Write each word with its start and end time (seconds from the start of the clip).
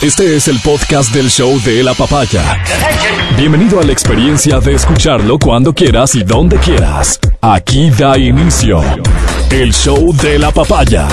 Este 0.00 0.36
es 0.36 0.46
el 0.46 0.60
podcast 0.60 1.12
del 1.12 1.28
show 1.28 1.60
de 1.62 1.82
la 1.82 1.92
papaya. 1.92 2.62
Bienvenido 3.36 3.80
a 3.80 3.82
la 3.82 3.90
experiencia 3.90 4.60
de 4.60 4.74
escucharlo 4.74 5.40
cuando 5.40 5.74
quieras 5.74 6.14
y 6.14 6.22
donde 6.22 6.56
quieras. 6.58 7.18
Aquí 7.40 7.90
da 7.90 8.16
inicio 8.16 8.80
el 9.50 9.74
show 9.74 10.14
de 10.14 10.38
la 10.38 10.52
papaya. 10.52 11.08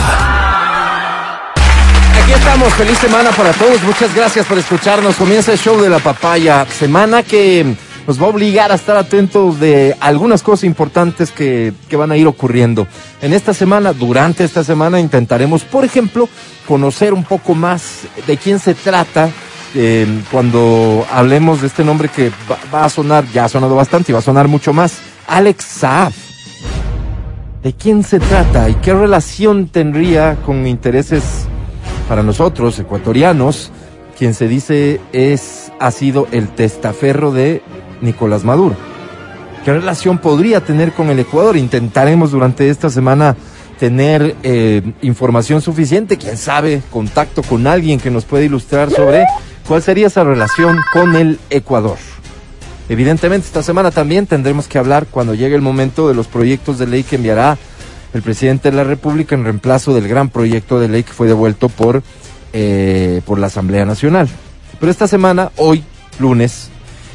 Aquí 2.21 2.31
estamos, 2.31 2.71
feliz 2.75 2.99
semana 2.99 3.31
para 3.31 3.53
todos. 3.53 3.81
Muchas 3.81 4.13
gracias 4.13 4.45
por 4.45 4.59
escucharnos. 4.59 5.15
Comienza 5.15 5.51
el 5.53 5.57
show 5.57 5.81
de 5.81 5.89
la 5.89 5.97
papaya. 5.97 6.67
Semana 6.69 7.23
que 7.23 7.65
nos 8.07 8.21
va 8.21 8.25
a 8.25 8.29
obligar 8.29 8.71
a 8.71 8.75
estar 8.75 8.95
atentos 8.97 9.59
de 9.59 9.95
algunas 9.99 10.43
cosas 10.43 10.63
importantes 10.65 11.31
que, 11.31 11.73
que 11.89 11.95
van 11.95 12.11
a 12.11 12.17
ir 12.17 12.27
ocurriendo. 12.27 12.87
En 13.21 13.33
esta 13.33 13.53
semana, 13.53 13.93
durante 13.93 14.43
esta 14.43 14.63
semana, 14.63 14.99
intentaremos, 14.99 15.63
por 15.63 15.83
ejemplo, 15.85 16.29
conocer 16.67 17.13
un 17.13 17.23
poco 17.23 17.55
más 17.55 18.01
de 18.27 18.37
quién 18.37 18.59
se 18.59 18.73
trata 18.73 19.29
eh, 19.73 20.07
cuando 20.31 21.05
hablemos 21.11 21.61
de 21.61 21.67
este 21.67 21.83
nombre 21.83 22.09
que 22.09 22.31
va, 22.49 22.57
va, 22.73 22.85
a 22.85 22.89
sonar, 22.89 23.25
ya 23.33 23.45
ha 23.45 23.49
sonado 23.49 23.75
bastante 23.75 24.11
y 24.11 24.13
va 24.13 24.19
a 24.19 24.21
sonar 24.21 24.47
mucho 24.47 24.71
más, 24.71 24.99
Alex 25.27 25.65
Saab. 25.65 26.13
¿De 27.61 27.73
quién 27.73 28.03
se 28.03 28.19
trata 28.19 28.69
y 28.69 28.75
qué 28.75 28.93
relación 28.93 29.67
tendría 29.67 30.35
con 30.45 30.67
intereses 30.67 31.47
para 32.07 32.21
nosotros, 32.21 32.77
ecuatorianos, 32.77 33.71
quien 34.17 34.33
se 34.33 34.47
dice 34.47 35.01
es, 35.13 35.71
ha 35.79 35.91
sido 35.91 36.27
el 36.31 36.47
testaferro 36.49 37.31
de 37.31 37.61
Nicolás 38.01 38.43
Maduro? 38.43 38.75
¿Qué 39.63 39.73
relación 39.73 40.19
podría 40.19 40.61
tener 40.61 40.91
con 40.91 41.09
el 41.09 41.19
Ecuador? 41.19 41.57
Intentaremos 41.57 42.31
durante 42.31 42.69
esta 42.69 42.89
semana 42.89 43.35
tener 43.79 44.35
eh, 44.43 44.81
información 45.01 45.61
suficiente, 45.61 46.17
quién 46.17 46.37
sabe, 46.37 46.81
contacto 46.91 47.41
con 47.41 47.67
alguien 47.67 47.99
que 47.99 48.11
nos 48.11 48.25
pueda 48.25 48.43
ilustrar 48.43 48.91
sobre 48.91 49.25
cuál 49.67 49.81
sería 49.81 50.07
esa 50.07 50.23
relación 50.23 50.77
con 50.93 51.15
el 51.15 51.39
Ecuador. 51.49 51.97
Evidentemente, 52.87 53.47
esta 53.47 53.63
semana 53.63 53.89
también 53.89 54.27
tendremos 54.27 54.67
que 54.67 54.77
hablar 54.77 55.07
cuando 55.09 55.33
llegue 55.33 55.55
el 55.55 55.61
momento 55.61 56.07
de 56.07 56.13
los 56.13 56.27
proyectos 56.27 56.77
de 56.77 56.87
ley 56.87 57.03
que 57.03 57.15
enviará 57.15 57.57
el 58.13 58.21
presidente 58.21 58.69
de 58.69 58.77
la 58.77 58.83
República 58.83 59.35
en 59.35 59.43
reemplazo 59.43 59.93
del 59.93 60.07
gran 60.07 60.29
proyecto 60.29 60.79
de 60.79 60.87
ley 60.87 61.03
que 61.03 61.11
fue 61.11 61.27
devuelto 61.27 61.69
por, 61.69 62.03
eh, 62.53 63.21
por 63.25 63.39
la 63.39 63.47
Asamblea 63.47 63.85
Nacional. 63.85 64.29
Pero 64.79 64.91
esta 64.91 65.07
semana, 65.07 65.51
hoy, 65.57 65.83
lunes, 66.19 66.69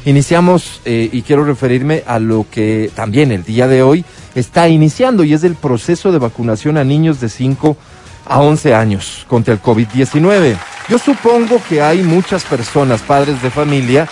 iniciamos, 0.05 0.81
eh, 0.85 1.09
y 1.11 1.21
quiero 1.21 1.43
referirme 1.43 2.03
a 2.05 2.19
lo 2.19 2.45
que 2.49 2.91
también 2.95 3.31
el 3.31 3.43
día 3.43 3.67
de 3.67 3.83
hoy 3.83 4.05
está 4.35 4.69
iniciando, 4.69 5.23
y 5.23 5.33
es 5.33 5.43
el 5.43 5.55
proceso 5.55 6.11
de 6.11 6.19
vacunación 6.19 6.77
a 6.77 6.83
niños 6.83 7.19
de 7.19 7.29
5 7.29 7.77
a 8.25 8.39
11 8.39 8.73
años 8.73 9.25
contra 9.27 9.53
el 9.53 9.61
COVID-19. 9.61 10.57
Yo 10.89 10.97
supongo 10.97 11.61
que 11.67 11.81
hay 11.81 12.03
muchas 12.03 12.43
personas, 12.43 13.01
padres 13.01 13.41
de 13.41 13.49
familia, 13.49 14.07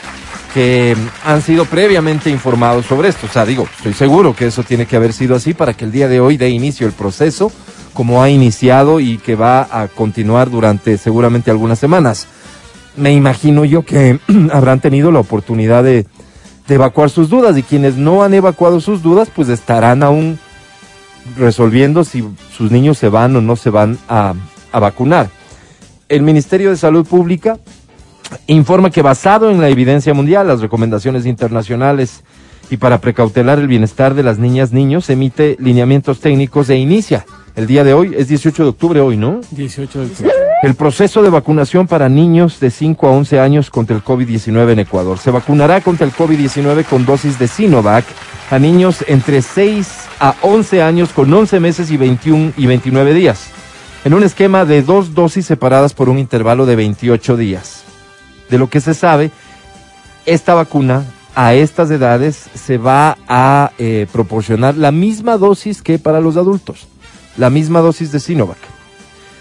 que 0.53 0.95
han 1.23 1.41
sido 1.41 1.65
previamente 1.65 2.29
informados 2.29 2.85
sobre 2.85 3.09
esto. 3.09 3.27
O 3.27 3.29
sea, 3.29 3.45
digo, 3.45 3.67
estoy 3.77 3.93
seguro 3.93 4.35
que 4.35 4.47
eso 4.47 4.63
tiene 4.63 4.85
que 4.85 4.95
haber 4.95 5.13
sido 5.13 5.35
así 5.35 5.53
para 5.53 5.73
que 5.73 5.85
el 5.85 5.91
día 5.91 6.07
de 6.07 6.19
hoy 6.19 6.37
dé 6.37 6.49
inicio 6.49 6.87
el 6.87 6.93
proceso 6.93 7.51
como 7.93 8.23
ha 8.23 8.29
iniciado 8.29 8.99
y 8.99 9.17
que 9.17 9.35
va 9.35 9.67
a 9.71 9.87
continuar 9.87 10.49
durante 10.49 10.97
seguramente 10.97 11.51
algunas 11.51 11.79
semanas. 11.79 12.27
Me 12.99 13.13
imagino 13.13 13.65
yo 13.65 13.83
que 13.83 14.19
habrán 14.51 14.79
tenido 14.81 15.11
la 15.11 15.19
oportunidad 15.19 15.83
de, 15.83 16.05
evacuar 16.67 17.09
sus 17.09 17.29
dudas 17.29 17.57
y 17.57 17.63
quienes 17.63 17.95
no 17.95 18.21
han 18.21 18.31
evacuado 18.35 18.79
sus 18.79 19.01
dudas 19.01 19.31
pues 19.35 19.49
estarán 19.49 20.03
aún 20.03 20.37
resolviendo 21.35 22.03
si 22.03 22.23
sus 22.55 22.69
niños 22.69 22.99
se 22.99 23.09
van 23.09 23.35
o 23.35 23.41
no 23.41 23.55
se 23.55 23.71
van 23.71 23.97
a, 24.07 24.35
a 24.71 24.79
vacunar. 24.79 25.31
El 26.09 26.21
Ministerio 26.21 26.69
de 26.69 26.77
Salud 26.77 27.07
Pública 27.07 27.57
informa 28.45 28.91
que 28.91 29.01
basado 29.01 29.49
en 29.49 29.59
la 29.59 29.69
evidencia 29.69 30.13
mundial, 30.13 30.47
las 30.47 30.61
recomendaciones 30.61 31.25
internacionales 31.25 32.23
y 32.69 32.77
para 32.77 33.01
precautelar 33.01 33.57
el 33.57 33.67
bienestar 33.67 34.13
de 34.13 34.21
las 34.21 34.37
niñas, 34.37 34.71
niños, 34.71 35.09
emite 35.09 35.57
lineamientos 35.59 36.19
técnicos 36.19 36.69
e 36.69 36.77
inicia 36.77 37.25
el 37.55 37.65
día 37.65 37.83
de 37.83 37.93
hoy, 37.93 38.13
es 38.15 38.27
18 38.27 38.63
de 38.63 38.69
octubre 38.69 39.01
hoy, 39.01 39.17
¿no? 39.17 39.41
18 39.51 39.99
de 39.99 40.05
octubre. 40.05 40.48
El 40.61 40.75
proceso 40.75 41.23
de 41.23 41.29
vacunación 41.29 41.87
para 41.87 42.09
niños 42.09 42.59
de 42.59 42.69
5 42.69 43.07
a 43.07 43.11
11 43.11 43.39
años 43.39 43.69
contra 43.69 43.95
el 43.95 44.03
COVID-19 44.03 44.73
en 44.73 44.79
Ecuador. 44.79 45.17
Se 45.17 45.31
vacunará 45.31 45.79
contra 45.79 46.05
el 46.05 46.11
COVID-19 46.11 46.83
con 46.83 47.05
dosis 47.05 47.39
de 47.39 47.47
Sinovac 47.47 48.03
a 48.51 48.59
niños 48.59 49.05
entre 49.07 49.41
6 49.41 49.87
a 50.19 50.35
11 50.41 50.81
años 50.81 51.13
con 51.13 51.33
11 51.33 51.61
meses 51.61 51.91
y 51.91 51.97
21 51.97 52.53
y 52.57 52.65
29 52.65 53.13
días, 53.13 53.51
en 54.03 54.13
un 54.13 54.23
esquema 54.23 54.65
de 54.65 54.81
dos 54.81 55.13
dosis 55.13 55.45
separadas 55.45 55.93
por 55.93 56.09
un 56.09 56.19
intervalo 56.19 56.65
de 56.65 56.75
28 56.75 57.37
días 57.37 57.83
de 58.49 58.57
lo 58.57 58.69
que 58.69 58.81
se 58.81 58.93
sabe, 58.93 59.31
esta 60.25 60.55
vacuna 60.55 61.05
a 61.35 61.53
estas 61.53 61.89
edades 61.89 62.49
se 62.53 62.77
va 62.77 63.17
a 63.27 63.71
eh, 63.77 64.07
proporcionar 64.11 64.75
la 64.75 64.91
misma 64.91 65.37
dosis 65.37 65.81
que 65.81 65.99
para 65.99 66.19
los 66.19 66.35
adultos, 66.35 66.87
la 67.37 67.49
misma 67.49 67.79
dosis 67.79 68.11
de 68.11 68.19
Sinovac. 68.19 68.78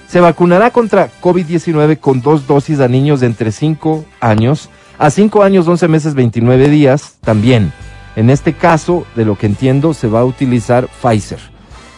Se 0.09 0.21
vacunará 0.21 0.71
contra 0.71 1.11
COVID-19 1.21 1.99
con 1.99 2.23
dos 2.23 2.47
dosis 2.47 2.81
a 2.81 2.89
niños 2.89 3.21
de 3.21 3.27
entre 3.27 3.53
5 3.53 4.05
años 4.21 4.71
a 4.99 5.11
5 5.11 5.45
años, 5.45 5.69
11 5.69 5.87
meses, 5.87 6.15
29 6.15 6.69
días 6.69 7.15
también. 7.21 7.73
En 8.17 8.31
este 8.31 8.55
caso, 8.55 9.07
de 9.15 9.25
lo 9.25 9.37
que 9.37 9.47
entiendo, 9.47 9.95
se 9.95 10.09
va 10.09 10.21
a 10.21 10.25
utilizar 10.25 10.89
Pfizer. 10.89 11.39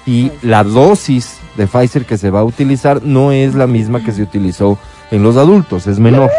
Y 0.06 0.31
la 0.43 0.65
dosis 0.65 1.38
de 1.56 1.66
Pfizer 1.66 2.04
que 2.04 2.19
se 2.19 2.31
va 2.31 2.41
a 2.41 2.44
utilizar 2.44 3.03
no 3.03 3.32
es 3.32 3.54
la 3.54 3.66
misma 3.66 4.04
que 4.04 4.12
se 4.12 4.22
utilizó 4.22 4.78
en 5.10 5.22
los 5.22 5.37
adultos, 5.37 5.87
es 5.87 5.98
menor. 5.98 6.31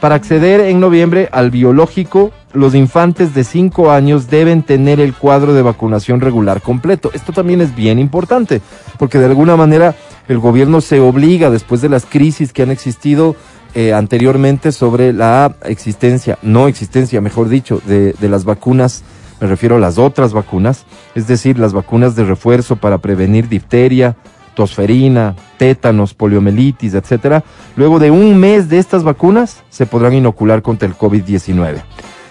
Para 0.00 0.14
acceder 0.14 0.60
en 0.60 0.78
noviembre 0.78 1.28
al 1.32 1.50
biológico, 1.50 2.32
los 2.52 2.74
infantes 2.74 3.34
de 3.34 3.44
5 3.44 3.90
años 3.90 4.28
deben 4.28 4.62
tener 4.62 5.00
el 5.00 5.14
cuadro 5.14 5.54
de 5.54 5.62
vacunación 5.62 6.20
regular 6.20 6.60
completo. 6.60 7.10
Esto 7.14 7.32
también 7.32 7.60
es 7.60 7.74
bien 7.74 7.98
importante, 7.98 8.60
porque 8.98 9.18
de 9.18 9.26
alguna 9.26 9.56
manera 9.56 9.96
el 10.28 10.38
gobierno 10.38 10.80
se 10.80 11.00
obliga, 11.00 11.50
después 11.50 11.80
de 11.80 11.88
las 11.88 12.06
crisis 12.06 12.52
que 12.52 12.62
han 12.62 12.70
existido 12.70 13.34
eh, 13.74 13.92
anteriormente 13.92 14.72
sobre 14.72 15.12
la 15.12 15.56
existencia, 15.64 16.38
no 16.42 16.68
existencia, 16.68 17.20
mejor 17.20 17.48
dicho, 17.48 17.80
de, 17.86 18.12
de 18.12 18.28
las 18.28 18.44
vacunas, 18.44 19.02
me 19.40 19.46
refiero 19.46 19.76
a 19.76 19.80
las 19.80 19.98
otras 19.98 20.32
vacunas, 20.32 20.84
es 21.14 21.26
decir, 21.26 21.58
las 21.58 21.72
vacunas 21.72 22.16
de 22.16 22.24
refuerzo 22.24 22.76
para 22.76 22.98
prevenir 22.98 23.48
difteria, 23.48 24.16
tosferina, 24.54 25.36
tétanos, 25.56 26.14
poliomielitis, 26.14 26.94
etcétera. 26.94 27.44
Luego 27.76 28.00
de 28.00 28.10
un 28.10 28.36
mes 28.40 28.68
de 28.68 28.78
estas 28.78 29.04
vacunas 29.04 29.62
se 29.70 29.86
podrán 29.86 30.14
inocular 30.14 30.62
contra 30.62 30.88
el 30.88 30.96
COVID-19. 30.96 31.82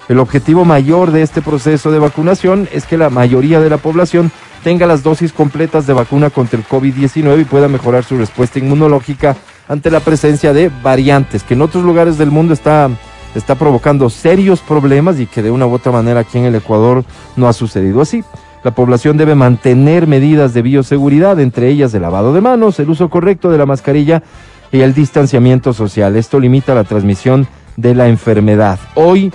El 0.10 0.20
objetivo 0.20 0.64
mayor 0.64 1.12
de 1.12 1.22
este 1.22 1.42
proceso 1.42 1.92
de 1.92 2.00
vacunación 2.00 2.70
es 2.72 2.86
que 2.86 2.98
la 2.98 3.10
mayoría 3.10 3.60
de 3.60 3.70
la 3.70 3.78
población 3.78 4.32
tenga 4.64 4.88
las 4.88 5.04
dosis 5.04 5.34
completas 5.34 5.86
de 5.86 5.94
vacuna 5.94 6.30
contra 6.30 6.58
el 6.58 6.66
COVID-19 6.66 7.42
y 7.42 7.46
pueda 7.46 7.68
mejorar 7.68 8.06
su 8.06 8.18
respuesta 8.18 8.60
inmunológica 8.60 9.36
ante 9.68 9.92
la 9.92 10.00
presencia 10.00 10.54
de 10.54 10.72
variantes 10.82 11.44
que 11.44 11.56
en 11.56 11.62
otros 11.62 11.84
lugares 11.84 12.18
del 12.18 12.32
mundo 12.32 12.54
está, 12.54 12.90
está 13.36 13.56
provocando 13.56 14.10
serios 14.10 14.62
problemas 14.62 15.20
y 15.20 15.26
que 15.26 15.42
de 15.42 15.52
una 15.52 15.68
u 15.68 15.74
otra 15.74 15.92
manera 15.92 16.22
aquí 16.22 16.38
en 16.38 16.46
el 16.46 16.56
Ecuador 16.56 17.04
no 17.36 17.50
ha 17.50 17.54
sucedido 17.54 18.00
así. 18.02 18.24
La 18.64 18.72
población 18.72 19.18
debe 19.18 19.36
mantener 19.36 20.08
medidas 20.08 20.54
de 20.54 20.62
bioseguridad, 20.62 21.40
entre 21.42 21.68
ellas 21.68 21.94
el 21.94 22.02
lavado 22.02 22.34
de 22.34 22.42
manos, 22.42 22.80
el 22.80 22.90
uso 22.90 23.10
correcto 23.10 23.50
de 23.52 23.58
la 23.58 23.66
mascarilla 23.66 24.24
y 24.72 24.80
el 24.82 24.94
distanciamiento 24.94 25.74
social. 25.74 26.16
Esto 26.16 26.40
limita 26.40 26.74
la 26.76 26.86
transmisión 26.86 27.46
de 27.76 27.94
la 27.94 28.08
enfermedad. 28.08 28.80
Hoy 28.96 29.32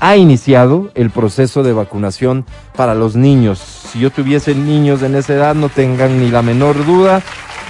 ha 0.00 0.16
iniciado 0.16 0.90
el 0.94 1.10
proceso 1.10 1.62
de 1.62 1.72
vacunación 1.72 2.44
para 2.76 2.94
los 2.94 3.16
niños. 3.16 3.58
Si 3.58 3.98
yo 4.00 4.10
tuviese 4.10 4.54
niños 4.54 5.02
en 5.02 5.14
esa 5.14 5.34
edad, 5.34 5.54
no 5.54 5.68
tengan 5.68 6.20
ni 6.20 6.30
la 6.30 6.42
menor 6.42 6.84
duda 6.84 7.22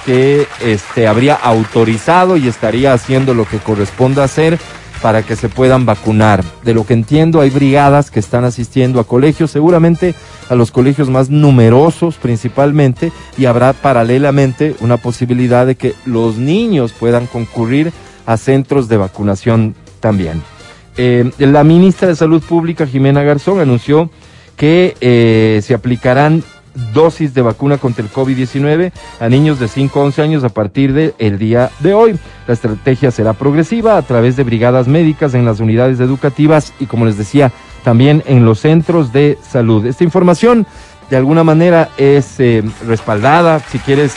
que 0.05 0.47
este 0.65 1.09
habría 1.09 1.35
autorizado 1.35 2.37
y 2.37 2.47
estaría 2.47 2.93
haciendo 2.93 3.35
lo 3.35 3.45
que 3.45 3.59
corresponda 3.59 4.25
hacer 4.25 4.59
para 5.03 5.23
que 5.23 5.37
se 5.37 5.49
puedan 5.49 5.85
vacunar. 5.85 6.43
De 6.65 6.75
lo 6.75 6.87
que 6.87 6.95
entiendo, 6.95 7.41
hay 7.41 7.51
brigadas 7.51 8.11
que 8.11 8.21
están 8.21 8.45
asistiendo 8.45 9.01
a 9.01 9.05
colegios, 9.05 9.51
seguramente 9.51 10.15
a 10.49 10.55
los 10.55 10.71
colegios 10.71 11.11
más 11.11 11.29
numerosos 11.29 12.17
principalmente, 12.17 13.13
y 13.37 13.45
habrá 13.45 13.73
paralelamente 13.73 14.75
una 14.81 14.97
posibilidad 14.97 15.67
de 15.67 15.75
que 15.75 15.95
los 16.05 16.37
niños 16.39 16.93
puedan 16.93 17.27
concurrir 17.27 17.93
a 18.27 18.37
centros 18.37 18.89
de 18.89 18.97
vacunación 18.97 19.75
también. 20.01 20.56
Eh, 20.97 21.31
la 21.39 21.65
ministra 21.65 22.09
de 22.09 22.17
Salud 22.17 22.43
Pública, 22.43 22.87
Jimena 22.87 23.23
Garzón, 23.23 23.61
anunció 23.61 24.11
que 24.57 24.97
eh, 25.01 25.61
se 25.63 25.75
aplicarán 25.75 26.43
dosis 26.93 27.33
de 27.35 27.43
vacuna 27.43 27.79
contra 27.79 28.05
el 28.05 28.11
COVID-19 28.11 28.93
a 29.21 29.29
niños 29.29 29.59
de 29.59 29.69
5 29.69 29.99
a 29.99 30.05
11 30.05 30.23
años 30.23 30.45
a 30.45 30.51
partir 30.51 30.93
del 30.93 31.15
el 31.19 31.39
día 31.39 31.71
de 31.81 31.95
hoy. 31.95 32.19
La 32.47 32.55
estrategia 32.55 33.11
será 33.11 33.35
progresiva 33.35 33.97
a 33.97 34.03
través 34.03 34.37
de 34.37 34.45
brigadas 34.45 34.89
médicas 34.89 35.35
en 35.35 35.45
las 35.45 35.61
unidades 35.61 36.01
educativas 36.01 36.73
y, 36.81 36.87
como 36.87 37.07
les 37.07 37.19
decía, 37.19 37.53
también 37.85 38.23
en 38.27 38.45
los 38.45 38.61
centros 38.61 39.13
de 39.13 39.39
salud. 39.43 39.87
Esta 39.87 40.05
información, 40.05 40.67
de 41.11 41.17
alguna 41.17 41.45
manera, 41.45 41.91
es 41.97 42.41
eh, 42.41 42.63
respaldada, 42.87 43.61
si 43.61 43.79
quieres, 43.79 44.15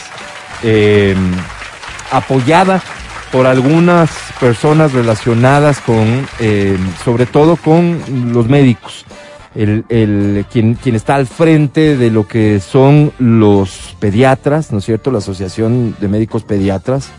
apoyada 2.10 2.82
por 3.32 3.46
algunas 3.46 4.10
personas 4.40 4.92
relacionadas 4.92 5.80
con, 5.80 6.26
eh, 6.40 6.76
sobre 7.04 7.26
todo 7.26 7.56
con 7.56 8.00
los 8.32 8.48
médicos. 8.48 9.04
El, 9.54 9.84
el, 9.88 10.46
quien, 10.50 10.74
quien 10.74 10.94
está 10.94 11.16
al 11.16 11.26
frente 11.26 11.96
de 11.96 12.10
lo 12.10 12.26
que 12.26 12.60
son 12.60 13.12
los 13.18 13.96
pediatras, 13.98 14.70
¿no 14.72 14.78
es 14.78 14.84
cierto? 14.84 15.10
La 15.10 15.18
Asociación 15.18 15.96
de 16.00 16.08
Médicos 16.08 16.44
Pediatras, 16.44 17.10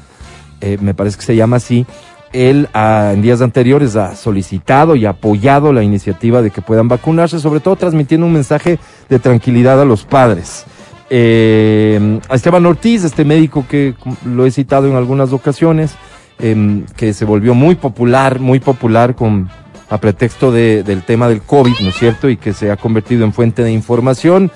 eh, 0.62 0.78
me 0.80 0.94
parece 0.94 1.18
que 1.18 1.26
se 1.26 1.36
llama 1.36 1.58
así, 1.58 1.86
él 2.32 2.70
ah, 2.74 3.12
en 3.14 3.22
días 3.22 3.42
anteriores 3.42 3.96
ha 3.98 4.16
solicitado 4.16 4.96
y 4.96 5.06
apoyado 5.06 5.74
la 5.74 5.84
iniciativa 5.84 6.42
de 6.42 6.52
que 6.52 6.62
puedan 6.62 6.88
vacunarse, 6.88 7.40
sobre 7.40 7.60
todo 7.60 7.76
transmitiendo 7.76 8.26
un 8.26 8.34
mensaje 8.34 8.80
de 9.10 9.20
tranquilidad 9.20 9.82
a 9.82 9.86
los 9.86 10.06
padres. 10.06 10.66
Eh, 11.14 12.22
Esteban 12.32 12.66
Ortiz, 12.66 13.04
este 13.04 13.26
médico 13.26 13.66
que 13.68 13.96
lo 14.26 14.46
he 14.46 14.52
citado 14.52 14.88
en 14.88 14.96
algunas 14.96 15.34
ocasiones, 15.34 15.96
eh, 16.40 16.86
que 16.96 17.14
se 17.14 17.26
volvió 17.26 17.54
muy 17.54 17.76
popular, 17.76 18.40
muy 18.40 18.62
popular 18.62 19.14
con 19.14 19.50
a 19.90 19.98
pretexto 19.98 20.54
de, 20.54 20.84
del 20.84 21.04
tema 21.04 21.28
del 21.28 21.42
COVID, 21.42 21.74
¿no 21.82 21.90
es 21.90 21.96
cierto? 21.96 22.30
Y 22.30 22.38
que 22.38 22.54
se 22.54 22.72
ha 22.72 22.78
convertido 22.78 23.26
en 23.26 23.34
fuente 23.34 23.62
de 23.62 23.74
información. 23.74 24.50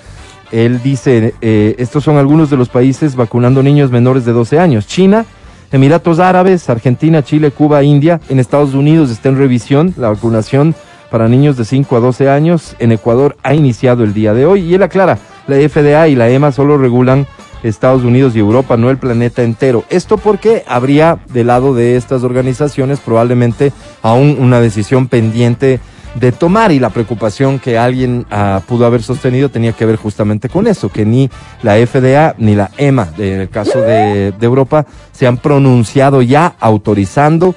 Él 0.50 0.80
dice, 0.82 1.34
eh, 1.42 1.74
estos 1.78 2.04
son 2.04 2.16
algunos 2.16 2.48
de 2.48 2.56
los 2.56 2.70
países 2.70 3.16
vacunando 3.16 3.62
niños 3.62 3.90
menores 3.90 4.24
de 4.24 4.32
12 4.32 4.58
años. 4.58 4.86
China, 4.86 5.26
Emiratos 5.72 6.20
Árabes, 6.20 6.70
Argentina, 6.70 7.22
Chile, 7.22 7.50
Cuba, 7.50 7.82
India. 7.82 8.18
En 8.30 8.40
Estados 8.40 8.72
Unidos 8.72 9.10
está 9.10 9.28
en 9.28 9.36
revisión 9.36 9.92
la 9.98 10.08
vacunación 10.08 10.74
para 11.10 11.28
niños 11.28 11.58
de 11.58 11.66
5 11.66 11.96
a 11.98 12.00
12 12.00 12.30
años. 12.30 12.74
En 12.78 12.92
Ecuador 12.92 13.36
ha 13.42 13.54
iniciado 13.54 14.04
el 14.04 14.14
día 14.14 14.32
de 14.32 14.46
hoy. 14.46 14.62
Y 14.62 14.74
él 14.74 14.82
aclara, 14.82 15.18
la 15.46 15.56
FDA 15.56 16.08
y 16.08 16.14
la 16.14 16.28
EMA 16.28 16.52
solo 16.52 16.78
regulan 16.78 17.26
Estados 17.62 18.02
Unidos 18.02 18.36
y 18.36 18.38
Europa, 18.38 18.76
no 18.76 18.90
el 18.90 18.98
planeta 18.98 19.42
entero. 19.42 19.84
Esto 19.90 20.18
porque 20.18 20.64
habría 20.66 21.18
del 21.32 21.48
lado 21.48 21.74
de 21.74 21.96
estas 21.96 22.22
organizaciones 22.22 23.00
probablemente 23.00 23.72
aún 24.02 24.36
una 24.38 24.60
decisión 24.60 25.08
pendiente 25.08 25.80
de 26.14 26.32
tomar 26.32 26.72
y 26.72 26.78
la 26.78 26.90
preocupación 26.90 27.58
que 27.58 27.76
alguien 27.76 28.26
uh, 28.32 28.60
pudo 28.62 28.86
haber 28.86 29.02
sostenido 29.02 29.50
tenía 29.50 29.72
que 29.72 29.84
ver 29.84 29.96
justamente 29.96 30.48
con 30.48 30.66
eso, 30.66 30.88
que 30.88 31.04
ni 31.04 31.28
la 31.62 31.74
FDA 31.86 32.34
ni 32.38 32.54
la 32.54 32.70
EMA, 32.78 33.10
en 33.18 33.40
el 33.42 33.48
caso 33.50 33.82
de, 33.82 34.32
Europa, 34.40 34.86
se 35.12 35.26
han 35.26 35.36
pronunciado 35.36 36.22
ya 36.22 36.54
autorizando, 36.58 37.54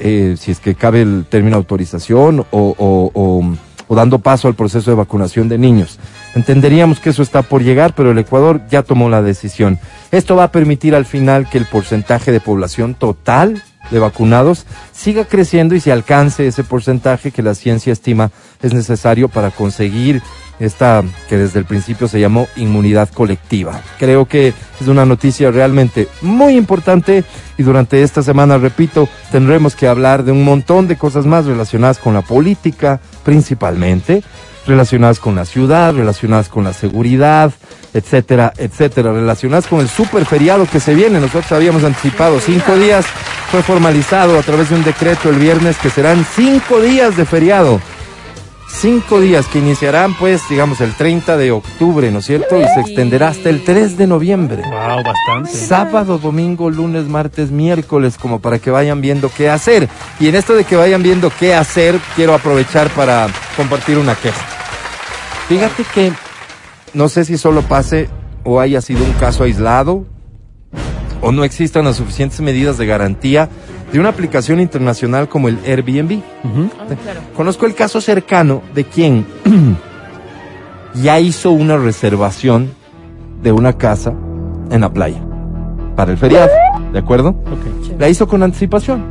eh, 0.00 0.34
si 0.38 0.50
es 0.50 0.58
que 0.58 0.74
cabe 0.74 1.02
el 1.02 1.26
término 1.28 1.56
autorización 1.56 2.44
o 2.50 3.44
dando 3.88 4.18
paso 4.18 4.48
al 4.48 4.54
proceso 4.54 4.90
de 4.90 4.96
vacunación 4.96 5.48
de 5.48 5.58
niños. 5.58 5.98
Entenderíamos 6.34 7.00
que 7.00 7.10
eso 7.10 7.22
está 7.22 7.42
por 7.42 7.62
llegar, 7.62 7.94
pero 7.94 8.12
el 8.12 8.18
Ecuador 8.18 8.62
ya 8.70 8.82
tomó 8.82 9.08
la 9.08 9.22
decisión. 9.22 9.78
Esto 10.12 10.36
va 10.36 10.44
a 10.44 10.52
permitir 10.52 10.94
al 10.94 11.04
final 11.04 11.48
que 11.48 11.58
el 11.58 11.66
porcentaje 11.66 12.30
de 12.30 12.40
población 12.40 12.94
total 12.94 13.62
de 13.90 13.98
vacunados 13.98 14.66
siga 14.92 15.24
creciendo 15.24 15.74
y 15.74 15.80
se 15.80 15.90
alcance 15.90 16.46
ese 16.46 16.62
porcentaje 16.62 17.32
que 17.32 17.42
la 17.42 17.54
ciencia 17.54 17.92
estima 17.92 18.30
es 18.62 18.72
necesario 18.72 19.28
para 19.28 19.50
conseguir 19.50 20.22
esta 20.60 21.02
que 21.28 21.38
desde 21.38 21.58
el 21.58 21.64
principio 21.64 22.06
se 22.06 22.20
llamó 22.20 22.46
inmunidad 22.56 23.08
colectiva. 23.08 23.80
Creo 23.98 24.26
que 24.26 24.54
es 24.80 24.86
una 24.86 25.06
noticia 25.06 25.50
realmente 25.50 26.08
muy 26.22 26.56
importante 26.56 27.24
y 27.58 27.62
durante 27.62 28.02
esta 28.02 28.22
semana, 28.22 28.58
repito, 28.58 29.08
tendremos 29.32 29.74
que 29.74 29.88
hablar 29.88 30.22
de 30.22 30.32
un 30.32 30.44
montón 30.44 30.86
de 30.86 30.96
cosas 30.96 31.26
más 31.26 31.46
relacionadas 31.46 31.98
con 31.98 32.14
la 32.14 32.22
política 32.22 33.00
principalmente, 33.24 34.22
relacionadas 34.66 35.18
con 35.18 35.34
la 35.34 35.44
ciudad, 35.44 35.94
relacionadas 35.94 36.48
con 36.48 36.64
la 36.64 36.72
seguridad, 36.72 37.52
etcétera, 37.92 38.52
etcétera, 38.56 39.12
relacionadas 39.12 39.66
con 39.66 39.80
el 39.80 39.88
super 39.88 40.24
feriado 40.26 40.66
que 40.66 40.80
se 40.80 40.94
viene. 40.94 41.20
Nosotros 41.20 41.50
habíamos 41.52 41.84
anticipado 41.84 42.38
cinco 42.40 42.76
días, 42.76 43.06
fue 43.50 43.62
formalizado 43.62 44.38
a 44.38 44.42
través 44.42 44.70
de 44.70 44.76
un 44.76 44.84
decreto 44.84 45.30
el 45.30 45.38
viernes 45.38 45.76
que 45.78 45.90
serán 45.90 46.24
cinco 46.36 46.80
días 46.80 47.16
de 47.16 47.24
feriado. 47.24 47.80
Cinco 48.72 49.20
días 49.20 49.46
que 49.46 49.58
iniciarán, 49.58 50.14
pues, 50.14 50.40
digamos, 50.48 50.80
el 50.80 50.94
30 50.94 51.36
de 51.36 51.50
octubre, 51.50 52.10
¿no 52.10 52.20
es 52.20 52.26
cierto? 52.26 52.58
Y 52.58 52.64
se 52.64 52.80
extenderá 52.80 53.28
hasta 53.28 53.50
el 53.50 53.62
3 53.62 53.98
de 53.98 54.06
noviembre. 54.06 54.62
Wow, 54.62 55.02
bastante. 55.02 55.50
Sábado, 55.50 56.18
domingo, 56.18 56.70
lunes, 56.70 57.04
martes, 57.04 57.50
miércoles, 57.50 58.16
como 58.16 58.38
para 58.38 58.58
que 58.58 58.70
vayan 58.70 59.00
viendo 59.00 59.28
qué 59.28 59.50
hacer. 59.50 59.88
Y 60.18 60.28
en 60.28 60.34
esto 60.34 60.54
de 60.54 60.64
que 60.64 60.76
vayan 60.76 61.02
viendo 61.02 61.30
qué 61.38 61.54
hacer, 61.54 61.98
quiero 62.16 62.32
aprovechar 62.32 62.88
para 62.90 63.26
compartir 63.56 63.98
una 63.98 64.14
queja. 64.14 64.46
Fíjate 65.48 65.84
que 65.92 66.12
no 66.94 67.08
sé 67.08 67.24
si 67.24 67.36
solo 67.36 67.62
pase 67.62 68.08
o 68.44 68.60
haya 68.60 68.80
sido 68.80 69.04
un 69.04 69.12
caso 69.12 69.44
aislado 69.44 70.06
o 71.20 71.32
no 71.32 71.44
existan 71.44 71.84
las 71.84 71.96
suficientes 71.96 72.40
medidas 72.40 72.78
de 72.78 72.86
garantía 72.86 73.48
de 73.92 74.00
una 74.00 74.10
aplicación 74.10 74.60
internacional 74.60 75.28
como 75.28 75.48
el 75.48 75.58
Airbnb. 75.66 76.12
Uh 76.12 76.48
-huh. 76.48 76.70
Ah, 76.78 76.94
claro. 77.02 77.20
Conozco 77.36 77.66
el 77.66 77.74
caso 77.74 78.00
cercano 78.00 78.62
de 78.74 78.84
quien 78.84 79.26
ya 80.94 81.18
hizo 81.20 81.50
una 81.50 81.76
reservación 81.76 82.70
de 83.42 83.52
una 83.52 83.72
casa 83.72 84.12
en 84.70 84.80
la 84.80 84.92
playa 84.92 85.20
para 85.96 86.12
el 86.12 86.18
feriado, 86.18 86.48
¿de 86.92 86.98
acuerdo? 86.98 87.30
Okay. 87.30 87.96
La 87.98 88.08
hizo 88.08 88.26
con 88.26 88.42
anticipación. 88.42 89.04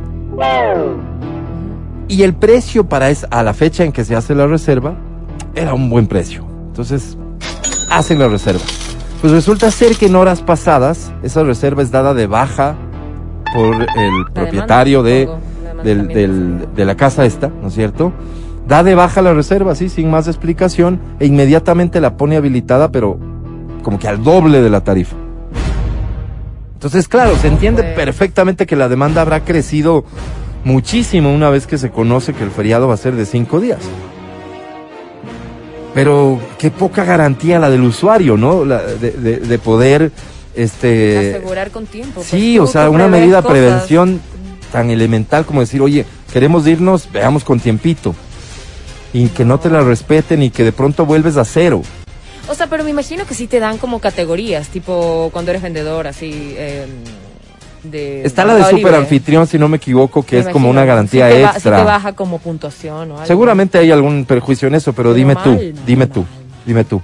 Y 2.08 2.22
el 2.22 2.34
precio 2.34 2.88
para 2.88 3.10
es, 3.10 3.26
a 3.30 3.42
la 3.42 3.54
fecha 3.54 3.84
en 3.84 3.92
que 3.92 4.04
se 4.04 4.16
hace 4.16 4.34
la 4.34 4.46
reserva 4.46 4.94
era 5.54 5.74
un 5.74 5.88
buen 5.90 6.06
precio. 6.06 6.44
Entonces, 6.68 7.16
hacen 7.90 8.18
la 8.18 8.28
reserva. 8.28 8.60
Pues 9.20 9.32
resulta 9.32 9.70
ser 9.70 9.96
que 9.96 10.06
en 10.06 10.16
horas 10.16 10.40
pasadas 10.40 11.12
esa 11.22 11.44
reserva 11.44 11.82
es 11.82 11.90
dada 11.90 12.14
de 12.14 12.26
baja 12.26 12.74
por 13.54 13.74
el 13.96 14.24
propietario 14.32 15.02
de, 15.02 15.28
del, 15.84 16.08
del- 16.08 16.68
de 16.74 16.84
la 16.84 16.96
casa 16.96 17.24
esta, 17.24 17.48
¿no 17.48 17.68
es 17.68 17.74
cierto? 17.74 18.12
Da 18.66 18.82
de 18.82 18.94
baja 18.94 19.22
la 19.22 19.32
reserva, 19.34 19.74
sí, 19.74 19.88
sin 19.88 20.10
más 20.10 20.28
explicación, 20.28 21.00
e 21.18 21.26
inmediatamente 21.26 22.00
la 22.00 22.16
pone 22.16 22.36
habilitada, 22.36 22.92
pero 22.92 23.18
como 23.82 23.98
que 23.98 24.06
al 24.08 24.22
doble 24.22 24.62
de 24.62 24.70
la 24.70 24.82
tarifa. 24.82 25.16
Entonces, 26.74 27.08
claro, 27.08 27.34
se 27.36 27.48
entiende 27.48 27.82
Bueno. 27.82 27.96
perfectamente 27.96 28.66
que 28.66 28.76
la 28.76 28.88
demanda 28.88 29.20
habrá 29.22 29.40
crecido 29.44 30.04
muchísimo 30.64 31.32
una 31.34 31.50
vez 31.50 31.66
que 31.66 31.78
se 31.78 31.90
conoce 31.90 32.32
que 32.32 32.44
el 32.44 32.50
feriado 32.50 32.86
va 32.88 32.94
a 32.94 32.98
ser 32.98 33.14
de 33.16 33.26
cinco 33.26 33.60
días. 33.60 33.80
Pero 35.94 36.38
qué 36.58 36.70
poca 36.70 37.04
garantía 37.04 37.58
la 37.58 37.68
del 37.68 37.82
usuario, 37.82 38.36
¿no? 38.36 38.64
La 38.64 38.80
de, 38.82 39.10
de- 39.10 39.38
de 39.38 39.58
poder, 39.58 40.12
este... 40.54 41.36
Asegurar 41.36 41.70
con 41.70 41.86
tiempo. 41.86 42.14
pues, 42.16 42.26
Sí, 42.26 42.58
o 42.58 42.66
sea, 42.66 42.90
una 42.90 43.08
medida 43.08 43.42
de 43.42 43.48
prevención 43.48 44.20
tan 44.72 44.90
elemental 44.90 45.44
como 45.44 45.60
decir, 45.60 45.80
oye, 45.82 46.04
queremos 46.32 46.66
irnos, 46.66 47.10
veamos 47.12 47.44
con 47.44 47.60
tiempito. 47.60 48.14
Y 49.12 49.28
que 49.28 49.44
no 49.44 49.58
te 49.58 49.70
la 49.70 49.80
respeten 49.80 50.42
y 50.42 50.50
que 50.50 50.62
de 50.62 50.72
pronto 50.72 51.04
vuelves 51.04 51.36
a 51.36 51.44
cero. 51.44 51.82
O 52.48 52.54
sea, 52.54 52.68
pero 52.68 52.84
me 52.84 52.90
imagino 52.90 53.26
que 53.26 53.34
sí 53.34 53.46
te 53.46 53.58
dan 53.60 53.78
como 53.78 53.98
categorías, 54.00 54.68
tipo 54.68 55.30
cuando 55.32 55.50
eres 55.50 55.62
vendedor, 55.62 56.06
así. 56.06 56.54
eh, 56.56 56.86
de 57.82 58.24
Está 58.24 58.44
la 58.44 58.54
de 58.54 58.64
super 58.64 58.76
Libre. 58.76 58.96
anfitrión, 58.96 59.46
si 59.46 59.58
no 59.58 59.68
me 59.68 59.78
equivoco, 59.78 60.22
que 60.22 60.36
Me 60.36 60.42
es 60.42 60.48
como 60.48 60.68
una 60.68 60.84
garantía 60.84 61.28
Sí 61.28 61.34
te 61.34 61.42
extra. 61.44 61.60
sí 61.78 61.82
te 61.82 61.84
baja 61.84 62.12
como 62.12 62.38
puntuación 62.38 63.10
o 63.12 63.14
algo. 63.14 63.26
Seguramente 63.26 63.78
hay 63.78 63.90
algún 63.90 64.24
perjuicio 64.26 64.68
en 64.68 64.74
eso, 64.74 64.92
pero 64.92 65.10
Pero 65.10 65.14
dime 65.14 65.34
mal, 65.34 65.44
tú, 65.44 65.58
dime 65.86 66.06
mal. 66.06 66.10
tú, 66.10 66.24
dime 66.66 66.84
tú. 66.84 67.00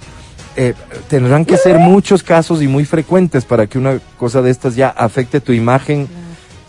Eh, 0.57 0.75
tendrán 1.09 1.45
que 1.45 1.59
ser 1.59 1.79
muchos 1.79 2.23
casos 2.23 2.63
y 2.63 2.69
muy 2.69 2.87
frecuentes 2.87 3.45
para 3.45 3.67
que 3.67 3.79
una 3.79 3.99
cosa 4.19 4.41
de 4.41 4.51
estas 4.51 4.75
ya 4.75 4.89
afecte 4.89 5.41
tu 5.41 5.53
imagen 5.53 6.09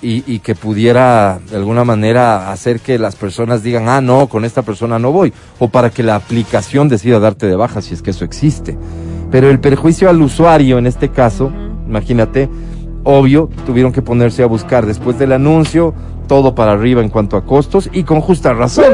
y, 0.02 0.24
y 0.32 0.40
que 0.40 0.56
pudiera 0.56 1.40
de 1.50 1.56
alguna 1.56 1.86
manera 1.86 2.52
hacer 2.52 2.82
que 2.82 3.00
las 3.00 3.16
personas 3.16 3.64
digan, 3.64 3.88
ah, 3.88 4.02
no, 4.02 4.28
con 4.28 4.44
esta 4.44 4.62
persona 4.62 5.00
no 5.00 5.12
voy, 5.12 5.34
o 5.60 5.70
para 5.70 5.90
que 5.90 6.04
la 6.04 6.16
aplicación 6.16 6.90
decida 6.90 7.20
darte 7.20 7.48
de 7.48 7.56
baja 7.56 7.82
si 7.82 7.94
es 7.94 8.02
que 8.02 8.12
eso 8.12 8.26
existe. 8.26 8.78
Pero 9.32 9.50
el 9.50 9.60
perjuicio 9.60 10.10
al 10.10 10.22
usuario 10.22 10.78
en 10.78 10.86
este 10.88 11.10
caso, 11.10 11.52
imagínate, 11.88 12.50
obvio, 13.04 13.50
tuvieron 13.66 13.94
que 13.94 14.02
ponerse 14.02 14.44
a 14.44 14.48
buscar 14.48 14.86
después 14.86 15.18
del 15.18 15.32
anuncio 15.32 15.94
todo 16.28 16.56
para 16.56 16.74
arriba 16.74 17.02
en 17.02 17.10
cuanto 17.10 17.38
a 17.38 17.46
costos 17.46 17.90
y 17.94 18.04
con 18.04 18.22
justa 18.22 18.54
razón. 18.54 18.94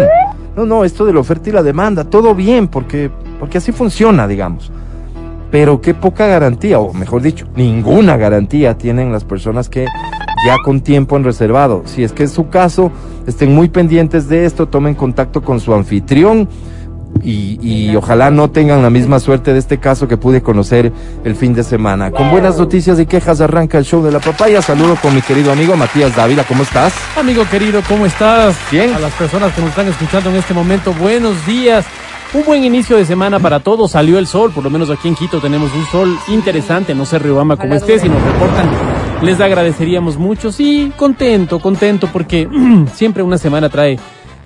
No, 0.55 0.65
no, 0.65 0.83
esto 0.85 1.03
de 1.05 1.13
la 1.13 1.19
oferta 1.19 1.50
y 1.50 1.51
la 1.51 1.63
demanda, 1.63 2.03
todo 2.03 2.35
bien, 2.35 2.67
porque, 2.67 3.09
porque 3.43 3.57
así 3.57 3.73
funciona, 3.73 4.25
digamos. 4.25 4.71
Pero 5.51 5.81
qué 5.81 5.93
poca 5.93 6.27
garantía, 6.27 6.79
o 6.79 6.93
mejor 6.93 7.21
dicho, 7.21 7.45
ninguna 7.57 8.15
garantía 8.15 8.77
tienen 8.77 9.12
las 9.12 9.25
personas 9.25 9.67
que 9.67 9.85
ya 10.47 10.55
con 10.63 10.79
tiempo 10.79 11.17
han 11.17 11.25
reservado. 11.25 11.81
Si 11.83 12.05
es 12.05 12.13
que 12.13 12.23
es 12.23 12.31
su 12.31 12.47
caso, 12.47 12.89
estén 13.27 13.53
muy 13.53 13.67
pendientes 13.67 14.29
de 14.29 14.45
esto, 14.45 14.69
tomen 14.69 14.95
contacto 14.95 15.41
con 15.41 15.59
su 15.59 15.73
anfitrión 15.73 16.47
y, 17.21 17.59
y 17.62 17.93
ojalá 17.97 18.31
no 18.31 18.50
tengan 18.50 18.81
la 18.81 18.89
misma 18.89 19.19
suerte 19.19 19.51
de 19.51 19.59
este 19.59 19.77
caso 19.77 20.07
que 20.07 20.15
pude 20.15 20.41
conocer 20.41 20.93
el 21.25 21.35
fin 21.35 21.53
de 21.53 21.63
semana. 21.63 22.12
Con 22.12 22.31
buenas 22.31 22.57
noticias 22.57 22.97
y 22.97 23.05
quejas 23.05 23.41
arranca 23.41 23.77
el 23.77 23.83
show 23.83 24.01
de 24.01 24.13
la 24.13 24.19
papaya. 24.19 24.62
Saludo 24.62 24.95
con 24.95 25.13
mi 25.13 25.21
querido 25.21 25.51
amigo 25.51 25.75
Matías 25.75 26.15
Dávila, 26.15 26.45
¿cómo 26.45 26.63
estás? 26.63 26.93
Amigo 27.17 27.43
querido, 27.51 27.81
¿cómo 27.89 28.05
estás? 28.05 28.55
Bien. 28.71 28.93
A 28.93 29.00
las 29.00 29.12
personas 29.15 29.53
que 29.53 29.59
nos 29.59 29.71
están 29.71 29.89
escuchando 29.89 30.29
en 30.29 30.38
este 30.38 30.53
momento, 30.53 30.93
buenos 30.93 31.45
días. 31.45 31.85
Un 32.33 32.43
buen 32.45 32.63
inicio 32.63 32.97
de 32.97 33.05
semana 33.05 33.39
para 33.39 33.59
todos. 33.59 33.91
Salió 33.91 34.17
el 34.17 34.25
sol, 34.25 34.51
por 34.51 34.63
lo 34.63 34.69
menos 34.69 34.89
aquí 34.89 35.07
en 35.07 35.15
Quito 35.15 35.39
tenemos 35.39 35.71
un 35.73 35.85
sol 35.85 36.17
interesante. 36.29 36.95
No 36.95 37.05
sé, 37.05 37.17
Ojalá 37.17 37.75
estés 37.75 38.03
y 38.03 38.07
dure. 38.07 38.19
nos 38.19 38.33
reportan 38.33 39.03
les 39.23 39.39
agradeceríamos 39.39 40.17
mucho. 40.17 40.51
Sí, 40.51 40.91
contento, 40.95 41.59
contento, 41.59 42.09
porque 42.11 42.47
siempre 42.93 43.23
una 43.23 43.37
semana 43.37 43.69
trae, 43.69 43.97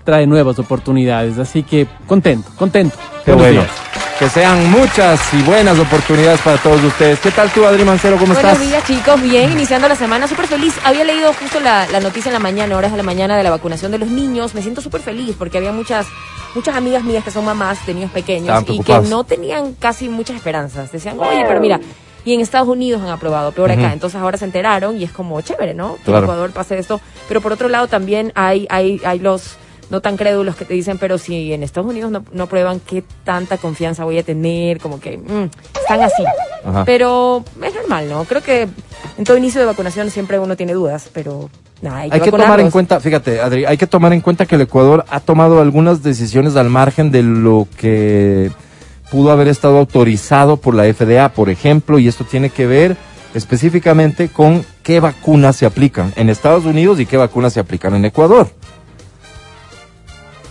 trae 0.08 0.26
nuevas 0.26 0.58
oportunidades. 0.58 1.38
Así 1.38 1.64
que 1.64 1.86
contento, 2.08 2.50
contento. 2.56 2.96
Qué 3.26 3.34
Buenos 3.34 3.56
bueno. 3.56 3.62
días. 3.64 3.74
Que 4.18 4.30
sean 4.30 4.72
muchas 4.72 5.20
y 5.34 5.42
buenas 5.44 5.78
oportunidades 5.78 6.40
para 6.40 6.58
todos 6.58 6.82
ustedes. 6.82 7.20
¿Qué 7.20 7.30
tal 7.30 7.52
tú, 7.52 7.66
Adri 7.66 7.84
Mancero? 7.84 8.16
¿Cómo 8.18 8.34
Buenos 8.34 8.54
estás? 8.54 8.66
días, 8.68 8.84
chicos. 8.88 9.22
Bien, 9.22 9.52
iniciando 9.52 9.90
la 9.90 9.96
semana, 9.98 10.26
súper 10.30 10.48
feliz. 10.48 10.74
Había 10.86 11.04
leído 11.04 11.34
justo 11.34 11.60
la, 11.60 11.86
la 11.92 12.00
noticia 12.00 12.30
en 12.30 12.34
la 12.34 12.40
mañana, 12.40 12.78
horas 12.78 12.92
de 12.92 12.98
la 12.98 13.04
mañana, 13.04 13.36
de 13.36 13.44
la 13.44 13.50
vacunación 13.52 13.92
de 13.92 14.00
los 14.00 14.08
niños. 14.08 14.56
Me 14.56 14.62
siento 14.62 14.80
súper 14.80 15.02
feliz 15.02 15.36
porque 15.38 15.58
había 15.58 15.74
muchas 15.74 16.08
muchas 16.56 16.76
amigas 16.78 17.04
mías 17.04 17.24
que 17.26 17.30
son 17.32 17.44
mamás 17.44 17.86
de 17.86 17.94
niños 17.94 18.10
pequeños 18.12 18.64
y 18.70 18.80
que 18.80 18.98
no 19.02 19.26
tenían 19.26 19.74
casi 19.74 20.08
muchas 20.08 20.38
esperanzas. 20.38 20.90
Decían, 20.92 21.20
oye, 21.20 21.44
pero 21.46 21.60
mira, 21.60 21.80
y 22.26 22.34
en 22.34 22.40
Estados 22.40 22.70
Unidos 22.70 23.02
han 23.04 23.10
aprobado, 23.10 23.52
peor 23.52 23.72
acá. 23.72 23.92
Entonces 23.94 24.20
ahora 24.20 24.38
se 24.38 24.46
enteraron 24.46 24.98
y 24.98 25.04
es 25.04 25.12
como 25.12 25.40
chévere, 25.42 25.74
¿no? 25.76 25.98
Que 25.98 26.04
Claro. 26.06 26.20
en 26.20 26.24
Ecuador 26.24 26.52
pase 26.52 26.80
esto. 26.80 27.00
Pero 27.28 27.42
por 27.42 27.52
otro 27.52 27.68
lado 27.70 27.88
también 27.88 28.32
hay, 28.36 28.66
hay, 28.72 29.00
hay 29.06 29.20
los 29.20 29.58
no 29.90 30.02
tan 30.02 30.18
crédulos 30.18 30.56
que 30.56 30.66
te 30.66 30.74
dicen, 30.74 30.98
pero 30.98 31.18
si 31.18 31.54
en 31.54 31.64
Estados 31.64 31.90
Unidos 31.90 32.12
no, 32.12 32.24
no 32.32 32.48
prueban 32.48 32.80
qué 32.80 33.04
tanta 33.24 33.58
confianza 33.58 34.04
voy 34.04 34.18
a 34.18 34.24
tener, 34.24 34.80
como 34.80 35.00
que 35.00 35.18
mm, 35.18 35.50
están 35.80 36.02
así. 36.02 36.24
Ajá. 36.66 36.84
Pero 36.86 37.44
es 37.64 37.76
normal, 37.76 38.10
¿no? 38.10 38.26
Creo 38.26 38.42
que 38.42 38.68
en 39.18 39.24
todo 39.24 39.38
inicio 39.38 39.62
de 39.62 39.68
vacunación 39.68 40.10
siempre 40.12 40.40
uno 40.40 40.56
tiene 40.56 40.74
dudas, 40.74 41.10
pero 41.14 41.50
nada, 41.82 42.00
hay 42.00 42.10
que, 42.10 42.16
Hay 42.16 42.22
que 42.22 42.32
tomar 42.32 42.60
en 42.60 42.72
cuenta, 42.72 43.00
fíjate, 43.00 43.40
Adri, 43.40 43.66
hay 43.66 43.78
que 43.78 43.88
tomar 43.88 44.14
en 44.14 44.22
cuenta 44.22 44.46
que 44.46 44.56
el 44.56 44.62
Ecuador 44.62 45.06
ha 45.10 45.20
tomado 45.20 45.62
algunas 45.62 46.04
decisiones 46.04 46.56
al 46.56 46.70
margen 46.70 47.12
de 47.12 47.24
lo 47.24 47.68
que 47.78 48.52
pudo 49.10 49.32
haber 49.32 49.48
estado 49.48 49.78
autorizado 49.78 50.58
por 50.58 50.76
la 50.76 50.84
FDA, 50.84 51.30
por 51.30 51.50
ejemplo, 51.50 51.98
y 52.00 52.08
esto 52.08 52.26
tiene 52.26 52.50
que 52.50 52.68
ver 52.68 52.98
específicamente 53.34 54.30
con 54.30 54.66
qué 54.84 55.00
vacunas 55.00 55.56
se 55.56 55.66
aplican 55.66 56.14
en 56.16 56.30
Estados 56.30 56.66
Unidos 56.66 57.00
y 57.00 57.06
qué 57.06 57.18
vacunas 57.18 57.54
se 57.54 57.60
aplican 57.60 57.96
en 57.96 58.06
Ecuador. 58.06 58.50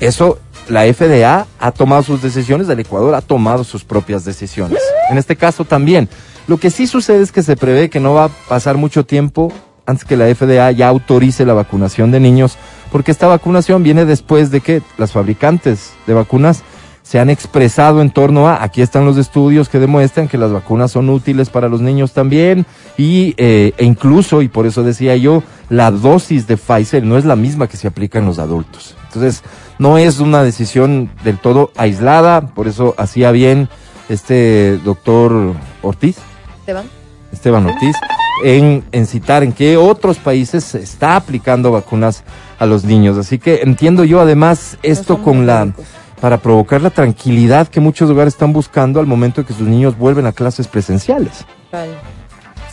Eso, 0.01 0.39
la 0.69 0.83
FDA 0.83 1.47
ha 1.59 1.73
tomado 1.73 2.03
sus 2.03 2.23
decisiones, 2.23 2.69
el 2.69 2.81
Ecuador 2.81 3.15
ha 3.15 3.21
tomado 3.21 3.65
sus 3.65 3.85
propias 3.85 4.25
decisiones. 4.25 4.83
En 5.11 5.19
este 5.19 5.37
caso 5.37 5.65
también. 5.65 6.09
Lo 6.49 6.59
que 6.59 6.71
sí 6.71 6.87
sucede 6.87 7.23
es 7.23 7.33
que 7.33 7.43
se 7.43 7.57
prevé 7.57 7.91
que 7.91 7.99
no 7.99 8.15
va 8.15 8.27
a 8.27 8.29
pasar 8.29 8.77
mucho 8.77 9.05
tiempo 9.05 9.53
antes 9.85 10.05
que 10.05 10.17
la 10.17 10.33
FDA 10.33 10.71
ya 10.73 10.89
autorice 10.89 11.45
la 11.45 11.55
vacunación 11.55 12.11
de 12.11 12.21
niños, 12.21 12.57
porque 12.93 13.11
esta 13.11 13.27
vacunación 13.27 13.83
viene 13.83 14.05
después 14.05 14.51
de 14.51 14.61
que 14.61 14.83
las 14.99 15.13
fabricantes 15.13 15.93
de 16.07 16.15
vacunas 16.15 16.63
se 17.03 17.21
han 17.21 17.31
expresado 17.31 18.03
en 18.03 18.11
torno 18.11 18.49
a, 18.49 18.65
aquí 18.65 18.83
están 18.83 19.05
los 19.05 19.17
estudios 19.17 19.69
que 19.69 19.79
demuestran 19.79 20.27
que 20.27 20.39
las 20.39 20.51
vacunas 20.51 20.91
son 20.91 21.09
útiles 21.09 21.51
para 21.51 21.69
los 21.69 21.81
niños 21.81 22.13
también, 22.13 22.67
y, 22.99 23.35
eh, 23.37 23.73
e 23.77 23.85
incluso, 23.85 24.43
y 24.43 24.49
por 24.49 24.67
eso 24.67 24.83
decía 24.83 25.15
yo, 25.15 25.45
la 25.69 25.93
dosis 25.93 26.49
de 26.49 26.57
Pfizer 26.57 27.05
no 27.05 27.17
es 27.17 27.25
la 27.25 27.37
misma 27.37 27.69
que 27.69 27.77
se 27.77 27.87
aplica 27.87 28.19
en 28.19 28.27
los 28.27 28.41
adultos. 28.41 28.97
Entonces, 29.05 29.45
no 29.79 29.99
es 29.99 30.19
una 30.21 30.43
decisión 30.43 31.11
del 31.25 31.39
todo 31.39 31.71
aislada, 31.77 32.41
por 32.41 32.69
eso 32.69 32.95
hacía 32.99 33.31
bien 33.31 33.69
este 34.09 34.79
doctor 34.79 35.55
Ortiz, 35.83 36.17
Esteban. 36.61 36.87
Esteban 37.33 37.67
Ortiz, 37.67 37.97
en, 38.45 38.85
en 38.93 39.07
citar 39.07 39.43
en 39.43 39.53
qué 39.53 39.77
otros 39.77 40.19
países 40.19 40.65
se 40.65 40.81
está 40.81 41.17
aplicando 41.17 41.73
vacunas 41.73 42.25
a 42.59 42.67
los 42.67 42.85
niños. 42.85 43.19
Así 43.19 43.39
que 43.39 43.61
entiendo 43.63 44.05
yo 44.05 44.21
además 44.21 44.79
esto 44.83 45.23
con 45.23 45.47
la 45.47 45.67
médicos. 45.67 45.87
para 46.21 46.39
provocar 46.39 46.81
la 46.81 46.91
tranquilidad 46.91 47.69
que 47.69 47.81
muchos 47.81 48.11
hogares 48.11 48.35
están 48.35 48.53
buscando 48.53 49.01
al 49.01 49.07
momento 49.07 49.41
de 49.43 49.47
que 49.47 49.55
sus 49.55 49.67
niños 49.67 49.97
vuelven 49.99 50.27
a 50.27 50.33
clases 50.33 50.69
presenciales. 50.69 51.45
Vale. 51.73 52.16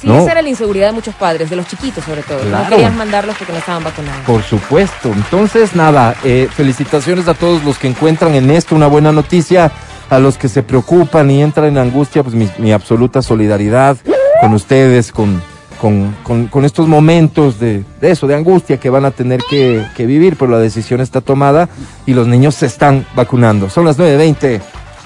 Sí, 0.04 0.10
No. 0.10 0.20
esa 0.20 0.34
era 0.34 0.42
la 0.42 0.50
inseguridad 0.50 0.88
de 0.88 0.92
muchos 0.92 1.16
padres, 1.16 1.50
de 1.50 1.56
los 1.56 1.66
chiquitos 1.66 2.04
sobre 2.04 2.22
todo. 2.24 2.40
Claro. 2.40 2.66
No 2.66 2.70
querían 2.70 2.98
mandarlos 2.98 3.38
porque 3.38 3.54
no 3.54 3.60
estaban 3.60 3.84
vacunados. 3.86 4.22
Por 4.26 4.44
supuesto. 4.44 5.12
Entonces, 5.14 5.76
nada, 5.76 6.14
eh, 6.26 6.50
felicitaciones 6.54 7.28
a 7.30 7.34
todos 7.34 7.64
los 7.64 7.78
que 7.80 7.88
encuentran 7.88 8.36
en 8.36 8.52
esto 8.52 8.76
una 8.76 8.88
buena 8.88 9.12
noticia, 9.14 9.72
a 10.10 10.20
los 10.20 10.38
que 10.38 10.50
se 10.50 10.62
preocupan 10.62 11.32
y 11.32 11.42
entran 11.42 11.68
en 11.68 11.78
angustia, 11.78 12.22
pues 12.22 12.36
mi, 12.36 12.50
mi 12.58 12.74
absoluta 12.74 13.22
solidaridad 13.22 13.96
con 14.42 14.54
ustedes, 14.54 15.14
con, 15.14 15.42
con, 15.80 16.14
con- 16.22 16.48
con 16.48 16.66
estos 16.66 16.86
momentos 16.88 17.58
de, 17.60 17.86
de 18.02 18.12
eso, 18.12 18.28
de 18.28 18.36
angustia 18.36 18.78
que 18.78 18.90
van 18.90 19.06
a 19.06 19.12
tener 19.12 19.42
que, 19.50 19.86
que 19.96 20.06
vivir, 20.06 20.36
pero 20.38 20.52
la 20.52 20.60
decisión 20.60 21.00
está 21.00 21.22
tomada 21.22 21.70
y 22.06 22.14
los 22.14 22.28
niños 22.28 22.56
se 22.56 22.66
están 22.66 23.06
vacunando. 23.16 23.70
Son 23.70 23.86
las 23.86 23.98
9.20. 23.98 24.60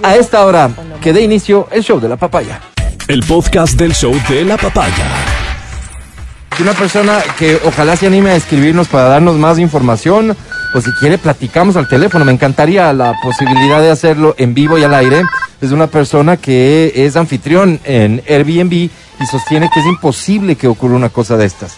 A 0.04 0.16
esta 0.16 0.44
hora 0.44 0.70
que 1.02 1.14
dé 1.14 1.22
inicio 1.22 1.68
el 1.72 1.84
show 1.84 2.00
de 2.00 2.10
la 2.10 2.18
papaya. 2.18 2.60
El 3.08 3.24
podcast 3.24 3.80
del 3.80 3.94
show 3.94 4.14
de 4.28 4.44
la 4.44 4.58
papaya. 4.58 5.08
Una 6.60 6.74
persona 6.74 7.20
que 7.40 7.58
ojalá 7.66 7.96
se 7.96 8.06
anime 8.06 8.32
a 8.32 8.36
escribirnos 8.36 8.90
para 8.90 9.06
darnos 9.06 9.38
más 9.38 9.60
información, 9.60 10.36
o 10.76 10.82
si 10.82 10.92
quiere 10.92 11.18
platicamos 11.18 11.78
al 11.78 11.88
teléfono. 11.88 12.26
Me 12.26 12.34
encantaría 12.34 12.92
la 12.92 13.14
posibilidad 13.24 13.80
de 13.82 13.92
hacerlo 13.92 14.36
en 14.38 14.54
vivo 14.54 14.78
y 14.78 14.84
al 14.84 14.94
aire. 14.94 15.24
Es 15.62 15.72
una 15.72 15.88
persona 15.88 16.36
que 16.36 16.92
es 16.96 17.16
anfitrión 17.16 17.80
en 17.86 18.22
Airbnb 18.28 18.74
y 18.74 19.26
sostiene 19.32 19.70
que 19.74 19.80
es 19.80 19.86
imposible 19.86 20.58
que 20.58 20.68
ocurra 20.68 20.98
una 20.98 21.10
cosa 21.10 21.38
de 21.38 21.46
estas. 21.46 21.78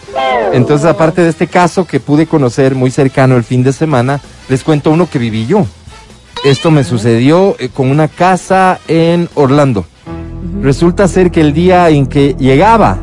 Entonces, 0.52 0.84
aparte 0.84 1.22
de 1.22 1.28
este 1.28 1.46
caso 1.46 1.86
que 1.86 2.00
pude 2.00 2.26
conocer 2.26 2.74
muy 2.74 2.90
cercano 2.90 3.36
el 3.36 3.44
fin 3.44 3.62
de 3.62 3.72
semana, 3.72 4.20
les 4.48 4.64
cuento 4.64 4.90
uno 4.90 5.08
que 5.08 5.20
viví 5.20 5.46
yo. 5.46 5.64
Esto 6.42 6.72
me 6.72 6.82
sucedió 6.82 7.54
eh, 7.60 7.68
con 7.68 7.88
una 7.88 8.08
casa 8.08 8.80
en 8.88 9.28
Orlando. 9.34 9.86
Resulta 10.62 11.06
ser 11.08 11.30
que 11.30 11.40
el 11.40 11.52
día 11.52 11.88
en 11.90 12.06
que 12.06 12.34
llegaba 12.38 12.96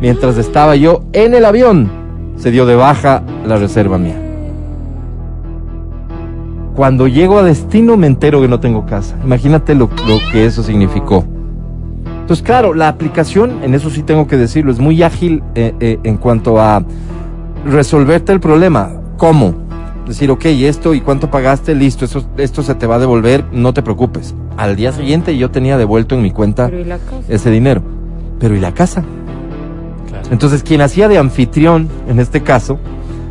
mientras 0.00 0.36
estaba 0.38 0.76
yo 0.76 1.04
en 1.12 1.34
el 1.34 1.44
avión, 1.44 1.90
se 2.36 2.50
dio 2.50 2.66
de 2.66 2.74
baja 2.74 3.22
la 3.46 3.56
reserva 3.56 3.98
mía. 3.98 4.16
Cuando 6.74 7.06
llego 7.06 7.38
a 7.38 7.42
destino 7.42 7.96
me 7.96 8.06
entero 8.06 8.40
que 8.40 8.48
no 8.48 8.58
tengo 8.58 8.86
casa. 8.86 9.16
Imagínate 9.22 9.74
lo, 9.74 9.90
lo 10.08 10.18
que 10.32 10.46
eso 10.46 10.62
significó. 10.62 11.24
Entonces, 12.22 12.44
claro, 12.44 12.72
la 12.72 12.88
aplicación, 12.88 13.62
en 13.62 13.74
eso 13.74 13.90
sí 13.90 14.02
tengo 14.02 14.26
que 14.26 14.36
decirlo, 14.36 14.72
es 14.72 14.78
muy 14.78 15.02
ágil 15.02 15.42
eh, 15.54 15.74
eh, 15.80 15.98
en 16.02 16.16
cuanto 16.16 16.60
a 16.60 16.82
resolverte 17.66 18.32
el 18.32 18.40
problema. 18.40 18.90
¿Cómo? 19.18 19.54
Decir, 20.06 20.30
ok, 20.30 20.44
esto 20.46 20.94
y 20.94 21.00
cuánto 21.00 21.30
pagaste, 21.30 21.74
listo, 21.74 22.04
eso, 22.04 22.24
esto 22.36 22.62
se 22.62 22.74
te 22.74 22.86
va 22.86 22.96
a 22.96 22.98
devolver, 22.98 23.44
no 23.52 23.72
te 23.72 23.82
preocupes. 23.82 24.34
Al 24.56 24.76
día 24.76 24.92
siguiente 24.92 25.36
yo 25.36 25.50
tenía 25.50 25.78
devuelto 25.78 26.14
en 26.14 26.22
mi 26.22 26.30
cuenta 26.30 26.70
¿y 26.70 27.32
ese 27.32 27.50
dinero. 27.50 27.82
Pero 28.38 28.56
¿y 28.56 28.60
la 28.60 28.74
casa? 28.74 29.04
Entonces, 30.30 30.62
quien 30.62 30.80
hacía 30.80 31.08
de 31.08 31.18
anfitrión, 31.18 31.88
en 32.08 32.18
este 32.18 32.42
caso, 32.42 32.78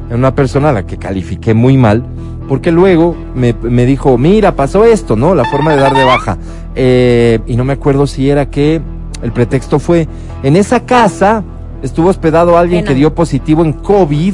era 0.08 0.18
una 0.18 0.36
persona 0.36 0.70
a 0.70 0.74
la 0.74 0.86
que 0.86 0.98
califiqué 0.98 1.54
muy 1.54 1.78
mal, 1.78 2.04
porque 2.48 2.72
luego 2.72 3.16
me, 3.36 3.54
me 3.54 3.86
dijo, 3.86 4.18
mira, 4.18 4.56
pasó 4.56 4.84
esto, 4.86 5.16
¿no? 5.16 5.36
La 5.36 5.46
forma 5.46 5.72
de 5.72 5.78
dar 5.78 5.96
de 5.96 6.04
baja. 6.04 6.38
Eh, 6.76 7.40
y 7.48 7.56
no 7.56 7.64
me 7.64 7.74
acuerdo 7.74 8.08
si 8.08 8.30
era 8.30 8.50
que 8.50 8.82
el 9.22 9.32
pretexto 9.32 9.80
fue, 9.80 10.08
en 10.44 10.56
esa 10.56 10.82
casa 10.82 11.44
estuvo 11.82 12.10
hospedado 12.10 12.58
alguien 12.58 12.82
Pena. 12.82 12.90
que 12.90 12.96
dio 12.96 13.16
positivo 13.16 13.64
en 13.64 13.74
COVID, 13.74 14.34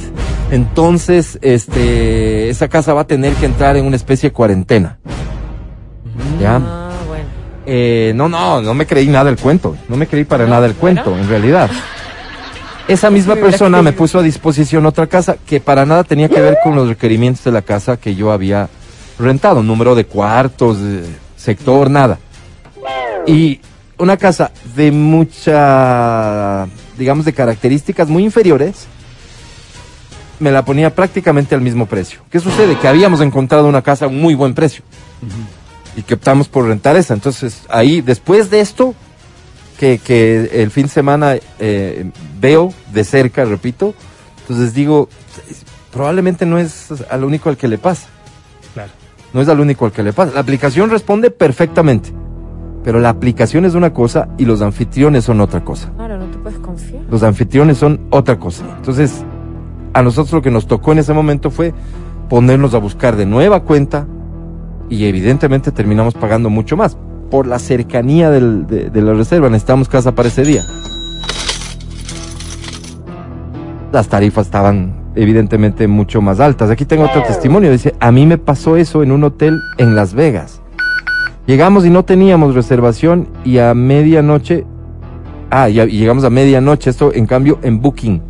entonces, 0.51 1.37
este, 1.41 2.49
esa 2.49 2.67
casa 2.67 2.93
va 2.93 3.01
a 3.01 3.07
tener 3.07 3.33
que 3.33 3.45
entrar 3.45 3.75
en 3.75 3.85
una 3.85 3.95
especie 3.95 4.29
de 4.29 4.33
cuarentena. 4.33 4.97
¿Ya? 6.39 6.55
Ah, 6.55 6.91
bueno. 7.07 7.25
Eh, 7.65 8.13
no, 8.15 8.29
no, 8.29 8.61
no 8.61 8.73
me 8.73 8.85
creí 8.85 9.07
nada 9.07 9.25
del 9.25 9.37
cuento. 9.37 9.75
No 9.89 9.97
me 9.97 10.07
creí 10.07 10.23
para 10.23 10.45
No, 10.45 10.51
nada 10.51 10.65
el 10.67 10.73
bueno. 10.73 11.03
cuento, 11.03 11.19
en 11.21 11.27
realidad. 11.29 11.69
Esa 12.87 13.09
misma 13.11 13.35
persona 13.35 13.81
me 13.81 13.91
puso 13.91 14.19
a 14.19 14.21
disposición 14.23 14.85
otra 14.85 15.07
casa 15.07 15.35
que 15.45 15.59
para 15.59 15.85
nada 15.85 16.03
tenía 16.03 16.29
que 16.29 16.39
ver 16.39 16.57
con 16.63 16.75
los 16.75 16.87
requerimientos 16.87 17.43
de 17.43 17.51
la 17.51 17.61
casa 17.61 17.97
que 17.97 18.15
yo 18.15 18.31
había 18.31 18.69
rentado. 19.19 19.63
Número 19.63 19.95
de 19.95 20.05
cuartos, 20.05 20.77
sector, 21.35 21.89
nada. 21.89 22.19
Y 23.25 23.59
una 23.97 24.15
casa 24.15 24.51
de 24.75 24.91
mucha, 24.91 26.67
digamos, 26.97 27.25
de 27.25 27.33
características 27.33 28.07
muy 28.07 28.23
inferiores, 28.23 28.87
me 30.39 30.51
la 30.51 30.63
ponía 30.63 30.93
prácticamente 30.93 31.55
al 31.55 31.61
mismo 31.61 31.85
precio. 31.85 32.21
¿Qué 32.29 32.39
sucede? 32.39 32.77
Que 32.77 32.87
habíamos 32.87 33.21
encontrado 33.21 33.67
una 33.67 33.81
casa 33.81 34.05
a 34.05 34.07
un 34.07 34.21
muy 34.21 34.35
buen 34.35 34.53
precio 34.53 34.83
y 35.95 36.03
que 36.03 36.13
optamos 36.13 36.47
por 36.47 36.65
rentar 36.65 36.95
esa. 36.95 37.13
Entonces, 37.13 37.63
ahí, 37.69 38.01
después 38.01 38.49
de 38.49 38.59
esto, 38.59 38.93
que, 39.79 39.99
que 39.99 40.49
el 40.53 40.71
fin 40.71 40.83
de 40.83 40.89
semana 40.89 41.35
eh, 41.59 42.11
veo 42.39 42.73
de 42.93 43.03
cerca, 43.03 43.45
repito, 43.45 43.93
entonces 44.41 44.73
digo, 44.73 45.09
probablemente 45.91 46.45
no 46.45 46.59
es 46.59 46.87
al 47.09 47.23
único 47.23 47.49
al 47.49 47.57
que 47.57 47.67
le 47.67 47.77
pasa. 47.77 48.07
Claro. 48.73 48.91
No 49.33 49.41
es 49.41 49.49
al 49.49 49.59
único 49.59 49.85
al 49.85 49.91
que 49.91 50.03
le 50.03 50.13
pasa. 50.13 50.33
La 50.33 50.39
aplicación 50.39 50.89
responde 50.89 51.31
perfectamente, 51.31 52.13
pero 52.83 52.99
la 52.99 53.09
aplicación 53.09 53.65
es 53.65 53.73
una 53.73 53.93
cosa 53.93 54.29
y 54.37 54.45
los 54.45 54.61
anfitriones 54.61 55.25
son 55.25 55.41
otra 55.41 55.65
cosa. 55.65 55.91
Claro, 55.95 56.17
no 56.17 56.25
te 56.27 56.37
puedes 56.37 56.59
confiar. 56.59 57.01
Los 57.09 57.23
anfitriones 57.23 57.77
son 57.77 58.07
otra 58.11 58.39
cosa. 58.39 58.63
Entonces, 58.77 59.23
a 59.93 60.03
nosotros 60.03 60.33
lo 60.33 60.41
que 60.41 60.51
nos 60.51 60.67
tocó 60.67 60.91
en 60.91 60.99
ese 60.99 61.13
momento 61.13 61.51
fue 61.51 61.73
ponernos 62.29 62.73
a 62.73 62.77
buscar 62.77 63.15
de 63.15 63.25
nueva 63.25 63.61
cuenta 63.61 64.07
y 64.89 65.05
evidentemente 65.05 65.71
terminamos 65.71 66.13
pagando 66.13 66.49
mucho 66.49 66.77
más. 66.77 66.97
Por 67.29 67.45
la 67.45 67.59
cercanía 67.59 68.29
de, 68.29 69.01
la 69.01 69.13
reserva, 69.13 69.49
necesitamos 69.49 69.89
casa 69.89 70.13
para 70.13 70.29
ese 70.29 70.43
día. 70.43 70.63
las 73.91 74.09
tarifas 74.09 74.45
estaban 74.45 74.93
evidentemente 75.15 75.87
mucho 75.87 76.21
más 76.21 76.39
altas. 76.39 76.69
Aquí 76.69 76.85
tengo 76.85 77.05
otro 77.05 77.23
testimonio, 77.23 77.71
dice, 77.71 77.95
a 77.99 78.11
mí 78.11 78.25
me 78.25 78.37
pasó 78.37 78.77
eso 78.77 79.01
en 79.01 79.11
un 79.11 79.23
hotel 79.23 79.59
en 79.77 79.95
Las 79.95 80.13
Vegas. 80.13 80.61
Llegamos 81.47 81.85
y 81.85 81.89
no 81.89 82.05
teníamos 82.05 82.53
reservación 82.53 83.27
y 83.43 83.57
a 83.57 83.73
medianoche, 83.73 84.65
ah, 85.49 85.69
y, 85.69 85.79
y 85.79 85.97
llegamos 85.97 86.23
a 86.25 86.29
medianoche, 86.29 86.89
esto 86.89 87.13
en 87.13 87.25
cambio 87.25 87.57
en 87.63 87.81
Booking. 87.81 88.21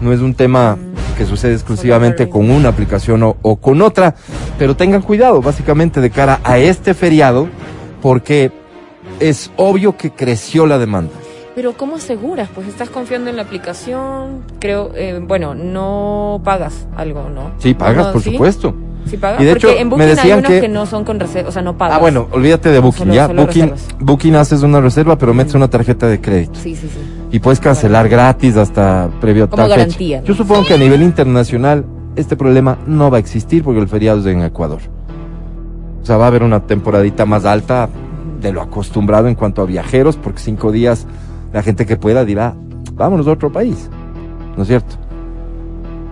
No 0.00 0.12
es 0.12 0.20
un 0.20 0.34
tema 0.34 0.76
que 1.16 1.24
sucede 1.24 1.54
exclusivamente 1.54 2.28
con 2.28 2.50
una 2.50 2.68
aplicación 2.68 3.22
o, 3.22 3.36
o 3.42 3.56
con 3.56 3.80
otra, 3.82 4.14
pero 4.58 4.76
tengan 4.76 5.00
cuidado 5.02 5.40
básicamente 5.40 6.00
de 6.00 6.10
cara 6.10 6.40
a 6.44 6.58
este 6.58 6.92
feriado, 6.94 7.48
porque 8.02 8.52
es 9.20 9.50
obvio 9.56 9.96
que 9.96 10.10
creció 10.10 10.66
la 10.66 10.78
demanda. 10.78 11.12
Pero 11.54 11.72
¿cómo 11.72 11.96
aseguras? 11.96 12.50
Pues 12.54 12.68
estás 12.68 12.90
confiando 12.90 13.30
en 13.30 13.36
la 13.36 13.42
aplicación, 13.42 14.42
creo, 14.60 14.90
eh, 14.94 15.18
bueno, 15.26 15.54
no 15.54 16.42
pagas 16.44 16.86
algo, 16.96 17.30
¿no? 17.30 17.52
Sí, 17.58 17.72
pagas, 17.72 18.08
No, 18.08 18.12
por 18.12 18.22
¿sí? 18.22 18.32
supuesto. 18.32 18.74
Sí 19.08 19.16
pagas, 19.16 19.40
Y 19.40 19.44
de 19.46 19.52
porque 19.52 19.68
hecho, 19.70 19.78
en 19.78 19.86
me 19.88 19.90
Booking 19.90 20.02
hay 20.02 20.14
decían 20.16 20.38
unos 20.40 20.50
que- 20.50 20.60
que... 20.60 20.68
no 20.68 20.84
son 20.84 21.04
con 21.04 21.18
reserva, 21.18 21.48
o 21.48 21.52
sea, 21.52 21.62
no 21.62 21.78
pagas. 21.78 21.96
Ah, 21.96 22.00
bueno, 22.00 22.28
olvídate 22.32 22.68
de 22.70 22.78
Booking, 22.80 22.98
Solo- 23.04 23.14
ya. 23.14 23.26
solo 23.28 23.42
Booking, 23.46 23.70
reservas. 23.70 23.96
Booking 24.00 24.34
haces 24.34 24.62
una 24.62 24.80
reserva, 24.82 25.16
pero 25.16 25.32
metes 25.32 25.54
una 25.54 25.68
tarjeta 25.68 26.06
de 26.08 26.20
crédito. 26.20 26.58
Sí, 26.62 26.76
sí, 26.76 26.88
sí. 26.92 26.98
Y 27.30 27.38
puedes 27.40 27.60
cancelar 27.60 28.08
gratis 28.08 28.56
hasta 28.56 29.10
previo 29.20 29.44
a 29.44 29.46
Como 29.48 29.62
tal 29.62 29.70
garantía, 29.70 30.18
fecha. 30.18 30.28
Yo 30.28 30.34
supongo 30.34 30.64
que 30.64 30.74
a 30.74 30.78
nivel 30.78 31.02
internacional 31.02 31.84
este 32.14 32.36
problema 32.36 32.78
no 32.86 33.10
va 33.10 33.18
a 33.18 33.20
existir 33.20 33.62
porque 33.62 33.80
el 33.80 33.88
feriado 33.88 34.20
es 34.20 34.26
en 34.26 34.42
Ecuador. 34.42 34.80
O 36.02 36.06
sea, 36.06 36.16
va 36.16 36.24
a 36.24 36.28
haber 36.28 36.42
una 36.42 36.60
temporadita 36.66 37.26
más 37.26 37.44
alta 37.44 37.88
de 38.40 38.52
lo 38.52 38.62
acostumbrado 38.62 39.28
en 39.28 39.34
cuanto 39.34 39.62
a 39.62 39.66
viajeros, 39.66 40.16
porque 40.16 40.38
cinco 40.38 40.70
días 40.70 41.06
la 41.52 41.62
gente 41.62 41.84
que 41.84 41.96
pueda 41.96 42.24
dirá, 42.24 42.54
vámonos 42.94 43.26
a 43.26 43.32
otro 43.32 43.50
país. 43.50 43.90
¿No 44.56 44.62
es 44.62 44.68
cierto? 44.68 44.96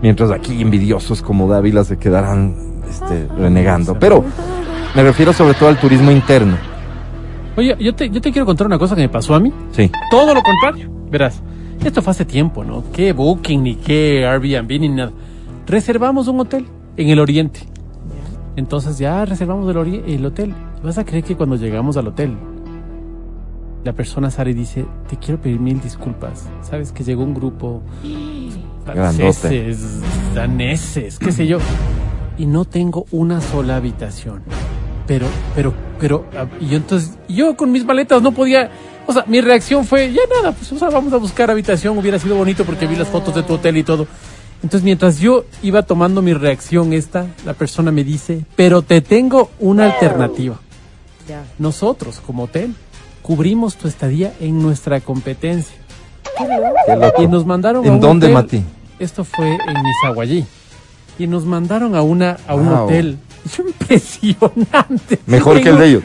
Mientras 0.02 0.30
aquí 0.30 0.60
envidiosos 0.60 1.22
como 1.22 1.48
Dávila 1.48 1.84
se 1.84 1.96
quedarán 1.96 2.54
este, 2.88 3.28
renegando. 3.38 3.98
Pero 3.98 4.24
me 4.94 5.02
refiero 5.02 5.32
sobre 5.32 5.54
todo 5.54 5.68
al 5.68 5.78
turismo 5.78 6.10
interno. 6.10 6.56
Oye, 7.56 7.76
yo 7.78 7.94
te, 7.94 8.10
yo 8.10 8.20
te 8.20 8.32
quiero 8.32 8.44
contar 8.44 8.66
una 8.66 8.78
cosa 8.78 8.94
que 8.94 9.02
me 9.02 9.08
pasó 9.08 9.34
a 9.34 9.40
mí. 9.40 9.52
Sí. 9.72 9.90
Todo 10.10 10.34
lo 10.34 10.42
contrario. 10.42 10.93
Verás, 11.14 11.40
esto 11.84 12.02
fue 12.02 12.10
hace 12.10 12.24
tiempo, 12.24 12.64
¿no? 12.64 12.82
¿Qué 12.92 13.12
Booking, 13.12 13.62
ni 13.62 13.76
qué 13.76 14.26
Airbnb, 14.26 14.80
ni 14.80 14.88
nada? 14.88 15.12
Reservamos 15.64 16.26
un 16.26 16.40
hotel 16.40 16.66
en 16.96 17.08
el 17.08 17.20
oriente. 17.20 17.60
Entonces 18.56 18.98
ya 18.98 19.24
reservamos 19.24 19.70
el, 19.70 20.02
el 20.08 20.26
hotel. 20.26 20.52
¿Vas 20.82 20.98
a 20.98 21.04
creer 21.04 21.22
que 21.22 21.36
cuando 21.36 21.54
llegamos 21.54 21.96
al 21.96 22.08
hotel, 22.08 22.36
la 23.84 23.92
persona 23.92 24.28
sale 24.28 24.50
y 24.50 24.54
dice, 24.54 24.86
te 25.08 25.16
quiero 25.16 25.40
pedir 25.40 25.60
mil 25.60 25.80
disculpas. 25.80 26.48
Sabes 26.62 26.90
que 26.90 27.04
llegó 27.04 27.22
un 27.22 27.34
grupo 27.34 27.80
franceses, 28.84 30.00
daneses, 30.34 31.20
qué 31.20 31.30
sé 31.30 31.46
yo. 31.46 31.58
Y 32.38 32.46
no 32.46 32.64
tengo 32.64 33.06
una 33.12 33.40
sola 33.40 33.76
habitación. 33.76 34.42
Pero, 35.06 35.26
pero, 35.54 35.72
pero, 36.00 36.24
ah, 36.36 36.46
y 36.60 36.70
yo 36.70 36.78
entonces, 36.78 37.16
yo 37.28 37.56
con 37.56 37.70
mis 37.70 37.84
maletas 37.84 38.20
no 38.20 38.32
podía, 38.32 38.70
o 39.06 39.12
sea, 39.12 39.24
mi 39.26 39.40
reacción 39.40 39.84
fue, 39.84 40.12
ya 40.12 40.22
nada, 40.40 40.52
pues, 40.52 40.70
o 40.72 40.78
sea, 40.78 40.88
vamos 40.90 41.12
a 41.12 41.16
buscar 41.16 41.50
habitación, 41.50 41.96
hubiera 41.98 42.18
sido 42.18 42.36
bonito 42.36 42.64
porque 42.64 42.86
vi 42.86 42.96
las 42.96 43.08
fotos 43.08 43.34
de 43.34 43.42
tu 43.42 43.54
hotel 43.54 43.76
y 43.76 43.82
todo. 43.82 44.06
Entonces, 44.62 44.82
mientras 44.82 45.18
yo 45.18 45.44
iba 45.62 45.82
tomando 45.82 46.22
mi 46.22 46.32
reacción 46.32 46.92
esta, 46.92 47.26
la 47.44 47.52
persona 47.52 47.90
me 47.92 48.02
dice, 48.02 48.44
pero 48.56 48.82
te 48.82 49.00
tengo 49.02 49.50
una 49.60 49.86
alternativa. 49.86 50.58
Ya. 51.28 51.44
Nosotros, 51.58 52.20
como 52.24 52.44
hotel, 52.44 52.74
cubrimos 53.22 53.76
tu 53.76 53.88
estadía 53.88 54.32
en 54.40 54.62
nuestra 54.62 55.00
competencia. 55.00 55.76
Qué 56.86 56.96
loco. 56.96 57.22
Y 57.22 57.26
nos 57.26 57.44
mandaron 57.44 57.84
a 57.84 57.88
¿En 57.88 57.94
un 57.94 58.00
dónde, 58.00 58.26
hotel. 58.26 58.34
Mati? 58.34 58.64
Esto 58.98 59.24
fue 59.24 59.50
en 59.50 59.82
Misaguayí. 59.82 60.46
Y 61.18 61.26
nos 61.26 61.44
mandaron 61.44 61.94
a 61.94 62.02
una 62.02 62.36
a 62.46 62.54
un 62.54 62.68
Wow. 62.68 62.84
hotel 62.84 63.18
impresionante. 63.58 65.18
Mejor 65.26 65.60
que 65.60 65.68
el 65.70 65.78
de 65.78 65.86
ellos. 65.86 66.02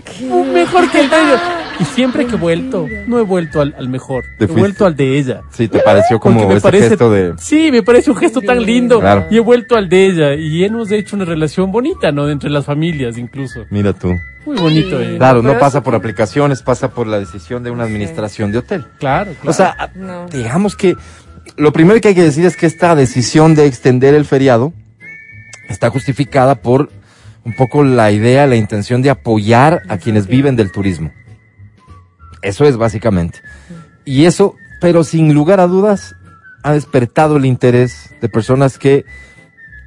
Mejor 0.54 0.90
que 0.92 1.00
el 1.02 1.10
de 1.10 1.16
ellos. 1.16 1.40
Y 1.80 1.86
siempre 1.86 2.26
que 2.26 2.36
he 2.36 2.38
vuelto, 2.38 2.86
no 3.08 3.20
he 3.20 3.22
vuelto 3.22 3.62
al, 3.62 3.74
al 3.78 3.88
mejor, 3.88 4.26
he 4.36 4.40
fuiste. 4.40 4.60
vuelto 4.60 4.86
al 4.86 4.98
de 4.98 5.18
ella. 5.18 5.42
Sí, 5.52 5.70
te 5.70 5.80
pareció 5.80 6.20
como 6.20 6.46
me 6.46 6.56
ese 6.56 6.62
parece, 6.62 6.90
gesto 6.90 7.10
de... 7.10 7.34
Sí, 7.38 7.72
me 7.72 7.84
parece 7.84 8.12
un 8.12 8.18
gesto 8.18 8.42
tan 8.42 8.62
lindo. 8.62 9.00
Claro. 9.00 9.28
Y 9.32 9.38
he 9.38 9.40
vuelto 9.40 9.78
al 9.78 9.88
de 9.88 10.08
ella. 10.08 10.34
Y 10.36 10.66
hemos 10.66 10.92
hecho 10.92 11.16
una 11.16 11.24
relación 11.24 11.72
bonita, 11.72 12.12
¿no? 12.12 12.30
Entre 12.30 12.50
las 12.50 12.66
familias 12.66 13.18
incluso. 13.18 13.62
Mira 13.70 13.94
tú. 13.94 14.14
Muy 14.46 14.58
bonito, 14.58 15.00
eh. 15.00 15.16
Claro, 15.18 15.42
no 15.42 15.58
pasa 15.58 15.82
por 15.82 15.96
aplicaciones, 15.96 16.62
pasa 16.62 16.90
por 16.92 17.08
la 17.08 17.18
decisión 17.18 17.64
de 17.64 17.72
una 17.72 17.86
administración 17.86 18.52
de 18.52 18.58
hotel. 18.58 18.86
Claro, 19.00 19.32
claro. 19.36 19.50
O 19.50 19.54
sea, 19.54 19.92
No. 19.96 20.26
digamos 20.28 20.76
que 20.76 20.98
lo 21.56 21.72
primero 21.72 22.02
que 22.02 22.10
hay 22.10 22.16
que 22.16 22.24
decir 22.24 22.46
es 22.46 22.58
que 22.58 22.66
esta 22.66 22.94
decisión 22.94 23.56
de 23.56 23.66
extender 23.68 24.16
el 24.16 24.26
feriado 24.26 24.74
está 25.70 25.90
justificada 25.90 26.56
por 26.56 26.90
un 27.46 27.54
poco 27.54 27.84
la 27.84 28.12
idea, 28.12 28.48
la 28.48 28.56
intención 28.56 29.02
de 29.02 29.10
apoyar 29.10 29.82
a 29.88 29.98
quienes 29.98 30.28
viven 30.28 30.56
del 30.56 30.72
turismo. 30.72 31.12
Eso 32.42 32.66
es 32.66 32.78
básicamente. 32.78 33.40
Y 34.06 34.26
eso, 34.26 34.56
pero 34.82 35.04
sin 35.04 35.34
lugar 35.34 35.60
a 35.60 35.68
dudas, 35.68 36.16
ha 36.64 36.74
despertado 36.74 37.38
el 37.38 37.46
interés 37.46 38.14
de 38.22 38.30
personas 38.30 38.78
que 38.78 39.06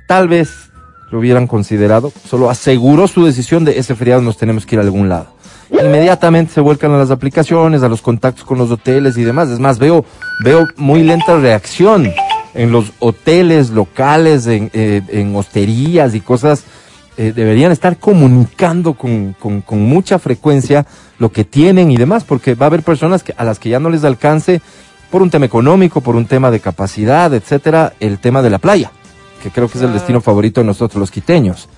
tal 0.07 0.29
vez 0.29 0.71
lo 1.11 1.19
hubieran 1.19 1.47
considerado, 1.47 2.11
solo 2.27 2.49
aseguró 2.49 3.07
su 3.07 3.25
decisión 3.25 3.65
de 3.65 3.79
ese 3.79 3.95
feriado 3.95 4.23
nos 4.23 4.39
tenemos 4.39 4.65
que 4.65 4.77
ir 4.77 4.81
a 4.81 4.83
algún 4.83 5.11
lado. 5.11 5.37
Inmediatamente 5.71 6.53
se 6.53 6.61
vuelcan 6.61 6.91
a 6.93 6.99
las 6.99 7.11
aplicaciones, 7.11 7.83
a 7.83 7.89
los 7.89 8.01
contactos 8.01 8.45
con 8.45 8.59
los 8.59 8.71
hoteles 8.71 9.17
y 9.19 9.25
demás. 9.25 9.49
Es 9.51 9.59
más, 9.59 9.79
veo, 9.79 10.05
veo 10.45 10.67
muy 10.77 11.03
lenta 11.03 11.37
reacción 11.37 12.11
en 12.55 12.71
los 12.73 12.93
hoteles 12.99 13.71
locales, 13.71 14.47
en, 14.47 14.71
eh, 14.73 15.03
en 15.09 15.35
hosterías 15.37 16.15
y 16.15 16.21
cosas. 16.21 16.65
eh, 17.19 17.33
deberían 17.37 17.71
estar 17.73 17.99
comunicando 17.99 18.95
con, 18.95 19.35
con, 19.39 19.61
con 19.61 19.83
mucha 19.83 20.19
frecuencia 20.19 20.87
lo 21.19 21.31
que 21.31 21.45
tienen 21.45 21.91
y 21.91 21.97
demás, 21.99 22.25
porque 22.25 22.55
va 22.55 22.67
a 22.67 22.69
haber 22.69 22.83
personas 22.83 23.23
que, 23.23 23.35
a 23.37 23.45
las 23.45 23.59
que 23.59 23.69
ya 23.69 23.79
no 23.79 23.91
les 23.91 24.03
alcance 24.05 24.63
por 25.11 25.21
un 25.21 25.29
tema 25.29 25.45
económico, 25.45 26.01
por 26.01 26.17
un 26.17 26.25
tema 26.25 26.51
de 26.51 26.59
capacidad, 26.61 27.33
etcétera, 27.35 27.93
el 28.01 28.19
tema 28.19 28.41
de 28.41 28.49
la 28.49 28.59
playa, 28.59 28.91
que 29.43 29.51
creo 29.51 29.67
que 29.69 29.73
es 29.77 29.83
el 29.83 29.89
Claro. 29.89 29.99
destino 29.99 30.21
favorito 30.23 30.63
de 30.63 30.67
nosotros 30.67 30.99
los 30.99 31.11
quiteños. 31.11 31.69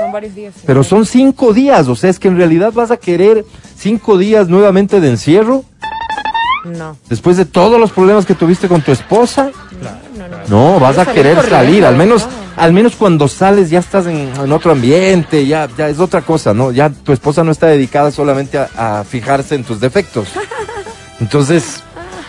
Son 0.00 0.10
varios 0.10 0.34
días. 0.34 0.54
sí. 0.56 0.62
Pero 0.66 0.82
son 0.82 1.06
cinco 1.06 1.52
días, 1.52 1.86
o 1.86 1.94
sea, 1.94 2.10
es 2.10 2.18
que 2.18 2.26
en 2.26 2.36
realidad 2.36 2.72
vas 2.72 2.90
a 2.90 2.96
querer 2.96 3.44
cinco 3.76 4.18
días 4.18 4.48
nuevamente 4.48 5.00
de 5.00 5.08
encierro, 5.08 5.64
No. 6.64 6.96
después 7.08 7.36
de 7.36 7.44
todos 7.44 7.78
los 7.78 7.92
problemas 7.92 8.26
que 8.26 8.34
tuviste 8.34 8.66
con 8.66 8.82
tu 8.82 8.90
esposa. 8.90 9.52
No, 9.80 10.09
no. 10.50 10.78
Vas 10.80 10.98
a 10.98 11.06
querer 11.06 11.40
salir, 11.48 11.84
al 11.86 11.96
menos, 11.96 12.26
al 12.56 12.72
menos 12.72 12.96
cuando 12.96 13.28
sales 13.28 13.70
ya 13.70 13.78
estás 13.78 14.06
en, 14.06 14.30
en 14.42 14.52
otro 14.52 14.72
ambiente, 14.72 15.46
ya, 15.46 15.68
ya 15.78 15.88
es 15.88 15.98
otra 15.98 16.20
cosa, 16.22 16.52
¿no? 16.52 16.72
Ya 16.72 16.90
tu 16.90 17.12
esposa 17.12 17.42
no 17.44 17.52
está 17.52 17.66
dedicada 17.68 18.10
solamente 18.10 18.58
a, 18.58 19.00
a 19.00 19.04
fijarse 19.04 19.54
en 19.54 19.64
tus 19.64 19.80
defectos. 19.80 20.28
Entonces, 21.20 21.82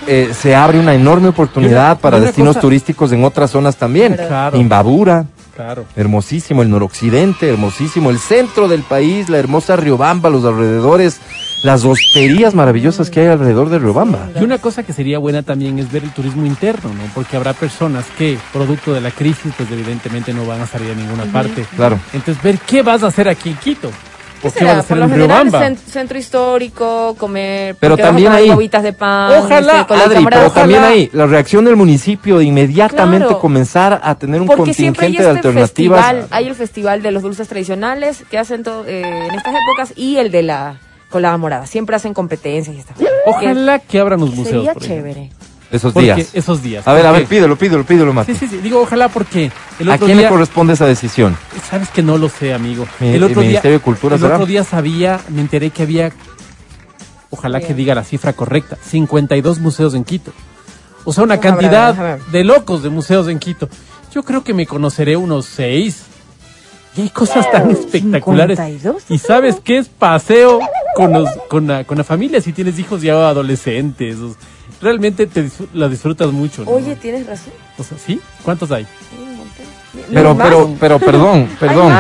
eh, 0.08 0.32
se 0.40 0.56
abre 0.56 0.80
una 0.80 0.94
enorme 0.94 1.30
oportunidad 1.30 2.00
para 2.00 2.20
destinos 2.20 2.56
cosa- 2.56 2.62
turísticos 2.62 3.12
en 3.12 3.24
otras 3.24 3.52
zonas 3.52 3.76
también. 3.78 4.16
Claro. 4.16 4.58
Imbabura, 4.58 5.26
Claro. 5.56 5.86
hermosísimo 5.96 6.62
el 6.64 6.70
noroccidente, 6.70 7.48
hermosísimo 7.50 8.10
el 8.10 8.20
centro 8.20 8.68
del 8.68 8.82
país, 8.84 9.30
la 9.30 9.38
hermosa 9.38 9.76
Riobamba, 9.76 10.30
los 10.30 10.44
alrededores, 10.46 11.20
las 11.64 11.86
hosterías 11.86 12.56
maravillosas 12.56 13.10
que 13.10 13.22
hay 13.22 13.28
alrededor 13.28 13.70
de 13.70 13.80
Riobamba. 13.80 14.30
Y 14.40 14.44
una 14.44 14.58
cosa 14.58 14.84
que 14.84 14.94
sería 14.94 15.20
buena 15.20 15.44
también 15.44 15.78
es 15.80 15.92
ver 15.92 16.04
el 16.04 16.12
turismo 16.12 16.46
interno, 16.46 16.90
¿no? 16.90 17.04
Porque 17.14 17.38
habrá 17.38 17.54
personas 17.54 18.06
que, 18.18 18.38
producto 18.52 18.94
de 18.94 19.02
la 19.02 19.12
crisis, 19.12 19.54
pues 19.56 19.70
evidentemente 19.72 20.34
no 20.34 20.46
van 20.46 20.62
a 20.62 20.68
salir 20.68 20.92
a 20.92 20.96
ninguna 20.96 21.26
parte. 21.26 21.66
Claro. 21.76 22.00
Entonces, 22.14 22.42
ver 22.42 22.58
qué 22.60 22.82
vas 22.82 23.04
a 23.04 23.08
hacer 23.08 23.28
aquí 23.28 23.50
en 23.50 23.56
Quito. 23.58 23.92
¿Qué 24.42 24.48
¿O 24.48 24.52
qué 24.54 24.64
vas 24.66 24.70
a 24.70 24.70
será? 24.70 24.80
hacer 24.80 24.88
Por 24.88 24.98
lo 24.98 25.04
en 25.04 25.12
general, 25.12 25.44
Riobamba? 25.44 25.68
cen- 25.68 25.78
centro 25.78 26.18
histórico, 26.18 27.16
comer. 27.16 27.76
Pero 27.80 27.96
también 27.96 28.30
comer 28.32 28.42
ahí- 28.58 28.82
de 28.82 28.94
pan. 28.94 29.32
Ojalá, 29.38 29.82
este, 29.82 29.94
Adri, 29.94 30.16
cámara 30.16 30.38
pero 30.40 30.52
también 30.52 30.80
ojalá. 30.80 30.94
ahí, 30.96 31.10
la 31.14 31.28
reacción 31.28 31.64
del 31.66 31.76
municipio 31.76 32.40
de 32.40 32.46
inmediatamente 32.46 33.28
Claro. 33.28 33.40
comenzar 33.40 34.02
a 34.04 34.16
tener 34.16 34.42
un 34.42 34.48
Porque 34.48 34.74
siempre 34.74 35.06
hay 35.06 35.14
contingente 35.14 35.34
de 35.34 35.38
este 35.38 35.48
alternativas. 35.48 36.00
festival, 36.06 36.28
hay 36.32 36.48
el 36.48 36.56
festival 36.56 37.02
de 37.04 37.12
los 37.12 37.22
dulces 37.22 37.48
tradicionales 37.48 38.24
que 38.32 38.40
hacen 38.40 38.64
todo, 38.64 38.84
eh, 38.88 39.02
en 39.30 39.36
estas 39.36 39.54
épocas 39.54 39.94
y 39.96 40.18
el 40.18 40.32
de 40.32 40.42
la 40.42 40.76
colada 41.12 41.38
morada. 41.38 41.68
Siempre 41.68 41.96
hacen 41.96 42.14
competencias 42.16 42.76
y 42.76 42.80
cosas. 42.82 42.98
Ojalá 43.28 43.78
que 43.80 44.00
abran 44.00 44.20
los 44.20 44.30
museos. 44.34 44.48
Sería 44.66 44.74
por 44.74 44.82
chévere. 44.84 45.30
Esos 45.72 45.94
Porque 45.94 46.14
días. 46.16 46.30
esos 46.34 46.62
días. 46.62 46.86
A 46.86 46.92
ver, 46.94 47.06
a 47.06 47.12
ver, 47.14 47.26
pídelo, 47.28 47.56
pídelo, 47.58 47.86
pídelo, 47.86 48.12
Mati. 48.12 48.34
Sí, 48.34 48.40
sí, 48.40 48.48
sí. 48.50 48.58
Digo, 48.58 48.82
ojalá 48.82 49.08
porque 49.08 49.52
el 49.80 49.90
¿A 49.90 49.96
otro 49.96 50.06
quién 50.08 50.18
día... 50.18 50.28
le 50.28 50.34
corresponde 50.34 50.74
esa 50.74 50.86
decisión? 50.86 51.38
Sabes 51.70 51.88
que 51.90 52.02
no 52.04 52.18
lo 52.18 52.28
sé, 52.28 52.54
amigo. 52.54 52.86
Mi- 53.00 53.10
el 53.14 53.24
otro 53.24 53.36
el 53.42 53.48
día, 53.48 53.52
Ministerio 53.52 53.78
de 53.78 53.84
Cultura, 53.84 54.16
el 54.18 54.24
otro 54.26 54.46
día 54.46 54.66
sabía, 54.66 55.22
me 55.30 55.40
enteré 55.40 55.70
que 55.70 55.84
había, 55.84 56.12
ojalá 57.30 57.62
que 57.62 57.74
diga 57.74 57.96
la 57.96 58.04
cifra 58.04 58.34
correcta, 58.34 58.78
52 58.84 59.60
museos 59.60 59.94
en 59.94 60.04
Quito. 60.04 60.34
O 61.06 61.14
sea, 61.14 61.24
una 61.24 61.40
cantidad 61.40 61.96
ver. 61.96 62.22
de 62.26 62.44
locos 62.44 62.84
de 62.84 62.90
museos 62.90 63.28
en 63.30 63.40
Quito. 63.40 63.70
Yo 64.14 64.24
creo 64.24 64.44
que 64.44 64.54
me 64.54 64.66
conoceré 64.66 65.16
unos 65.16 65.46
seis. 65.46 66.04
Y 66.98 67.02
hay 67.04 67.10
cosas 67.10 67.50
tan 67.52 67.72
espectaculares. 67.72 68.58
52. 68.58 69.04
Y 69.10 69.18
sabes 69.18 69.58
qué 69.64 69.78
es 69.78 69.88
paseo 69.88 70.60
con, 70.96 71.14
los, 71.14 71.30
con, 71.50 71.68
la, 71.68 71.84
con 71.86 71.98
la 71.98 72.04
familia 72.04 72.42
si 72.42 72.52
tienes 72.52 72.78
hijos 72.80 73.02
ya 73.02 73.14
adolescentes. 73.30 74.18
o- 74.18 74.36
realmente 74.82 75.28
te 75.28 75.46
disfr- 75.46 75.68
la 75.74 75.88
disfrutas 75.88 76.32
mucho. 76.32 76.66
¿no? 76.66 76.72
Oye, 76.72 76.96
tienes 76.96 77.28
razón. 77.28 77.54
O 77.78 77.84
sea, 77.84 77.98
¿sí? 77.98 78.20
¿Cuántos 78.44 78.72
hay? 78.72 78.84
Sí, 78.86 79.18
un 79.24 79.38
montón. 79.38 79.66
Pero, 80.14 80.36
¿Más? 80.36 80.48
pero, 80.48 80.76
pero, 80.80 81.00
perdón, 81.00 81.48
perdón. 81.60 81.94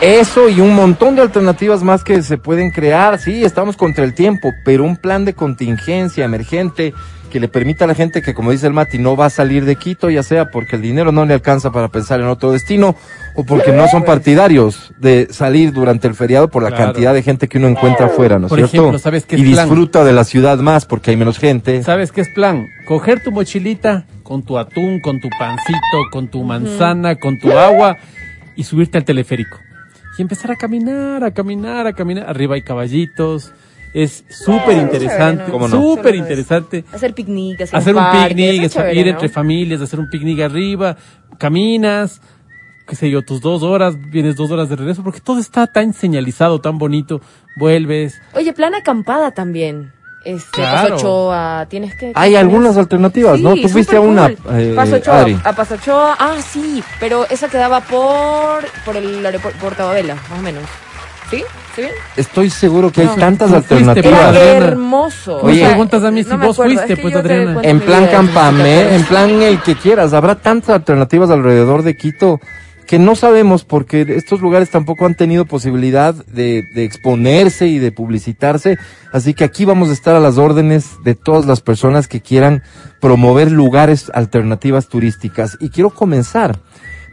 Eso 0.00 0.48
y 0.48 0.60
un 0.60 0.74
montón 0.74 1.16
de 1.16 1.22
alternativas 1.22 1.82
más 1.82 2.04
que 2.04 2.22
se 2.22 2.36
pueden 2.36 2.70
crear. 2.70 3.18
Sí, 3.18 3.44
estamos 3.44 3.76
contra 3.76 4.04
el 4.04 4.14
tiempo, 4.14 4.52
pero 4.64 4.84
un 4.84 4.96
plan 4.96 5.24
de 5.24 5.34
contingencia 5.34 6.24
emergente 6.24 6.92
que 7.34 7.40
le 7.40 7.48
permita 7.48 7.84
a 7.84 7.88
la 7.88 7.96
gente 7.96 8.22
que, 8.22 8.32
como 8.32 8.52
dice 8.52 8.68
el 8.68 8.72
Mati, 8.74 8.96
no 8.96 9.16
va 9.16 9.26
a 9.26 9.30
salir 9.30 9.64
de 9.64 9.74
Quito, 9.74 10.08
ya 10.08 10.22
sea 10.22 10.52
porque 10.52 10.76
el 10.76 10.82
dinero 10.82 11.10
no 11.10 11.24
le 11.26 11.34
alcanza 11.34 11.72
para 11.72 11.88
pensar 11.88 12.20
en 12.20 12.26
otro 12.28 12.52
destino 12.52 12.94
o 13.34 13.42
porque 13.44 13.72
no 13.72 13.88
son 13.88 14.04
partidarios 14.04 14.92
de 15.00 15.26
salir 15.32 15.72
durante 15.72 16.06
el 16.06 16.14
feriado 16.14 16.46
por 16.48 16.62
la 16.62 16.68
Claro. 16.68 16.84
cantidad 16.92 17.12
de 17.12 17.24
gente 17.24 17.48
que 17.48 17.58
uno 17.58 17.66
encuentra 17.66 18.06
afuera, 18.06 18.38
¿no 18.38 18.46
es 18.46 18.50
Por 18.50 18.58
cierto? 18.60 18.76
ejemplo, 18.76 18.98
¿sabes 19.00 19.26
qué 19.26 19.34
es 19.34 19.42
y 19.42 19.50
plan? 19.52 19.66
disfruta 19.68 20.04
de 20.04 20.12
la 20.12 20.22
ciudad 20.22 20.58
más 20.58 20.86
porque 20.86 21.10
hay 21.10 21.16
menos 21.16 21.38
gente. 21.40 21.82
¿Sabes 21.82 22.12
qué 22.12 22.20
es 22.20 22.28
plan? 22.28 22.68
Coger 22.86 23.20
tu 23.20 23.32
mochilita 23.32 24.04
con 24.22 24.44
tu 24.44 24.56
atún, 24.56 25.00
con 25.00 25.18
tu 25.20 25.28
pancito, 25.36 25.98
con 26.12 26.28
tu 26.28 26.44
manzana, 26.44 27.16
con 27.16 27.40
tu 27.40 27.50
agua 27.50 27.96
y 28.54 28.62
subirte 28.62 28.96
al 28.96 29.04
teleférico. 29.04 29.58
Y 30.16 30.22
empezar 30.22 30.52
a 30.52 30.54
caminar, 30.54 31.24
a 31.24 31.32
caminar, 31.32 31.88
a 31.88 31.94
caminar. 31.94 32.30
Arriba 32.30 32.54
hay 32.54 32.62
caballitos. 32.62 33.52
Es 33.94 34.24
súper 34.28 34.76
interesante, 34.76 35.44
chévere, 35.44 35.46
¿no? 35.46 35.52
¿Cómo 35.52 35.68
no? 35.68 35.80
súper 35.80 36.16
interesante. 36.16 36.84
Hacer 36.92 37.14
picnic, 37.14 37.60
hacer, 37.60 37.78
Hacer 37.78 37.94
un 37.94 38.02
parque, 38.02 38.34
picnic, 38.34 38.70
chévere, 38.70 38.94
ir 38.94 39.06
¿no? 39.06 39.12
entre 39.12 39.28
familias, 39.28 39.80
hacer 39.80 40.00
un 40.00 40.10
picnic 40.10 40.40
arriba, 40.40 40.96
caminas, 41.38 42.20
qué 42.88 42.96
sé 42.96 43.08
yo, 43.08 43.22
tus 43.22 43.40
dos 43.40 43.62
horas, 43.62 43.94
vienes 44.10 44.34
dos 44.34 44.50
horas 44.50 44.68
de 44.68 44.76
regreso, 44.76 45.04
porque 45.04 45.20
todo 45.20 45.38
está 45.38 45.68
tan 45.68 45.92
señalizado, 45.92 46.60
tan 46.60 46.76
bonito, 46.76 47.20
vuelves. 47.56 48.20
Oye, 48.34 48.52
plan 48.52 48.74
acampada 48.74 49.30
también. 49.30 49.92
Este, 50.24 50.50
Claro. 50.52 50.94
Paso 50.94 50.94
Ochoa, 50.94 51.66
tienes 51.68 51.94
que... 51.96 52.12
Hay 52.14 52.34
algunas 52.34 52.76
alternativas, 52.76 53.38
¿no? 53.40 53.54
Tú 53.54 53.68
fuiste 53.68 53.96
a 53.96 54.00
una, 54.00 54.28
eh, 54.28 54.72
Paso 54.74 54.96
Ochoa, 54.96 55.20
Adri. 55.20 55.38
a 55.44 55.52
Paso 55.52 55.74
Ochoa, 55.74 56.16
ah, 56.18 56.36
sí, 56.40 56.82
pero 56.98 57.26
esa 57.30 57.48
quedaba 57.48 57.80
por, 57.82 58.64
por 58.84 58.96
el 58.96 59.24
aeropuerto, 59.24 59.60
por 59.60 59.74
Tababela, 59.74 60.14
más 60.14 60.38
o 60.38 60.42
menos. 60.42 60.64
¿Sí? 61.30 61.44
Estoy 62.16 62.50
seguro 62.50 62.90
que 62.90 63.04
No, 63.04 63.12
hay 63.12 63.18
tantas 63.18 63.52
alternativas. 63.52 64.36
Hermoso. 64.36 65.40
Oye. 65.42 65.62
Me 65.62 65.68
preguntas 65.68 66.04
a 66.04 66.10
mí 66.10 66.22
si 66.22 66.30
vos 66.30 66.58
acuerdo, 66.58 66.74
fuiste, 66.74 66.92
es 66.92 66.98
que 66.98 67.02
pues, 67.02 67.14
Adriana. 67.14 67.60
En 67.62 67.80
plan 67.80 68.02
música, 68.02 68.94
en 68.94 69.04
plan 69.04 69.42
el 69.42 69.60
que 69.62 69.74
quieras. 69.74 70.12
Habrá 70.12 70.36
tantas 70.36 70.70
alternativas 70.70 71.30
alrededor 71.30 71.82
de 71.82 71.96
Quito 71.96 72.40
que 72.86 72.98
no 72.98 73.16
sabemos 73.16 73.64
porque 73.64 74.02
estos 74.02 74.40
lugares 74.40 74.70
tampoco 74.70 75.06
han 75.06 75.14
tenido 75.14 75.46
posibilidad 75.46 76.14
de, 76.14 76.64
de 76.74 76.84
exponerse 76.84 77.66
y 77.66 77.78
de 77.78 77.92
publicitarse. 77.92 78.78
Así 79.12 79.34
que 79.34 79.44
aquí 79.44 79.64
vamos 79.64 79.88
a 79.88 79.92
estar 79.92 80.14
a 80.14 80.20
las 80.20 80.38
órdenes 80.38 81.02
de 81.02 81.14
todas 81.14 81.46
las 81.46 81.60
personas 81.60 82.08
que 82.08 82.20
quieran 82.20 82.62
promover 83.00 83.50
lugares 83.50 84.10
alternativas 84.14 84.88
turísticas. 84.88 85.56
Y 85.60 85.70
quiero 85.70 85.90
comenzar 85.90 86.58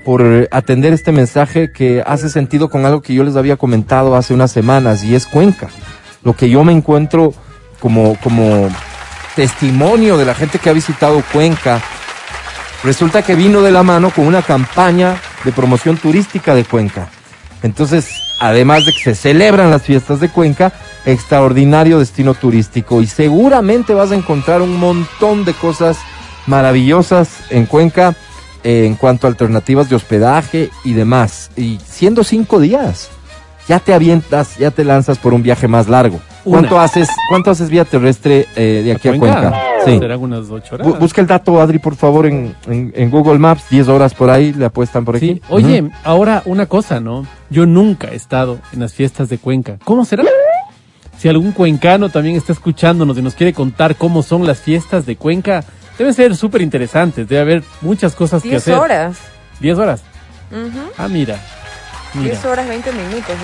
por 0.04 0.48
atender 0.52 0.94
este 0.94 1.12
mensaje 1.12 1.72
que 1.72 2.04
hace 2.06 2.30
sentido 2.30 2.70
con 2.70 2.86
algo 2.86 3.02
que 3.02 3.14
yo 3.14 3.24
les 3.24 3.36
había 3.36 3.58
comentado 3.58 4.16
hace 4.16 4.34
unas 4.34 4.52
semanas 4.52 5.04
y 5.04 5.16
es 5.16 5.26
Cuenca. 5.28 5.70
Lo 6.24 6.36
que 6.36 6.50
yo 6.50 6.64
me 6.64 6.72
encuentro 6.72 7.34
como, 7.80 8.16
como 8.22 8.70
testimonio 9.36 10.18
de 10.18 10.26
la 10.26 10.36
gente 10.36 10.60
que 10.60 10.70
ha 10.70 10.74
visitado 10.74 11.24
Cuenca, 11.32 11.82
resulta 12.84 13.22
que 13.22 13.36
vino 13.36 13.62
de 13.62 13.72
la 13.72 13.84
mano 13.84 14.12
con 14.12 14.26
una 14.26 14.42
campaña 14.42 15.18
de 15.44 15.52
promoción 15.52 15.98
turística 15.98 16.56
de 16.56 16.66
Cuenca. 16.66 17.10
Entonces, 17.64 18.10
además 18.40 18.86
de 18.86 18.94
que 18.94 19.00
se 19.00 19.16
celebran 19.16 19.70
las 19.70 19.84
fiestas 19.84 20.20
de 20.20 20.30
Cuenca, 20.30 20.74
extraordinario 21.06 22.00
destino 22.00 22.34
turístico 22.34 23.02
y 23.02 23.08
seguramente 23.08 23.94
vas 23.94 24.12
a 24.12 24.16
encontrar 24.16 24.62
un 24.62 24.78
montón 24.78 25.46
de 25.46 25.54
cosas 25.54 25.98
maravillosas 26.48 27.30
en 27.50 27.66
Cuenca 27.66 28.16
eh, 28.63 28.86
en 28.86 28.95
cuanto 28.95 29.28
a 29.28 29.30
alternativas 29.30 29.89
de 29.89 29.95
hospedaje 29.95 30.69
y 30.84 30.93
demás. 30.93 31.52
Y 31.58 31.80
siendo 31.86 32.24
cinco 32.24 32.60
días, 32.60 33.10
ya 33.67 33.80
te 33.80 33.93
avientas, 33.93 34.58
ya 34.58 34.71
te 34.71 34.84
lanzas 34.84 35.17
por 35.17 35.34
un 35.34 35.43
viaje 35.43 35.67
más 35.67 35.88
largo. 35.88 36.19
¿Cuánto 36.43 36.80
haces, 36.80 37.08
cuánto 37.30 37.52
haces 37.52 37.69
vía 37.69 37.86
terrestre 37.86 38.47
eh, 38.56 38.82
de 38.84 38.91
aquí 38.93 39.10
a 39.10 39.17
Cuenca? 39.17 39.54
Sí. 39.86 40.00
Serán 40.00 40.19
unas 40.21 40.50
ocho 40.50 40.74
horas. 40.76 40.88
Bu- 40.88 40.97
busca 41.00 41.21
el 41.21 41.28
dato, 41.28 41.62
Adri, 41.62 41.78
por 41.78 41.95
favor, 41.95 42.26
en, 42.26 42.56
en- 42.67 42.91
en 42.95 43.12
Google 43.12 43.38
Maps. 43.38 43.63
10 43.69 43.88
horas 43.89 44.13
por 44.15 44.32
ahí, 44.32 44.52
le 44.52 44.65
apuestan 44.65 45.06
por 45.06 45.15
aquí. 45.17 45.34
Sí, 45.36 45.41
oye, 45.50 45.89
ahora 46.04 46.41
una 46.45 46.65
cosa, 46.65 47.00
¿no? 47.00 47.28
Yo 47.52 47.67
nunca 47.67 48.08
he 48.08 48.15
estado 48.15 48.58
en 48.74 48.80
las 48.80 48.93
fiestas 48.93 49.30
de 49.30 49.38
Cuenca. 49.38 49.78
¿Cómo 49.84 50.04
será? 50.04 50.24
Si 51.19 51.30
algún 51.30 51.52
cuencano 51.52 52.10
también 52.10 52.36
está 52.36 52.52
escuchándonos 52.54 53.15
y 53.19 53.21
nos 53.21 53.36
quiere 53.36 53.54
contar 53.54 53.95
cómo 53.95 54.24
son 54.24 54.47
las 54.47 54.60
fiestas 54.60 55.06
de 55.06 55.15
Cuenca, 55.17 55.63
deben 56.02 56.14
ser 56.14 56.36
súper 56.36 56.62
interesantes. 56.62 57.28
Debe 57.28 57.42
haber 57.42 57.64
muchas 57.82 58.14
cosas 58.16 58.42
que 58.42 58.50
10 58.50 58.62
hacer. 58.64 58.74
horas. 58.76 59.18
¿Diez 59.60 59.78
horas? 59.78 60.02
Ujú. 60.52 60.92
Ah, 60.98 61.08
mira. 61.08 61.38
Mira. 62.14 62.32
10 62.32 62.46
horas, 62.46 62.68
20 62.68 62.92
minutos. 62.92 63.36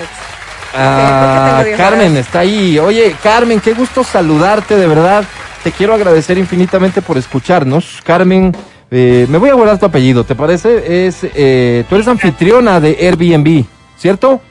Ah, 0.76 1.22
¿Por 1.22 1.34
qué 1.34 1.50
tengo 1.52 1.63
10 1.65 1.78
Carmen 1.78 2.12
horas? 2.13 2.26
está 2.26 2.39
ahí. 2.39 2.78
Oye, 2.80 3.15
Carmen, 3.24 3.60
qué 3.60 3.74
gusto 3.74 4.04
saludarte, 4.04 4.76
de 4.76 4.88
verdad. 4.88 5.24
Te 5.63 5.72
quiero 5.72 5.93
agradecer 5.93 6.38
infinitamente 6.38 7.02
por 7.02 7.17
escucharnos. 7.17 8.00
Carmen, 8.04 8.56
eh, 8.91 9.26
me 9.30 9.38
voy 9.38 9.50
a 9.50 9.54
guardar 9.54 9.80
tu 9.80 9.86
apellido, 9.86 10.24
¿te 10.24 10.36
parece? 10.36 11.08
Es, 11.08 11.20
eh, 11.24 11.84
tú 11.89 11.96
eres 11.96 12.08
anfitriona 12.08 12.80
de 12.80 12.98
Airbnb, 13.00 13.65
¿cierto? 13.98 14.41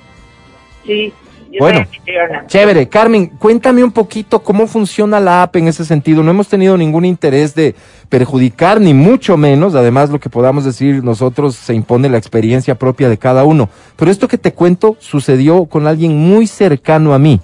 Sí, 0.84 1.12
Bueno. 1.58 1.86
Chévere, 2.46 2.88
Carmen, 2.88 3.26
cuéntame 3.26 3.82
un 3.82 3.92
poquito 3.92 4.42
cómo 4.42 4.66
funciona 4.66 5.20
la 5.20 5.42
app 5.42 5.56
en 5.56 5.68
ese 5.68 5.84
sentido. 5.84 6.22
No 6.22 6.30
hemos 6.30 6.48
tenido 6.48 6.76
ningún 6.76 7.04
interés 7.04 7.54
de 7.54 7.74
perjudicar, 8.08 8.80
ni 8.80 8.94
mucho 8.94 9.36
menos. 9.36 9.74
Además, 9.74 10.10
lo 10.10 10.20
que 10.20 10.30
podamos 10.30 10.64
decir 10.64 11.02
nosotros 11.02 11.56
se 11.56 11.74
impone 11.74 12.08
la 12.08 12.18
experiencia 12.18 12.74
propia 12.74 13.08
de 13.08 13.18
cada 13.18 13.44
uno. 13.44 13.68
Pero 13.96 14.10
esto 14.10 14.28
que 14.28 14.38
te 14.38 14.52
cuento 14.52 14.96
sucedió 15.00 15.66
con 15.66 15.86
alguien 15.86 16.16
muy 16.16 16.46
cercano 16.46 17.14
a 17.14 17.18
mí. 17.18 17.40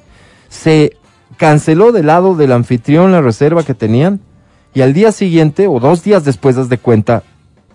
Se 0.49 0.97
canceló 1.37 1.93
del 1.93 2.07
lado 2.07 2.35
del 2.35 2.53
anfitrión 2.53 3.13
la 3.13 3.21
reserva 3.21 3.63
que 3.63 3.75
tenían 3.75 4.21
y 4.75 4.81
al 4.81 4.93
día 4.93 5.13
siguiente 5.13 5.67
o 5.67 5.81
dos 5.81 6.03
días 6.03 6.25
después, 6.25 6.57
das 6.57 6.69
de 6.69 6.79
cuenta, 6.79 7.23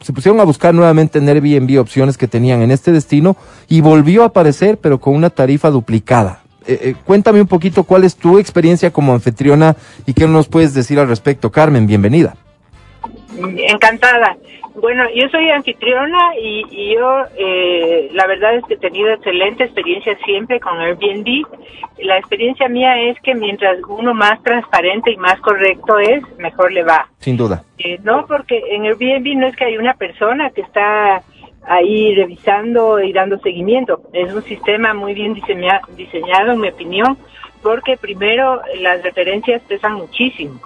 se 0.02 0.14
pusieron 0.14 0.40
a 0.40 0.44
buscar 0.44 0.74
nuevamente 0.74 1.20
en 1.20 1.28
Airbnb 1.28 1.80
opciones 1.80 2.18
que 2.18 2.28
tenían 2.28 2.62
en 2.62 2.72
este 2.72 2.92
destino 2.92 3.36
y 3.68 3.82
volvió 3.82 4.24
a 4.24 4.28
aparecer, 4.28 4.78
pero 4.78 5.00
con 5.00 5.16
una 5.16 5.30
tarifa 5.30 5.70
duplicada. 5.70 6.42
Eh, 6.68 6.80
eh, 6.82 6.96
cuéntame 7.06 7.40
un 7.40 7.48
poquito 7.48 7.84
cuál 7.84 8.04
es 8.04 8.16
tu 8.16 8.40
experiencia 8.40 8.92
como 8.92 9.14
anfitriona 9.14 9.76
y 10.06 10.14
qué 10.14 10.28
nos 10.28 10.48
puedes 10.48 10.74
decir 10.74 11.00
al 11.00 11.08
respecto. 11.08 11.52
Carmen, 11.52 11.88
bienvenida. 11.88 12.36
Encantada. 13.38 14.38
Bueno, 14.80 15.06
yo 15.16 15.28
soy 15.30 15.50
anfitriona 15.50 16.38
y, 16.40 16.64
y 16.70 16.94
yo, 16.94 17.24
eh, 17.36 18.10
la 18.14 18.28
verdad 18.28 18.56
es 18.56 18.64
que 18.66 18.76
he 18.76 18.78
tenido 18.78 19.12
excelente 19.12 19.64
experiencia 19.64 20.16
siempre 20.24 20.60
con 20.60 20.80
Airbnb. 20.80 21.46
La 22.04 22.20
experiencia 22.20 22.68
mía 22.68 23.02
es 23.10 23.20
que 23.22 23.34
mientras 23.34 23.80
uno 23.88 24.14
más 24.14 24.42
transparente 24.44 25.12
y 25.12 25.18
más 25.18 25.40
correcto 25.42 25.98
es, 25.98 26.22
mejor 26.38 26.72
le 26.72 26.84
va. 26.84 27.08
Sin 27.18 27.38
duda. 27.38 27.64
Eh, 27.80 27.98
no, 28.04 28.28
porque 28.28 28.62
en 28.70 28.86
Airbnb 28.86 29.36
no 29.40 29.48
es 29.48 29.56
que 29.56 29.66
hay 29.66 29.78
una 29.80 29.96
persona 29.96 30.52
que 30.52 30.62
está 30.62 31.24
ahí 31.66 32.14
revisando 32.14 33.00
y 33.02 33.12
dando 33.14 33.40
seguimiento. 33.40 34.02
Es 34.14 34.32
un 34.32 34.44
sistema 34.44 34.94
muy 34.94 35.16
bien 35.16 35.34
diseña- 35.34 35.82
diseñado, 35.96 36.52
en 36.54 36.62
mi 36.62 36.70
opinión, 36.70 37.18
porque 37.64 37.98
primero 37.98 38.62
las 38.80 39.02
referencias 39.02 39.64
pesan 39.64 39.94
muchísimo. 39.96 40.60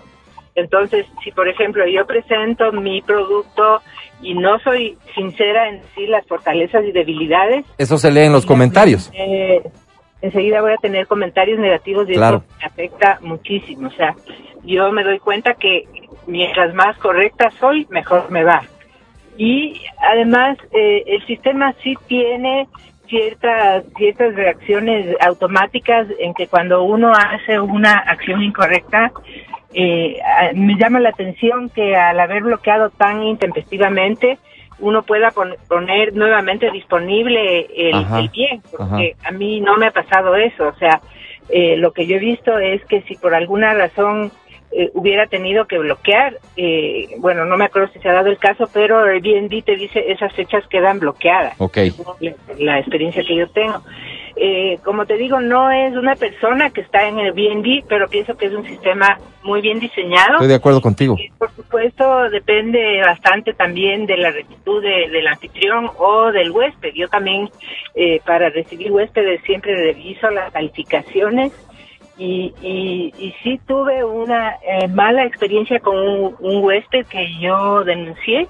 Entonces, 0.54 1.08
si 1.24 1.32
por 1.32 1.48
ejemplo 1.48 1.88
yo 1.88 2.06
presento 2.06 2.74
mi 2.74 3.02
producto 3.02 3.82
y 4.22 4.34
no 4.34 4.60
soy 4.60 4.98
sincera 5.16 5.70
en 5.70 5.82
decir 5.82 6.10
las 6.10 6.26
fortalezas 6.28 6.84
y 6.86 6.92
debilidades, 6.92 7.66
Eso 7.78 7.98
se 7.98 8.12
lee 8.12 8.22
en 8.22 8.34
los 8.34 8.46
comentarios. 8.46 9.12
eh, 9.14 9.62
enseguida 10.22 10.62
voy 10.62 10.74
a 10.74 10.78
tener 10.78 11.08
comentarios 11.08 11.60
negativos 11.60 12.08
y 12.10 12.14
Claro. 12.14 12.44
eso 12.48 12.56
me 12.60 12.66
afecta 12.66 13.20
muchísimo. 13.22 13.88
O 13.88 13.92
sea, 13.92 14.16
yo 14.64 14.92
me 14.92 15.04
doy 15.04 15.20
cuenta 15.20 15.56
que 15.56 15.86
mientras 16.28 16.74
más 16.76 16.98
correcta 16.98 17.50
soy, 17.60 17.88
mejor 17.90 18.30
me 18.30 18.44
va. 18.44 18.62
Y 19.38 19.82
además, 20.12 20.58
eh, 20.72 21.04
el 21.08 21.26
sistema 21.26 21.74
sí 21.84 21.96
tiene 22.08 22.68
ciertas 23.08 23.84
ciertas 23.98 24.36
reacciones 24.36 25.16
automáticas 25.20 26.08
en 26.20 26.34
que 26.34 26.48
cuando 26.48 26.84
uno 26.84 27.12
hace 27.12 27.60
una 27.60 27.94
acción 27.94 28.42
incorrecta, 28.44 29.12
eh, 29.74 30.18
me 30.56 30.76
llama 30.78 31.00
la 31.00 31.10
atención 31.10 31.70
que 31.70 31.96
al 31.96 32.20
haber 32.20 32.44
bloqueado 32.44 32.90
tan 32.92 33.24
intempestivamente, 33.24 34.40
uno 34.80 35.04
pueda 35.04 35.32
pon- 35.32 35.56
poner 35.68 36.14
nuevamente 36.14 36.72
disponible 36.72 37.68
el, 37.76 37.96
Ajá, 37.96 38.20
el 38.20 38.30
bien, 38.30 38.64
porque 38.72 39.16
a 39.24 39.32
mí 39.32 39.62
no 39.62 39.78
me 39.78 39.88
ha 39.88 39.92
pasado 39.92 40.36
eso. 40.36 40.68
O 40.68 40.76
sea, 40.76 41.02
eh, 41.50 41.78
lo 41.78 41.92
que 41.92 42.08
yo 42.08 42.16
he 42.16 42.20
visto 42.20 42.58
es 42.58 42.84
que 42.86 43.02
si 43.04 43.16
por 43.16 43.36
alguna 43.36 43.74
razón 43.74 44.32
eh, 44.72 44.90
hubiera 44.94 45.28
tenido 45.28 45.66
que 45.68 45.78
bloquear, 45.78 46.40
eh, 46.56 47.10
bueno, 47.20 47.46
no 47.46 47.58
me 47.58 47.66
acuerdo 47.66 47.90
si 47.94 48.00
se 48.00 48.10
ha 48.10 48.14
dado 48.14 48.30
el 48.30 48.40
caso, 48.40 48.70
pero 48.74 49.00
Airbnb 49.04 49.64
te 49.64 49.76
dice 49.76 50.12
esas 50.12 50.34
fechas 50.34 50.66
quedan 50.70 51.00
bloqueadas 51.00 51.56
Ok. 51.60 51.78
la, 52.20 52.34
la 52.58 52.80
experiencia 52.80 53.24
que 53.24 53.36
yo 53.36 53.50
tengo. 53.50 53.84
Eh, 54.36 54.78
como 54.84 55.06
te 55.06 55.18
digo, 55.18 55.40
no 55.42 55.70
es 55.72 55.96
una 55.96 56.16
persona 56.16 56.70
que 56.70 56.82
está 56.82 57.08
en 57.08 57.20
el 57.20 57.32
BNB, 57.34 57.84
pero 57.88 58.08
pienso 58.08 58.36
que 58.36 58.46
es 58.48 58.54
un 58.54 58.66
sistema 58.66 59.20
muy 59.44 59.62
bien 59.62 59.80
diseñado. 59.80 60.34
Estoy 60.34 60.48
de 60.48 60.56
acuerdo 60.56 60.82
contigo. 60.82 61.16
Y, 61.18 61.30
por 61.38 61.52
supuesto, 61.56 62.30
depende 62.30 63.02
bastante 63.02 63.54
también 63.54 64.06
de 64.06 64.18
la 64.18 64.32
rectitud 64.32 64.82
de- 64.82 65.10
del 65.10 65.28
anfitrión 65.28 65.90
o 65.98 66.32
del 66.32 66.52
huésped. 66.52 66.94
Yo 66.94 67.08
también, 67.10 67.50
eh, 67.96 68.22
para 68.26 68.50
recibir 68.50 68.92
huéspedes, 68.92 69.42
siempre 69.44 69.76
reviso 69.76 70.30
las 70.30 70.52
calificaciones 70.52 71.52
y, 72.18 72.54
y, 72.62 73.14
y 73.18 73.34
sí 73.44 73.60
tuve 73.68 74.04
una 74.04 74.56
eh, 74.68 74.88
mala 74.88 75.24
experiencia 75.26 75.80
con 75.80 75.98
un, 75.98 76.36
un 76.40 76.64
huésped 76.64 77.06
que 77.08 77.26
yo 77.40 77.84
denuncié 77.84 78.48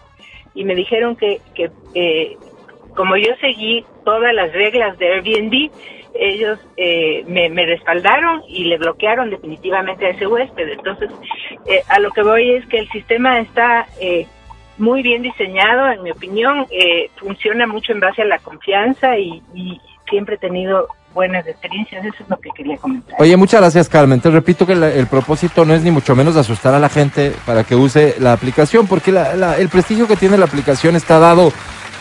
y 0.54 0.66
me 0.66 0.76
dijeron 0.76 1.16
que, 1.16 1.40
que 1.56 1.70
eh, 1.94 2.36
como 2.96 3.16
yo 3.18 3.32
seguí 3.40 3.86
todas 4.06 4.34
las 4.34 4.52
reglas 4.54 4.98
de 4.98 5.14
Airbnb, 5.14 5.70
ellos 6.14 6.60
eh, 6.78 7.24
me, 7.28 7.48
respaldaron 7.66 8.42
y 8.48 8.66
le 8.66 8.78
bloquearon 8.78 9.30
definitivamente 9.30 10.06
a 10.06 10.10
ese 10.10 10.28
huésped. 10.28 10.70
Entonces, 10.70 11.10
eh, 11.66 11.82
a 11.88 12.00
lo 12.00 12.12
que 12.12 12.22
voy 12.22 12.52
es 12.52 12.66
que 12.68 12.80
el 12.80 12.90
sistema 12.90 13.40
está 13.40 13.88
eh, 14.00 14.28
muy 14.78 15.04
bien 15.04 15.22
diseñado, 15.22 15.90
en 15.90 16.04
mi 16.04 16.12
opinión, 16.12 16.66
eh, 16.70 17.10
funciona 17.18 17.66
mucho 17.68 17.94
en 17.94 18.00
base 18.02 18.24
a 18.24 18.26
la 18.26 18.40
confianza 18.40 19.18
y, 19.18 19.42
y 19.54 19.80
siempre 20.10 20.36
he 20.36 20.40
tenido 20.40 20.88
buenas 21.14 21.46
experiencias. 21.48 22.04
Eso 22.06 22.24
es 22.24 22.30
lo 22.30 22.38
que 22.40 22.50
quería 22.56 22.78
comentar. 22.78 23.16
Oye, 23.20 23.36
muchas 23.38 23.62
gracias, 23.62 23.88
Carmen. 23.90 24.20
Te 24.22 24.30
repito 24.32 24.66
que 24.66 24.76
la- 24.76 24.92
el 24.94 25.08
propósito 25.08 25.66
no 25.66 25.74
es 25.74 25.84
ni 25.84 25.92
mucho 25.92 26.16
menos 26.16 26.36
asustar 26.36 26.74
a 26.74 26.80
la 26.80 26.90
gente 26.90 27.34
para 27.46 27.64
que 27.64 27.76
use 27.76 28.16
la 28.20 28.34
aplicación, 28.34 28.88
porque 28.88 29.12
la- 29.12 29.36
la- 29.36 29.58
el 29.58 29.70
prestigio 29.70 30.08
que 30.08 30.16
tiene 30.16 30.38
la 30.38 30.46
aplicación 30.46 30.96
está 30.96 31.20
dado 31.20 31.52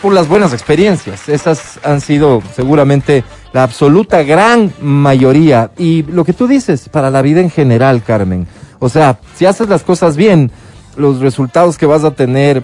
por 0.01 0.13
las 0.13 0.27
buenas 0.27 0.53
experiencias. 0.53 1.29
Esas 1.29 1.79
han 1.83 2.01
sido 2.01 2.41
seguramente 2.55 3.23
la 3.53 3.63
absoluta 3.63 4.23
gran 4.23 4.73
mayoría. 4.81 5.71
Y 5.77 6.03
lo 6.03 6.25
que 6.25 6.33
tú 6.33 6.47
dices, 6.47 6.89
para 6.89 7.09
la 7.09 7.21
vida 7.21 7.39
en 7.39 7.49
general, 7.49 8.03
Carmen. 8.03 8.47
O 8.79 8.89
sea, 8.89 9.19
si 9.35 9.45
haces 9.45 9.69
las 9.69 9.83
cosas 9.83 10.15
bien, 10.17 10.51
los 10.95 11.19
resultados 11.19 11.77
que 11.77 11.85
vas 11.85 12.03
a 12.03 12.11
tener 12.11 12.63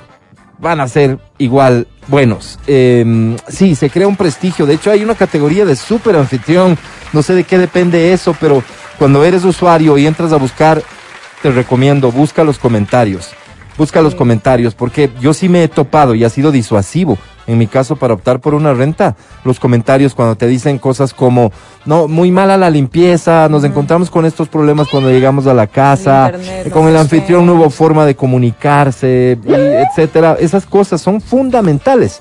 van 0.59 0.79
a 0.79 0.87
ser 0.87 1.19
igual 1.37 1.87
buenos. 2.07 2.59
Eh, 2.65 3.37
sí, 3.47 3.75
se 3.75 3.89
crea 3.89 4.07
un 4.07 4.15
prestigio. 4.15 4.65
De 4.65 4.73
hecho, 4.73 4.89
hay 4.89 5.03
una 5.03 5.15
categoría 5.15 5.65
de 5.65 5.75
super 5.75 6.15
anfitrión. 6.15 6.77
No 7.13 7.21
sé 7.21 7.35
de 7.35 7.43
qué 7.43 7.57
depende 7.57 8.13
eso, 8.13 8.35
pero 8.39 8.63
cuando 8.97 9.23
eres 9.23 9.45
usuario 9.45 9.97
y 9.97 10.07
entras 10.07 10.33
a 10.33 10.37
buscar, 10.37 10.81
te 11.41 11.51
recomiendo, 11.51 12.11
busca 12.11 12.43
los 12.43 12.57
comentarios. 12.57 13.29
Busca 13.77 14.01
los 14.01 14.15
comentarios, 14.15 14.73
porque 14.73 15.09
yo 15.21 15.33
sí 15.33 15.49
me 15.49 15.63
he 15.63 15.67
topado 15.67 16.15
y 16.15 16.23
ha 16.23 16.29
sido 16.29 16.51
disuasivo. 16.51 17.17
En 17.45 17.57
mi 17.57 17.67
caso, 17.67 17.95
para 17.95 18.13
optar 18.13 18.41
por 18.41 18.53
una 18.53 18.73
renta, 18.73 19.15
los 19.45 19.59
comentarios 19.59 20.13
cuando 20.13 20.35
te 20.35 20.47
dicen 20.47 20.79
cosas 20.79 21.13
como, 21.13 21.51
no, 21.85 22.07
muy 22.07 22.29
mala 22.29 22.57
la 22.57 22.69
limpieza, 22.69 23.47
nos 23.49 23.63
encontramos 23.63 24.09
con 24.09 24.25
estos 24.25 24.49
problemas 24.49 24.89
cuando 24.89 25.09
llegamos 25.09 25.47
a 25.47 25.53
la 25.53 25.67
casa, 25.67 26.33
no 26.65 26.71
con 26.71 26.87
el 26.87 26.97
anfitrión 26.97 27.45
no 27.45 27.53
hubo 27.53 27.69
forma 27.69 28.05
de 28.05 28.15
comunicarse, 28.15 29.37
y 29.45 29.51
etcétera. 29.53 30.35
Esas 30.39 30.65
cosas 30.65 31.01
son 31.01 31.21
fundamentales, 31.21 32.19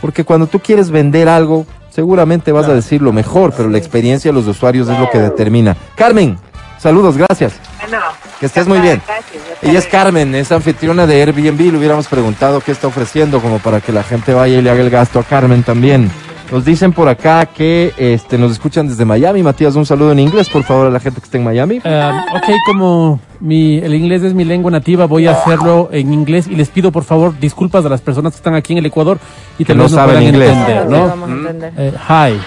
porque 0.00 0.24
cuando 0.24 0.46
tú 0.46 0.60
quieres 0.60 0.90
vender 0.90 1.28
algo, 1.28 1.66
seguramente 1.90 2.52
vas 2.52 2.66
a 2.68 2.74
decir 2.74 3.02
lo 3.02 3.12
mejor, 3.12 3.52
pero 3.54 3.68
la 3.68 3.76
experiencia 3.76 4.30
de 4.30 4.34
los 4.34 4.46
usuarios 4.46 4.88
es 4.88 4.98
lo 4.98 5.10
que 5.10 5.18
determina. 5.18 5.76
Carmen, 5.96 6.38
saludos, 6.82 7.16
gracias. 7.16 7.54
Bueno, 7.80 7.98
Que 8.40 8.46
estés 8.46 8.66
muy 8.66 8.80
bien. 8.80 9.00
gracias, 9.06 9.42
Ella 9.62 9.78
es. 9.78 9.86
Carmen, 9.86 10.34
es 10.34 10.50
anfitriona 10.52 11.06
de 11.06 11.22
Airbnb. 11.22 11.60
Le 11.72 11.78
hubiéramos 11.78 12.06
preguntado 12.08 12.60
qué 12.60 12.72
está 12.72 12.86
ofreciendo, 12.88 13.40
como 13.40 13.58
para 13.58 13.80
que 13.80 13.92
la 13.92 14.02
gente 14.02 14.34
vaya 14.34 14.58
y 14.58 14.62
le 14.62 14.70
haga 14.70 14.80
el 14.82 14.90
gasto 14.90 15.18
a 15.20 15.22
Carmen 15.24 15.62
también. 15.62 16.10
Nos 16.50 16.66
dicen 16.66 16.92
por 16.92 17.08
acá 17.08 17.46
que 17.46 17.94
este, 17.96 18.36
nos 18.36 18.52
escuchan 18.52 18.86
desde 18.86 19.06
Miami. 19.06 19.42
Matías, 19.42 19.74
un 19.74 19.86
saludo 19.86 20.12
en 20.12 20.18
inglés, 20.18 20.50
por 20.50 20.62
favor, 20.64 20.86
a 20.88 20.90
la 20.90 21.00
gente 21.00 21.18
que 21.20 21.24
está 21.24 21.38
en 21.38 21.44
Miami. 21.44 21.80
Eh, 21.82 22.10
ok, 22.34 22.44
como 22.66 23.20
mi, 23.40 23.78
el 23.78 23.94
inglés 23.94 24.22
es 24.22 24.34
mi 24.34 24.44
lengua 24.44 24.70
nativa, 24.70 25.06
voy 25.06 25.26
a 25.28 25.32
hacerlo 25.32 25.88
en 25.92 26.12
inglés 26.12 26.46
y 26.48 26.54
les 26.56 26.68
pido 26.68 26.92
por 26.92 27.04
favor 27.04 27.38
disculpas 27.40 27.86
a 27.86 27.88
las 27.88 28.02
personas 28.02 28.32
que 28.32 28.36
están 28.36 28.54
aquí 28.54 28.74
en 28.74 28.80
el 28.80 28.86
Ecuador 28.86 29.18
y 29.58 29.64
Que 29.64 29.68
tal 29.72 29.78
no 29.78 29.82
vez 29.84 29.92
no 29.92 29.96
saben 29.98 30.14
puedan 30.16 30.28
inglés. 30.34 30.50
entender, 30.50 30.86
¿no? 30.90 30.96
sí, 30.96 31.02
vamos 31.08 31.28
a 31.30 31.32
entender. 31.32 31.72
Eh, 31.78 31.92
hi. 32.08 32.40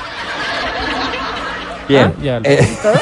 Bien. 1.88 2.14
Ya, 2.22 2.40
Eh, 2.44 2.78
¿Todo? 2.84 2.94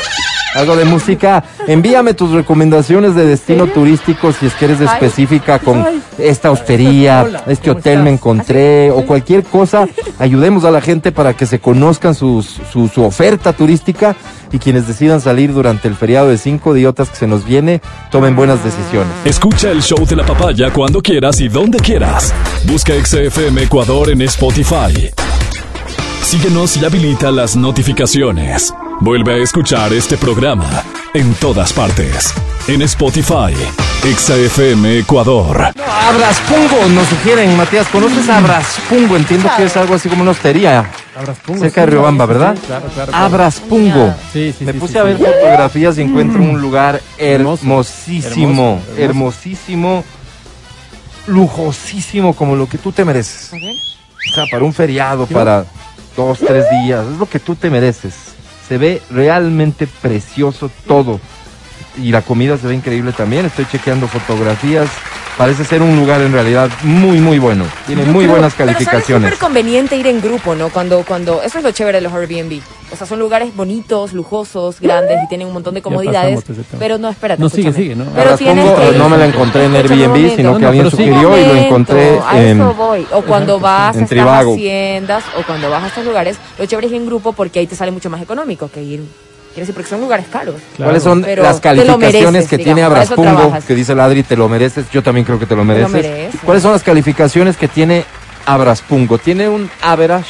Algo 0.56 0.76
de 0.76 0.86
música. 0.86 1.44
Envíame 1.68 2.13
tus 2.13 2.32
recomendaciones 2.32 3.16
de 3.16 3.26
destino 3.26 3.68
turístico 3.68 4.32
si 4.32 4.46
es 4.48 4.54
que 4.54 4.66
eres 4.66 4.82
específica 4.82 5.60
con 5.60 5.86
esta 6.18 6.52
hostería, 6.52 7.24
Hola, 7.26 7.44
este 7.48 7.70
¿cómo 7.70 7.80
hotel 7.80 8.04
me 8.04 8.12
encontré 8.12 8.92
o 8.92 9.06
cualquier 9.06 9.44
cosa. 9.44 9.88
Ayudemos 10.20 10.63
a 10.66 10.72
la 10.72 10.82
gente 10.82 11.12
para 11.12 11.34
que 11.34 11.46
se 11.46 11.60
conozcan 11.60 12.13
sus- 12.16 12.60
su, 12.72 12.88
su 12.88 13.04
oferta 13.04 13.54
turística 13.54 14.16
y 14.52 14.60
quienes 14.60 14.88
decidan 14.88 15.20
salir 15.22 15.52
durante 15.54 15.88
el 15.88 15.96
feriado 15.96 16.30
de 16.30 16.38
cinco 16.38 16.76
idiotas 16.78 17.10
que 17.10 17.16
se 17.16 17.26
nos 17.28 17.44
viene, 17.46 17.82
tomen 18.12 18.36
buenas 18.36 18.63
decisiones. 18.63 19.12
Escucha 19.26 19.72
el 19.72 19.82
show 19.82 20.06
de 20.06 20.16
la 20.16 20.26
papaya 20.26 20.72
cuando 20.72 21.02
quieras 21.02 21.42
y 21.42 21.48
donde 21.50 21.80
quieras. 21.80 22.32
Busca 22.68 22.94
XFM 22.94 23.63
Ecuador 23.63 24.12
en 24.12 24.22
Spotify. 24.22 25.10
Síguenos 26.22 26.78
y 26.78 26.86
habilita 26.86 27.32
las 27.32 27.56
notificaciones. 27.56 28.74
Vuelve 29.01 29.34
a 29.34 29.38
escuchar 29.43 29.93
este 29.93 30.17
programa 30.17 30.84
en 31.13 31.34
todas 31.36 31.73
partes. 31.73 32.34
En 32.67 32.82
Spotify, 32.84 33.53
XFM 34.03 34.99
Ecuador. 34.99 35.71
Abraspungo, 35.86 36.86
nos 36.93 37.08
sugieren, 37.08 37.56
Matías. 37.58 37.88
¿Conoces 37.88 38.29
a 38.29 38.38
Abraspungo? 38.38 39.17
Entiendo 39.17 39.49
que 39.58 39.65
es 39.65 39.75
algo 39.75 39.95
así 39.95 40.08
como 40.08 40.21
una 40.21 40.32
hostería. 40.32 40.89
Abras 41.15 41.38
pungo, 41.39 41.60
Cerca 41.60 41.82
sí, 41.82 41.86
de 41.86 41.91
Riobamba, 41.91 42.25
sí, 42.25 42.32
sí, 42.32 42.38
¿verdad? 42.38 42.58
Claro, 42.65 42.86
claro. 42.93 43.12
claro. 43.12 43.25
Abraspungo. 43.25 44.15
Sí, 44.32 44.53
sí, 44.58 44.65
Me 44.65 44.73
puse 44.73 44.93
sí, 44.93 44.99
a 44.99 45.03
ver 45.03 45.17
sí. 45.17 45.23
fotografías 45.23 45.97
y 45.97 46.01
encuentro 46.01 46.41
un 46.41 46.62
lugar 46.62 47.01
hermosísimo, 47.17 48.23
Hermoso, 48.29 48.91
hermoso. 48.91 49.01
hermosísimo, 49.01 50.03
lujosísimo, 51.27 52.34
como 52.36 52.56
lo 52.56 52.67
que 52.67 52.77
tú 52.77 52.91
te 52.91 53.03
mereces. 53.03 53.51
O 53.53 54.36
sea, 54.36 54.45
para 54.51 54.63
un 54.63 54.73
feriado, 54.73 55.25
para 55.27 55.65
dos, 56.15 56.39
tres 56.39 56.65
días, 56.84 57.06
es 57.12 57.17
lo 57.17 57.25
que 57.27 57.39
tú 57.39 57.56
te 57.56 57.69
mereces. 57.69 58.33
Se 58.67 58.78
ve 58.78 59.02
realmente 59.10 59.88
precioso 59.88 60.69
todo. 60.88 61.19
Y 61.97 62.12
la 62.12 62.21
comida 62.21 62.58
se 62.58 62.67
ve 62.67 62.76
increíble 62.76 63.12
también. 63.12 63.45
Estoy 63.45 63.65
chequeando 63.65 64.08
fotografías. 64.08 64.89
Parece 65.38 65.65
ser 65.65 65.82
un 65.82 65.96
lugar 65.96 66.22
en 66.22 66.32
realidad 66.32 66.69
muy, 66.84 67.19
muy 67.19 67.39
bueno. 67.39 67.65
Tiene 67.88 68.06
Yo 68.06 68.12
muy 68.12 68.26
creo- 68.26 68.36
buenas 68.36 68.54
Pero 68.54 68.69
sabes, 68.69 68.82
es 68.82 68.88
calificaciones. 68.88 69.30
súper 69.32 69.39
conveniente 69.46 69.96
ir 69.98 70.06
en 70.08 70.22
grupo, 70.22 70.54
¿no? 70.56 70.69
Cuando, 70.69 71.04
cuando, 71.04 71.41
eso 71.41 71.58
es 71.58 71.63
lo 71.63 71.72
chévere 71.72 71.98
de 71.98 72.02
los 72.04 72.13
Airbnb. 72.13 72.62
O 72.91 72.96
sea, 72.96 73.08
son 73.08 73.17
lugares 73.17 73.56
bonitos, 73.56 74.13
lujosos, 74.13 74.80
grandes 74.80 75.17
y 75.24 75.28
tienen 75.28 75.48
un 75.48 75.54
montón 75.54 75.74
de 75.74 75.82
comodidades. 75.82 76.43
Pero 76.78 77.00
no, 77.00 77.10
espérate. 77.10 77.41
No, 77.41 77.50
sigue, 77.50 77.69
escúchame. 77.69 77.84
sigue, 77.84 77.96
¿no? 77.96 78.76
Que 78.91 78.98
no 78.98 79.10
me 79.10 79.17
la 79.17 79.26
encontré 79.26 79.65
en 79.65 79.76
Airbnb, 79.76 80.08
momento. 80.10 80.36
sino 80.36 80.52
No, 80.52 80.56
que 80.58 80.62
no, 80.62 80.67
alguien 80.67 80.91
sugirió 80.91 81.38
y 81.39 81.46
lo 81.48 81.56
encontré 81.56 82.19
a 82.24 82.39
en... 82.39 82.62
eso 82.62 82.74
voy. 82.76 83.08
O 83.12 83.24
cuando 83.24 83.60
vas 83.60 83.98
a 83.98 84.02
estas 84.02 84.19
haciendas 84.19 85.24
o 85.39 85.43
cuando 85.48 85.72
vas 85.72 85.84
a 85.84 85.88
estos 85.88 86.06
lugares, 86.06 86.38
lo 86.60 86.65
chévere 86.67 86.86
es 86.88 86.93
ir 86.93 87.00
en 87.00 87.08
grupo 87.08 87.34
porque 87.34 87.58
ahí 87.60 87.65
te 87.67 87.76
sale 87.76 87.89
mucho 87.91 88.12
más 88.12 88.22
económico 88.22 88.69
que 88.72 88.84
ir. 88.84 89.04
Quiero 89.54 89.68
decir, 89.68 89.76
porque 89.76 89.89
son 89.89 90.02
lugares 90.02 90.26
caros. 90.32 90.56
Claro. 90.76 90.89
¿Cuáles 90.89 91.04
son 91.04 91.22
Pero 91.22 91.44
las 91.44 91.60
calificaciones 91.60 92.24
mereces, 92.24 92.50
que 92.50 92.58
digamos, 92.58 92.76
tiene 92.76 93.16
trabajas. 93.34 93.66
Que 93.66 93.76
dice 93.76 93.92
el 93.94 94.00
Adri, 94.00 94.24
te 94.24 94.36
lo 94.36 94.50
mereces. 94.50 94.89
Yo 94.92 95.04
también 95.04 95.26
creo 95.26 95.38
que 95.38 95.46
te 95.46 95.56
lo 95.56 95.63
lo 95.63 95.66
mereces. 95.66 96.34
¿Cuáles 96.44 96.63
son 96.63 96.72
las 96.72 96.82
calificaciones 96.82 97.56
que 97.56 97.68
tiene 97.68 98.04
Abraspungo? 98.48 99.20
¿Tiene 99.20 99.48
un 99.48 99.70
average? 99.82 100.28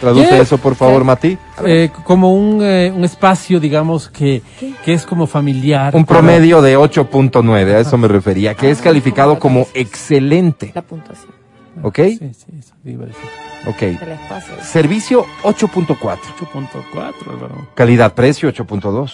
Traduce 0.00 0.26
Yeah. 0.28 0.42
eso, 0.42 0.58
por 0.58 0.74
favor, 0.74 0.98
¿Qué? 1.02 1.04
Mati. 1.04 1.38
Eh, 1.64 1.90
como 2.04 2.34
un, 2.34 2.60
eh, 2.60 2.92
un 2.94 3.04
espacio, 3.04 3.60
digamos, 3.60 4.08
que, 4.08 4.42
que 4.84 4.92
es 4.94 5.06
como 5.06 5.28
familiar. 5.28 5.94
Un 5.94 6.04
promedio 6.04 6.60
de 6.60 6.76
8.9, 6.76 7.74
a 7.74 7.78
eso 7.78 7.96
me 7.96 8.08
refería, 8.08 8.54
que 8.54 8.70
es 8.72 8.80
calificado 8.80 9.38
como 9.38 9.68
excelente. 9.74 10.72
La 10.74 10.82
puntuación 10.82 11.41
¿Ok? 11.82 11.96
Sí, 11.96 12.18
sí, 12.18 12.46
eso 12.58 12.74
iba 12.84 13.04
a 13.04 13.06
decir. 13.06 13.22
Ok. 13.66 14.00
del 14.00 14.12
espacio. 14.12 14.54
Servicio 14.62 15.24
8.4. 15.42 15.96
8.4, 15.96 17.06
Álvaro. 17.28 17.68
Calidad-precio 17.74 18.52
8.2. 18.52 19.12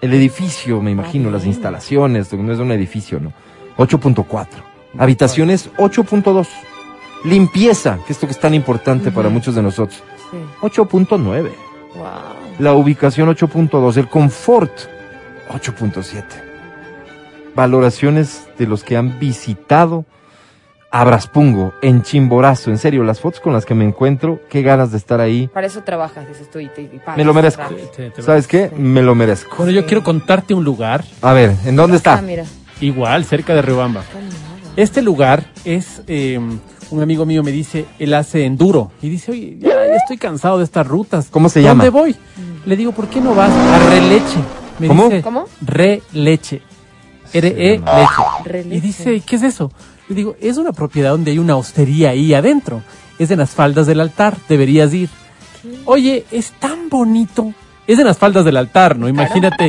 El 0.00 0.14
edificio, 0.14 0.80
me 0.80 0.90
imagino, 0.90 1.30
las 1.30 1.44
instalaciones, 1.46 2.32
no 2.32 2.52
es 2.52 2.58
un 2.58 2.70
edificio, 2.72 3.18
¿no? 3.20 3.32
8.4. 3.78 4.46
Habitaciones 4.98 5.70
8.2. 5.76 6.46
Limpieza, 7.24 7.98
que 8.06 8.12
esto 8.12 8.26
que 8.26 8.32
es 8.32 8.38
tan 8.40 8.54
importante 8.54 9.10
para 9.10 9.28
muchos 9.28 9.54
de 9.54 9.62
nosotros, 9.62 10.02
Sí. 10.30 10.36
8.9. 10.60 11.50
Wow. 11.94 12.04
La 12.58 12.74
ubicación 12.74 13.28
8.2. 13.34 13.96
El 13.96 14.08
confort 14.08 14.72
8.7. 15.48 16.22
Valoraciones 17.54 18.46
de 18.58 18.66
los 18.66 18.84
que 18.84 18.96
han 18.96 19.18
visitado 19.18 20.04
Abraspungo 20.90 21.74
en 21.82 22.02
Chimborazo. 22.02 22.70
En 22.70 22.78
serio, 22.78 23.04
las 23.04 23.20
fotos 23.20 23.40
con 23.40 23.52
las 23.52 23.64
que 23.66 23.74
me 23.74 23.84
encuentro, 23.84 24.40
qué 24.48 24.62
ganas 24.62 24.90
de 24.90 24.96
estar 24.96 25.20
ahí. 25.20 25.48
Para 25.48 25.66
eso 25.66 25.82
trabajas, 25.82 26.26
dices 26.26 26.50
tú, 26.50 26.58
y, 26.60 26.68
te, 26.68 26.82
y 26.82 26.98
pagas, 26.98 27.18
Me 27.18 27.24
lo 27.24 27.34
merezco. 27.34 27.62
te- 27.94 28.22
¿Sabes 28.22 28.46
qué? 28.46 28.70
Me 28.76 29.02
lo 29.02 29.14
merezco. 29.14 29.54
Bueno, 29.58 29.72
yo 29.72 29.84
quiero 29.84 30.02
contarte 30.02 30.54
un 30.54 30.64
lugar, 30.64 31.04
A 31.20 31.32
ver, 31.32 31.54
¿en 31.66 31.76
dónde 31.76 31.96
Ah, 31.96 31.98
está? 31.98 32.22
mira. 32.22 32.44
igual, 32.80 33.24
cerca 33.24 33.54
de 33.54 33.60
Riobamba. 33.62 34.02
Este 34.76 35.02
lugar 35.02 35.44
es 35.64 36.02
eh, 36.06 36.38
un 36.90 37.02
amigo 37.02 37.26
mío 37.26 37.42
me 37.42 37.50
dice, 37.52 37.84
él 37.98 38.14
hace 38.14 38.44
enduro. 38.46 38.90
Y 39.02 39.10
dice, 39.10 39.32
oye, 39.32 39.56
ya, 39.58 39.68
ya 39.86 39.96
estoy 39.96 40.16
cansado 40.16 40.56
de 40.58 40.64
estas 40.64 40.86
rutas. 40.86 41.28
¿Cómo 41.30 41.48
se 41.48 41.60
¿Dónde 41.60 41.86
llama? 41.86 41.90
voy? 42.00 42.16
Le 42.64 42.76
digo, 42.76 42.92
¿por 42.92 43.08
qué 43.08 43.20
no 43.20 43.34
vas 43.34 43.50
a 43.50 43.90
Releche? 43.90 44.38
Me 44.78 44.86
¿Cómo? 44.88 45.04
dice, 45.08 45.22
¿Cómo? 45.22 45.44
Releche. 45.60 46.62
R-E 47.30 47.78
leche. 47.78 47.82
Releche. 48.44 48.76
Y 48.76 48.80
dice, 48.80 49.20
¿qué 49.20 49.36
es 49.36 49.42
eso? 49.42 49.70
Le 50.08 50.14
digo, 50.14 50.36
es 50.40 50.56
una 50.56 50.72
propiedad 50.72 51.10
donde 51.10 51.32
hay 51.32 51.38
una 51.38 51.56
hostería 51.56 52.10
ahí 52.10 52.32
adentro. 52.34 52.82
Es 53.18 53.30
en 53.30 53.38
las 53.38 53.50
faldas 53.50 53.86
del 53.86 54.00
altar, 54.00 54.36
deberías 54.48 54.92
ir. 54.94 55.10
Oye, 55.84 56.24
es 56.30 56.52
tan 56.52 56.88
bonito. 56.88 57.52
Es 57.86 57.98
en 57.98 58.06
las 58.06 58.18
faldas 58.18 58.44
del 58.44 58.56
altar, 58.56 58.96
¿no? 58.96 59.08
Imagínate. 59.08 59.68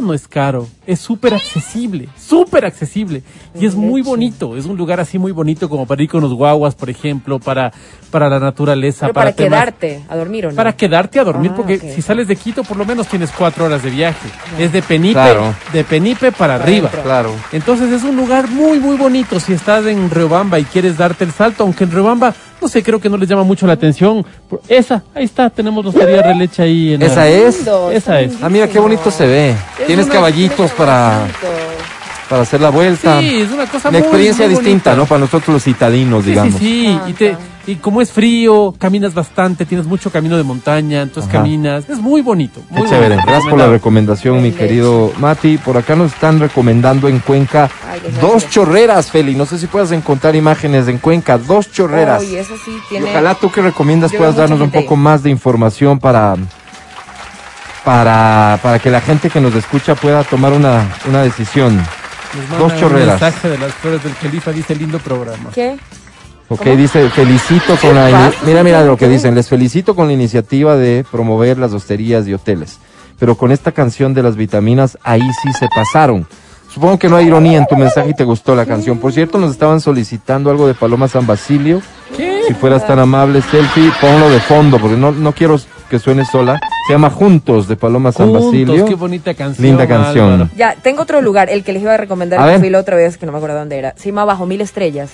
No, 0.00 0.06
no 0.08 0.14
es 0.14 0.28
caro. 0.28 0.68
Es 0.86 1.00
súper 1.00 1.34
accesible. 1.34 2.08
Súper 2.18 2.64
accesible. 2.64 3.22
Y 3.58 3.66
es 3.66 3.74
muy 3.74 4.02
bonito. 4.02 4.56
Es 4.56 4.66
un 4.66 4.76
lugar 4.76 5.00
así 5.00 5.18
muy 5.18 5.32
bonito 5.32 5.68
como 5.68 5.86
para 5.86 6.02
ir 6.02 6.08
con 6.10 6.20
los 6.20 6.32
guaguas, 6.34 6.74
por 6.74 6.90
ejemplo, 6.90 7.38
para, 7.38 7.72
para 8.10 8.28
la 8.28 8.38
naturaleza. 8.38 9.06
Pero 9.06 9.14
para, 9.14 9.30
temas- 9.34 9.36
quedarte 9.60 10.02
a 10.08 10.16
dormir 10.16 10.46
o 10.46 10.50
no. 10.50 10.56
Para 10.56 10.76
quedarte 10.76 11.18
a 11.18 11.24
dormir, 11.24 11.50
Ah, 11.54 11.56
porque 11.56 11.78
si 11.78 12.02
sales 12.02 12.28
de 12.28 12.36
Quito, 12.36 12.62
por 12.62 12.76
lo 12.76 12.84
menos 12.84 13.06
tienes 13.08 13.30
cuatro 13.30 13.64
horas 13.64 13.82
de 13.82 13.90
viaje. 13.90 14.28
Es 14.58 14.72
de 14.72 14.82
Penipe, 14.82 15.14
Claro. 15.14 15.54
de 15.72 15.84
Penipe 15.84 16.30
para, 16.32 16.54
Para 16.58 16.64
arriba. 16.64 16.90
Claro. 16.90 17.30
Entonces 17.52 17.90
es 17.92 18.04
un 18.04 18.16
lugar 18.16 18.48
muy, 18.48 18.78
muy 18.78 18.96
bonito 18.96 19.40
si 19.40 19.52
estás 19.54 19.86
en 19.86 20.10
Riobamba 20.10 20.58
y 20.58 20.64
quieres 20.64 20.96
darte 20.98 21.24
el 21.24 21.32
salto, 21.32 21.62
aunque 21.64 21.84
en 21.84 21.90
Riobamba, 21.90 22.34
no 22.60 22.68
sé, 22.68 22.82
creo 22.82 23.00
que 23.00 23.08
no 23.08 23.16
les 23.16 23.28
llama 23.28 23.42
mucho 23.44 23.66
la 23.66 23.74
atención. 23.74 24.24
Por- 24.48 24.60
Esa, 24.68 25.02
ahí 25.14 25.24
está, 25.24 25.50
tenemos 25.50 25.84
la 25.84 25.90
hostería 25.90 26.22
Releche 26.22 26.62
ahí. 26.62 26.94
En 26.94 27.02
¿Esa 27.02 27.16
la- 27.16 27.28
es? 27.28 27.60
Esa 27.92 28.20
es. 28.20 28.32
Ah, 28.42 28.48
mira 28.48 28.68
qué 28.68 28.78
bonito 28.78 29.10
se 29.10 29.26
ve. 29.26 29.50
Es 29.80 29.86
Tienes 29.86 30.06
caballitos 30.06 30.70
para, 30.72 31.26
para 32.28 32.42
hacer 32.42 32.60
la 32.60 32.70
vuelta. 32.70 33.20
Sí, 33.20 33.40
es 33.42 33.50
una 33.50 33.66
cosa 33.66 33.88
Una 33.88 33.98
muy, 33.98 34.06
experiencia 34.06 34.46
muy 34.46 34.54
distinta, 34.54 34.90
bonita. 34.90 34.96
¿no? 35.02 35.06
Para 35.06 35.18
nosotros 35.20 35.48
los 35.54 35.62
citadinos, 35.64 36.24
Sí, 36.24 36.30
digamos. 36.30 36.54
sí, 36.54 36.98
sí. 37.04 37.10
Y, 37.10 37.12
te- 37.12 37.36
y 37.66 37.76
como 37.76 38.00
es 38.00 38.12
frío, 38.12 38.74
caminas 38.78 39.12
bastante, 39.12 39.66
tienes 39.66 39.86
mucho 39.86 40.10
camino 40.10 40.36
de 40.36 40.44
montaña, 40.44 41.02
entonces 41.02 41.28
Ajá. 41.28 41.38
caminas. 41.38 41.88
Es 41.88 41.98
muy 41.98 42.20
bonito. 42.22 42.60
Qué 42.72 42.78
Muy 42.80 42.88
chévere. 42.88 43.16
bonito, 43.16 43.26
Gracias 43.26 43.50
por 43.50 43.58
la 43.58 43.68
recomendación, 43.68 44.42
mi 44.42 44.52
querido 44.52 45.12
Mati. 45.18 45.58
Por 45.58 45.76
acá 45.76 45.96
nos 45.96 46.12
están 46.12 46.38
recomendando 46.38 47.08
en 47.08 47.18
Cuenca 47.18 47.68
Ay, 47.90 48.00
dos 48.20 48.48
chorreras, 48.48 49.10
Feli. 49.10 49.34
No 49.34 49.46
sé 49.46 49.58
si 49.58 49.66
puedas 49.66 49.90
encontrar 49.92 50.36
imágenes 50.36 50.86
en 50.88 50.98
Cuenca. 50.98 51.38
Dos 51.38 51.72
chorreras. 51.72 52.22
Uy, 52.22 52.36
eso 52.36 52.54
sí 52.64 52.70
Y 52.84 52.88
tiene... 52.88 53.10
ojalá 53.10 53.34
tú 53.34 53.50
que 53.50 53.62
recomiendas 53.62 54.12
Yo 54.12 54.18
puedas 54.18 54.36
darnos 54.36 54.60
un 54.60 54.70
poco 54.70 54.94
más 54.96 55.22
de 55.22 55.30
información 55.30 55.98
para, 55.98 56.36
para, 57.84 58.58
para 58.62 58.78
que 58.78 58.90
la 58.90 59.00
gente 59.00 59.30
que 59.30 59.40
nos 59.40 59.54
escucha 59.54 59.94
pueda 59.94 60.24
tomar 60.24 60.52
una, 60.52 60.86
una 61.08 61.22
decisión. 61.22 61.76
Nos 61.76 62.58
Dos 62.58 62.80
chorreras. 62.80 63.14
Un 63.20 63.20
mensaje 63.20 63.48
de 63.48 63.58
las 63.58 63.72
flores 63.74 64.02
del 64.02 64.14
Califa 64.16 64.52
dice 64.52 64.74
lindo 64.74 64.98
programa. 64.98 65.50
¿Qué? 65.54 65.76
Ok, 66.48 66.62
¿Cómo? 66.62 66.76
dice, 66.76 67.08
felicito 67.10 67.76
con 67.80 67.94
la... 67.94 68.30
Mira, 68.44 68.62
mira 68.62 68.84
lo 68.84 68.96
que 68.96 69.08
dicen. 69.08 69.34
Les 69.34 69.48
felicito 69.48 69.96
con 69.96 70.06
la 70.06 70.12
iniciativa 70.12 70.76
de 70.76 71.04
promover 71.10 71.58
las 71.58 71.72
hosterías 71.72 72.26
y 72.28 72.34
hoteles. 72.34 72.78
Pero 73.18 73.36
con 73.36 73.50
esta 73.50 73.72
canción 73.72 74.14
de 74.14 74.22
las 74.22 74.36
vitaminas, 74.36 74.96
ahí 75.02 75.22
sí 75.42 75.52
se 75.58 75.66
pasaron. 75.74 76.26
Supongo 76.72 76.98
que 76.98 77.08
no 77.08 77.16
hay 77.16 77.26
ironía 77.26 77.58
en 77.58 77.66
tu 77.66 77.74
mensaje 77.76 78.10
y 78.10 78.14
te 78.14 78.24
gustó 78.24 78.54
la 78.54 78.66
canción. 78.66 78.98
Por 78.98 79.12
cierto, 79.12 79.38
nos 79.38 79.50
estaban 79.52 79.80
solicitando 79.80 80.50
algo 80.50 80.66
de 80.66 80.74
Paloma 80.74 81.08
San 81.08 81.26
Basilio. 81.26 81.80
¿Qué? 82.16 82.42
Si 82.46 82.54
fueras 82.54 82.86
tan 82.86 82.98
amable, 82.98 83.40
selfie, 83.42 83.90
ponlo 84.00 84.28
de 84.28 84.38
fondo, 84.40 84.78
porque 84.78 84.96
no, 84.96 85.10
no 85.10 85.32
quiero 85.32 85.58
que 85.88 85.98
suene 85.98 86.24
sola. 86.26 86.60
Se 86.86 86.92
llama 86.92 87.10
Juntos 87.10 87.66
de 87.66 87.76
Paloma 87.76 88.12
San 88.12 88.26
Juntos, 88.26 88.46
Basilio. 88.46 88.84
qué 88.84 88.94
bonita 88.94 89.34
canción. 89.34 89.66
Linda 89.66 89.88
canción. 89.88 90.32
Álvaro. 90.32 90.50
Ya, 90.56 90.76
tengo 90.82 91.02
otro 91.02 91.22
lugar, 91.22 91.48
el 91.48 91.64
que 91.64 91.72
les 91.72 91.82
iba 91.82 91.94
a 91.94 91.96
recomendar, 91.96 92.38
A 92.40 92.52
que 92.52 92.58
fui 92.60 92.70
la 92.70 92.78
otra 92.78 92.96
vez, 92.96 93.16
que 93.16 93.24
no 93.26 93.32
me 93.32 93.38
acuerdo 93.38 93.56
dónde 93.58 93.78
era. 93.78 93.94
Se 93.96 94.10
llama 94.10 94.24
Bajo 94.26 94.44
Mil 94.46 94.60
Estrellas. 94.60 95.10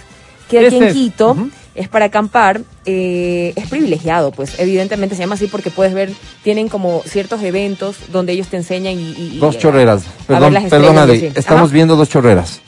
Que 0.60 0.76
en 0.76 0.82
es. 0.84 0.92
Quito 0.94 1.36
es 1.74 1.88
para 1.88 2.06
acampar. 2.06 2.60
eh, 2.84 3.52
es 3.56 3.68
privilegiado, 3.68 4.30
pues. 4.32 4.58
Evidentemente 4.58 5.14
se 5.14 5.22
llama 5.22 5.34
así 5.36 5.46
porque 5.46 5.70
puedes 5.70 5.94
ver, 5.94 6.10
tienen 6.42 6.68
como 6.68 7.02
ciertos 7.06 7.42
eventos 7.42 7.96
donde 8.12 8.32
ellos 8.32 8.48
te 8.48 8.56
enseñan 8.56 8.94
y. 8.98 9.02
y- 9.12 9.32
y- 9.34 9.38
Dos 9.38 9.58
chorreras. 9.58 10.02
a 10.04 10.26
Perdón, 10.26 10.54
perdón, 10.68 10.98
Adri. 10.98 11.32
Estamos 11.34 11.64
Ajá. 11.68 11.74
viendo 11.74 11.96
dos 11.96 12.08
chorreras. 12.08 12.60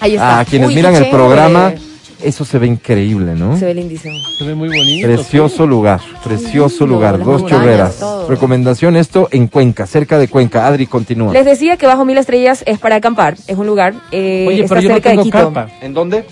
Ahí 0.00 0.12
está. 0.14 0.40
Ah, 0.40 0.44
quienes 0.44 0.68
Uy, 0.70 0.74
miran 0.76 0.94
el 0.96 1.10
programa, 1.10 1.74
eso 2.22 2.44
se 2.44 2.58
ve 2.58 2.66
increíble, 2.68 3.34
¿no? 3.34 3.58
Se 3.58 3.66
ve 3.66 3.74
lindísimo. 3.74 4.14
Se 4.38 4.44
ve 4.46 4.54
muy 4.54 4.68
bonito. 4.68 5.06
Precioso 5.08 5.66
lugar, 5.66 6.00
precioso 6.24 6.84
lindo, 6.84 6.94
lugar, 6.96 7.22
dos 7.22 7.44
chorreras. 7.46 7.98
todo. 7.98 8.26
Recomendación 8.28 8.96
esto 8.96 9.28
en 9.30 9.46
Cuenca, 9.48 9.86
cerca 9.86 10.18
de 10.18 10.28
Cuenca. 10.28 10.66
Adri, 10.66 10.86
continúa. 10.86 11.32
Les 11.34 11.44
decía 11.44 11.76
que 11.76 11.86
Bajo 11.86 12.04
Mil 12.06 12.16
Estrellas 12.16 12.62
es 12.66 12.78
para 12.78 12.96
acampar. 12.96 13.36
Es 13.46 13.58
un 13.58 13.66
lugar. 13.66 13.94
eh, 14.12 14.46
Oye, 14.48 14.62
está 14.62 14.74
pero 14.76 14.80
yo 14.82 14.88
no 14.88 14.94
cerca 14.94 15.10
de 15.10 15.14
tengo 15.16 15.24
Quito. 15.24 15.38
carpa. 15.52 15.68
¿En 15.82 15.92
dónde? 15.92 16.24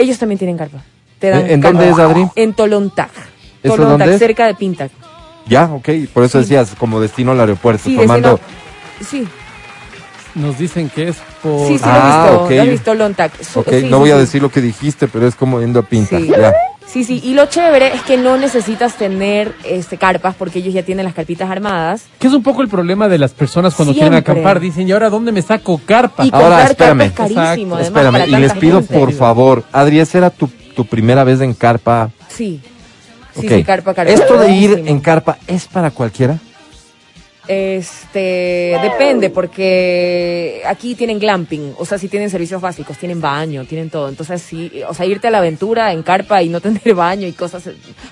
Ellos 0.00 0.18
también 0.18 0.38
tienen 0.38 0.56
carpa. 0.56 0.78
Te 1.18 1.28
dan 1.30 1.50
¿En- 1.50 1.60
carpa. 1.60 1.78
dónde 1.78 1.92
es, 1.92 1.98
Adri? 1.98 2.26
En 2.36 2.54
Tolontag. 2.54 3.10
¿Eso 3.62 3.74
Tolontag, 3.74 3.98
dónde 3.98 4.12
es? 4.14 4.18
cerca 4.18 4.46
de 4.46 4.54
Pintac. 4.54 4.90
Ya, 5.46 5.64
ok, 5.64 5.88
por 6.14 6.24
eso 6.24 6.38
decías 6.38 6.74
como 6.78 7.00
destino 7.00 7.32
al 7.32 7.40
aeropuerto, 7.40 7.82
Sí, 7.84 7.96
tomando... 7.96 8.38
destino- 8.98 9.24
Sí, 9.24 9.28
Nos 10.34 10.58
dicen 10.58 10.88
que 10.90 11.08
es 11.08 11.16
por... 11.42 11.66
sí, 11.66 11.76
sí 11.78 11.84
Ah, 11.86 11.98
lo 11.98 12.00
he 12.00 12.06
visto. 12.30 12.44
ok. 12.44 12.50
Lo 12.50 12.62
he 12.62 12.68
visto 12.70 12.94
Lontag. 12.94 13.32
Su- 13.42 13.60
Ok, 13.60 13.68
sí, 13.70 13.82
no 13.90 13.96
sí, 13.96 14.00
voy 14.00 14.10
a 14.12 14.16
decir 14.16 14.40
lo 14.42 14.50
que 14.50 14.60
dijiste, 14.60 15.08
pero 15.08 15.26
es 15.26 15.34
como 15.34 15.60
yendo 15.60 15.80
a 15.80 15.82
Pinta. 15.82 16.18
Sí. 16.18 16.28
Ya. 16.28 16.52
Sí, 16.92 17.04
sí. 17.04 17.20
Y 17.22 17.34
lo 17.34 17.46
chévere 17.46 17.94
es 17.94 18.02
que 18.02 18.16
no 18.16 18.36
necesitas 18.36 18.94
tener 18.96 19.54
este 19.64 19.96
carpas 19.96 20.34
porque 20.36 20.58
ellos 20.58 20.74
ya 20.74 20.82
tienen 20.82 21.04
las 21.04 21.14
carpitas 21.14 21.48
armadas. 21.48 22.06
Que 22.18 22.26
es 22.26 22.32
un 22.32 22.42
poco 22.42 22.62
el 22.62 22.68
problema 22.68 23.08
de 23.08 23.16
las 23.18 23.32
personas 23.32 23.74
cuando 23.74 23.92
quieren 23.92 24.12
Siempre. 24.12 24.32
acampar. 24.32 24.58
Dicen, 24.58 24.88
¿y 24.88 24.92
ahora 24.92 25.08
dónde 25.08 25.30
me 25.30 25.40
saco 25.42 25.80
carpa? 25.86 26.24
Y 26.26 26.30
Ahora, 26.32 26.64
espérame. 26.64 27.12
carpa 27.12 27.26
es 27.26 27.32
carísimo, 27.34 27.74
además, 27.76 27.86
Espérame, 27.88 28.12
para 28.12 28.26
y 28.26 28.40
les 28.42 28.52
pido 28.54 28.78
gente. 28.78 28.98
por 28.98 29.12
favor, 29.12 29.64
Adri, 29.70 30.00
¿esa 30.00 30.18
era 30.18 30.30
tu, 30.30 30.48
tu 30.74 30.84
primera 30.84 31.22
vez 31.22 31.40
en 31.40 31.54
carpa? 31.54 32.10
Sí. 32.28 32.60
Sí, 33.38 33.48
sí, 33.48 33.62
carpa, 33.62 33.94
carpa. 33.94 34.12
¿Esto 34.12 34.36
de 34.38 34.50
ir 34.50 34.82
en 34.86 34.98
carpa 34.98 35.38
es 35.46 35.66
para 35.66 35.92
cualquiera? 35.92 36.38
Este, 37.48 38.78
depende, 38.82 39.30
porque 39.30 40.62
aquí 40.66 40.94
tienen 40.94 41.18
glamping, 41.18 41.74
o 41.78 41.84
sea, 41.84 41.98
si 41.98 42.08
tienen 42.08 42.30
servicios 42.30 42.60
básicos, 42.60 42.96
tienen 42.96 43.20
baño, 43.20 43.64
tienen 43.64 43.90
todo. 43.90 44.08
Entonces, 44.08 44.40
sí, 44.42 44.82
o 44.88 44.94
sea, 44.94 45.06
irte 45.06 45.28
a 45.28 45.30
la 45.30 45.38
aventura 45.38 45.92
en 45.92 46.02
carpa 46.02 46.42
y 46.42 46.48
no 46.48 46.60
tener 46.60 46.94
baño 46.94 47.26
y 47.26 47.32
cosas. 47.32 47.64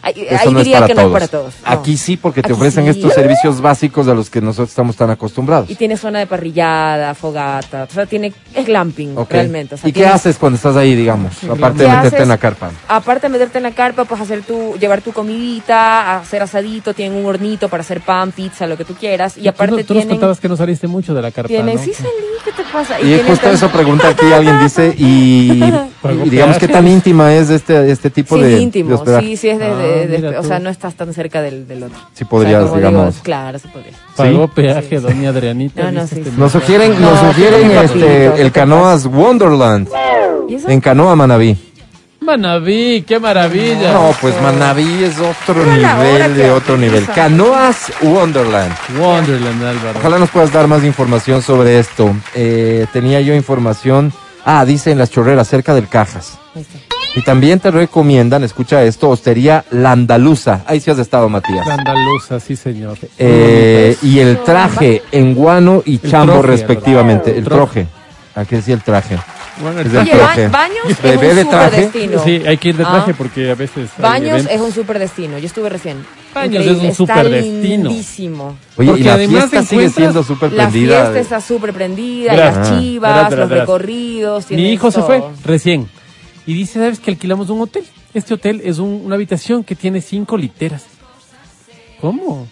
Ahí, 0.03 0.27
Eso 0.29 0.37
ahí 0.49 0.53
no 0.53 0.59
es 0.61 0.65
diría 0.65 0.79
para 0.81 0.87
que 0.89 0.95
todos. 0.95 1.11
no 1.11 1.17
es 1.17 1.21
para 1.21 1.29
todos. 1.29 1.55
no. 1.65 1.71
Aquí 1.73 1.97
sí, 1.97 2.17
porque 2.17 2.43
te 2.43 2.49
Aquí 2.49 2.53
ofrecen 2.55 2.85
sí. 2.85 2.91
estos 2.91 3.13
servicios 3.15 3.61
básicos 3.61 4.09
a 4.09 4.15
los 4.15 4.31
que 4.31 4.41
nosotros 4.41 4.71
estamos 4.71 4.97
tan 4.97 5.11
acostumbrados. 5.11 5.71
Y 5.71 5.75
tiene 5.77 5.97
zona 5.97 6.19
de 6.21 6.27
parrillada, 6.27 7.15
fogata, 7.15 7.87
o 7.89 7.93
sea, 7.93 8.07
tiene, 8.07 8.33
es 8.55 8.67
glamping 8.67 9.15
realmente. 9.29 9.75
O 9.75 9.79
sea, 9.79 9.89
¿Y 9.89 9.93
qué 9.93 10.07
haces 10.07 10.37
cuando 10.39 10.57
estás 10.57 10.77
ahí, 10.77 10.95
digamos? 10.95 11.45
Aparte 11.45 11.85
de 11.85 11.85
¿Qué 11.85 11.91
meterte 11.91 12.07
haces? 12.09 12.21
en 12.23 12.29
la 12.29 12.39
carpa. 12.39 12.71
Aparte 12.89 13.27
de 13.27 13.33
meterte 13.33 13.59
en 13.59 13.65
la 13.65 13.73
carpa, 13.73 14.05
pues 14.05 14.21
hacer 14.21 14.43
tu, 14.43 14.77
llevar 14.79 15.01
tu 15.03 15.13
comidita, 15.13 16.19
hacer 16.19 16.43
asadito, 16.43 16.95
tienen 16.95 17.19
un 17.19 17.27
hornito 17.27 17.69
para 17.69 17.83
hacer 17.83 18.01
pan, 18.01 18.33
pizza, 18.33 18.67
lo 18.67 18.77
que 18.77 18.85
tú 18.85 18.95
quieras. 18.95 19.18
Y 19.37 19.43
Tú, 19.43 19.49
aparte 19.51 19.85
tú 19.85 19.95
nos 19.95 20.03
tienen, 20.03 20.09
contabas 20.09 20.41
que 20.41 20.49
no 20.49 20.57
saliste 20.57 20.87
mucho 20.87 21.15
de 21.15 21.23
la 21.23 21.31
carpa, 21.31 21.49
tienen, 21.49 21.77
¿no? 21.77 21.83
sí 21.83 21.93
salí, 21.93 22.09
¿qué 22.45 22.53
te 22.53 22.63
pasa? 22.73 22.99
Y 23.01 23.05
tienen 23.05 23.27
justo 23.27 23.47
tam- 23.49 23.53
eso 23.53 23.69
pregunta 23.69 24.09
aquí 24.09 24.33
alguien 24.33 24.59
dice 24.61 24.95
y, 24.99 25.63
y 26.25 26.31
digamos 26.31 26.59
qué 26.59 26.69
tan 26.69 26.87
íntima 26.87 27.35
es 27.35 27.51
este 27.51 27.91
este 27.91 28.11
tipo 28.11 28.37
Sí, 28.37 28.43
de, 28.43 28.49
de 28.49 28.61
íntimo, 28.61 28.95
hospedaje. 28.95 29.27
sí, 29.27 29.37
sí 29.37 29.49
es 29.49 29.59
de, 29.59 29.67
Ah, 29.67 29.75
de- 29.77 30.07
de- 30.07 30.39
o 30.39 30.43
tú. 30.43 30.49
sea, 30.49 30.59
no 30.59 30.71
estás 30.71 30.95
tan 30.95 31.13
cerca 31.13 31.43
del, 31.43 31.67
del 31.67 31.83
otro. 31.85 31.99
Si 32.15 32.25
podrías, 32.25 32.65
O 32.65 32.69
sea, 32.69 32.77
digamos. 32.77 33.15
digo, 33.15 33.23
claro, 33.25 33.59
se 33.59 33.69
podría. 33.69 33.93
Pagó 34.17 34.47
Sí. 34.47 34.53
peaje, 34.55 34.83
Sí, 34.83 34.97
sí. 34.97 35.03
doña 35.03 35.29
Adrianita. 35.31 35.83
No, 35.91 36.01
no, 36.01 36.07
sí, 36.07 36.17
sí. 36.25 36.33
Nos 36.37 36.53
sugieren, 36.53 37.01
No, 37.01 37.11
nos 37.11 37.21
sí, 37.21 37.27
sugieren 37.27 37.61
sí, 37.63 37.77
este 37.77 37.87
papito, 37.87 38.35
¿qué 38.37 38.43
el 38.43 38.53
Canoas 38.53 39.07
Wonderland 39.07 39.89
¿Y 40.49 40.73
en 40.73 40.81
Canoa 40.81 41.15
Manaví. 41.15 41.57
Manaví, 42.29 43.05
qué 43.09 43.19
maravilla. 43.19 43.95
No, 43.95 44.15
pues 44.21 44.39
Manaví 44.43 45.03
es 45.03 45.19
otro 45.19 45.65
nivel 45.65 46.37
de 46.37 46.51
otro 46.51 46.77
nivel. 46.77 47.07
Canoas 47.07 47.91
Wonderland. 48.03 48.71
Wonderland, 49.01 49.65
Álvaro. 49.65 49.99
Ojalá 49.99 50.19
nos 50.19 50.29
puedas 50.29 50.53
dar 50.53 50.67
más 50.67 50.85
información 50.85 51.41
sobre 51.41 51.79
esto. 51.79 52.15
Eh, 52.35 52.85
tenía 52.93 53.23
yo 53.23 53.35
información. 53.35 54.13
Ah, 54.45 54.67
dice 54.67 54.91
en 54.91 54.99
las 54.99 55.11
chorreras, 55.11 55.49
cerca 55.49 55.75
del 55.75 55.89
Cajas. 55.89 56.39
Ahí 56.55 56.61
está. 56.61 56.79
Y 57.17 57.23
también 57.23 57.61
te 57.61 57.71
recomiendan, 57.71 58.45
escucha 58.45 58.83
esto, 58.85 59.09
Hostería 59.09 59.65
La 59.71 59.93
Andaluza. 59.93 60.61
Ahí 60.67 60.81
sí 60.81 60.91
has 60.91 60.99
estado, 60.99 61.31
Matías. 61.31 61.67
La 61.67 61.75
andaluza, 61.77 62.39
sí, 62.41 62.57
señor. 62.57 62.99
Eh, 63.19 63.97
y 64.03 64.19
el 64.19 64.43
traje 64.45 65.03
en 65.13 65.35
guano 65.35 65.83
y 65.87 65.95
El 65.95 66.11
chambo 66.11 66.35
troje, 66.35 66.49
respectivamente. 66.49 67.31
El 67.31 67.39
El 67.39 67.45
troje. 67.45 67.87
¿A 68.35 68.45
qué 68.45 68.57
decía 68.57 68.75
el 68.75 68.83
traje? 68.83 69.17
Bueno, 69.61 69.81
el 69.81 69.97
Oye, 69.97 70.11
traje- 70.13 70.49
baños 70.49 71.03
Bebé 71.03 71.31
es 71.31 71.37
de 71.37 71.43
un 71.45 71.51
traje. 71.51 71.85
super 71.85 71.93
destino. 71.93 72.25
Sí, 72.25 72.43
hay 72.47 72.57
que 72.59 72.69
ir 72.69 72.77
de 72.77 72.85
traje 72.85 73.11
Ah. 73.11 73.15
porque 73.19 73.51
a 73.51 73.55
veces. 73.55 73.91
hay 73.97 74.03
Baños 74.03 74.29
eventos. 74.31 74.53
es 74.55 74.61
un 74.61 74.73
super 74.73 74.99
destino. 74.99 75.39
Yo 75.39 75.47
estuve 75.47 75.69
recién. 75.69 76.05
Baños 76.35 76.63
Increíble, 76.65 76.89
es 76.91 77.01
un 77.01 77.07
está 77.07 77.15
superdestino. 77.23 77.89
lindísimo. 77.91 78.57
Oye, 78.77 78.87
Porque 78.89 79.01
y 79.01 79.05
la 79.05 79.15
además 79.15 79.39
fiesta 79.51 79.63
sigue 79.63 79.83
encuentras 79.85 79.95
siendo 79.97 80.23
súper 80.23 80.53
La 80.53 80.69
prendida. 80.69 81.01
fiesta 81.03 81.19
está 81.21 81.41
súper 81.41 81.73
prendida, 81.73 82.33
Verás. 82.33 82.57
las 82.57 82.69
Ah. 82.69 82.81
chivas, 82.81 83.11
Verás, 83.15 83.31
verás, 83.31 83.39
los 83.41 83.49
verás. 83.49 83.63
recorridos. 83.67 84.51
Mi 84.51 84.73
hijo 84.73 84.91
se 84.91 84.99
todo. 84.99 85.07
fue 85.07 85.23
recién. 85.45 85.89
Y 86.47 86.55
dice, 86.55 86.79
¿sabes 86.79 87.01
que 87.01 87.11
alquilamos 87.11 87.51
un 87.51 87.61
hotel? 87.61 87.85
Este 88.15 88.35
hotel 88.35 88.63
es 88.65 88.79
un- 88.79 89.03
una 89.05 89.17
habitación 89.17 89.65
que 89.65 89.75
tiene 89.75 90.01
cinco 90.01 90.37
literas. 90.37 90.85
¿Cómo? 92.01 92.47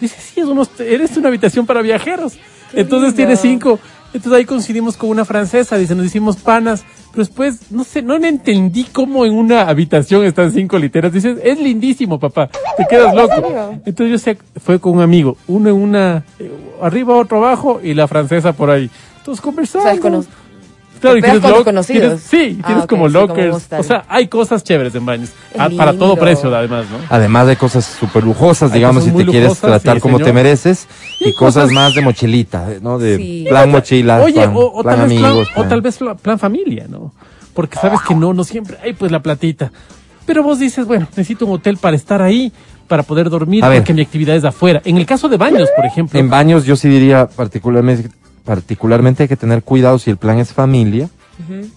Dice, 0.00 0.16
sí, 0.20 0.40
es 0.40 0.46
un 0.46 0.58
host- 0.58 0.80
eres 0.80 1.16
una 1.16 1.28
habitación 1.28 1.66
para 1.66 1.82
viajeros. 1.82 2.34
Entonces 2.72 3.08
lindo. 3.08 3.16
tiene 3.16 3.36
cinco. 3.36 3.78
Entonces 4.12 4.32
ahí 4.32 4.44
coincidimos 4.44 4.96
con 4.96 5.10
una 5.10 5.24
francesa. 5.24 5.76
Dice, 5.76 5.94
nos 5.94 6.06
hicimos 6.06 6.36
panas. 6.36 6.84
Pero 7.12 7.24
después, 7.24 7.70
no 7.72 7.82
sé, 7.84 8.02
no 8.02 8.14
entendí 8.14 8.84
cómo 8.84 9.24
en 9.24 9.34
una 9.34 9.62
habitación 9.62 10.24
están 10.24 10.52
cinco 10.52 10.78
literas. 10.78 11.12
Dices, 11.12 11.38
es 11.42 11.58
lindísimo, 11.60 12.18
papá. 12.18 12.48
Te 12.76 12.86
quedas 12.88 13.14
loco. 13.14 13.74
Entonces 13.84 14.10
yo 14.10 14.18
sé, 14.18 14.38
fue 14.62 14.78
con 14.78 14.94
un 14.94 15.02
amigo. 15.02 15.36
Uno 15.48 15.70
en 15.70 15.76
una, 15.76 16.24
eh, 16.38 16.50
arriba, 16.80 17.16
otro 17.16 17.38
abajo 17.38 17.80
y 17.82 17.94
la 17.94 18.06
francesa 18.06 18.52
por 18.52 18.70
ahí. 18.70 18.90
Entonces 19.18 19.40
conversando. 19.40 19.88
Los- 21.02 21.12
Claro, 21.12 21.16
y 21.18 21.22
tienes 21.22 21.40
con 21.40 21.50
lock- 21.50 21.56
desconocidos. 21.58 22.20
tienes- 22.20 22.22
sí, 22.54 22.58
Ah, 22.62 22.66
tienes 22.66 22.86
como 22.86 23.08
sí, 23.08 23.14
como 23.14 23.26
lockers. 23.26 23.68
o 23.78 23.82
sea, 23.82 24.04
hay 24.08 24.28
cosas 24.28 24.62
chéveres 24.62 24.94
en 24.94 25.06
baños. 25.06 25.30
Ah, 25.58 25.68
para 25.74 25.94
todo 25.94 26.14
precio, 26.16 26.54
además, 26.54 26.84
¿no? 26.90 26.98
Además 27.08 27.46
de 27.46 27.56
cosas 27.56 27.84
súper 27.86 28.22
lujosas, 28.24 28.70
Hay 28.72 28.78
digamos, 28.80 29.04
si 29.04 29.10
te 29.10 29.24
quieres 29.26 29.58
tratar 29.58 29.96
sí, 29.96 30.00
como 30.00 30.18
te 30.18 30.32
mereces, 30.32 30.86
Y 31.18 31.32
cosas, 31.32 31.64
cosas- 31.64 31.72
más 31.72 31.94
de 31.94 32.02
mochilita, 32.02 32.66
¿no? 32.82 32.98
De 32.98 33.16
Sí. 33.16 33.46
plan 33.48 33.70
mochila, 33.70 34.20
Oye, 34.20 34.34
plan, 34.34 34.52
o, 34.54 34.60
o 34.60 34.82
plan 34.82 34.96
tal 34.98 35.08
vez 35.08 35.18
plan, 35.18 35.30
amigos. 35.30 35.48
o 35.56 35.64
tal 35.64 35.80
vez 35.80 35.96
pla- 35.96 36.14
plan 36.16 36.38
familia, 36.38 36.86
¿no? 36.88 37.12
Porque 37.54 37.78
sabes 37.78 38.00
que 38.06 38.14
no, 38.14 38.32
no 38.34 38.44
siempre 38.44 38.76
hay 38.82 38.92
pues 38.92 39.10
la 39.10 39.20
platita. 39.22 39.72
Pero 40.26 40.42
vos 40.42 40.58
dices, 40.58 40.86
bueno, 40.86 41.06
necesito 41.10 41.46
un 41.46 41.52
hotel 41.52 41.78
para 41.78 41.96
estar 41.96 42.20
ahí, 42.22 42.52
para 42.86 43.02
poder 43.04 43.30
dormir, 43.30 43.64
porque 43.64 43.94
mi 43.94 44.02
actividad 44.02 44.36
es 44.36 44.44
afuera. 44.44 44.82
En 44.84 44.96
el 44.96 45.06
caso 45.06 45.28
de 45.28 45.36
baños, 45.36 45.68
por 45.74 45.84
ejemplo. 45.86 46.18
En 46.20 46.28
baños 46.28 46.64
yo 46.66 46.76
sí 46.76 46.88
diría 46.88 47.26
particularmente, 47.26 48.08
particularmente 48.44 49.24
hay 49.24 49.28
que 49.28 49.36
tener 49.36 49.62
cuidado 49.62 49.98
si 49.98 50.10
el 50.10 50.16
plan 50.16 50.38
es 50.38 50.52
familia, 50.52 51.08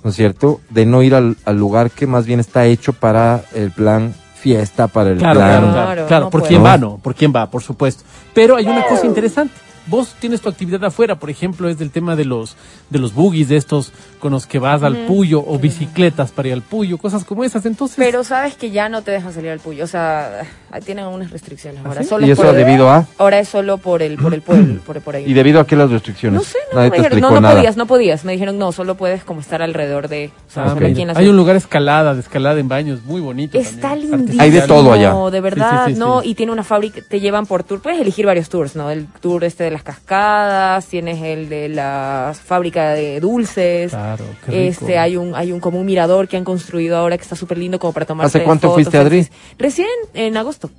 ¿no 0.03 0.09
es 0.09 0.15
cierto? 0.15 0.59
De 0.69 0.85
no 0.85 1.01
ir 1.03 1.15
al, 1.15 1.37
al 1.45 1.57
lugar 1.57 1.89
que 1.91 2.05
más 2.07 2.25
bien 2.25 2.39
está 2.39 2.65
hecho 2.65 2.91
para 2.93 3.43
el 3.53 3.71
plan 3.71 4.13
fiesta, 4.35 4.87
para 4.87 5.11
el 5.11 5.17
Claro, 5.19 5.39
plan... 5.39 5.49
claro, 5.49 5.71
Claro, 5.71 5.85
claro, 5.85 6.07
claro. 6.07 6.23
no 6.25 6.29
¿Por 6.29 6.41
puede. 6.41 6.49
quién 6.49 6.65
va? 6.65 6.77
No, 6.77 6.97
por 6.97 7.15
quién 7.15 7.31
va, 7.33 7.49
por 7.49 7.63
supuesto. 7.63 8.03
Pero 8.33 8.57
hay 8.57 8.65
una 8.65 8.85
cosa 8.85 9.05
interesante. 9.05 9.53
Vos 9.87 10.15
tienes 10.19 10.39
tu 10.41 10.49
actividad 10.49 10.83
afuera, 10.85 11.15
por 11.15 11.29
ejemplo, 11.29 11.67
es 11.69 11.77
del 11.77 11.91
tema 11.91 12.15
de 12.15 12.25
los 12.25 12.55
de 12.89 12.99
los 12.99 13.13
buggies 13.13 13.49
de 13.49 13.57
estos 13.57 13.91
con 14.19 14.31
los 14.31 14.45
que 14.47 14.59
vas 14.59 14.83
al 14.83 15.05
Puyo 15.07 15.43
o 15.45 15.57
bicicletas 15.59 16.31
para 16.31 16.47
ir 16.49 16.53
al 16.53 16.61
Puyo, 16.61 16.97
cosas 16.97 17.25
como 17.25 17.43
esas. 17.43 17.65
Entonces, 17.65 17.97
Pero 17.97 18.23
sabes 18.23 18.55
que 18.55 18.71
ya 18.71 18.87
no 18.87 19.01
te 19.01 19.11
dejan 19.11 19.33
salir 19.33 19.49
al 19.49 19.59
puyo. 19.59 19.83
O 19.83 19.87
sea, 19.87 20.43
ahí 20.71 20.81
tienen 20.81 21.05
unas 21.07 21.31
restricciones. 21.31 21.83
Ahora 21.85 22.01
¿Ah, 22.01 22.03
sí? 22.03 22.09
solo 22.09 22.25
¿Y 22.27 22.31
es 22.31 22.37
eso 22.39 22.47
por- 22.47 22.55
debido 22.55 22.89
a? 22.89 23.05
Ahora 23.17 23.39
es 23.39 23.49
solo 23.49 23.77
por 23.79 24.01
el, 24.01 24.17
por 24.17 24.33
el 24.33 24.41
pueblo, 24.41 24.79
por, 24.85 25.01
por 25.01 25.15
ahí. 25.15 25.25
¿Y 25.25 25.33
debido 25.33 25.59
a 25.59 25.67
qué 25.67 25.75
las 25.75 25.89
restricciones? 25.89 26.37
No 26.39 26.43
sé, 26.45 26.57
no, 26.71 26.77
Nadie 26.77 26.89
me 26.89 26.91
te 26.91 26.97
dijeron, 26.97 27.17
explicó 27.17 27.29
no, 27.29 27.35
no 27.35 27.41
nada. 27.41 27.55
podías, 27.55 27.77
no 27.77 27.85
podías. 27.87 28.25
Me 28.25 28.31
dijeron, 28.33 28.57
no, 28.57 28.71
solo 28.71 28.95
puedes 28.95 29.23
como 29.23 29.41
estar 29.41 29.61
alrededor 29.61 30.07
de... 30.07 30.31
O 30.47 30.51
sea, 30.51 30.63
ah, 30.63 30.67
solo 30.69 30.81
mira. 30.81 30.91
aquí 30.91 31.01
en 31.01 31.07
la 31.09 31.13
hay 31.17 31.27
un 31.27 31.35
lugar 31.35 31.55
escalada, 31.55 32.13
de 32.13 32.19
escalada 32.21 32.59
en 32.59 32.67
baños, 32.67 33.03
muy 33.03 33.19
bonito. 33.21 33.57
Está 33.57 33.95
lindísimo. 33.95 34.41
Hay 34.41 34.51
de 34.51 34.61
todo 34.61 34.93
allá. 34.93 35.13
De 35.31 35.41
verdad, 35.41 35.85
Sí, 35.87 35.91
sí, 35.91 35.93
sí, 35.95 35.99
¿no? 35.99 36.21
sí. 36.21 36.29
Y 36.29 36.35
tiene 36.35 36.51
una 36.51 36.63
fábrica, 36.63 37.01
te 37.09 37.19
llevan 37.19 37.45
por 37.47 37.63
tour. 37.63 37.81
Puedes 37.81 37.99
elegir 37.99 38.25
varios 38.25 38.47
tours, 38.49 38.75
¿no? 38.75 38.89
El 38.89 39.07
tour 39.19 39.43
este 39.43 39.63
de 39.65 39.71
las 39.73 39.83
cascadas, 39.83 40.85
tienes 40.87 41.21
el 41.21 41.49
de 41.49 41.69
la 41.69 42.33
fábrica 42.33 42.91
de 42.91 43.19
dulces. 43.19 43.91
Claro, 43.91 44.25
qué 44.45 44.51
rico. 44.51 44.85
Este, 44.85 44.97
hay 44.97 45.17
un, 45.17 45.35
hay 45.35 45.51
un 45.51 45.59
como 45.59 45.79
un 45.79 45.85
mirador 45.85 46.27
que 46.27 46.37
han 46.37 46.43
construido 46.43 46.97
ahora 46.97 47.17
que 47.17 47.23
está 47.23 47.35
súper 47.35 47.57
lindo 47.57 47.79
como 47.79 47.93
para 47.93 48.05
tomar 48.05 48.25
¿Hace 48.25 48.43
cuánto 48.43 48.73
fuiste, 48.73 48.97
Adri? 48.97 49.27
Recién, 49.57 49.87
en 50.13 50.37
agosto. 50.37 50.69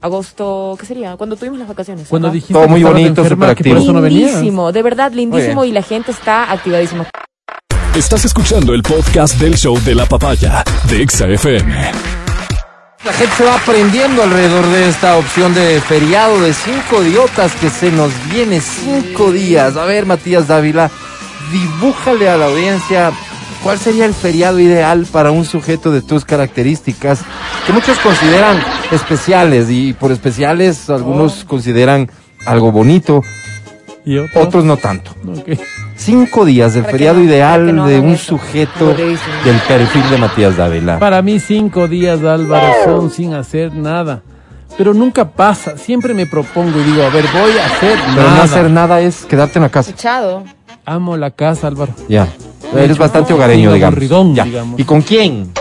Agosto, 0.00 0.76
¿qué 0.78 0.86
sería? 0.86 1.16
Cuando 1.16 1.36
tuvimos 1.36 1.58
las 1.58 1.68
vacaciones. 1.68 2.08
Cuando 2.08 2.30
dijiste 2.30 2.54
Todo 2.54 2.68
muy 2.68 2.82
bonito, 2.82 3.22
no 3.22 4.00
venías. 4.00 4.32
Lindísimo, 4.32 4.70
de 4.72 4.82
verdad, 4.82 5.12
lindísimo 5.12 5.64
y 5.64 5.72
la 5.72 5.82
gente 5.82 6.12
está 6.12 6.52
activadísima. 6.52 7.08
Estás 7.96 8.24
escuchando 8.24 8.74
el 8.74 8.82
podcast 8.82 9.40
del 9.40 9.56
show 9.56 9.76
de 9.80 9.94
la 9.96 10.06
papaya 10.06 10.62
de 10.88 11.02
Exa 11.02 11.26
FM. 11.26 12.17
La 13.08 13.14
gente 13.14 13.36
se 13.36 13.44
va 13.44 13.54
aprendiendo 13.54 14.22
alrededor 14.22 14.66
de 14.66 14.86
esta 14.86 15.16
opción 15.16 15.54
de 15.54 15.80
feriado 15.80 16.42
de 16.42 16.52
cinco 16.52 17.02
idiotas 17.02 17.54
que 17.54 17.70
se 17.70 17.90
nos 17.90 18.12
viene 18.30 18.60
cinco 18.60 19.32
días. 19.32 19.78
A 19.78 19.86
ver, 19.86 20.04
Matías 20.04 20.46
Dávila, 20.46 20.90
dibújale 21.50 22.28
a 22.28 22.36
la 22.36 22.44
audiencia 22.44 23.10
cuál 23.62 23.78
sería 23.78 24.04
el 24.04 24.12
feriado 24.12 24.60
ideal 24.60 25.06
para 25.10 25.30
un 25.30 25.46
sujeto 25.46 25.90
de 25.90 26.02
tus 26.02 26.26
características, 26.26 27.20
que 27.66 27.72
muchos 27.72 27.98
consideran 28.00 28.62
especiales 28.92 29.68
y 29.70 29.94
por 29.94 30.12
especiales 30.12 30.90
algunos 30.90 31.44
consideran 31.44 32.10
algo 32.44 32.72
bonito, 32.72 33.22
Y 34.04 34.18
otro, 34.18 34.42
otros 34.42 34.64
no 34.64 34.76
tanto. 34.76 35.12
Ok. 35.26 35.58
Cinco 35.98 36.44
días 36.44 36.74
del 36.74 36.84
feriado 36.84 37.18
no- 37.18 37.24
ideal 37.24 37.74
no 37.74 37.86
de 37.86 37.98
un 38.00 38.10
eso. 38.14 38.38
sujeto 38.38 38.94
del 38.94 39.58
perfil 39.66 40.10
de 40.10 40.16
Matías 40.18 40.56
Dávila. 40.56 40.98
Para 40.98 41.20
mí 41.22 41.38
cinco 41.40 41.86
días, 41.88 42.22
Álvaro, 42.22 42.72
son 42.84 43.10
sin 43.10 43.34
hacer 43.34 43.74
nada. 43.74 44.22
Pero 44.76 44.94
nunca 44.94 45.28
pasa. 45.28 45.76
Siempre 45.76 46.14
me 46.14 46.24
propongo 46.26 46.78
y 46.80 46.84
digo, 46.84 47.02
a 47.02 47.08
ver, 47.10 47.24
voy 47.32 47.50
a 47.58 47.66
hacer 47.66 47.98
Pero 48.14 48.22
nada. 48.28 48.36
no 48.36 48.42
hacer 48.42 48.70
nada 48.70 49.00
es 49.00 49.24
quedarte 49.24 49.58
en 49.58 49.64
la 49.64 49.68
casa. 49.70 49.90
Echado. 49.90 50.44
Amo 50.86 51.16
la 51.16 51.30
casa, 51.32 51.66
Álvaro. 51.66 51.92
Ya. 52.08 52.28
Eres 52.72 52.90
hecho, 52.92 53.00
bastante 53.00 53.34
hogareño, 53.34 53.72
digamos. 53.72 53.94
aburridón, 53.94 54.34
Ya. 54.34 54.44
digamos. 54.44 54.78
¿Y 54.80 54.84
con 54.84 55.02
quién? 55.02 55.52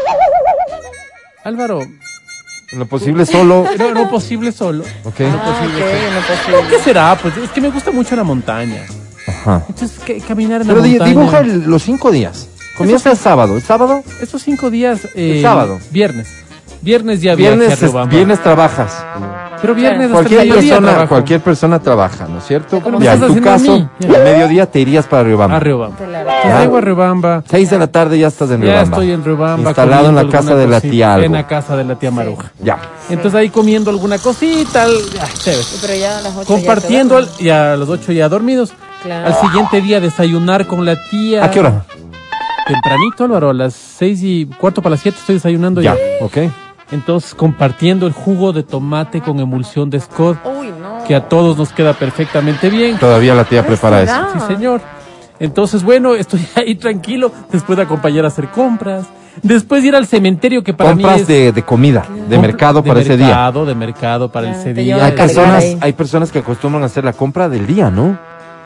Álvaro, 1.44 1.80
En 1.82 2.80
lo 2.80 2.86
posible 2.86 3.26
solo. 3.26 3.66
no, 3.80 3.92
no 3.94 4.10
posible 4.10 4.52
solo. 4.52 4.84
Ok. 5.04 5.22
Ah, 5.22 5.36
ok, 5.46 5.74
no 6.14 6.22
posible. 6.54 6.70
¿Qué 6.70 6.84
será? 6.84 7.18
Pues 7.20 7.36
es 7.38 7.50
que 7.50 7.60
me 7.62 7.70
gusta 7.70 7.92
mucho 7.92 8.16
la 8.16 8.24
montaña. 8.24 8.84
Ajá. 9.28 9.64
Entonces, 9.70 10.00
que- 10.00 10.20
caminar 10.22 10.62
en 10.62 10.68
Pero 10.68 10.80
la 10.80 10.86
di- 10.86 10.92
montaña. 10.92 11.10
dibuja 11.12 11.40
el- 11.40 11.64
los 11.66 11.84
cinco 11.84 12.12
días. 12.12 12.48
Comienza 12.78 13.12
el 13.12 13.18
sábado. 13.18 13.56
¿El 13.56 13.62
sábado? 13.64 14.04
Estos 14.22 14.42
cinco 14.44 14.70
días. 14.70 15.06
eh, 15.16 15.38
El 15.38 15.42
sábado. 15.42 15.80
Viernes. 15.92 16.28
Viernes 16.80 17.22
ya 17.22 17.34
viaje 17.34 17.54
a 17.54 17.58
Viernes, 17.58 17.74
es- 17.74 17.82
Riobamba. 17.82 18.12
viernes 18.16 18.44
trabajas. 18.44 19.04
Pero 19.60 19.74
viernes 19.74 20.02
hasta 20.06 20.14
Cualquier 20.14 20.40
mediodía 20.42 20.62
persona, 20.74 20.88
trabajo. 20.92 21.10
cualquier 21.10 21.42
persona 21.42 21.80
trabaja, 21.80 22.28
¿no 22.28 22.38
es 22.38 22.46
cierto? 22.46 22.80
Como 22.82 23.00
Ya, 23.00 23.14
en 23.14 23.24
estás 23.24 23.28
tu 23.28 23.34
haciendo 23.34 23.50
a 23.50 23.54
caso, 23.54 23.90
mí. 24.00 24.16
Al 24.16 24.24
mediodía 24.24 24.66
te 24.68 24.80
irías 24.80 25.08
para 25.08 25.24
Riobamba. 25.24 25.58
A 25.58 25.60
Riobamba. 25.60 25.98
Claro. 25.98 26.20
Entonces 26.30 26.60
llego 26.62 26.78
a 26.78 26.82
Riobamba. 26.82 27.44
Seis 27.50 27.70
de 27.72 27.80
la 27.80 27.88
tarde 27.88 28.20
ya 28.20 28.28
estás 28.28 28.52
en 28.52 28.62
Ya 28.62 28.66
Riobamba. 28.68 28.98
estoy 28.98 29.12
en 29.12 29.26
Riobamba. 29.26 29.70
Instalado 29.72 30.10
en 30.10 30.16
la 30.16 30.22
comiendo 30.22 30.32
casa 30.32 30.50
alguna 30.52 30.62
de 30.62 30.68
la 30.68 30.76
cosita, 30.78 30.92
tía 30.92 31.14
algo. 31.16 31.26
En 31.26 31.32
la 31.34 31.48
casa 31.48 31.76
de 31.78 31.84
la 31.84 31.96
tía 31.96 32.12
Maruja. 32.12 32.52
Ya. 32.64 32.78
Entonces 33.10 33.36
ahí 33.40 33.50
comiendo 33.50 33.90
alguna 33.90 34.20
cosita, 34.20 34.84
al- 34.84 35.02
chévere. 35.40 35.64
Pero 35.82 35.96
ya 35.96 36.18
a 36.20 36.22
las 36.22 36.36
ocho 36.38 36.46
Compartiendo 36.46 37.20
ya 37.20 37.26
al- 37.28 37.42
y 37.46 37.50
a 37.50 37.76
los 37.76 37.90
ocho 37.90 38.12
ya 38.12 38.30
dormidos. 38.30 38.72
Claro. 39.08 39.28
Al 39.28 39.36
siguiente 39.36 39.82
día 39.82 40.00
desayunar 40.02 40.68
con 40.68 40.86
la 40.86 40.96
tía. 41.10 41.46
¿A 41.46 41.50
qué 41.50 41.62
hora? 41.62 41.86
Tempranito, 42.68 43.24
Álvaro, 43.24 43.50
a 43.50 43.54
las 43.54 43.74
seis 43.74 44.20
y 44.22 44.46
cuarto 44.46 44.82
para 44.82 44.92
las 44.96 45.00
siete 45.02 45.18
estoy 45.20 45.36
desayunando 45.36 45.82
ya. 45.82 45.96
Ya. 45.96 46.26
Ok. 46.26 46.38
Entonces 46.92 47.34
compartiendo 47.34 48.06
el 48.08 48.14
jugo 48.14 48.52
de 48.52 48.64
tomate 48.64 49.22
con 49.22 49.40
emulsión 49.40 49.90
de 49.90 50.00
Scott. 50.02 50.38
Uy, 50.46 50.72
no. 50.82 51.04
que 51.06 51.16
a 51.16 51.30
todos 51.30 51.58
nos 51.58 51.72
queda 51.72 51.94
perfectamente 51.94 52.70
bien. 52.70 52.98
Todavía 52.98 53.34
la 53.34 53.46
tía 53.46 53.66
prepara 53.66 54.02
eso. 54.02 54.14
Sí, 54.34 54.40
señor. 54.54 54.82
Entonces, 55.40 55.84
bueno, 55.84 56.16
estoy 56.16 56.46
ahí 56.56 56.76
tranquilo, 56.76 57.32
después 57.52 57.78
de 57.78 57.84
acompañar 57.84 58.26
a 58.26 58.30
hacer 58.30 58.50
compras, 58.50 59.06
después 59.44 59.84
de 59.84 59.90
ir 59.90 59.96
al 59.96 60.08
cementerio 60.08 60.64
que 60.64 60.74
para 60.74 60.94
mí 60.96 61.04
Compras 61.04 61.22
es... 61.22 61.28
de, 61.28 61.52
de 61.54 61.64
comida, 61.64 62.06
de 62.28 62.38
mercado 62.40 62.82
de 62.82 62.88
para 62.90 63.02
ese 63.02 63.16
día. 63.16 63.28
mercado, 63.28 63.66
de 63.66 63.76
mercado 63.76 64.32
para 64.32 64.52
ese 64.52 64.74
día. 64.74 65.06
Hay 65.06 65.12
personas, 65.14 65.66
hay 65.80 65.94
personas 65.94 66.32
que 66.32 66.40
acostumbran 66.40 66.84
a 66.84 66.88
hacer 66.88 67.06
la 67.06 67.14
compra 67.14 67.48
del 67.48 67.66
día, 67.68 67.90
¿no? 67.90 68.18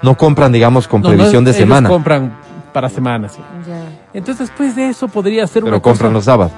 No 0.02 0.16
compran, 0.18 0.52
digamos, 0.52 0.88
con 0.88 1.02
No, 1.02 1.10
no, 1.10 1.16
previsión 1.16 1.44
de 1.44 1.52
ellos 1.52 1.60
semana, 1.60 1.90
compran 1.90 2.34
para 2.74 2.90
semanas. 2.90 3.34
sí. 3.34 3.42
Ya. 3.68 3.84
Entonces, 4.14 4.48
después 4.50 4.76
de 4.76 4.90
eso 4.90 5.08
podría 5.08 5.46
ser 5.48 5.64
pero 5.64 5.76
una 5.76 5.82
compran 5.82 6.14
los 6.14 6.26
sábados. 6.26 6.54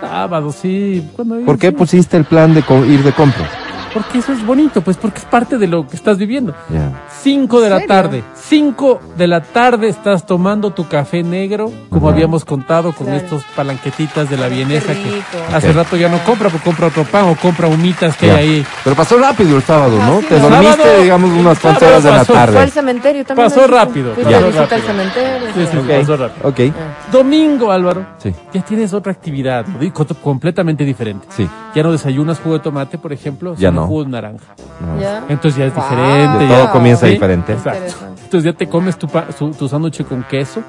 sábados, 0.00 0.56
sí. 0.56 1.10
Cuando 1.14 1.40
¿Por 1.44 1.58
qué 1.58 1.68
sí. 1.68 1.74
pusiste 1.74 2.16
el 2.16 2.24
plan 2.24 2.54
de 2.54 2.62
co- 2.62 2.84
ir 2.84 3.02
de 3.02 3.12
compras? 3.12 3.48
Porque 3.92 4.18
eso 4.18 4.32
es 4.32 4.44
bonito, 4.44 4.80
pues 4.80 4.96
porque 4.96 5.18
es 5.18 5.24
parte 5.24 5.58
de 5.58 5.66
lo 5.66 5.86
que 5.86 5.96
estás 5.96 6.18
viviendo. 6.18 6.54
Ya. 6.70 6.90
5 7.22 7.60
de 7.60 7.70
la 7.70 7.76
serio? 7.76 7.88
tarde. 7.88 8.24
5 8.34 9.00
de 9.16 9.26
la 9.26 9.42
tarde 9.42 9.88
estás 9.88 10.26
tomando 10.26 10.70
tu 10.70 10.88
café 10.88 11.22
negro, 11.22 11.70
como 11.90 12.08
habíamos 12.08 12.44
contado 12.44 12.92
con 12.92 13.06
Claro. 13.06 13.22
estos 13.22 13.44
palanquetitas 13.54 14.28
de 14.30 14.36
la 14.36 14.48
vienesa 14.48 14.92
que 14.94 15.22
hace 15.54 15.72
rato 15.72 15.96
ya 15.96 16.08
no 16.08 16.18
compra, 16.24 16.48
pues 16.48 16.62
compra 16.62 16.88
otro 16.88 17.04
pan 17.04 17.26
o 17.28 17.36
compra 17.36 17.68
humitas 17.68 18.16
que 18.16 18.30
hay 18.30 18.36
ahí. 18.36 18.66
Pero 18.84 18.96
pasó 18.96 19.18
rápido 19.18 19.56
el 19.56 19.62
sábado, 19.62 19.96
¿no? 19.98 20.20
sí, 20.20 20.26
Te 20.28 20.36
¿no? 20.40 20.48
dormiste, 20.50 20.76
Sábado- 20.82 21.02
digamos, 21.02 21.30
unas 21.30 21.58
cuantas 21.60 21.80
sábado 21.80 21.86
horas 21.98 22.04
de 22.04 22.10
la 22.10 22.16
pasó. 22.18 22.32
Fue 22.32 22.40
al 22.42 22.52
tarde. 22.54 22.70
cementerio 22.70 23.24
también. 23.24 23.48
Pasó 23.48 23.66
rápido, 23.66 24.14
Fuiste 24.14 24.32
pasó 24.34 24.76
cementerio. 24.86 25.48
Sí, 25.54 25.66
sí, 25.70 25.78
pasó 26.00 26.16
rápido. 26.16 26.48
Ok, 26.48 26.60
Ah. 26.76 27.10
Domingo, 27.12 27.70
Álvaro, 27.70 28.06
sí, 28.18 28.34
ya 28.52 28.62
tienes 28.62 28.92
otra 28.94 29.12
actividad, 29.12 29.66
¿no? 29.66 29.78
Completamente 30.22 30.84
diferente. 30.84 31.26
sí. 31.30 31.48
Ya 31.74 31.82
no 31.82 31.90
desayunas 31.90 32.38
jugo 32.38 32.56
de 32.56 32.60
tomate, 32.60 32.98
por 32.98 33.14
ejemplo, 33.14 33.54
Ya 33.56 33.70
sino 33.70 33.81
no. 33.88 34.04
naranja. 34.08 34.54
no. 34.80 35.00
Ya. 35.00 35.24
Entonces 35.28 35.56
ya 35.58 35.66
es 35.66 35.74
Wow. 35.74 35.84
diferente. 35.84 36.48
Ya- 36.48 36.56
todo 36.56 36.72
comienza 36.72 37.06
Sí, 37.06 37.12
diferente. 37.12 37.52
Exacto. 37.52 37.94
Entonces 38.24 38.50
ya 38.50 38.56
te 38.56 38.66
comes 38.66 38.96
tu, 38.96 39.08
pa- 39.08 39.26
su- 39.36 39.50
tu 39.50 39.68
sándwich 39.68 40.04
con 40.04 40.22
queso 40.22 40.62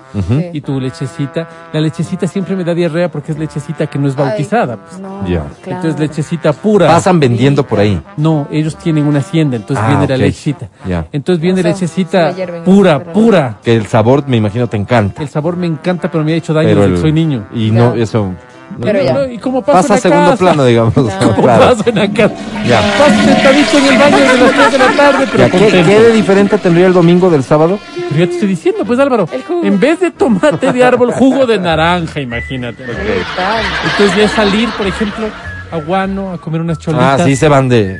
y 0.51 0.59
tu 0.59 0.81
lechecita. 0.81 1.47
La 1.71 1.79
lechecita 1.79 2.27
siempre 2.27 2.57
me 2.57 2.63
da 2.65 2.73
diarrea 2.73 3.09
porque 3.09 3.31
es 3.31 3.39
lechecita 3.39 3.87
que 3.87 3.97
no 3.97 4.09
es 4.09 4.15
bautizada. 4.17 4.75
pues. 4.77 4.99
No, 4.99 5.25
Ya. 5.25 5.45
claro. 5.63 5.77
Entonces 5.77 5.97
lechecita 5.99 6.51
pura. 6.51 6.87
Pasan 6.87 7.21
vendiendo 7.21 7.65
por 7.65 7.79
ahí. 7.79 8.01
No, 8.17 8.47
ellos 8.51 8.75
tienen 8.75 9.07
una 9.07 9.19
hacienda, 9.19 9.55
entonces 9.55 9.81
Ah, 9.81 9.87
viene 9.87 10.07
la 10.07 10.15
ok. 10.15 10.19
lechecita. 10.21 10.67
Ya. 10.85 11.05
Entonces 11.13 11.41
viene 11.41 11.61
O 11.61 11.63
sea, 11.63 11.71
lechecita 11.71 12.33
pura, 12.65 13.01
pura. 13.13 13.57
Que 13.63 13.75
el 13.77 13.87
sabor, 13.87 14.27
me 14.27 14.35
imagino, 14.37 14.67
te 14.67 14.75
encanta. 14.75 15.21
El 15.21 15.29
sabor 15.29 15.55
me 15.55 15.65
encanta, 15.67 16.11
pero 16.11 16.23
me 16.25 16.33
ha 16.33 16.35
hecho 16.35 16.53
daño 16.53 16.67
Pero 16.67 16.81
desde 16.81 16.91
que 16.91 16.95
el- 16.97 17.01
soy 17.01 17.11
niño. 17.13 17.45
Y 17.53 17.71
no, 17.71 17.93
eso. 17.93 18.33
Pero 18.81 19.01
ya. 19.03 19.13
No, 19.13 19.25
y 19.27 19.37
como 19.37 19.61
paso 19.61 19.77
Pasa 19.77 19.93
a 19.95 19.97
segundo 19.97 20.31
casa, 20.31 20.37
plano, 20.37 20.65
digamos. 20.65 20.93
Claro. 20.93 21.19
Como 21.35 21.41
Claro. 21.43 21.75
paso 21.75 21.83
en 21.89 21.95
la 21.95 22.07
casa. 22.11 22.33
Ya. 22.67 22.81
Paso 22.97 23.21
sentadito 23.25 23.77
en 23.77 23.85
el 23.85 23.97
baño 23.99 24.17
de 24.17 24.25
las 24.25 24.51
3 24.51 24.71
de 24.71 24.77
la 24.77 24.91
tarde, 24.95 25.27
pero 25.31 25.43
Ya, 25.43 25.49
¿qué. 25.49 25.67
¿Qué 25.83 25.99
de 25.99 26.11
diferente 26.11 26.57
tendría 26.57 26.87
el 26.87 26.93
domingo 26.93 27.29
del 27.29 27.43
sábado? 27.43 27.79
Pero 27.95 28.19
ya 28.19 28.25
te 28.27 28.33
estoy 28.33 28.47
diciendo, 28.49 28.83
pues 28.85 28.99
Álvaro, 28.99 29.27
en 29.63 29.79
vez 29.79 29.99
de 29.99 30.11
tomate 30.11 30.71
de 30.71 30.83
árbol, 30.83 31.11
jugo 31.11 31.45
de 31.45 31.57
naranja, 31.59 32.19
imagínate. 32.21 32.83
Brutal. 32.83 33.63
Entonces 33.91 34.17
ya 34.17 34.27
salir, 34.29 34.69
por 34.77 34.85
ejemplo, 34.87 35.27
a 35.71 35.77
Guano 35.77 36.31
a 36.31 36.37
comer 36.37 36.61
unas 36.61 36.77
cholitas. 36.77 37.21
Ah, 37.21 37.25
sí 37.25 37.35
se 37.35 37.47
van 37.47 37.67
de, 37.67 37.83
de 37.87 37.99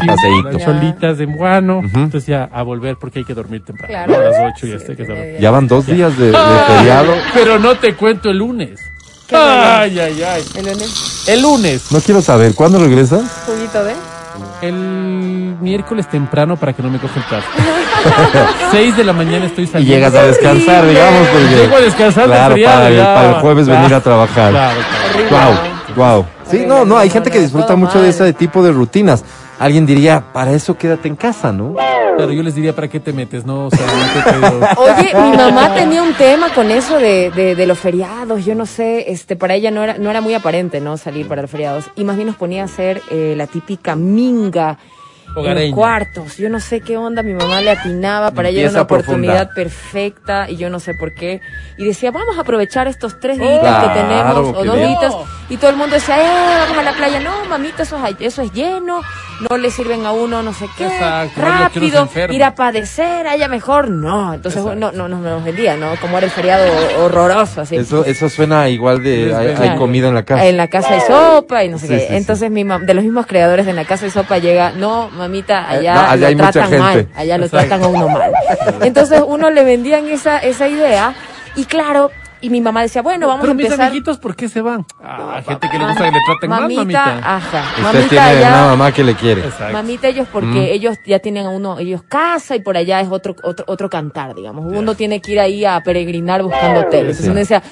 Sí, 0.00 0.06
paseíto. 0.06 0.50
las 0.52 0.64
cholitas 0.64 1.18
de 1.18 1.26
Guano. 1.26 1.78
Ujú. 1.78 1.86
Entonces 2.00 2.26
ya 2.26 2.48
a 2.52 2.62
volver 2.62 2.96
porque 2.96 3.20
hay 3.20 3.24
que 3.24 3.34
dormir 3.34 3.62
temprano. 3.64 3.88
Claro. 3.92 4.16
A 4.16 4.30
las 4.30 4.54
8 4.56 4.66
ya 4.66 4.78
Sí, 4.78 4.84
está 4.92 4.96
que 4.96 5.04
sí, 5.06 5.12
Ya 5.40 5.50
van 5.52 5.68
dos 5.68 5.86
días 5.86 6.18
de, 6.18 6.30
de 6.32 6.36
Ah. 6.36 6.64
feriado. 6.78 7.12
Pero 7.32 7.58
no 7.60 7.76
te 7.76 7.94
cuento 7.94 8.30
el 8.30 8.38
lunes. 8.38 8.80
Ay, 9.34 9.98
ay, 9.98 10.22
ay. 10.22 10.44
¿El 10.54 10.64
lunes? 10.66 11.24
El 11.28 11.42
lunes. 11.42 11.82
No 11.90 12.00
quiero 12.00 12.20
saber, 12.22 12.54
¿cuándo 12.54 12.78
regresas? 12.78 13.22
¿Juguito 13.46 13.82
de? 13.84 13.94
El 14.62 15.56
miércoles 15.60 16.08
temprano 16.08 16.56
para 16.56 16.72
que 16.72 16.82
no 16.82 16.90
me 16.90 16.98
coja 16.98 17.14
el 17.18 17.26
tráfico. 17.26 17.58
6 18.70 18.96
de 18.96 19.04
la 19.04 19.12
mañana 19.12 19.46
estoy 19.46 19.64
Y 19.64 19.66
saliendo. 19.66 19.94
llegas 19.94 20.14
a 20.14 20.22
descansar, 20.24 20.86
digamos, 20.88 21.28
porque... 21.28 21.56
Llego 21.56 21.76
a 21.76 21.80
descansar 21.80 22.22
del 22.28 22.32
Claro, 22.36 22.54
feriado, 22.54 22.76
para, 22.76 22.88
el, 22.88 22.96
ya. 22.96 23.14
para 23.14 23.28
el 23.28 23.34
jueves 23.40 23.64
Claro. 23.66 23.80
venir 23.82 23.94
a 23.94 24.00
trabajar. 24.00 24.50
Claro, 24.50 24.80
claro. 25.28 25.50
Wow, 25.50 25.96
¿no? 25.96 26.14
wow. 26.14 26.26
Sí, 26.50 26.64
no, 26.66 26.84
no, 26.84 26.98
hay 26.98 27.10
gente 27.10 27.30
que 27.30 27.40
disfruta 27.40 27.76
mucho 27.76 28.00
de 28.02 28.10
ese 28.10 28.32
tipo 28.34 28.62
de 28.62 28.72
rutinas. 28.72 29.24
Alguien 29.58 29.86
diría, 29.86 30.24
para 30.32 30.52
eso 30.52 30.76
quédate 30.76 31.08
en 31.08 31.14
casa, 31.16 31.52
¿no? 31.52 31.74
Claro, 31.74 32.32
yo 32.32 32.42
les 32.42 32.54
diría, 32.54 32.74
¿para 32.74 32.88
qué 32.88 32.98
te 33.00 33.12
metes? 33.12 33.46
No, 33.46 33.66
o 33.66 33.70
sea, 33.70 33.86
no 33.86 34.22
te 34.22 34.30
quedo- 34.30 34.68
Oye, 34.78 35.14
mi 35.30 35.36
mamá 35.36 35.74
tenía 35.74 36.02
un 36.02 36.14
tema 36.14 36.52
con 36.52 36.70
eso 36.70 36.98
de, 36.98 37.30
de, 37.30 37.54
de 37.54 37.66
los 37.66 37.78
feriados. 37.78 38.44
Yo 38.44 38.54
no 38.54 38.66
sé, 38.66 39.10
este, 39.12 39.36
para 39.36 39.54
ella 39.54 39.70
no 39.70 39.82
era, 39.84 39.98
no 39.98 40.10
era 40.10 40.20
muy 40.20 40.34
aparente, 40.34 40.80
¿no? 40.80 40.96
Salir 40.96 41.28
para 41.28 41.42
los 41.42 41.50
feriados. 41.50 41.84
Y 41.96 42.04
más 42.04 42.16
bien 42.16 42.26
nos 42.28 42.36
ponía 42.36 42.62
a 42.62 42.64
hacer 42.66 43.00
eh, 43.10 43.34
la 43.36 43.46
típica 43.46 43.94
minga. 43.96 44.78
En 45.34 45.36
los 45.36 45.44
Hogareña. 45.46 45.74
cuartos, 45.74 46.36
yo 46.36 46.50
no 46.50 46.60
sé 46.60 46.82
qué 46.82 46.98
onda, 46.98 47.22
mi 47.22 47.32
mamá 47.32 47.62
le 47.62 47.70
atinaba, 47.70 48.32
para 48.32 48.50
ella 48.50 48.60
era 48.62 48.70
una 48.70 48.82
oportunidad 48.82 49.46
profunda. 49.48 49.54
perfecta 49.54 50.50
y 50.50 50.56
yo 50.56 50.68
no 50.68 50.78
sé 50.78 50.92
por 50.92 51.14
qué. 51.14 51.40
Y 51.78 51.86
decía, 51.86 52.10
vamos 52.10 52.36
a 52.36 52.42
aprovechar 52.42 52.86
estos 52.86 53.18
tres 53.18 53.38
Oh. 53.40 53.42
días 53.42 53.60
Claro, 53.60 53.88
que 53.94 53.98
tenemos, 53.98 54.36
o 54.58 54.62
dos 54.64 54.76
días, 54.76 55.14
y 55.48 55.56
todo 55.56 55.70
el 55.70 55.76
mundo 55.76 55.94
decía, 55.94 56.18
eh, 56.20 56.58
vamos 56.60 56.76
a 56.76 56.82
la 56.82 56.92
playa. 56.92 57.18
No, 57.20 57.46
mamita, 57.48 57.82
eso 57.84 57.96
es, 58.06 58.16
eso 58.20 58.42
es 58.42 58.52
lleno, 58.52 59.00
no 59.48 59.58
le 59.58 59.70
sirven 59.70 60.06
a 60.06 60.12
uno 60.12 60.42
no 60.42 60.52
sé 60.52 60.66
qué, 60.76 60.86
Exacto, 60.86 61.40
rápido, 61.40 62.08
ir 62.30 62.44
a 62.44 62.54
padecer, 62.54 63.26
a 63.26 63.34
ella 63.34 63.48
mejor, 63.48 63.90
no. 63.90 64.34
Entonces 64.34 64.62
no, 64.64 64.74
no, 64.74 64.92
no 64.92 65.08
nos 65.08 65.44
vendía, 65.44 65.76
¿no? 65.76 65.96
Como 66.00 66.18
era 66.18 66.26
el 66.26 66.32
feriado 66.32 66.64
horroroso, 67.00 67.62
así. 67.62 67.76
Eso, 67.76 68.04
eso 68.04 68.28
suena 68.28 68.68
igual 68.68 69.02
de 69.02 69.34
hay, 69.34 69.68
hay 69.70 69.76
comida 69.76 70.08
en 70.08 70.14
la 70.14 70.22
casa. 70.24 70.46
En 70.46 70.56
la 70.56 70.68
casa 70.68 70.94
hay 70.94 71.00
sopa 71.00 71.64
y 71.64 71.68
no 71.68 71.78
sé 71.78 71.86
Sí, 71.88 71.92
qué. 71.94 72.00
sí, 72.00 72.06
sí. 72.08 72.14
Entonces 72.16 72.50
mi 72.50 72.64
mam- 72.64 72.84
de 72.84 72.94
los 72.94 73.04
mismos 73.04 73.26
creadores 73.26 73.66
de 73.66 73.70
En 73.72 73.76
la 73.76 73.84
casa 73.84 74.04
hay 74.04 74.10
sopa 74.10 74.38
llega, 74.38 74.72
no, 74.72 75.08
mamita, 75.10 75.68
allá, 75.68 75.92
Eh, 75.92 75.94
no, 75.94 76.00
allá 76.02 76.16
lo 76.16 76.26
hay 76.26 76.34
mucha 76.36 76.50
tratan 76.52 76.68
gente. 76.70 76.82
mal, 76.82 77.08
allá 77.16 77.38
lo 77.38 77.44
Exacto. 77.46 77.66
tratan 77.68 77.84
a 77.84 77.88
uno 77.88 78.08
mal. 78.08 78.32
Entonces 78.82 79.22
uno 79.26 79.50
le 79.50 79.64
vendían 79.64 80.08
esa, 80.08 80.38
esa 80.38 80.68
idea 80.68 81.14
y 81.56 81.64
claro, 81.64 82.10
y 82.42 82.50
mi 82.50 82.60
mamá 82.60 82.82
decía, 82.82 83.00
bueno, 83.02 83.26
vamos 83.26 83.40
Pero 83.42 83.52
a 83.52 83.54
mis 83.54 83.64
empezar. 83.66 83.86
amiguitos, 83.86 84.18
¿por 84.18 84.36
qué 84.36 84.48
se 84.48 84.60
van? 84.60 84.84
Ah, 85.02 85.40
gente 85.46 85.68
que 85.70 85.78
le 85.78 85.86
gusta 85.86 86.04
que 86.04 86.10
le 86.10 86.18
traten 86.26 86.50
mal, 86.50 86.60
mamita, 86.62 86.82
mamita. 86.82 87.36
ajá, 87.36 87.62
Usted 87.70 87.82
mamita 87.82 88.08
tiene 88.08 88.24
allá. 88.26 88.48
una 88.48 88.66
mamá 88.66 88.92
que 88.92 89.04
le 89.04 89.14
quiere. 89.14 89.40
Exacto. 89.46 89.72
Mamita 89.72 90.08
ellos 90.08 90.28
porque 90.30 90.46
Mm. 90.48 90.74
ellos 90.74 90.98
ya 91.06 91.18
tienen 91.20 91.46
a 91.46 91.50
uno, 91.50 91.78
ellos 91.78 92.02
casa 92.02 92.54
y 92.56 92.60
por 92.60 92.76
allá 92.76 93.00
es 93.00 93.08
otro 93.10 93.34
otro, 93.42 93.64
otro 93.68 93.88
cantar, 93.88 94.34
digamos. 94.34 94.64
Uno 94.66 94.94
tiene 94.94 95.20
que 95.20 95.32
ir 95.32 95.40
ahí 95.40 95.64
a 95.64 95.80
peregrinar 95.82 96.42
buscando 96.42 96.80
hoteles. 96.80 97.20
Entonces 97.20 97.24
Sí. 97.24 97.30
uno 97.30 97.38
decía, 97.40 97.62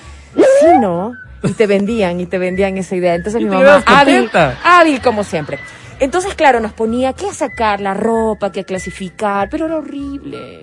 sí, 0.60 0.78
no, 0.80 1.12
y 1.42 1.52
te 1.52 1.66
vendían 1.66 2.20
y 2.20 2.26
te 2.26 2.38
vendían 2.38 2.76
esa 2.78 2.94
idea. 2.96 3.14
Entonces 3.14 3.40
Y 3.40 3.44
mi 3.44 3.50
te 3.50 3.56
mamá 3.56 3.82
hábil, 3.86 4.30
hábil 4.64 5.00
como 5.02 5.24
siempre. 5.24 5.58
Entonces, 5.98 6.34
claro, 6.34 6.60
nos 6.60 6.72
ponía 6.72 7.12
que 7.12 7.26
a 7.28 7.34
sacar 7.34 7.80
la 7.82 7.92
ropa, 7.92 8.50
que 8.50 8.60
a 8.60 8.64
clasificar, 8.64 9.48
pero 9.50 9.66
era 9.66 9.76
horrible. 9.76 10.62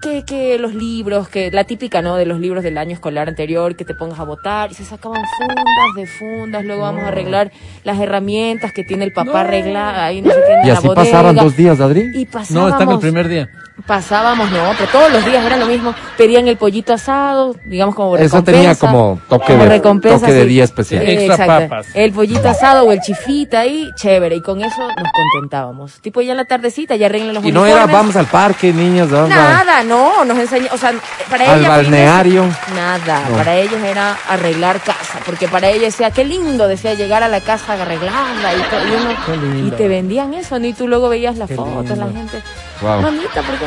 Que, 0.00 0.24
que 0.24 0.58
los 0.58 0.74
libros, 0.74 1.28
que 1.28 1.50
la 1.50 1.64
típica, 1.64 2.02
¿no? 2.02 2.14
De 2.14 2.24
los 2.24 2.38
libros 2.38 2.62
del 2.62 2.78
año 2.78 2.92
escolar 2.92 3.28
anterior, 3.28 3.74
que 3.74 3.84
te 3.84 3.94
pongas 3.94 4.20
a 4.20 4.24
votar 4.24 4.70
y 4.70 4.74
se 4.74 4.84
sacaban 4.84 5.22
fundas 5.36 5.64
de 5.96 6.06
fundas, 6.06 6.64
luego 6.64 6.82
vamos 6.82 7.02
a 7.02 7.08
arreglar 7.08 7.50
las 7.82 7.98
herramientas 7.98 8.72
que 8.72 8.84
tiene 8.84 9.04
el 9.04 9.12
papá 9.12 9.40
arreglar 9.40 9.96
ahí 9.96 10.22
no 10.22 10.30
sé 10.30 10.36
qué 10.46 10.52
en 10.54 10.64
Y 10.64 10.68
la 10.68 10.74
así 10.74 10.86
bodega. 10.86 11.04
pasaban 11.04 11.34
dos 11.36 11.56
días, 11.56 11.80
Adri. 11.80 12.10
Y 12.14 12.24
No, 12.26 12.30
pasábamos, 12.30 12.72
están 12.72 12.90
el 12.92 12.98
primer 13.00 13.28
día. 13.28 13.48
Pasábamos, 13.86 14.50
no, 14.50 14.72
pero 14.76 14.90
todos 14.90 15.12
los 15.12 15.24
días 15.24 15.44
era 15.44 15.56
lo 15.56 15.66
mismo. 15.66 15.94
Pedían 16.16 16.48
el 16.48 16.56
pollito 16.56 16.92
asado, 16.92 17.54
digamos 17.66 17.94
como 17.94 18.16
Eso 18.16 18.24
recompensa. 18.36 18.52
tenía 18.60 18.74
como 18.74 19.20
toque 19.28 19.46
como 19.52 19.62
de- 19.64 19.68
recompensa, 19.68 20.20
toque 20.20 20.32
de 20.32 20.42
sí. 20.42 20.48
día 20.48 20.64
especial. 20.64 21.02
Eh, 21.02 21.12
Extra 21.24 21.34
exacto. 21.44 21.68
papas. 21.68 21.86
El 21.94 22.12
pollito 22.12 22.48
asado 22.48 22.84
o 22.84 22.92
el 22.92 23.00
chifita 23.00 23.60
ahí, 23.60 23.88
chévere. 23.96 24.36
Y 24.36 24.42
con 24.42 24.60
eso 24.62 24.80
nos 24.80 25.12
contentábamos. 25.12 26.00
Tipo 26.00 26.20
ya 26.20 26.32
en 26.32 26.38
la 26.38 26.44
tardecita, 26.44 26.96
ya 26.96 27.06
arreglan 27.06 27.34
los 27.34 27.44
Y 27.44 27.52
no 27.52 27.66
era 27.66 27.86
vamos 27.86 28.16
al 28.16 28.26
parque, 28.26 28.72
niñas, 28.72 29.10
vamos 29.10 29.30
a- 29.30 29.34
Nada, 29.34 29.84
no, 29.84 30.24
nos 30.24 30.38
enseñó, 30.38 30.68
o 30.72 30.76
sea, 30.78 30.92
para 31.30 31.52
al 31.52 31.60
ella 31.60 31.68
balneario. 31.68 32.44
Nada, 32.74 33.22
No. 33.30 33.36
para 33.36 33.56
ellos 33.56 33.82
era 33.82 34.16
arreglar 34.28 34.80
casa, 34.80 35.20
porque 35.24 35.48
para 35.48 35.68
ella 35.68 35.82
decía, 35.86 36.10
qué 36.10 36.24
lindo, 36.24 36.66
decía 36.68 36.94
llegar 36.94 37.22
a 37.22 37.28
la 37.28 37.40
casa 37.40 37.74
arreglarla 37.74 38.54
y, 38.54 38.62
todo, 38.70 38.80
y, 38.86 38.90
uno- 39.00 39.16
Qué 39.26 39.36
lindo. 39.36 39.68
y 39.68 39.70
te 39.78 39.88
vendían 39.88 40.34
eso, 40.34 40.58
¿no? 40.58 40.66
Y 40.66 40.72
tú 40.72 40.88
luego 40.88 41.08
veías 41.08 41.36
las 41.36 41.48
Qué 41.48 41.56
fotos, 41.56 41.96
la 41.96 42.06
gente, 42.08 42.42
Wow. 42.80 43.02
mamita, 43.02 43.42
¿por 43.42 43.56
qué 43.58 43.66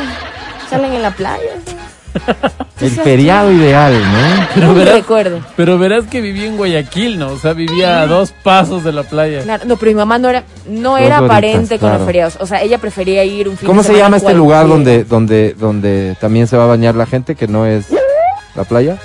salen 0.70 0.94
en 0.94 1.02
la 1.02 1.12
playa? 1.12 1.52
El 2.82 2.90
feriado 2.92 3.52
ideal, 3.52 3.94
¿no? 3.94 4.48
Pero 4.54 4.74
verás, 4.74 4.96
recuerdo. 4.96 5.40
pero 5.56 5.78
verás 5.78 6.06
que 6.08 6.20
vivía 6.20 6.48
en 6.48 6.58
Guayaquil, 6.58 7.18
¿no? 7.18 7.30
O 7.30 7.38
sea, 7.38 7.54
vivía 7.54 8.02
a 8.02 8.08
dos 8.08 8.34
pasos 8.44 8.84
de 8.84 8.92
la 8.92 9.04
playa. 9.04 9.44
Claro, 9.44 9.64
no, 9.66 9.78
pero 9.78 9.92
mi 9.92 9.96
mamá 9.96 10.18
no 10.18 10.30
era, 10.30 10.44
no 10.68 10.92
Dos 10.92 11.00
era 11.00 11.20
horitas, 11.20 11.24
aparente 11.38 11.80
con 11.80 11.88
claro. 11.90 11.98
los 12.00 12.06
feriados, 12.06 12.38
o 12.40 12.46
sea, 12.46 12.62
ella 12.62 12.80
prefería 12.80 13.24
ir 13.24 13.48
un 13.48 13.56
fin 13.56 13.68
¿Cómo 13.68 13.82
de 13.82 13.88
se 13.88 13.94
semana 13.94 14.06
llama 14.06 14.18
este 14.18 14.34
lugar 14.34 14.68
donde, 14.68 15.04
donde, 15.04 15.54
donde 15.58 16.18
también 16.20 16.48
se 16.48 16.58
va 16.58 16.64
a 16.66 16.68
bañar 16.68 16.96
la 16.96 17.06
gente 17.06 17.36
que 17.36 17.48
no 17.48 17.66
es 17.66 17.86
la 18.56 18.64
playa? 18.66 18.98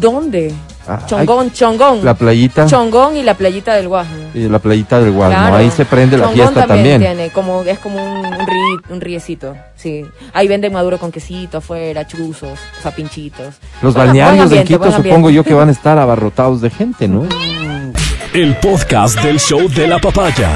¿Dónde? 0.00 0.52
Ah, 0.86 1.00
Chongón, 1.06 1.50
Chongón. 1.52 2.04
La 2.04 2.14
playita 2.14 2.66
Chongón 2.66 3.16
y 3.16 3.22
la 3.22 3.34
playita 3.34 3.74
del 3.74 3.88
Guasmo. 3.88 4.16
y 4.34 4.48
la 4.48 4.58
playita 4.58 5.00
del 5.00 5.12
Guasmo. 5.12 5.36
Claro. 5.38 5.56
Ahí 5.56 5.70
se 5.70 5.84
prende 5.86 6.18
la 6.18 6.28
fiesta 6.28 6.66
también. 6.66 7.00
tiene, 7.00 7.30
como, 7.30 7.62
es 7.62 7.78
como 7.78 7.96
un, 8.04 8.26
un, 8.26 8.34
ri- 8.46 8.82
un 8.90 9.00
riecito, 9.00 9.56
sí. 9.76 10.04
Ahí 10.34 10.46
venden 10.46 10.72
maduro 10.72 10.98
con 10.98 11.10
quesito 11.10 11.58
afuera, 11.58 12.06
chuzos, 12.06 12.58
o 12.78 12.82
sea, 12.82 12.90
pinchitos. 12.94 13.54
Los 13.82 13.94
Buen- 13.94 14.08
balnearios 14.08 14.50
de 14.50 14.64
Quito 14.64 14.92
supongo 14.92 15.30
yo 15.30 15.42
que 15.42 15.54
van 15.54 15.68
a 15.70 15.72
estar 15.72 15.98
abarrotados 15.98 16.60
de 16.60 16.68
gente, 16.70 17.08
¿no? 17.08 17.26
El 18.34 18.56
podcast 18.56 19.20
del 19.22 19.38
show 19.38 19.68
de 19.68 19.86
la 19.86 19.98
papaya. 20.00 20.50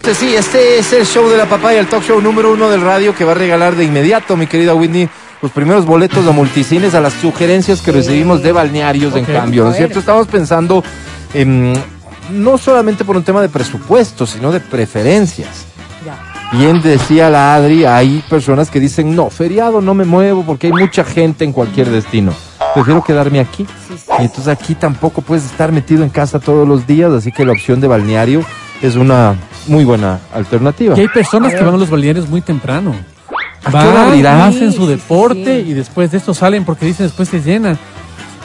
Este 0.00 0.14
Sí, 0.14 0.34
este 0.34 0.78
es 0.78 0.90
el 0.94 1.04
show 1.04 1.28
de 1.28 1.36
la 1.36 1.44
papaya, 1.44 1.80
el 1.80 1.86
talk 1.86 2.02
show 2.02 2.18
número 2.20 2.50
uno 2.52 2.70
del 2.70 2.80
radio 2.80 3.14
que 3.14 3.24
va 3.24 3.32
a 3.32 3.34
regalar 3.34 3.74
de 3.76 3.84
inmediato, 3.84 4.36
mi 4.38 4.46
querida 4.46 4.74
Whitney, 4.74 5.06
los 5.40 5.52
primeros 5.52 5.86
boletos 5.86 6.26
a 6.26 6.32
multicines 6.32 6.94
a 6.94 7.00
las 7.00 7.12
sugerencias 7.14 7.80
que 7.80 7.92
recibimos 7.92 8.42
de 8.42 8.52
balnearios 8.52 9.14
en 9.16 9.24
cambio, 9.24 9.64
¿no 9.64 9.70
es 9.70 9.76
cierto? 9.76 9.98
Estamos 9.98 10.26
pensando 10.26 10.82
en, 11.34 11.74
no 12.30 12.58
solamente 12.58 13.04
por 13.04 13.16
un 13.16 13.22
tema 13.22 13.40
de 13.40 13.48
presupuesto, 13.48 14.26
sino 14.26 14.50
de 14.50 14.60
preferencias. 14.60 15.66
Ya. 16.04 16.16
Bien 16.56 16.80
decía 16.80 17.30
la 17.30 17.54
Adri, 17.54 17.84
hay 17.84 18.24
personas 18.28 18.70
que 18.70 18.80
dicen, 18.80 19.14
no, 19.14 19.30
feriado 19.30 19.80
no 19.80 19.94
me 19.94 20.04
muevo 20.04 20.44
porque 20.44 20.68
hay 20.68 20.72
mucha 20.72 21.04
gente 21.04 21.44
en 21.44 21.52
cualquier 21.52 21.90
destino. 21.90 22.32
Prefiero 22.74 23.04
quedarme 23.04 23.40
aquí. 23.40 23.66
Sí, 23.88 23.94
sí. 23.96 24.12
Y 24.18 24.22
entonces 24.22 24.48
aquí 24.48 24.74
tampoco 24.74 25.22
puedes 25.22 25.44
estar 25.44 25.72
metido 25.72 26.02
en 26.02 26.10
casa 26.10 26.38
todos 26.38 26.66
los 26.66 26.86
días, 26.86 27.12
así 27.12 27.32
que 27.32 27.44
la 27.44 27.52
opción 27.52 27.80
de 27.80 27.86
balneario 27.86 28.42
es 28.82 28.96
una 28.96 29.36
muy 29.66 29.84
buena 29.84 30.20
alternativa. 30.32 30.96
Y 30.96 31.00
hay 31.00 31.08
personas 31.08 31.54
que 31.54 31.62
van 31.62 31.74
a 31.74 31.78
los 31.78 31.90
balnearios 31.90 32.28
muy 32.28 32.40
temprano. 32.40 32.94
¿A 33.64 33.70
qué 33.70 33.76
hora 33.76 34.06
abrirá? 34.06 34.46
hacen 34.46 34.72
su 34.72 34.86
deporte 34.86 35.62
sí. 35.64 35.70
y 35.70 35.74
después 35.74 36.10
de 36.10 36.18
esto 36.18 36.34
salen 36.34 36.64
porque 36.64 36.86
dicen 36.86 37.06
después 37.06 37.28
se 37.28 37.40
llena. 37.40 37.76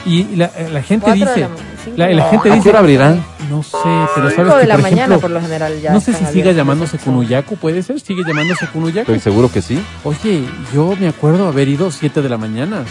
Y 0.06 0.36
la, 0.36 0.50
la 0.70 0.82
gente 0.82 1.10
dice, 1.12 1.48
la 1.96 2.08
la, 2.10 2.24
gente 2.28 2.48
¿A 2.50 2.52
qué 2.52 2.56
dice, 2.58 2.68
hora 2.68 2.80
abrirán? 2.80 3.24
no 3.48 3.62
sé, 3.62 3.78
pero 4.14 4.30
sabes 4.30 4.52
que 4.52 4.58
de 4.60 4.66
la 4.66 4.74
por 4.74 4.82
mañana 4.82 5.02
ejemplo, 5.04 5.20
por 5.20 5.30
lo 5.30 5.40
general 5.40 5.80
ya 5.80 5.92
no 5.92 6.00
sé 6.00 6.12
si 6.12 6.26
siga 6.26 6.52
llamándose 6.52 6.98
Cunuyacu, 6.98 7.56
puede 7.56 7.82
ser, 7.82 7.98
sigue 8.00 8.22
llamándose 8.26 8.66
Cunuyacu. 8.66 9.12
Estoy 9.12 9.20
seguro 9.20 9.50
que 9.50 9.62
sí. 9.62 9.78
Oye, 10.04 10.44
yo 10.74 10.94
me 11.00 11.08
acuerdo 11.08 11.48
haber 11.48 11.68
ido 11.68 11.90
7 11.90 12.20
de 12.20 12.28
la 12.28 12.36
mañana. 12.36 12.84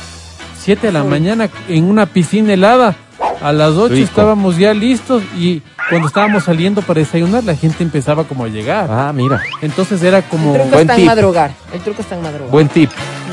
7 0.60 0.88
de 0.88 0.94
la 0.94 1.04
Uy. 1.04 1.10
mañana 1.10 1.50
en 1.68 1.84
una 1.84 2.08
piscina 2.08 2.54
helada. 2.54 2.96
A 3.44 3.52
las 3.52 3.72
8 3.72 3.94
Rico. 3.94 4.06
estábamos 4.06 4.58
ya 4.58 4.74
listos 4.74 5.22
y 5.38 5.62
cuando 5.90 6.08
estábamos 6.08 6.46
saliendo 6.46 6.82
para 6.82 7.02
desayunar 7.02 7.44
la 7.44 7.56
gente 7.56 7.84
empezaba 7.84 8.24
como 8.24 8.46
a 8.46 8.48
llegar. 8.48 8.88
Ah, 8.90 9.12
mira, 9.14 9.42
Entonces 9.62 10.02
era 10.02 10.22
como 10.22 10.56
El 10.56 10.62
truco 10.62 10.70
Buen 10.76 10.82
está 10.82 10.94
en 10.94 11.00
tip. 11.02 11.08
madrugar. 11.08 11.52
El 11.74 11.82
truco 11.82 12.02
está 12.02 12.16
en 12.16 12.22
madrugar. 12.22 12.50
buen 12.50 12.68
tip. 12.70 12.90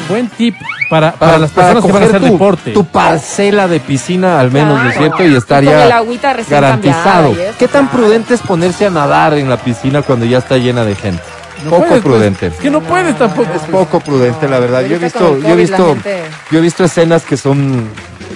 buen 0.08 0.28
tip 0.28 0.56
para, 0.90 1.12
para, 1.12 1.38
las 1.38 1.52
personas 1.52 1.84
que 1.84 1.92
van 1.92 2.02
a 2.02 2.06
hacer 2.06 2.20
tu, 2.20 2.32
deporte. 2.32 2.72
Tu 2.72 2.84
parcela 2.84 3.68
de 3.68 3.78
piscina 3.78 4.40
al 4.40 4.50
menos, 4.50 4.82
¿no 4.82 4.90
es 4.90 4.96
cierto? 4.98 5.24
Y 5.24 5.36
estar 5.36 5.62
Y 5.62 5.66
con 5.66 5.74
ya 5.76 5.84
el 5.84 5.92
agüita 5.92 6.36
garantizado. 6.48 7.30
eso, 7.32 7.54
¿Qué 7.58 7.68
tan 7.68 7.86
claro. 7.86 8.02
prudente 8.04 8.34
es 8.34 8.40
ponerse 8.40 8.86
a 8.86 8.90
nadar 8.90 9.34
en 9.34 9.48
la 9.48 9.56
piscina 9.58 10.02
cuando 10.02 10.26
ya 10.26 10.38
está 10.38 10.56
llena 10.58 10.84
de 10.84 10.96
gente? 10.96 11.22
No 11.62 11.70
poco 11.70 11.82
puedes, 11.86 12.02
pues. 12.02 12.14
prudente. 12.14 12.46
Es 12.48 12.54
que 12.54 12.70
no 12.70 12.80
puedes 12.80 13.16
tampoco. 13.16 13.48
Es 13.54 13.62
poco 13.70 14.00
prudente, 14.00 14.48
la 14.48 14.58
verdad. 14.58 14.82
Yo 14.82 14.96
he 14.96 14.98
visto, 14.98 15.38
yo 15.38 15.48
he 15.48 15.56
visto, 15.56 15.86
gente- 15.88 16.22
yo 16.50 16.58
he 16.58 16.62
visto 16.62 16.82
escenas 16.84 17.22
que 17.22 17.36
son, 17.36 17.84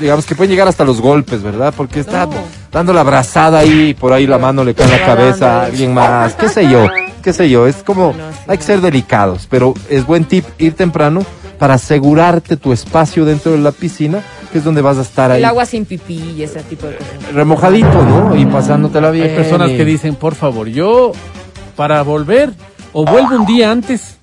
digamos, 0.01 0.27
que 0.27 0.35
pueden 0.35 0.51
llegar 0.51 0.69
hasta 0.69 0.85
los 0.85 1.01
golpes, 1.01 1.43
¿verdad? 1.43 1.73
Porque 1.77 2.01
está 2.01 2.27
No. 2.27 2.33
dando 2.73 2.93
la 2.93 3.01
abrazada 3.03 3.59
ahí, 3.61 3.95
por 3.95 4.13
ahí 4.13 4.27
la 4.27 4.39
mano 4.39 4.65
le 4.65 4.75
cae 4.75 4.87
en 4.87 4.93
la 5.01 5.07
cabeza 5.07 5.61
a 5.63 5.65
alguien 5.67 5.95
más, 5.95 6.35
qué 6.35 6.49
sé 6.49 6.69
yo, 6.69 6.87
qué 7.23 7.33
sé 7.33 7.49
yo, 7.51 7.67
es 7.67 7.77
como, 7.83 8.09
No, 8.17 8.31
sí, 8.33 8.39
hay 8.49 8.59
que 8.59 8.65
ser 8.65 8.81
delicados, 8.81 9.47
pero 9.51 9.75
es 9.89 10.07
buen 10.07 10.25
tip 10.25 10.45
ir 10.59 10.75
temprano 10.75 11.23
para 11.59 11.75
asegurarte 11.75 12.57
tu 12.57 12.73
espacio 12.73 13.25
dentro 13.25 13.53
de 13.53 13.59
la 13.59 13.71
piscina, 13.73 14.21
que 14.53 14.59
es 14.59 14.65
donde 14.65 14.83
vas 14.83 14.99
a 14.99 15.03
estar 15.03 15.31
ahí 15.31 15.39
El 15.39 15.45
agua 15.47 15.65
sin 15.67 15.85
pipí 15.85 16.35
y 16.37 16.43
ese 16.43 16.63
tipo 16.65 16.87
de 16.87 16.97
cosas. 16.97 17.33
remojadito, 17.33 18.03
¿no? 18.05 18.37
Y 18.37 18.45
pasándotela 18.47 19.11
bien. 19.11 19.29
Hay 19.31 19.37
personas 19.37 19.71
que 19.71 19.85
dicen, 19.85 20.15
por 20.17 20.35
favor, 20.35 20.67
yo 20.69 21.13
para 21.77 22.03
volver 22.03 22.53
o 22.93 23.05
vuelvo 23.05 23.37
un 23.37 23.47
día 23.47 23.71
antes. 23.71 24.19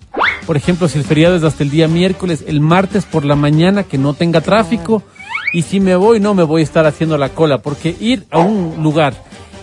Por 0.45 0.57
ejemplo, 0.57 0.88
si 0.89 0.97
el 0.97 1.05
feriado 1.05 1.36
es 1.38 1.43
hasta 1.43 1.63
el 1.63 1.69
día 1.69 1.88
miércoles, 1.88 2.43
el 2.47 2.59
martes 2.59 3.05
por 3.05 3.24
la 3.26 3.36
mañana 3.36 3.84
que 3.84 3.97
no 3.97 4.13
tenga 4.13 4.41
tráfico. 4.41 5.03
Y 5.54 5.64
si 5.64 5.80
me 5.80 5.95
voy, 5.95 6.20
no 6.20 6.34
me 6.34 6.43
voy 6.43 6.62
a 6.62 6.64
estar 6.64 6.86
haciendo 6.86 7.18
la 7.18 7.30
cola, 7.30 7.58
porque 7.60 7.95
ir 7.99 8.26
a 8.32 8.39
un 8.39 8.82
lugar 8.82 9.14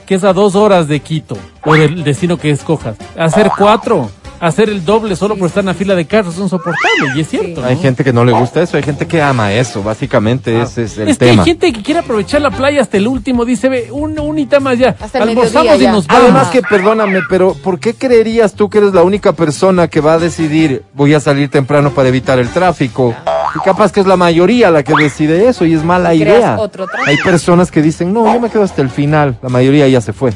que 0.06 0.14
es 0.14 0.24
a 0.24 0.32
dos 0.32 0.54
horas 0.54 0.88
de 0.88 1.00
Quito 1.00 1.36
o 1.64 1.74
del 1.74 2.02
destino 2.02 2.38
que 2.38 2.50
escojas, 2.50 2.96
hacer 3.16 3.50
cuatro, 3.56 4.10
hacer 4.40 4.68
el 4.70 4.84
doble 4.84 5.16
solo 5.16 5.36
por 5.36 5.48
estar 5.48 5.60
en 5.60 5.66
la 5.66 5.74
fila 5.74 5.94
de 5.94 6.06
carros 6.06 6.34
es 6.34 6.40
insoportable. 6.40 7.12
Y 7.14 7.20
es 7.20 7.28
cierto. 7.28 7.64
Hay 7.64 7.76
¿no? 7.76 7.82
gente 7.82 8.04
que 8.04 8.12
no 8.12 8.24
le 8.24 8.32
gusta 8.32 8.62
eso, 8.62 8.76
hay 8.76 8.82
gente 8.82 9.06
que 9.06 9.20
ama 9.20 9.52
eso, 9.52 9.82
básicamente 9.82 10.60
ese 10.62 10.84
es 10.84 10.98
el 10.98 11.08
es 11.08 11.18
que 11.18 11.26
tema. 11.26 11.42
hay 11.42 11.48
gente 11.48 11.72
que 11.72 11.82
quiere 11.82 12.00
aprovechar 12.00 12.40
la 12.40 12.50
playa 12.50 12.80
hasta 12.80 12.96
el 12.96 13.06
último, 13.06 13.44
dice, 13.44 13.68
ve, 13.68 13.88
un, 13.90 14.18
unita 14.18 14.60
más 14.60 14.78
ya. 14.78 14.96
Hasta 14.98 15.22
Almorzamos 15.22 15.76
y 15.76 15.80
ya. 15.80 15.92
nos 15.92 16.06
vamos. 16.06 16.22
Además 16.24 16.48
que, 16.48 16.62
perdóname, 16.62 17.20
pero 17.28 17.54
¿por 17.54 17.78
qué 17.78 17.94
creerías 17.94 18.54
tú 18.54 18.70
que 18.70 18.78
eres 18.78 18.94
la 18.94 19.02
única 19.02 19.32
persona 19.32 19.88
que 19.88 20.00
va 20.00 20.14
a 20.14 20.18
decidir 20.18 20.84
voy 20.94 21.14
a 21.14 21.20
salir 21.20 21.50
temprano 21.50 21.90
para 21.90 22.08
evitar 22.08 22.38
el 22.38 22.48
tráfico? 22.48 23.14
Y 23.54 23.58
capaz 23.60 23.92
que 23.92 24.00
es 24.00 24.06
la 24.06 24.16
mayoría 24.16 24.70
la 24.70 24.82
que 24.82 24.94
decide 24.94 25.48
eso 25.48 25.64
y 25.64 25.74
es 25.74 25.84
mala 25.84 26.14
idea. 26.14 26.56
otro. 26.58 26.86
Hay 27.06 27.16
personas 27.18 27.70
que 27.70 27.82
dicen, 27.82 28.12
no, 28.12 28.32
yo 28.32 28.40
me 28.40 28.50
quedo 28.50 28.62
hasta 28.62 28.82
el 28.82 28.90
final, 28.90 29.38
la 29.42 29.48
mayoría 29.48 29.88
ya 29.88 30.00
se 30.00 30.12
fue. 30.12 30.32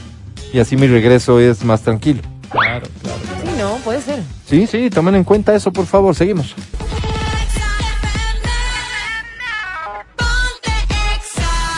Y 0.52 0.58
así 0.58 0.76
mi 0.76 0.86
regreso 0.86 1.40
es 1.40 1.64
más 1.64 1.82
tranquilo. 1.82 2.22
Claro, 2.50 2.86
claro. 3.02 3.18
Sí, 3.42 3.50
no, 3.58 3.76
puede 3.76 4.00
ser. 4.00 4.22
Sí, 4.46 4.66
sí, 4.66 4.90
tomen 4.90 5.14
en 5.14 5.24
cuenta 5.24 5.54
eso, 5.54 5.72
por 5.72 5.86
favor, 5.86 6.14
seguimos. 6.14 6.54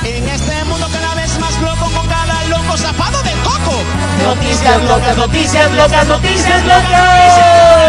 En 0.05 0.29
este 0.29 0.65
mundo 0.65 0.87
cada 0.93 1.15
vez 1.15 1.39
más 1.41 1.61
loco 1.63 1.91
con 1.97 2.07
cada 2.09 2.45
loco 2.49 2.77
zapado 2.77 3.23
de 3.23 3.31
coco. 3.43 3.77
Noticias 4.23 4.83
locas, 4.85 5.17
noticias 5.17 5.73
locas, 5.73 6.09
noticias 6.09 6.63
papaya. 6.63 7.84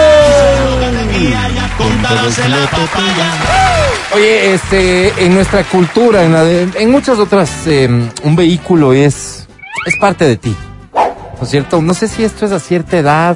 Oye, 4.13 4.53
este, 4.53 5.25
en 5.25 5.33
nuestra 5.33 5.63
cultura, 5.63 6.23
en, 6.23 6.33
la 6.33 6.43
de- 6.43 6.69
en 6.75 6.91
muchas 6.91 7.19
otras, 7.19 7.49
eh, 7.67 7.87
un 8.23 8.35
vehículo 8.35 8.93
es, 8.93 9.47
es 9.85 9.95
parte 9.99 10.25
de 10.25 10.37
ti, 10.37 10.55
¿no 10.93 11.43
es 11.43 11.49
cierto? 11.49 11.81
No 11.81 11.93
sé 11.93 12.07
si 12.07 12.23
esto 12.23 12.45
es 12.45 12.51
a 12.51 12.59
cierta 12.59 12.97
edad, 12.97 13.35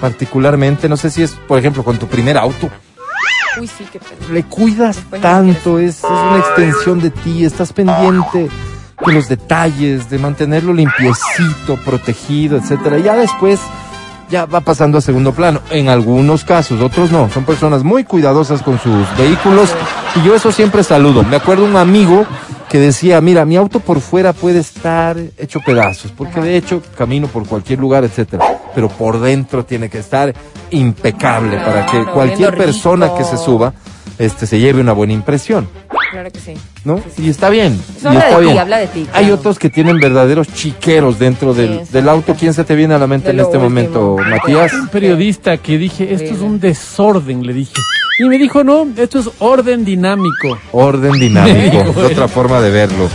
particularmente, 0.00 0.88
no 0.88 0.96
sé 0.96 1.10
si 1.10 1.22
es, 1.22 1.32
por 1.48 1.58
ejemplo, 1.58 1.82
con 1.84 1.98
tu 1.98 2.06
primer 2.06 2.36
auto. 2.36 2.68
Uy, 3.60 3.66
sí, 3.66 3.86
qué 3.90 3.98
pena. 3.98 4.32
Le 4.32 4.44
cuidas 4.44 4.98
tanto, 5.20 5.78
es, 5.78 5.98
es 5.98 6.04
una 6.04 6.38
extensión 6.38 7.00
de 7.00 7.10
ti, 7.10 7.44
estás 7.44 7.72
pendiente 7.72 8.48
de 9.06 9.12
los 9.12 9.28
detalles, 9.28 10.08
de 10.10 10.18
mantenerlo 10.18 10.72
limpiecito, 10.74 11.76
protegido, 11.84 12.58
etcétera. 12.58 12.98
Ya 12.98 13.14
después 13.16 13.58
ya 14.30 14.46
va 14.46 14.60
pasando 14.60 14.98
a 14.98 15.00
segundo 15.00 15.32
plano. 15.32 15.60
En 15.70 15.88
algunos 15.88 16.44
casos, 16.44 16.80
otros 16.80 17.10
no. 17.10 17.28
Son 17.30 17.44
personas 17.44 17.82
muy 17.82 18.04
cuidadosas 18.04 18.62
con 18.62 18.78
sus 18.78 19.06
vehículos 19.18 19.70
y 20.16 20.22
yo 20.26 20.34
eso 20.34 20.52
siempre 20.52 20.84
saludo. 20.84 21.22
Me 21.24 21.36
acuerdo 21.36 21.64
un 21.64 21.76
amigo 21.76 22.24
que 22.68 22.78
decía, 22.78 23.20
mira, 23.20 23.44
mi 23.44 23.56
auto 23.56 23.80
por 23.80 24.00
fuera 24.00 24.32
puede 24.32 24.60
estar 24.60 25.16
hecho 25.36 25.60
pedazos, 25.60 26.12
porque 26.12 26.40
de 26.40 26.56
hecho 26.56 26.80
camino 26.96 27.26
por 27.26 27.44
cualquier 27.46 27.80
lugar, 27.80 28.04
etcétera, 28.04 28.60
pero 28.74 28.88
por 28.88 29.20
dentro 29.20 29.64
tiene 29.64 29.90
que 29.90 29.98
estar 29.98 30.32
impecable 30.70 31.56
para 31.58 31.86
que 31.86 32.04
cualquier 32.04 32.56
persona 32.56 33.12
que 33.14 33.24
se 33.24 33.36
suba 33.36 33.74
este 34.18 34.46
se 34.46 34.60
lleve 34.60 34.80
una 34.80 34.92
buena 34.92 35.14
impresión, 35.14 35.68
Claro 36.10 36.30
que 36.30 36.40
sí. 36.40 36.54
¿No? 36.84 36.96
Sí, 36.98 37.02
sí. 37.16 37.22
Y 37.26 37.28
está 37.30 37.48
bien. 37.50 37.78
Eso 37.96 38.12
y 38.12 38.16
habla 38.16 38.20
está 38.20 38.28
de 38.30 38.36
ti, 38.38 38.44
bien. 38.46 38.58
habla 38.58 38.78
de 38.78 38.86
ti, 38.88 39.06
Hay 39.12 39.30
otros 39.30 39.58
que 39.58 39.70
tienen 39.70 39.98
verdaderos 39.98 40.48
chiqueros 40.52 41.18
dentro 41.18 41.52
del, 41.54 41.80
Sí, 41.80 41.84
sí. 41.86 41.92
del 41.92 42.08
auto. 42.08 42.34
¿Quién 42.38 42.54
se 42.54 42.64
te 42.64 42.74
viene 42.74 42.94
a 42.94 42.98
la 42.98 43.06
mente 43.06 43.28
De 43.28 43.34
en 43.34 43.40
este 43.40 43.56
último. 43.58 43.64
momento, 43.64 44.16
Sí. 44.22 44.30
Matías? 44.30 44.72
Un 44.74 44.88
periodista 44.88 45.56
que 45.58 45.78
dije, 45.78 46.12
esto 46.14 46.34
es 46.34 46.40
un 46.40 46.58
desorden, 46.60 47.46
le 47.46 47.52
dije. 47.54 47.72
Y 48.20 48.24
me 48.28 48.36
dijo, 48.38 48.62
no, 48.64 48.86
esto 48.96 49.18
es 49.20 49.30
orden 49.38 49.84
dinámico. 49.84 50.58
Orden 50.72 51.12
dinámico, 51.12 51.78
es 51.90 51.96
otra 52.12 52.28
forma 52.28 52.60
de 52.60 52.70
verlo. 52.70 53.08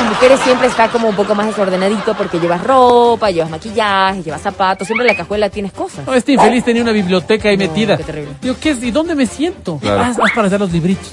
Las 0.00 0.08
mujeres 0.10 0.40
siempre 0.40 0.66
está 0.68 0.88
como 0.88 1.08
un 1.08 1.14
poco 1.16 1.34
más 1.34 1.46
desordenadito 1.46 2.14
porque 2.14 2.38
llevas 2.40 2.62
ropa, 2.64 3.30
llevas 3.30 3.50
maquillaje, 3.50 4.22
llevas 4.22 4.40
zapatos, 4.40 4.86
siempre 4.86 5.06
en 5.06 5.12
la 5.12 5.16
cajuela 5.16 5.50
tienes 5.50 5.72
cosas. 5.72 6.06
No, 6.06 6.14
este 6.14 6.32
infeliz 6.32 6.64
tenía 6.64 6.82
una 6.82 6.92
biblioteca 6.92 7.48
ahí 7.48 7.56
No, 7.56 7.64
metida. 7.66 7.96
qué 7.96 8.04
terrible. 8.04 8.32
Digo, 8.40 8.56
¿qué 8.60 8.70
es? 8.70 8.82
¿Y 8.82 8.90
dónde 8.90 9.14
me 9.14 9.26
siento? 9.26 9.78
Claro. 9.78 10.02
Ah, 10.02 10.10
es 10.26 10.32
para 10.32 10.48
dar 10.48 10.60
los 10.60 10.72
libritos. 10.72 11.08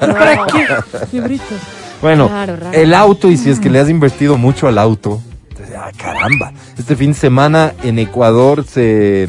¿Pero 0.00 0.12
para 0.18 0.46
qué? 0.46 0.66
Libritos. 1.12 1.58
Bueno, 2.00 2.28
Raro, 2.28 2.56
raro. 2.56 2.76
el 2.78 2.94
auto, 2.94 3.28
y 3.30 3.36
si 3.36 3.50
es 3.50 3.60
que 3.60 3.68
le 3.68 3.78
has 3.78 3.90
invertido 3.90 4.38
mucho 4.38 4.66
al 4.68 4.78
auto, 4.78 5.20
entonces, 5.50 5.76
ah, 5.78 5.90
caramba. 5.96 6.52
Este 6.78 6.96
fin 6.96 7.12
de 7.12 7.18
semana 7.18 7.74
en 7.82 7.98
Ecuador 7.98 8.64
se, 8.64 9.28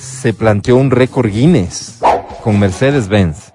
se 0.00 0.32
planteó 0.32 0.76
un 0.76 0.90
récord 0.90 1.28
Guinness 1.30 1.98
con 2.42 2.58
Mercedes-Benz. 2.58 3.52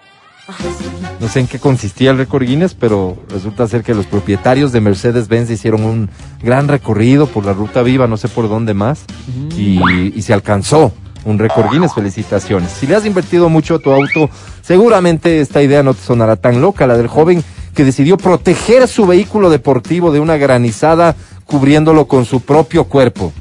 No 1.21 1.27
sé 1.27 1.39
en 1.39 1.47
qué 1.47 1.59
consistía 1.59 2.09
el 2.09 2.17
récord 2.17 2.43
Guinness, 2.43 2.73
pero 2.73 3.15
resulta 3.29 3.67
ser 3.67 3.83
que 3.83 3.93
los 3.93 4.07
propietarios 4.07 4.71
de 4.71 4.81
Mercedes-Benz 4.81 5.51
hicieron 5.51 5.83
un 5.83 6.09
gran 6.41 6.67
recorrido 6.67 7.27
por 7.27 7.45
la 7.45 7.53
ruta 7.53 7.83
viva, 7.83 8.07
no 8.07 8.17
sé 8.17 8.27
por 8.27 8.49
dónde 8.49 8.73
más, 8.73 9.05
y, 9.55 9.79
y 10.17 10.21
se 10.23 10.33
alcanzó 10.33 10.91
un 11.23 11.37
récord 11.37 11.69
Guinness. 11.71 11.93
Felicitaciones. 11.93 12.71
Si 12.71 12.87
le 12.87 12.95
has 12.95 13.05
invertido 13.05 13.49
mucho 13.49 13.75
a 13.75 13.79
tu 13.79 13.91
auto, 13.91 14.31
seguramente 14.63 15.41
esta 15.41 15.61
idea 15.61 15.83
no 15.83 15.93
te 15.93 16.01
sonará 16.01 16.37
tan 16.37 16.59
loca, 16.59 16.87
la 16.87 16.97
del 16.97 17.07
joven 17.07 17.43
que 17.75 17.85
decidió 17.85 18.17
proteger 18.17 18.87
su 18.87 19.05
vehículo 19.05 19.51
deportivo 19.51 20.11
de 20.11 20.19
una 20.19 20.37
granizada 20.37 21.15
cubriéndolo 21.45 22.07
con 22.07 22.25
su 22.25 22.41
propio 22.41 22.85
cuerpo. 22.85 23.31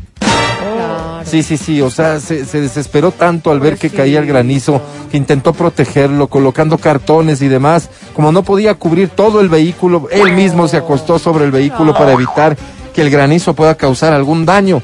Claro. 1.20 1.30
Sí, 1.30 1.42
sí, 1.42 1.56
sí, 1.56 1.82
o 1.82 1.90
sea, 1.90 2.18
se, 2.18 2.44
se 2.44 2.60
desesperó 2.60 3.12
tanto 3.12 3.50
al 3.50 3.60
ver 3.60 3.76
que 3.76 3.90
caía 3.90 4.20
el 4.20 4.26
granizo, 4.26 4.80
que 5.10 5.16
intentó 5.16 5.52
protegerlo, 5.52 6.28
colocando 6.28 6.78
cartones 6.78 7.42
y 7.42 7.48
demás. 7.48 7.90
Como 8.14 8.32
no 8.32 8.42
podía 8.42 8.74
cubrir 8.74 9.10
todo 9.10 9.40
el 9.40 9.48
vehículo, 9.48 10.08
él 10.10 10.32
mismo 10.32 10.66
se 10.66 10.78
acostó 10.78 11.18
sobre 11.18 11.44
el 11.44 11.50
vehículo 11.50 11.92
para 11.92 12.12
evitar 12.12 12.56
que 12.94 13.02
el 13.02 13.10
granizo 13.10 13.54
pueda 13.54 13.74
causar 13.76 14.12
algún 14.12 14.46
daño 14.46 14.82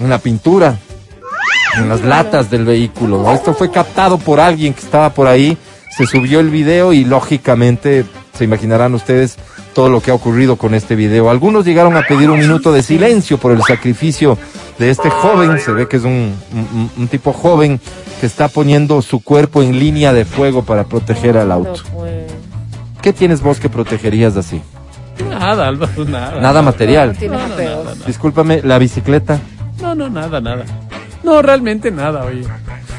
en 0.00 0.10
la 0.10 0.18
pintura, 0.18 0.78
en 1.76 1.88
las 1.88 2.02
latas 2.02 2.50
del 2.50 2.64
vehículo. 2.64 3.32
Esto 3.32 3.54
fue 3.54 3.70
captado 3.70 4.18
por 4.18 4.40
alguien 4.40 4.74
que 4.74 4.80
estaba 4.80 5.10
por 5.10 5.26
ahí, 5.26 5.56
se 5.96 6.06
subió 6.06 6.40
el 6.40 6.50
video 6.50 6.92
y 6.92 7.04
lógicamente 7.04 8.04
se 8.38 8.44
imaginarán 8.44 8.94
ustedes 8.94 9.36
todo 9.74 9.88
lo 9.90 10.00
que 10.00 10.10
ha 10.10 10.14
ocurrido 10.14 10.56
con 10.56 10.74
este 10.74 10.94
video. 10.94 11.28
Algunos 11.28 11.64
llegaron 11.66 11.96
a 11.96 12.02
pedir 12.02 12.30
un 12.30 12.38
minuto 12.38 12.72
de 12.72 12.82
silencio 12.82 13.36
por 13.38 13.52
el 13.52 13.62
sacrificio 13.62 14.38
de 14.78 14.90
este 14.90 15.10
joven. 15.10 15.58
Se 15.58 15.72
ve 15.72 15.88
que 15.88 15.96
es 15.98 16.04
un, 16.04 16.34
un- 16.52 16.90
un 16.96 17.08
tipo 17.08 17.32
joven 17.32 17.80
que 18.20 18.26
está 18.26 18.48
poniendo 18.48 19.02
su 19.02 19.20
cuerpo 19.20 19.62
en 19.62 19.78
línea 19.78 20.12
de 20.12 20.24
fuego 20.24 20.62
para 20.64 20.84
proteger 20.84 21.36
al 21.36 21.52
auto. 21.52 21.82
Pues. 21.92 22.24
¿Qué 23.02 23.12
tienes 23.12 23.40
vos 23.42 23.60
que 23.60 23.68
protegerías 23.68 24.36
así? 24.36 24.60
Nada, 25.28 25.66
Álvaro, 25.68 26.04
nada. 26.04 26.40
Nada 26.40 26.62
material. 26.62 27.16
No, 27.20 27.28
no, 27.36 27.48
nada. 27.58 27.94
Discúlpame, 28.06 28.60
la 28.62 28.78
bicicleta. 28.78 29.38
No, 29.80 29.94
no, 29.94 30.08
nada, 30.08 30.40
nada. 30.40 30.64
No, 31.24 31.42
realmente 31.42 31.90
nada, 31.90 32.24
oye. 32.24 32.44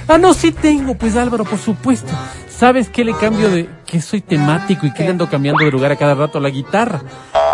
Ah, 0.08 0.18
no, 0.18 0.34
sí 0.34 0.52
tengo, 0.52 0.96
pues 0.96 1.16
Álvaro, 1.16 1.44
por 1.46 1.60
supuesto. 1.60 2.12
¿Sabes 2.60 2.89
qué 2.89 3.05
le 3.05 3.14
cambio 3.14 3.49
de 3.49 3.70
que 3.86 4.01
soy 4.01 4.20
temático 4.20 4.86
y 4.86 4.91
que 4.91 5.03
le 5.03 5.12
ando 5.12 5.30
cambiando 5.30 5.64
de 5.64 5.72
lugar 5.72 5.93
a 5.93 5.95
cada 5.95 6.14
rato? 6.14 6.41
La 6.41 6.49
guitarra. 6.49 7.01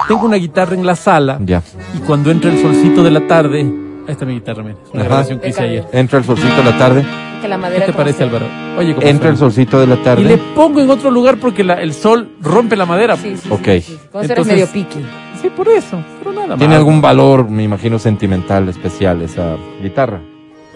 Tengo 0.08 0.26
una 0.26 0.38
guitarra 0.38 0.74
en 0.74 0.84
la 0.84 0.96
sala 0.96 1.38
Ya. 1.42 1.62
y 1.96 2.00
cuando 2.00 2.32
entra 2.32 2.52
el 2.52 2.60
solcito 2.60 3.04
de 3.04 3.12
la 3.12 3.28
tarde, 3.28 3.60
ahí 3.62 4.12
está 4.12 4.26
mi 4.26 4.34
guitarra, 4.34 4.64
mira, 4.64 4.76
es 4.84 4.90
una 4.92 5.02
Ajá. 5.02 5.10
grabación 5.10 5.40
que 5.40 5.50
hice 5.50 5.62
ayer. 5.62 5.86
Entra 5.94 6.18
el 6.18 6.26
solcito 6.26 6.56
de 6.58 6.64
la 6.64 6.78
tarde. 6.80 7.06
Que 7.42 7.48
la 7.48 7.56
¿Qué 7.58 7.62
madera 7.62 7.86
te 7.86 7.92
como 7.92 7.98
parece, 7.98 8.18
se- 8.18 8.24
Álvaro? 8.24 8.46
Oye, 8.80 8.96
¿cómo 8.96 9.06
Entra 9.08 9.30
el 9.30 9.38
suena? 9.38 9.52
solcito 9.54 9.80
de 9.80 9.86
la 9.88 9.94
Y 9.94 9.98
le 9.98 10.04
tarde. 10.04 10.42
pongo 10.56 10.80
en 10.82 10.90
otro 10.90 11.12
lugar 11.12 11.38
porque 11.40 11.64
la- 11.64 11.76
el 11.76 11.94
sol 11.94 12.32
rompe 12.42 12.76
la 12.76 12.88
madera. 12.88 13.16
Sí, 13.16 13.38
sí, 13.38 13.48
Ok. 13.52 13.60
sí, 13.64 13.82
sí. 13.82 14.00
Eres 14.12 14.30
Entonces- 14.32 14.48
medio 14.54 14.68
piqui. 14.68 15.06
Sí, 15.40 15.50
por 15.56 15.68
eso, 15.70 16.00
pero 16.18 16.34
nada 16.34 16.56
¿Tiene 16.58 16.74
más. 16.74 16.78
algún 16.80 17.00
valor, 17.02 17.48
me 17.48 17.62
imagino, 17.62 18.00
sentimental 18.00 18.70
especial 18.70 19.22
esa 19.22 19.56
guitarra? 19.84 20.20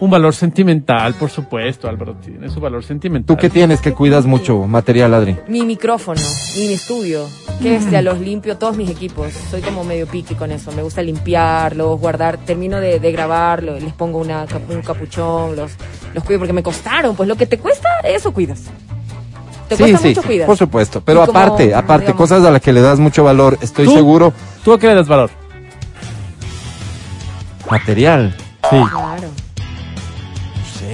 Un 0.01 0.09
valor 0.09 0.33
sentimental, 0.33 1.13
por 1.15 1.29
supuesto, 1.29 1.89
Álvaro, 1.89 2.15
tiene 2.15 2.49
su 2.49 2.61
valor 2.61 2.85
sentimental. 2.85 3.35
¿Tú 3.35 3.39
qué 3.39 3.49
tienes 3.49 3.81
que 3.81 3.93
cuidas 3.93 4.25
mucho 4.25 4.59
material, 4.65 5.13
Adri? 5.13 5.37
Mi 5.49 5.63
micrófono 5.65 6.21
y 6.55 6.67
mi 6.67 6.73
estudio, 6.73 7.27
que 7.61 7.75
este, 7.75 8.01
los 8.01 8.17
limpio 8.19 8.57
todos 8.57 8.77
mis 8.77 8.89
equipos. 8.89 9.33
Soy 9.51 9.59
como 9.61 9.83
medio 9.83 10.07
piqui 10.07 10.35
con 10.35 10.51
eso. 10.51 10.71
Me 10.71 10.83
gusta 10.83 11.01
limpiarlos, 11.01 11.99
guardar. 11.99 12.37
Termino 12.37 12.79
de, 12.79 13.01
de 13.01 13.11
grabarlo, 13.11 13.77
les 13.77 13.91
pongo 13.91 14.19
una, 14.19 14.45
un 14.69 14.81
capuchón, 14.81 15.57
los, 15.57 15.73
los 16.13 16.23
cuido 16.23 16.39
porque 16.39 16.53
me 16.53 16.63
costaron. 16.63 17.17
Pues 17.17 17.27
lo 17.27 17.35
que 17.35 17.45
te 17.45 17.57
cuesta, 17.57 17.89
eso 18.05 18.31
cuidas. 18.33 18.61
Te 19.67 19.75
sí, 19.75 19.83
cuesta 19.83 19.97
sí, 19.99 20.07
mucho 20.09 20.21
sí, 20.21 20.27
cuidar. 20.27 20.47
por 20.47 20.55
supuesto. 20.57 21.01
Pero 21.03 21.23
Y 21.23 21.25
como, 21.25 21.37
aparte, 21.37 21.75
aparte, 21.75 22.05
digamos- 22.05 22.17
cosas 22.29 22.45
a 22.45 22.51
las 22.51 22.61
que 22.61 22.71
le 22.71 22.79
das 22.79 22.99
mucho 22.99 23.25
valor, 23.25 23.57
estoy 23.61 23.83
¿Tú? 23.85 23.95
seguro. 23.95 24.31
¿Tú 24.63 24.63
¿Tú 24.63 24.73
a 24.73 24.79
qué 24.79 24.87
le 24.87 24.95
das 24.95 25.09
valor? 25.09 25.29
Material. 27.69 28.33
Sí. 28.69 28.77
Claro. 28.77 29.27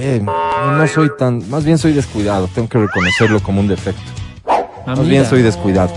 No 0.06 0.12
sé, 0.12 0.20
no, 0.20 0.78
no 0.78 0.86
soy 0.86 1.10
tan, 1.18 1.48
más 1.50 1.64
bien 1.64 1.78
soy 1.78 1.92
descuidado, 1.92 2.48
tengo 2.54 2.68
que 2.68 2.78
reconocerlo 2.78 3.40
como 3.42 3.60
un 3.60 3.68
defecto. 3.68 4.02
Ah, 4.46 4.94
Más 4.94 5.08
bien 5.08 5.24
soy 5.26 5.42
descuidado. 5.42 5.92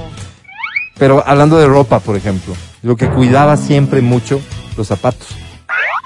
Pero 0.97 1.23
hablando 1.25 1.57
de 1.57 1.67
ropa, 1.67 1.99
por 1.99 2.15
ejemplo, 2.15 2.53
lo 2.81 2.95
que 2.95 3.07
cuidaba 3.09 3.55
siempre 3.55 4.01
mucho, 4.01 4.41
los 4.75 4.87
zapatos. 4.87 5.27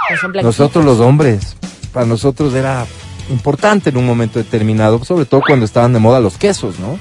Pues. 0.10 0.44
Nosotros 0.44 0.84
los 0.84 1.00
hombres, 1.00 1.56
para 1.92 2.06
nosotros 2.06 2.54
era 2.54 2.86
importante 3.30 3.90
en 3.90 3.98
un 3.98 4.06
momento 4.06 4.40
determinado, 4.40 5.04
sobre 5.04 5.26
todo 5.26 5.42
cuando 5.46 5.66
estaban 5.66 5.94
de 5.94 6.00
moda 6.00 6.20
los 6.20 6.38
quesos, 6.38 6.80
¿no? 6.80 7.00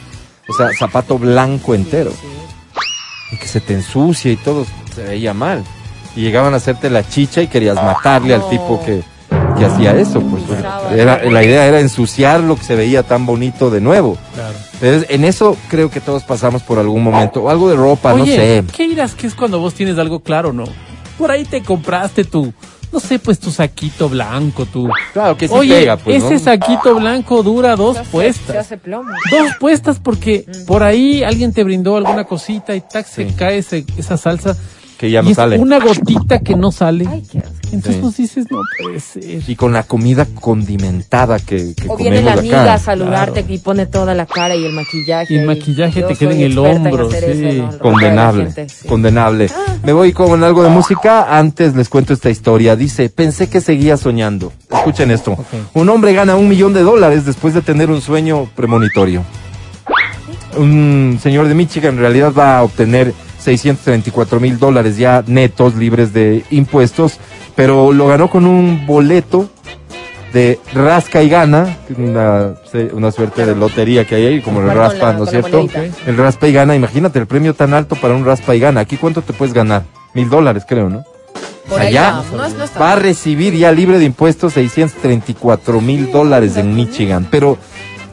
O 0.48 0.54
sea, 0.54 0.68
zapato 0.78 1.18
blanco 1.18 1.74
entero. 1.74 2.10
Sí. 2.10 2.26
Y 3.32 3.36
que 3.38 3.46
se 3.46 3.60
te 3.60 3.74
ensucia 3.74 4.30
y 4.30 4.36
todo, 4.36 4.66
se 4.94 5.02
veía 5.02 5.34
mal. 5.34 5.64
Y 6.14 6.20
llegaban 6.20 6.54
a 6.54 6.58
hacerte 6.58 6.90
la 6.90 7.06
chicha 7.06 7.42
y 7.42 7.48
querías 7.48 7.76
matarle 7.76 8.34
al 8.34 8.48
tipo 8.48 8.82
que, 8.84 9.02
que 9.58 9.64
hacía 9.64 9.94
eso. 9.96 10.20
Pues, 10.20 10.42
era, 10.96 11.22
la 11.24 11.42
idea 11.44 11.66
era 11.66 11.80
ensuciar 11.80 12.40
lo 12.40 12.56
que 12.56 12.64
se 12.64 12.74
veía 12.76 13.02
tan 13.02 13.26
bonito 13.26 13.70
de 13.70 13.80
nuevo. 13.80 14.16
Claro. 14.34 14.54
Entonces, 14.80 15.06
en 15.10 15.24
eso 15.24 15.56
creo 15.68 15.90
que 15.90 16.00
todos 16.00 16.22
pasamos 16.24 16.62
por 16.62 16.78
algún 16.78 17.02
momento. 17.02 17.42
O 17.44 17.50
algo 17.50 17.68
de 17.70 17.76
ropa, 17.76 18.12
no 18.14 18.24
sé. 18.26 18.64
¿qué 18.74 18.88
dirás 18.88 19.14
que 19.14 19.26
es 19.26 19.34
cuando 19.34 19.58
vos 19.60 19.74
tienes 19.74 19.98
algo 19.98 20.20
claro, 20.20 20.52
no? 20.52 20.64
Por 21.18 21.30
ahí 21.30 21.44
te 21.44 21.62
compraste 21.62 22.24
tu, 22.24 22.52
no 22.92 22.98
sé, 22.98 23.18
pues 23.18 23.38
tu 23.38 23.50
saquito 23.50 24.08
blanco, 24.08 24.66
tu... 24.66 24.88
Claro 25.12 25.36
que 25.36 25.46
sí 25.46 25.54
Oye, 25.56 25.80
pega, 25.80 25.96
pues, 25.98 26.22
ese 26.24 26.34
¿no? 26.34 26.40
saquito 26.40 26.94
blanco 26.96 27.42
dura 27.42 27.76
dos 27.76 27.94
Se 27.94 28.00
hace- 28.00 28.06
Se 28.06 28.12
puestas. 28.12 28.56
hace 28.56 28.76
plomo. 28.78 29.10
Dos 29.30 29.52
puestas 29.60 30.00
porque 30.00 30.46
por 30.66 30.82
ahí 30.82 31.22
alguien 31.22 31.52
te 31.52 31.62
brindó 31.62 31.96
alguna 31.96 32.24
cosita 32.24 32.74
y 32.74 32.80
tac, 32.80 33.06
se 33.06 33.28
Sí. 33.28 33.34
cae 33.36 33.58
ese- 33.58 33.84
esa 33.96 34.16
salsa. 34.16 34.56
Que 35.02 35.10
ya 35.10 35.18
y 35.20 35.24
no 35.24 35.30
es 35.30 35.36
sale. 35.36 35.58
una 35.58 35.80
gotita 35.80 36.38
que 36.38 36.54
no 36.54 36.70
sale. 36.70 37.04
Ay, 37.10 37.24
qué 37.28 37.38
asco. 37.38 37.50
Entonces 37.72 37.96
Sí. 37.96 38.00
vos 38.02 38.16
dices, 38.16 38.46
no 38.52 38.60
puede 38.80 39.00
ser. 39.00 39.42
Y 39.48 39.56
con 39.56 39.72
la 39.72 39.82
comida 39.82 40.26
condimentada 40.40 41.40
que, 41.40 41.74
que 41.74 41.88
O 41.88 41.96
viene 41.96 42.18
comemos 42.18 42.24
la 42.24 42.32
amiga 42.40 42.62
acá. 42.62 42.74
a 42.74 42.78
saludarte 42.78 43.40
Claro. 43.40 43.54
y 43.54 43.58
pone 43.58 43.86
toda 43.86 44.14
la 44.14 44.26
cara 44.26 44.54
y 44.54 44.64
el 44.64 44.72
maquillaje. 44.72 45.34
Y 45.34 45.38
el 45.38 45.46
maquillaje 45.46 46.02
te 46.04 46.14
queda 46.14 46.34
en 46.34 46.40
el 46.42 46.52
en 46.52 46.58
hombro, 46.58 47.10
sí. 47.10 47.64
Condenable, 47.80 48.44
gente, 48.44 48.68
sí. 48.68 48.86
condenable. 48.86 49.50
Me 49.82 49.92
voy 49.92 50.12
con 50.12 50.44
algo 50.44 50.62
de 50.62 50.68
música. 50.68 51.36
Antes 51.36 51.74
les 51.74 51.88
cuento 51.88 52.12
esta 52.12 52.30
historia. 52.30 52.76
Dice, 52.76 53.08
pensé 53.08 53.48
que 53.48 53.60
seguía 53.60 53.96
soñando. 53.96 54.52
Escuchen 54.70 55.10
esto. 55.10 55.36
Un 55.74 55.88
hombre 55.88 56.12
gana 56.12 56.36
un 56.36 56.48
millón 56.48 56.74
de 56.74 56.82
dólares 56.82 57.26
después 57.26 57.54
de 57.54 57.62
tener 57.62 57.90
un 57.90 58.00
sueño 58.00 58.48
premonitorio. 58.54 59.24
Un 60.56 61.18
señor 61.22 61.48
de 61.48 61.54
Michigan 61.54 61.94
en 61.94 62.00
realidad 62.00 62.32
va 62.38 62.58
a 62.58 62.62
obtener 62.62 63.12
634 63.42 64.40
mil 64.40 64.58
dólares 64.58 64.96
ya 64.96 65.22
netos, 65.26 65.74
libres 65.74 66.12
de 66.12 66.44
impuestos, 66.50 67.18
pero 67.54 67.92
lo 67.92 68.06
ganó 68.08 68.30
con 68.30 68.46
un 68.46 68.86
boleto 68.86 69.48
de 70.32 70.58
rasca 70.72 71.22
y 71.22 71.28
gana, 71.28 71.76
una, 71.98 72.54
una 72.94 73.10
suerte 73.12 73.44
de 73.44 73.54
lotería 73.54 74.06
que 74.06 74.14
hay 74.14 74.26
ahí, 74.26 74.40
como 74.40 74.60
el 74.62 74.72
raspa, 74.74 75.12
la- 75.12 75.18
¿no 75.18 75.24
es 75.24 75.30
cierto? 75.30 75.68
El 76.06 76.16
raspa 76.16 76.48
y 76.48 76.52
gana, 76.54 76.74
imagínate 76.74 77.18
el 77.18 77.26
premio 77.26 77.52
tan 77.52 77.74
alto 77.74 77.96
para 77.96 78.14
un 78.14 78.24
raspa 78.24 78.54
y 78.56 78.60
gana. 78.60 78.80
Aquí 78.80 78.96
cuánto 78.96 79.20
te 79.20 79.34
puedes 79.34 79.52
ganar? 79.52 79.82
Mil 80.14 80.30
dólares, 80.30 80.64
creo, 80.66 80.88
¿no? 80.88 81.04
Por 81.68 81.80
Allá 81.80 82.22
va. 82.32 82.46
No 82.48 82.80
va 82.80 82.92
a 82.92 82.96
recibir 82.96 83.54
ya 83.54 83.70
libre 83.72 83.98
de 83.98 84.04
impuestos 84.06 84.54
634 84.54 85.80
mil 85.80 86.10
dólares 86.10 86.56
en 86.56 86.74
Michigan. 86.74 87.28
Pero, 87.30 87.56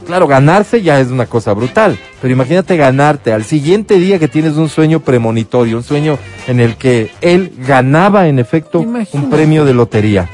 claro, 0.10 0.26
ganarse 0.26 0.82
ya 0.82 1.00
es 1.00 1.10
una 1.10 1.28
cosa 1.28 1.54
brutal. 1.54 1.96
Pero 2.20 2.34
imagínate 2.34 2.76
ganarte 2.76 3.32
al 3.32 3.44
siguiente 3.44 4.00
día 4.00 4.18
que 4.18 4.28
tienes 4.28 4.54
un 4.54 4.68
sueño 4.68 5.02
premonitorio, 5.02 5.78
un 5.78 5.84
sueño 5.84 6.18
en 6.48 6.60
el 6.60 6.78
que 6.78 7.12
él 7.22 7.54
ganaba 7.60 8.28
en 8.28 8.40
efecto 8.40 8.80
un 8.80 9.30
premio 9.30 9.66
de 9.66 9.76
lotería. 9.76 10.28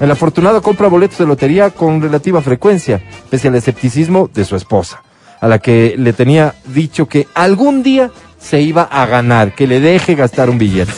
El 0.00 0.10
afortunado 0.10 0.62
compra 0.62 0.88
boletos 0.88 1.18
de 1.18 1.26
lotería 1.26 1.68
con 1.68 2.00
relativa 2.00 2.40
frecuencia, 2.40 3.02
pese 3.28 3.48
al 3.48 3.54
escepticismo 3.56 4.30
de 4.32 4.46
su 4.46 4.56
esposa, 4.56 5.02
a 5.42 5.46
la 5.46 5.58
que 5.58 5.94
le 5.98 6.14
tenía 6.14 6.54
dicho 6.64 7.06
que 7.06 7.28
algún 7.34 7.82
día 7.82 8.10
se 8.38 8.62
iba 8.62 8.84
a 8.84 9.04
ganar, 9.04 9.54
que 9.54 9.66
le 9.66 9.80
deje 9.80 10.14
gastar 10.14 10.48
un 10.48 10.56
billete. 10.56 10.92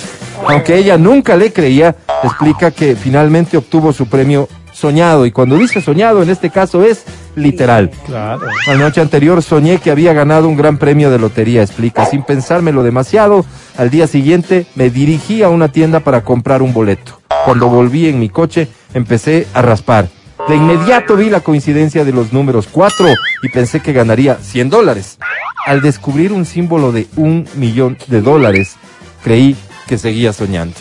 Aunque 0.47 0.76
ella 0.76 0.97
nunca 0.99 1.37
le 1.37 1.53
creía, 1.53 1.97
explica 2.22 2.70
que 2.70 2.95
finalmente 2.95 3.57
obtuvo 3.57 3.93
su 3.93 4.07
premio 4.07 4.49
soñado. 4.72 5.26
Y 5.26 5.33
cuando 5.33 5.57
dice 5.57 5.80
soñado, 5.80 6.22
en 6.22 6.30
este 6.30 6.51
caso 6.51 6.85
es 6.85 7.05
literal. 7.35 7.91
Claro. 8.07 8.47
La 8.66 8.74
noche 8.74 9.01
anterior 9.01 9.43
soñé 9.43 9.78
que 9.78 9.91
había 9.91 10.12
ganado 10.12 10.49
un 10.49 10.57
gran 10.57 10.78
premio 10.78 11.11
de 11.11 11.18
lotería, 11.18 11.62
explica. 11.62 12.07
Sin 12.07 12.22
pensármelo 12.22 12.83
demasiado, 12.83 13.45
al 13.76 13.91
día 13.91 14.07
siguiente 14.07 14.66
me 14.74 14.91
dirigí 14.91 15.43
a 15.43 15.49
una 15.49 15.68
tienda 15.68 16.01
para 16.01 16.22
comprar 16.22 16.62
un 16.62 16.72
boleto. 16.72 17.20
Cuando 17.45 17.68
volví 17.68 18.09
en 18.09 18.18
mi 18.18 18.28
coche, 18.28 18.68
empecé 18.95 19.47
a 19.55 19.62
raspar. 19.62 20.09
De 20.49 20.57
inmediato 20.57 21.16
vi 21.16 21.30
la 21.30 21.41
coincidencia 21.41 22.05
de 22.05 22.12
los 22.12 22.33
números 22.33 22.68
4 22.70 23.07
y 23.43 23.49
pensé 23.51 23.80
que 23.80 23.93
ganaría 23.93 24.37
100 24.37 24.70
dólares. 24.70 25.18
Al 25.66 25.80
descubrir 25.80 26.33
un 26.33 26.45
símbolo 26.45 26.91
de 26.91 27.07
un 27.16 27.47
millón 27.55 27.97
de 28.09 28.20
dólares, 28.20 28.76
creí 29.22 29.57
que 29.87 29.99
seguía 29.99 30.33
soñando. 30.33 30.76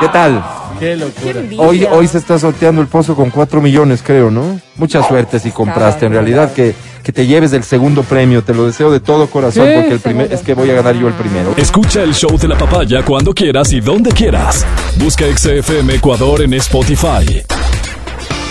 ¿Qué 0.00 0.08
tal? 0.08 0.44
Qué 0.78 0.96
locura. 0.96 1.40
Hoy, 1.58 1.84
hoy 1.84 2.06
se 2.08 2.18
está 2.18 2.38
sorteando 2.38 2.80
el 2.82 2.88
pozo 2.88 3.14
con 3.14 3.30
4 3.30 3.60
millones, 3.60 4.02
creo, 4.04 4.30
¿no? 4.30 4.60
Mucha 4.76 5.06
suerte 5.06 5.38
si 5.38 5.50
compraste. 5.50 6.06
En 6.06 6.12
realidad, 6.12 6.52
que, 6.52 6.74
que 7.02 7.12
te 7.12 7.26
lleves 7.26 7.52
el 7.52 7.64
segundo 7.64 8.02
premio. 8.02 8.42
Te 8.42 8.54
lo 8.54 8.66
deseo 8.66 8.90
de 8.90 9.00
todo 9.00 9.28
corazón, 9.28 9.68
porque 9.74 9.92
el 9.92 10.00
primer, 10.00 10.32
es 10.32 10.40
que 10.40 10.54
voy 10.54 10.70
a 10.70 10.74
ganar 10.74 10.94
yo 10.94 11.08
el 11.08 11.14
primero. 11.14 11.54
Escucha 11.56 12.02
el 12.02 12.14
show 12.14 12.36
de 12.38 12.48
la 12.48 12.58
papaya 12.58 13.04
cuando 13.04 13.32
quieras 13.32 13.72
y 13.72 13.80
donde 13.80 14.10
quieras. 14.10 14.66
Busca 14.98 15.24
XFM 15.24 15.94
Ecuador 15.94 16.42
en 16.42 16.54
Spotify. 16.54 17.42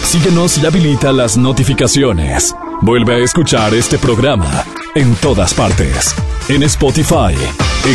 Síguenos 0.03 0.57
y 0.57 0.65
habilita 0.65 1.11
las 1.11 1.37
notificaciones. 1.37 2.55
Vuelve 2.81 3.15
a 3.15 3.17
escuchar 3.19 3.73
este 3.73 3.97
programa 3.97 4.63
en 4.95 5.15
todas 5.15 5.53
partes. 5.53 6.13
En 6.49 6.63
Spotify, 6.63 7.35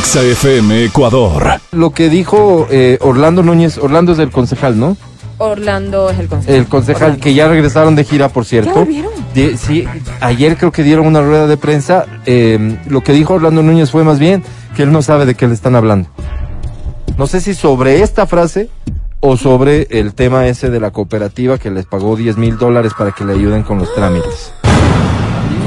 XFM 0.02 0.84
Ecuador. 0.84 1.60
Lo 1.72 1.90
que 1.90 2.08
dijo 2.08 2.66
eh, 2.70 2.98
Orlando 3.00 3.42
Núñez, 3.42 3.78
Orlando 3.78 4.12
es 4.12 4.18
el 4.18 4.30
concejal, 4.30 4.78
¿no? 4.78 4.96
Orlando 5.38 6.10
es 6.10 6.18
el 6.18 6.28
concejal. 6.28 6.54
El 6.56 6.66
concejal 6.66 7.02
Orlando. 7.02 7.22
que 7.22 7.34
ya 7.34 7.48
regresaron 7.48 7.94
de 7.96 8.04
gira, 8.04 8.28
por 8.28 8.44
cierto. 8.44 8.70
¿Ya 8.74 8.78
volvieron? 8.80 9.12
Di- 9.34 9.56
sí, 9.56 9.84
ayer 10.20 10.56
creo 10.56 10.72
que 10.72 10.82
dieron 10.82 11.06
una 11.06 11.20
rueda 11.22 11.46
de 11.46 11.56
prensa. 11.56 12.06
eh, 12.26 12.78
lo 12.86 13.02
que 13.02 13.12
dijo 13.12 13.34
Orlando 13.34 13.62
Núñez 13.62 13.90
fue 13.90 14.04
más 14.04 14.18
bien 14.18 14.42
que 14.76 14.82
él 14.82 14.92
no 14.92 15.02
sabe 15.02 15.26
de 15.26 15.34
qué 15.34 15.46
le 15.46 15.54
están 15.54 15.76
hablando. 15.76 16.08
No 17.16 17.26
sé 17.26 17.40
si 17.40 17.54
sobre 17.54 18.02
esta 18.02 18.26
frase 18.26 18.68
o 19.20 19.36
sobre 19.36 19.86
el 19.90 20.14
tema 20.14 20.46
ese 20.46 20.70
de 20.70 20.80
la 20.80 20.90
cooperativa 20.90 21.58
que 21.58 21.70
les 21.70 21.86
pagó 21.86 22.16
10 22.16 22.36
mil 22.38 22.56
dólares 22.58 22.92
para 22.96 23.12
que 23.12 23.24
le 23.24 23.34
ayuden 23.34 23.62
con 23.62 23.78
los 23.78 23.94
trámites. 23.94 24.52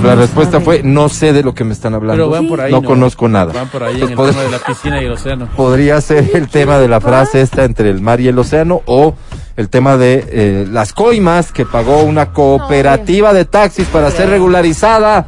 La 0.04 0.16
respuesta 0.16 0.60
fue, 0.60 0.84
no 0.84 1.08
sé 1.08 1.32
de 1.32 1.44
lo 1.44 1.54
que 1.54 1.64
me 1.64 1.72
están 1.72 1.94
hablando. 1.94 2.24
Pero 2.26 2.30
van 2.30 2.48
por 2.48 2.60
ahí. 2.60 2.72
no, 2.72 2.84
conozco 2.84 3.30
nada. 3.30 3.54
Van 3.54 3.70
por 3.70 3.84
ahí 3.84 4.00
Pues 4.00 4.12
en 4.12 4.20
el 4.20 4.32
tema 4.34 4.42
de 4.44 4.52
la 4.52 4.60
piscina 4.60 5.02
y 5.02 5.06
el 5.06 5.12
océano. 5.14 5.48
podría 5.56 6.02
ser 6.02 6.30
el 6.34 6.50
tema 6.50 6.78
de 6.78 6.90
la 6.90 7.00
frase 7.00 7.42
esta 7.42 7.64
entre 7.64 7.90
el 7.90 8.02
mar 8.02 8.20
y 8.20 8.28
el 8.28 8.38
océano 8.38 8.82
o 8.86 9.16
el 9.56 9.70
tema 9.70 9.96
de 9.96 10.26
eh, 10.30 10.68
las 10.70 10.92
coimas 10.92 11.54
que 11.54 11.66
pagó 11.66 12.04
una 12.04 12.34
cooperativa 12.34 13.34
de 13.34 13.46
taxis 13.46 13.88
para 13.88 14.12
ser 14.12 14.30
regularizada 14.30 15.28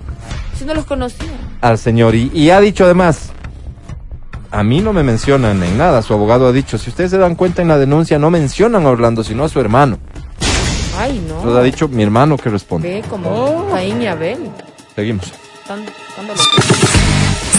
Si 0.58 0.66
no 0.66 0.74
los 0.74 0.84
conocía. 0.86 1.28
al 1.62 1.78
señor 1.78 2.16
y, 2.16 2.30
y 2.34 2.50
ha 2.50 2.60
dicho 2.60 2.84
además 2.86 3.32
a 4.56 4.64
mí 4.64 4.80
no 4.80 4.94
me 4.94 5.04
mencionan 5.04 5.62
en 5.64 5.78
nada 5.78 6.02
su 6.02 6.14
abogado 6.14 6.48
ha 6.48 6.52
dicho 6.52 6.78
si 6.78 6.90
ustedes 6.90 7.12
se 7.12 7.18
dan 7.18 7.36
cuenta 7.36 7.62
en 7.62 7.68
la 7.68 7.78
denuncia 7.78 8.18
no 8.20 8.30
mencionan 8.32 8.86
a 8.86 8.90
Orlando 8.90 9.24
sino 9.24 9.44
a 9.44 9.50
su 9.50 9.60
hermano 9.60 9.98
Ay, 10.98 11.22
no. 11.28 11.36
entonces 11.36 11.60
ha 11.60 11.64
dicho 11.64 11.88
mi 11.90 12.04
hermano 12.04 12.38
que 12.38 12.50
responde 12.50 12.88
Ve 13.02 13.04
como 13.10 13.30
Oh. 13.30 13.70
Caín 13.72 14.02
y 14.02 14.08
Abel. 14.08 14.38
seguimos. 14.96 15.26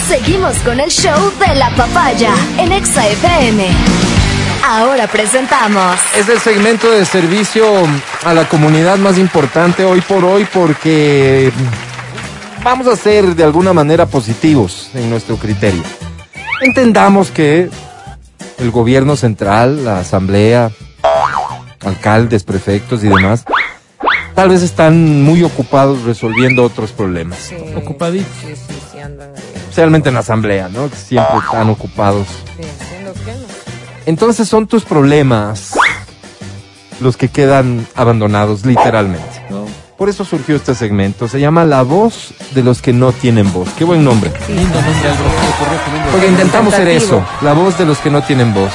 Seguimos 0.07 0.55
con 0.59 0.79
el 0.79 0.89
show 0.89 1.31
de 1.45 1.55
la 1.55 1.69
papaya 1.71 2.33
en 2.57 2.71
Exa 2.71 3.05
FM. 3.07 3.67
Ahora 4.65 5.05
presentamos 5.07 5.97
Es 6.17 6.27
el 6.29 6.39
segmento 6.39 6.89
de 6.89 7.05
servicio 7.05 7.63
a 8.23 8.33
la 8.33 8.47
comunidad 8.49 8.97
más 8.97 9.17
importante 9.19 9.83
hoy 9.83 10.01
por 10.01 10.23
hoy 10.25 10.47
porque 10.51 11.51
vamos 12.63 12.87
a 12.87 12.95
ser 12.95 13.35
de 13.35 13.43
alguna 13.43 13.71
manera 13.73 14.05
positivos 14.07 14.89
en 14.95 15.09
nuestro 15.09 15.35
criterio. 15.35 15.83
Entendamos 16.61 17.31
que 17.31 17.69
el 18.59 18.71
gobierno 18.71 19.15
central, 19.15 19.85
la 19.85 19.99
asamblea, 19.99 20.71
alcaldes, 21.85 22.43
prefectos 22.43 23.03
y 23.03 23.07
demás, 23.07 23.45
tal 24.33 24.49
vez 24.49 24.63
están 24.63 25.21
muy 25.23 25.43
ocupados 25.43 26.03
resolviendo 26.03 26.63
otros 26.63 26.91
problemas. 26.91 27.37
Sí, 27.39 27.55
Ocupaditos. 27.75 28.27
Sí, 28.41 28.55
sí, 28.55 28.79
sí, 28.91 28.99
andan 28.99 29.29
ahí. 29.35 29.43
Especialmente 29.55 30.09
en 30.09 30.15
la 30.15 30.21
asamblea, 30.21 30.69
¿no? 30.69 30.89
Siempre 30.89 31.37
están 31.45 31.69
ocupados 31.69 32.27
Sí, 32.57 32.63
haciendo 32.81 33.13
qué, 33.13 33.33
no. 33.33 33.47
Entonces 34.07 34.47
son 34.47 34.67
tus 34.67 34.83
problemas 34.83 35.73
los 36.99 37.15
que 37.17 37.27
quedan 37.29 37.85
abandonados, 37.93 38.65
literalmente. 38.65 39.45
¿no? 39.51 39.65
Por 39.97 40.09
eso 40.09 40.23
surgió 40.23 40.55
este 40.55 40.75
segmento. 40.75 41.27
Se 41.27 41.39
llama 41.39 41.65
La 41.65 41.81
voz 41.81 42.33
de 42.53 42.63
los 42.63 42.83
que 42.83 42.93
no 42.93 43.11
tienen 43.11 43.51
voz. 43.51 43.69
Qué 43.75 43.83
buen 43.83 44.03
nombre. 44.03 44.31
Lindo 44.47 44.79
Porque 46.11 46.27
intentamos 46.27 46.73
ser 46.75 46.87
eso, 46.87 47.25
la 47.41 47.53
voz 47.53 47.77
de 47.79 47.85
los 47.85 47.97
que 47.97 48.11
no 48.11 48.21
tienen 48.21 48.53
voz, 48.53 48.71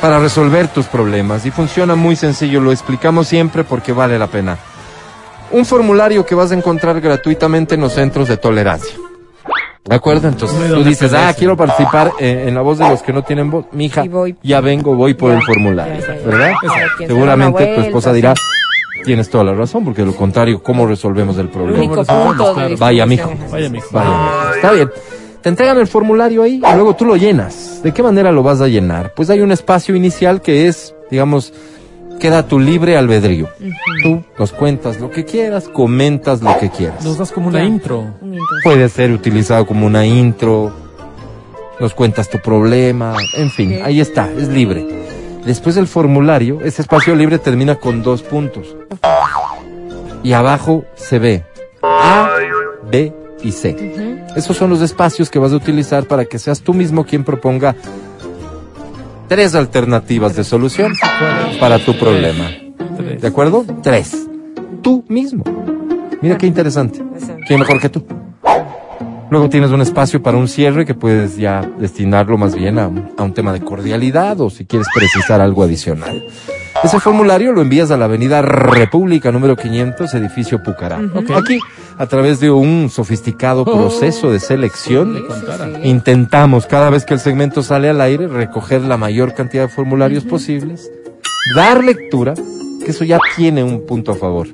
para 0.00 0.18
resolver 0.18 0.68
tus 0.68 0.86
problemas. 0.86 1.44
Y 1.44 1.50
funciona 1.50 1.96
muy 1.96 2.16
sencillo, 2.16 2.60
lo 2.60 2.72
explicamos 2.72 3.28
siempre 3.28 3.62
porque 3.62 3.92
vale 3.92 4.18
la 4.18 4.26
pena. 4.26 4.56
Un 5.50 5.66
formulario 5.66 6.24
que 6.24 6.34
vas 6.34 6.50
a 6.50 6.54
encontrar 6.54 6.98
gratuitamente 7.02 7.74
en 7.74 7.82
los 7.82 7.92
centros 7.92 8.26
de 8.28 8.38
tolerancia. 8.38 8.94
¿De 9.84 9.96
acuerdo? 9.96 10.28
Entonces 10.28 10.72
tú 10.72 10.82
dices, 10.82 11.12
ah, 11.12 11.34
quiero 11.36 11.56
participar 11.58 12.12
eh, 12.18 12.44
en 12.46 12.54
la 12.54 12.62
voz 12.62 12.78
de 12.78 12.88
los 12.88 13.02
que 13.02 13.12
no 13.12 13.22
tienen 13.22 13.50
voz. 13.50 13.66
Mija, 13.72 14.04
voy. 14.04 14.34
ya 14.42 14.60
vengo, 14.62 14.94
voy 14.94 15.12
por 15.12 15.32
Ya, 15.32 15.38
el 15.38 15.42
formulario. 15.44 15.94
ya, 15.94 16.06
ya, 16.06 16.14
ya. 16.20 16.26
¿Verdad? 16.26 16.52
Exacto. 16.62 17.06
Seguramente 17.06 17.66
tu 17.74 17.80
esposa 17.82 18.12
dirá, 18.12 18.32
tienes 19.04 19.30
toda 19.30 19.44
la 19.44 19.54
razón, 19.54 19.84
porque 19.84 20.02
de 20.02 20.06
lo 20.06 20.16
contrario, 20.16 20.62
¿cómo 20.62 20.86
resolvemos 20.86 21.36
el 21.38 21.48
problema? 21.48 21.78
único 21.78 21.96
resolvemos, 21.96 22.36
punto 22.36 22.54
claro. 22.54 22.68
de 22.68 22.76
Vaya, 22.76 23.06
mijo. 23.06 23.32
Vaya, 23.50 23.68
mijo. 23.68 23.88
Vaya, 23.92 24.54
está 24.56 24.72
bien. 24.72 24.90
Te 25.42 25.48
entregan 25.48 25.78
el 25.78 25.88
formulario 25.88 26.44
ahí 26.44 26.62
y 26.64 26.74
luego 26.74 26.94
tú 26.94 27.04
lo 27.04 27.16
llenas. 27.16 27.80
¿De 27.82 27.92
qué 27.92 28.02
manera 28.02 28.30
lo 28.30 28.42
vas 28.42 28.60
a 28.60 28.68
llenar? 28.68 29.12
Pues 29.14 29.28
hay 29.28 29.40
un 29.40 29.50
espacio 29.50 29.96
inicial 29.96 30.40
que 30.40 30.68
es, 30.68 30.94
digamos, 31.10 31.52
queda 32.20 32.46
tu 32.46 32.60
libre 32.60 32.96
albedrío. 32.96 33.48
Tú 34.04 34.22
nos 34.38 34.52
cuentas 34.52 35.00
lo 35.00 35.10
que 35.10 35.24
quieras, 35.24 35.68
comentas 35.68 36.42
lo 36.42 36.56
que 36.58 36.70
quieras. 36.70 37.04
Nos 37.04 37.18
das 37.18 37.32
como 37.32 37.48
una 37.48 37.64
intro. 37.64 38.06
Un 38.20 38.34
intro. 38.34 38.46
Puede 38.62 38.88
ser 38.88 39.10
utilizado 39.10 39.66
como 39.66 39.84
una 39.84 40.06
intro, 40.06 40.72
nos 41.80 41.94
cuentas 41.94 42.30
tu 42.30 42.38
problema, 42.38 43.16
en 43.36 43.50
fin, 43.50 43.80
ahí 43.82 44.00
está, 44.00 44.30
es 44.30 44.46
libre. 44.46 45.01
Después 45.44 45.74
del 45.74 45.88
formulario, 45.88 46.60
ese 46.62 46.82
espacio 46.82 47.14
libre 47.14 47.38
termina 47.38 47.74
con 47.74 48.02
dos 48.02 48.22
puntos. 48.22 48.76
Y 50.22 50.32
abajo 50.32 50.84
se 50.94 51.18
ve 51.18 51.44
A, 51.82 52.30
B 52.90 53.12
y 53.42 53.52
C. 53.52 54.22
Esos 54.36 54.56
son 54.56 54.70
los 54.70 54.80
espacios 54.80 55.30
que 55.30 55.38
vas 55.38 55.52
a 55.52 55.56
utilizar 55.56 56.04
para 56.04 56.24
que 56.24 56.38
seas 56.38 56.60
tú 56.60 56.74
mismo 56.74 57.04
quien 57.04 57.24
proponga 57.24 57.74
tres 59.28 59.54
alternativas 59.54 60.36
de 60.36 60.44
solución 60.44 60.92
para 61.58 61.78
tu 61.78 61.98
problema. 61.98 62.50
¿De 63.20 63.26
acuerdo? 63.26 63.64
Tres. 63.82 64.28
Tú 64.80 65.04
mismo. 65.08 65.44
Mira 66.20 66.38
qué 66.38 66.46
interesante. 66.46 67.02
¿Quién 67.46 67.58
mejor 67.58 67.80
que 67.80 67.88
tú? 67.88 68.06
Luego 69.32 69.48
tienes 69.48 69.70
un 69.70 69.80
espacio 69.80 70.22
para 70.22 70.36
un 70.36 70.46
cierre 70.46 70.84
que 70.84 70.92
puedes 70.92 71.38
ya 71.38 71.62
destinarlo 71.78 72.36
más 72.36 72.54
bien 72.54 72.78
a, 72.78 72.86
un- 72.88 73.12
a 73.16 73.22
un 73.22 73.32
tema 73.32 73.50
de 73.54 73.62
cordialidad 73.62 74.38
o 74.42 74.50
si 74.50 74.66
quieres 74.66 74.86
precisar 74.94 75.40
algo 75.40 75.62
adicional. 75.62 76.22
Ese 76.84 77.00
formulario 77.00 77.52
lo 77.52 77.62
envías 77.62 77.90
a 77.90 77.96
la 77.96 78.04
avenida 78.04 78.42
República 78.42 79.32
número 79.32 79.56
500, 79.56 80.12
edificio 80.12 80.62
Pucará. 80.62 81.00
Aquí, 81.34 81.58
a 81.96 82.06
través 82.06 82.40
de 82.40 82.50
un 82.50 82.90
sofisticado 82.90 83.64
proceso 83.64 84.30
de 84.30 84.38
selección. 84.38 85.16
Sí. 85.16 85.88
intentamos 85.88 86.66
cada 86.66 86.90
vez 86.90 87.06
que 87.06 87.14
el 87.14 87.20
segmento 87.20 87.62
sale 87.62 87.88
al 87.88 88.02
aire 88.02 88.28
recoger 88.28 88.82
la 88.82 88.98
mayor 88.98 89.32
cantidad 89.32 89.62
de 89.62 89.68
formularios 89.74 90.24
posibles, 90.24 90.90
dar 91.56 91.82
lectura, 91.82 92.34
que 92.84 92.90
eso 92.90 93.04
ya 93.04 93.18
tiene 93.34 93.64
un 93.64 93.86
punto 93.86 94.12
a 94.12 94.14
favor, 94.14 94.48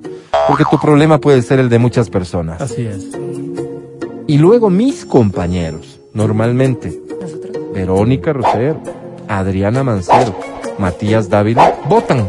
porque 0.47 0.63
tu 0.71 0.79
problema 0.79 1.19
puede 1.19 1.43
ser 1.43 1.59
el 1.59 1.69
de 1.69 1.81
muchas 1.81 2.09
personas. 2.11 2.61
Así 2.63 2.83
es. 2.87 3.09
Y 4.29 4.39
luego 4.39 4.71
mis 4.71 5.05
compañeros, 5.05 5.99
normalmente. 6.15 7.01
Verónica 7.75 8.33
Rosero, 8.33 8.81
Adriana 9.29 9.83
Mancero, 9.83 10.39
Matías 10.79 11.29
Dávila, 11.31 11.75
votan. 11.89 12.29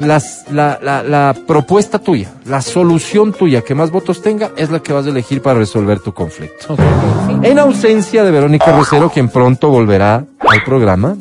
Las- 0.00 0.44
la, 0.50 0.78
la- 0.82 1.02
la 1.02 1.34
propuesta 1.46 1.98
tuya, 1.98 2.32
la 2.46 2.60
solución 2.62 3.32
tuya 3.32 3.62
que 3.62 3.74
más 3.74 3.90
votos 3.90 4.20
tenga 4.22 4.50
es 4.56 4.70
la 4.70 4.80
que 4.80 4.92
vas 4.92 5.06
a 5.06 5.10
elegir 5.10 5.40
para 5.40 5.58
resolver 5.58 6.00
tu 6.00 6.12
conflicto. 6.12 6.76
En 7.42 7.58
ausencia 7.58 8.22
de 8.24 8.30
Verónica 8.30 8.76
Rosero, 8.76 9.08
quien 9.10 9.28
pronto 9.28 9.68
volverá 9.68 10.24
al 10.40 10.62
programa, 10.64 11.16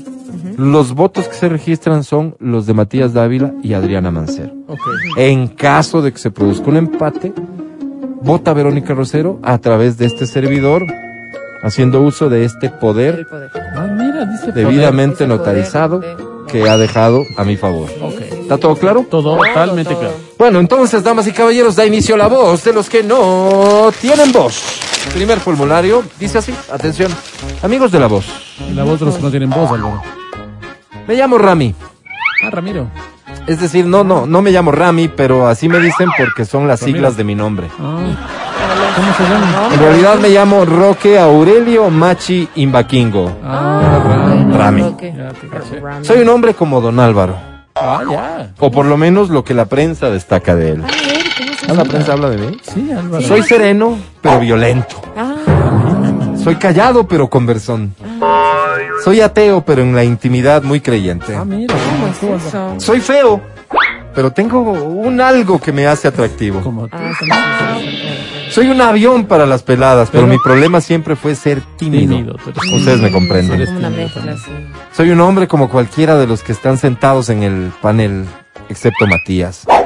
los 0.57 0.93
votos 0.93 1.27
que 1.27 1.35
se 1.35 1.49
registran 1.49 2.03
son 2.03 2.35
los 2.39 2.65
de 2.65 2.73
Matías 2.73 3.13
Dávila 3.13 3.53
y 3.63 3.73
Adriana 3.73 4.11
Mancero. 4.11 4.51
En 5.17 5.47
caso 5.47 6.01
de 6.01 6.11
que 6.11 6.19
se 6.19 6.31
produzca 6.31 6.69
un 6.69 6.77
empate, 6.77 7.31
vota 8.23 8.53
Verónica 8.53 8.93
Rosero 8.93 9.39
a 9.43 9.57
través 9.57 9.97
de 9.97 10.05
este 10.05 10.25
servidor, 10.25 10.85
haciendo 11.61 12.01
uso 12.01 12.29
de 12.29 12.45
este 12.45 12.67
El 12.67 12.73
poder 12.73 13.27
poder. 13.27 13.49
Ah, 13.75 13.87
mira, 13.89 14.25
dice 14.25 14.51
debidamente 14.51 15.23
Dice 15.25 15.27
notarizado 15.27 15.99
de- 15.99 16.15
que 16.47 16.69
ha 16.69 16.77
dejado 16.77 17.23
a 17.37 17.43
mi 17.43 17.57
favor. 17.57 17.89
¿Está 17.89 18.57
todo 18.57 18.75
claro? 18.75 19.05
Todo 19.09 19.37
totalmente 19.37 19.91
todo. 19.93 20.01
claro. 20.01 20.15
Bueno, 20.37 20.59
entonces, 20.59 21.03
damas 21.03 21.25
y 21.27 21.31
caballeros, 21.31 21.75
da 21.75 21.85
inicio 21.85 22.17
la 22.17 22.27
voz 22.27 22.63
de 22.63 22.73
los 22.73 22.89
que 22.89 23.01
no 23.03 23.91
tienen 24.01 24.31
voz. 24.31 24.61
Primer 25.13 25.39
formulario 25.39 26.03
dice 26.19 26.37
así, 26.37 26.53
atención, 26.71 27.11
amigos 27.61 27.91
de 27.91 27.99
la 27.99 28.07
voz, 28.07 28.25
la 28.73 28.83
voz 28.83 28.99
de 28.99 29.05
los 29.07 29.15
que 29.15 29.21
no 29.21 29.29
tienen 29.31 29.49
voz, 29.49 29.69
Álvaro. 29.71 30.01
me 31.07 31.15
llamo 31.15 31.37
Rami. 31.37 31.73
Ah, 32.45 32.49
Ramiro. 32.49 32.87
Es 33.47 33.59
decir, 33.59 33.85
no, 33.85 34.03
no, 34.03 34.25
no 34.25 34.41
me 34.41 34.51
llamo 34.51 34.71
Rami, 34.71 35.09
pero 35.09 35.47
así 35.47 35.67
me 35.67 35.79
dicen 35.79 36.09
porque 36.17 36.45
son 36.45 36.67
las 36.67 36.79
siglas 36.79 37.17
de 37.17 37.23
mi 37.23 37.35
nombre. 37.35 37.67
Ah. 37.79 37.97
¿Cómo 38.95 39.13
se 39.17 39.23
llama? 39.23 39.69
En 39.73 39.79
realidad 39.79 40.15
me 40.19 40.29
llamo 40.29 40.65
Roque 40.65 41.17
Aurelio 41.19 41.89
Machi 41.89 42.47
Imbaquingo. 42.55 43.37
Ah, 43.43 43.99
Rami. 44.55 44.83
Caché. 44.93 45.79
Rami. 45.81 46.05
Soy 46.05 46.19
un 46.21 46.29
hombre 46.29 46.53
como 46.53 46.79
Don 46.79 46.99
Álvaro, 46.99 47.35
Ah, 47.75 48.01
ya. 48.09 48.51
o 48.59 48.71
por 48.71 48.85
lo 48.85 48.95
menos 48.97 49.29
lo 49.29 49.43
que 49.43 49.53
la 49.53 49.65
prensa 49.65 50.09
destaca 50.09 50.55
de 50.55 50.73
él. 50.73 50.83
A 50.83 50.87
ver, 50.87 51.23
¿cómo 51.37 51.53
se 51.53 51.71
¿Ah, 51.71 51.73
¿La 51.73 51.83
prensa 51.85 52.13
habla 52.13 52.29
de 52.29 52.37
mí? 52.37 52.57
Sí, 52.61 52.91
Álvaro. 52.91 53.23
Soy 53.23 53.41
sereno, 53.43 53.97
pero 54.21 54.39
violento. 54.39 55.01
Ah, 55.17 55.33
Soy 56.43 56.55
callado, 56.57 57.07
pero 57.07 57.29
conversón. 57.29 57.95
Soy 59.03 59.21
ateo, 59.21 59.63
pero 59.65 59.81
en 59.81 59.95
la 59.95 60.03
intimidad 60.03 60.63
muy 60.63 60.79
creyente. 60.81 61.35
Ah, 61.35 61.45
mira. 61.45 61.75
¿cómo 62.19 62.37
es 62.37 62.45
eso? 62.47 62.75
Soy 62.77 62.99
feo, 62.99 63.41
pero 64.15 64.31
tengo 64.31 64.61
un 64.61 65.19
algo 65.21 65.59
que 65.59 65.71
me 65.71 65.87
hace 65.87 66.07
atractivo. 66.07 66.61
Como 66.61 66.87
tú. 66.87 66.97
Ah, 67.31 67.77
Soy 68.49 68.67
un 68.69 68.79
avión 68.81 69.25
para 69.25 69.47
las 69.47 69.63
peladas, 69.63 70.09
pero, 70.11 70.25
Pero- 70.25 70.33
mi 70.37 70.39
problema 70.43 70.79
siempre 70.79 71.15
fue 71.15 71.33
ser 71.35 71.61
tímido. 71.77 72.15
Tímido, 72.15 72.35
Ustedes 72.75 73.01
me 73.01 73.11
comprenden. 73.11 73.55
Eres 73.55 73.69
Como 73.69 73.79
una 73.79 73.87
tímido 73.89 74.05
mezcla, 74.07 74.21
también. 74.35 74.37
sí. 74.45 74.77
Soy 74.95 75.09
un 75.09 75.19
hombre 75.21 75.47
como 75.47 75.69
cualquiera 75.69 76.17
de 76.17 76.27
los 76.27 76.43
que 76.43 76.51
están 76.51 76.77
sentados 76.77 77.29
en 77.29 77.41
el 77.41 77.71
panel, 77.81 78.25
excepto 78.69 79.07
Matías. 79.07 79.65
Ah, 79.67 79.81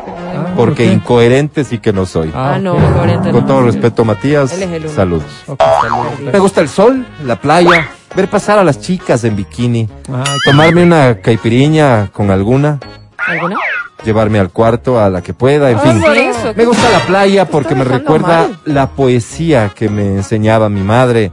¿por 0.53 0.65
Porque 0.67 0.85
qué? 0.87 0.91
incoherente 0.91 1.63
sí 1.63 1.77
que 1.77 1.93
no 1.93 2.05
soy. 2.05 2.29
Ah, 2.35 2.55
Ah, 2.55 2.59
no, 2.59 2.73
ok. 2.73 2.93
coherente 2.93 3.31
Con 3.31 3.41
no. 3.41 3.45
todo 3.47 3.61
respeto, 3.63 4.03
Matías, 4.03 4.51
Él 4.51 4.63
es 4.63 4.69
el 4.69 4.81
único. 4.81 4.93
saludos. 4.93 5.43
Ok, 5.47 5.61
saludos. 5.81 6.19
Me 6.33 6.39
gusta 6.39 6.59
el 6.61 6.67
sol, 6.69 7.05
la 7.25 7.39
playa, 7.39 7.87
ver 8.17 8.29
pasar 8.29 8.57
a 8.59 8.63
las 8.63 8.81
chicas 8.81 9.23
en 9.23 9.35
bikini, 9.35 9.87
Ay, 10.11 10.37
tomarme 10.43 10.83
una 10.83 11.15
caipiriña 11.21 12.09
con 12.11 12.31
alguna, 12.31 12.79
¿Alguna? 13.27 13.55
llevarme 14.03 14.39
al 14.39 14.49
cuarto 14.49 14.99
a 14.99 15.09
la 15.09 15.21
que 15.21 15.33
pueda, 15.33 15.69
en 15.69 15.77
Ah, 15.77 15.81
fin. 15.81 16.03
eso. 16.03 16.53
Me 16.55 16.65
gusta 16.65 16.89
la 16.89 16.99
playa 17.05 17.45
porque 17.45 17.75
me 17.75 17.83
recuerda 17.83 18.47
mal. 18.47 18.59
la 18.65 18.87
poesía 18.89 19.69
que 19.75 19.87
me 19.89 20.15
enseñaba 20.15 20.67
mi 20.67 20.81
madre, 20.81 21.31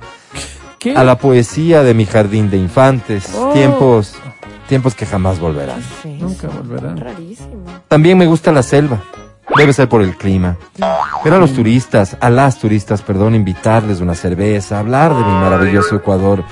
¿Qué? 0.78 0.94
a 0.94 1.02
la 1.04 1.16
poesía 1.16 1.82
de 1.82 1.94
mi 1.94 2.04
jardín 2.04 2.50
de 2.50 2.58
infantes, 2.58 3.30
Oh. 3.34 3.50
tiempos, 3.54 4.14
tiempos 4.68 4.94
que 4.94 5.06
jamás 5.06 5.40
volverán. 5.40 5.80
Sí, 6.02 6.18
Nunca 6.20 6.48
volverán. 6.48 6.98
Rarísimo. 6.98 7.64
También 7.88 8.18
me 8.18 8.26
gusta 8.26 8.52
la 8.52 8.62
selva. 8.62 9.00
Debe 9.56 9.72
ser 9.74 9.88
por 9.90 10.00
el 10.02 10.16
clima. 10.16 10.56
Ver 11.22 11.34
a 11.34 11.38
los 11.38 11.52
turistas, 11.52 12.16
a 12.18 12.30
las 12.30 12.58
turistas, 12.58 13.02
perdón, 13.02 13.34
invitarles 13.34 14.00
una 14.00 14.14
cerveza, 14.14 14.78
hablar 14.78 15.14
de 15.14 15.22
mi 15.22 15.32
maravilloso 15.32 15.96
Ecuador, 15.96 16.42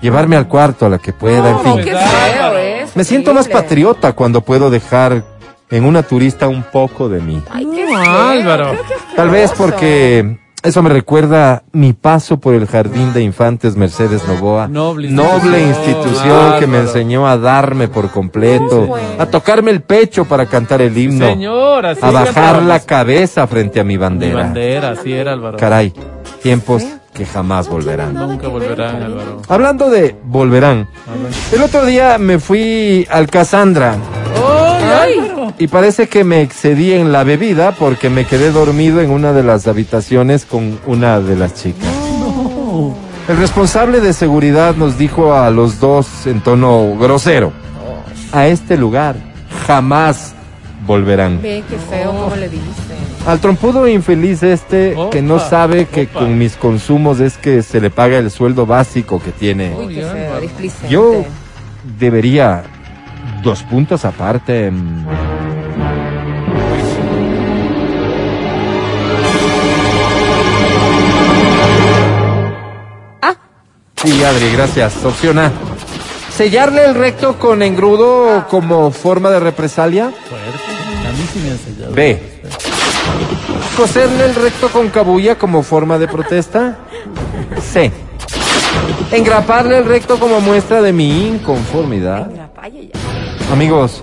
llevarme 0.00 0.36
al 0.36 0.48
cuarto 0.48 0.86
a 0.86 0.88
la 0.88 0.98
que 0.98 1.12
pueda, 1.12 1.50
en 1.50 1.58
fin. 1.60 1.76
qué 1.84 1.94
feo 1.96 2.58
es. 2.58 2.96
Me 2.96 3.04
siento 3.04 3.34
más 3.34 3.48
patriota 3.48 4.12
cuando 4.12 4.40
puedo 4.40 4.70
dejar 4.70 5.24
en 5.70 5.84
una 5.84 6.02
turista 6.02 6.48
un 6.48 6.62
poco 6.62 7.08
de 7.08 7.20
mí. 7.20 7.42
Ay, 7.50 7.66
qué 7.74 7.84
No, 7.84 7.98
feo. 8.02 8.28
Álvaro. 8.28 8.72
Tal 9.16 9.30
vez 9.30 9.52
porque 9.56 10.38
eso 10.62 10.82
me 10.82 10.88
recuerda 10.90 11.62
mi 11.72 11.92
paso 11.92 12.38
por 12.40 12.54
el 12.54 12.66
jardín 12.66 13.12
de 13.12 13.22
infantes 13.22 13.76
Mercedes 13.76 14.26
Novoa. 14.26 14.66
Noble 14.66 15.08
Noble 15.10 15.60
institución. 15.62 16.58
que 16.58 16.66
me 16.66 16.78
enseñó 16.78 17.28
a 17.28 17.36
darme 17.38 17.86
por 17.88 18.10
completo, 18.10 18.86
Bueno. 18.86 19.06
a 19.18 19.26
tocarme 19.26 19.70
el 19.70 19.82
pecho 19.82 20.24
para 20.24 20.46
cantar 20.46 20.80
el 20.82 20.96
himno, 20.96 21.26
Señora, 21.26 21.94
a 22.00 22.10
bajar 22.10 22.62
la 22.62 22.80
cabeza 22.80 23.46
frente 23.46 23.78
a 23.78 23.84
mi 23.84 23.94
Mi 23.94 23.98
bandera. 23.98 24.34
bandera, 24.42 24.90
así 24.90 25.12
era, 25.12 25.32
Álvaro. 25.34 25.58
Caray, 25.58 25.92
tiempos 26.42 26.82
que 27.18 27.26
jamás 27.26 27.68
volverán. 27.68 28.14
Nunca 28.14 28.46
volverán, 28.46 29.02
Álvaro. 29.02 29.42
Hablando 29.48 29.90
de 29.90 30.14
volverán, 30.24 30.88
el 31.52 31.62
otro 31.62 31.84
día 31.84 32.16
me 32.16 32.38
fui 32.38 33.08
al 33.10 33.28
Casandra 33.28 33.96
Ay, 35.00 35.16
y 35.58 35.66
parece 35.66 36.08
que 36.08 36.22
me 36.22 36.42
excedí 36.42 36.92
en 36.92 37.10
la 37.10 37.24
bebida 37.24 37.72
porque 37.72 38.08
me 38.08 38.24
quedé 38.24 38.52
dormido 38.52 39.00
en 39.00 39.10
una 39.10 39.32
de 39.32 39.42
las 39.42 39.66
habitaciones 39.66 40.44
con 40.44 40.78
una 40.86 41.18
de 41.18 41.34
las 41.34 41.54
chicas. 41.54 41.88
El 43.26 43.36
responsable 43.36 44.00
de 44.00 44.12
seguridad 44.12 44.76
nos 44.76 44.96
dijo 44.96 45.34
a 45.34 45.50
los 45.50 45.80
dos 45.80 46.26
en 46.26 46.40
tono 46.40 46.96
grosero, 46.98 47.52
a 48.30 48.46
este 48.46 48.76
lugar 48.76 49.16
jamás 49.66 50.34
volverán. 50.86 51.42
Ve 51.42 51.64
qué 51.68 51.78
feo, 51.78 52.12
¿cómo 52.12 52.36
le 52.36 52.48
dice? 52.48 53.07
Al 53.28 53.40
trompudo 53.40 53.86
infeliz 53.86 54.42
este 54.42 54.96
que 55.10 55.20
no 55.20 55.34
Opa, 55.34 55.50
sabe 55.50 55.84
que 55.84 56.04
opa. 56.04 56.20
con 56.20 56.38
mis 56.38 56.56
consumos 56.56 57.20
es 57.20 57.36
que 57.36 57.62
se 57.62 57.78
le 57.78 57.90
paga 57.90 58.16
el 58.16 58.30
sueldo 58.30 58.64
básico 58.64 59.20
que 59.22 59.32
tiene. 59.32 59.74
Uy, 59.76 59.96
qué 59.96 60.70
feo. 60.70 60.88
Yo 60.88 61.24
debería 61.98 62.62
dos 63.42 63.62
puntos 63.64 64.06
aparte. 64.06 64.72
Ah, 73.22 73.34
Sí, 73.96 74.22
Adri, 74.24 74.52
gracias. 74.52 75.04
Opción 75.04 75.38
A. 75.38 75.52
Sellarle 76.34 76.84
el 76.84 76.94
recto 76.94 77.38
con 77.38 77.62
engrudo 77.62 78.46
como 78.48 78.90
forma 78.92 79.30
de 79.30 79.40
represalia. 79.40 80.10
Fuerte. 80.28 81.08
A 81.08 81.12
mí 81.12 81.24
sí 81.32 81.40
me 81.40 81.50
han 81.50 81.58
sellado. 81.58 81.92
B. 81.94 82.22
Coserle 83.78 84.24
el 84.24 84.34
recto 84.34 84.70
con 84.70 84.88
cabulla 84.88 85.38
como 85.38 85.62
forma 85.62 86.00
de 86.00 86.08
protesta. 86.08 86.78
C. 87.60 87.92
Engraparle 89.12 89.78
el 89.78 89.84
recto 89.84 90.18
como 90.18 90.40
muestra 90.40 90.82
de 90.82 90.92
mi 90.92 91.28
inconformidad. 91.28 92.28
Amigos, 93.52 94.02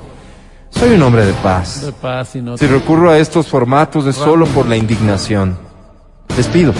soy 0.69 0.91
un 0.93 1.01
hombre 1.03 1.25
de 1.25 1.33
paz. 1.33 1.87
De 1.87 1.91
paz 1.91 2.37
y 2.37 2.41
no. 2.41 2.57
Si 2.57 2.65
recurro 2.67 3.09
a 3.11 3.17
estos 3.17 3.47
formatos 3.47 4.05
es 4.05 4.15
solo 4.15 4.45
por 4.45 4.65
la 4.65 4.77
indignación. 4.77 5.57
Les 6.37 6.47
pido, 6.47 6.73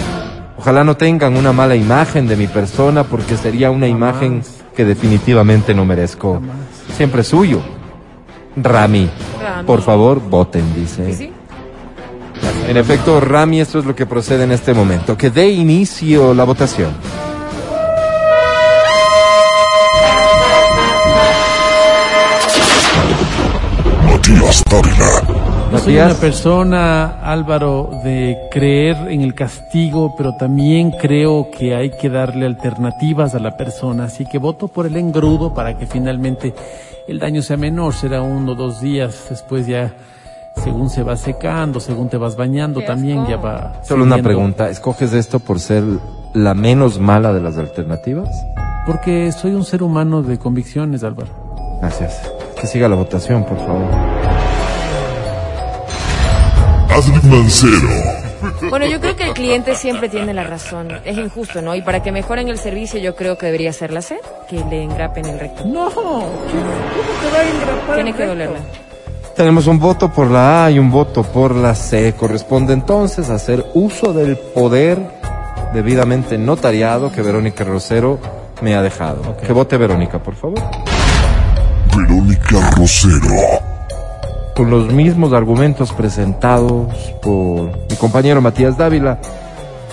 ojalá 0.56 0.82
no 0.82 0.96
tengan 0.96 1.36
una 1.36 1.52
mala 1.52 1.76
imagen 1.76 2.26
de 2.26 2.36
mi 2.36 2.46
persona 2.46 3.04
porque 3.04 3.36
sería 3.36 3.70
una 3.70 3.88
imagen 3.88 4.42
que 4.74 4.86
definitivamente 4.86 5.74
no 5.74 5.84
merezco. 5.84 6.40
Siempre 6.96 7.22
suyo. 7.24 7.60
Rami. 8.56 9.10
Rami. 9.38 9.66
Por 9.66 9.82
favor, 9.82 10.18
voten, 10.18 10.74
dice. 10.74 11.35
En 12.68 12.76
efecto, 12.76 13.20
Rami, 13.20 13.60
esto 13.60 13.78
es 13.78 13.84
lo 13.84 13.94
que 13.94 14.06
procede 14.06 14.44
en 14.44 14.52
este 14.52 14.74
momento. 14.74 15.16
Que 15.16 15.30
dé 15.30 15.48
inicio 15.48 16.34
la 16.34 16.44
votación. 16.44 16.90
Matías 24.04 24.64
Dávila. 24.70 25.46
Soy 25.78 25.98
una 25.98 26.14
persona, 26.14 27.20
Álvaro, 27.22 27.90
de 28.02 28.36
creer 28.50 28.96
en 29.10 29.20
el 29.20 29.34
castigo, 29.34 30.14
pero 30.16 30.34
también 30.34 30.90
creo 30.90 31.48
que 31.56 31.74
hay 31.74 31.90
que 31.90 32.08
darle 32.08 32.46
alternativas 32.46 33.34
a 33.34 33.38
la 33.38 33.56
persona. 33.56 34.04
Así 34.04 34.24
que 34.26 34.38
voto 34.38 34.68
por 34.68 34.86
el 34.86 34.96
engrudo 34.96 35.52
para 35.54 35.76
que 35.78 35.86
finalmente 35.86 36.54
el 37.06 37.18
daño 37.18 37.42
sea 37.42 37.56
menor. 37.56 37.94
Será 37.94 38.22
uno 38.22 38.52
o 38.52 38.54
dos 38.54 38.80
días. 38.80 39.26
Después 39.28 39.66
ya, 39.66 39.92
según 40.66 40.90
se 40.90 41.04
va 41.04 41.16
secando, 41.16 41.78
según 41.78 42.08
te 42.08 42.16
vas 42.16 42.34
bañando, 42.34 42.80
Qué 42.80 42.86
también 42.86 43.20
asco. 43.20 43.30
ya 43.30 43.36
va. 43.36 43.72
Solo 43.84 44.02
una 44.02 44.20
pregunta. 44.20 44.68
¿Escoges 44.68 45.12
esto 45.12 45.38
por 45.38 45.60
ser 45.60 45.84
la 46.34 46.54
menos 46.54 46.98
mala 46.98 47.32
de 47.32 47.40
las 47.40 47.56
alternativas? 47.56 48.28
Porque 48.84 49.30
soy 49.30 49.52
un 49.52 49.64
ser 49.64 49.84
humano 49.84 50.24
de 50.24 50.40
convicciones, 50.40 51.04
Álvaro. 51.04 51.28
Gracias. 51.80 52.20
Que 52.60 52.66
siga 52.66 52.88
la 52.88 52.96
votación, 52.96 53.44
por 53.44 53.56
favor. 53.58 53.84
Adri 56.90 57.28
Mancero. 57.28 57.88
Bueno, 58.68 58.86
yo 58.86 59.00
creo 59.00 59.14
que 59.14 59.22
el 59.22 59.34
cliente 59.34 59.76
siempre 59.76 60.08
tiene 60.08 60.34
la 60.34 60.42
razón. 60.42 60.88
Es 61.04 61.16
injusto, 61.16 61.62
¿no? 61.62 61.76
Y 61.76 61.82
para 61.82 62.02
que 62.02 62.10
mejoren 62.10 62.48
el 62.48 62.58
servicio, 62.58 62.98
yo 62.98 63.14
creo 63.14 63.38
que 63.38 63.46
debería 63.46 63.72
ser 63.72 63.92
la 63.92 64.02
C, 64.02 64.18
que 64.48 64.64
le 64.64 64.82
engrapen 64.82 65.26
el 65.26 65.38
recto. 65.38 65.64
No, 65.64 65.90
¿cómo 65.94 66.28
te 67.22 67.30
va 67.32 67.38
a 67.38 67.48
engrapar 67.48 67.94
Tiene 67.94 68.10
el 68.10 68.16
que 68.16 68.34
recto? 68.34 68.85
Tenemos 69.36 69.66
un 69.66 69.78
voto 69.78 70.10
por 70.10 70.30
la 70.30 70.64
A 70.64 70.70
y 70.70 70.78
un 70.78 70.90
voto 70.90 71.22
por 71.22 71.54
la 71.54 71.74
C. 71.74 72.14
Corresponde 72.14 72.72
entonces 72.72 73.28
hacer 73.28 73.66
uso 73.74 74.14
del 74.14 74.38
poder 74.38 74.98
debidamente 75.74 76.38
notariado 76.38 77.12
que 77.12 77.20
Verónica 77.20 77.62
Rosero 77.62 78.18
me 78.62 78.74
ha 78.74 78.80
dejado. 78.80 79.36
Que 79.36 79.52
vote 79.52 79.76
Verónica, 79.76 80.22
por 80.22 80.36
favor. 80.36 80.58
Verónica 81.94 82.70
Rosero. 82.78 83.36
Con 84.54 84.70
los 84.70 84.90
mismos 84.90 85.34
argumentos 85.34 85.92
presentados 85.92 87.12
por 87.20 87.76
mi 87.90 87.96
compañero 87.96 88.40
Matías 88.40 88.78
Dávila, 88.78 89.18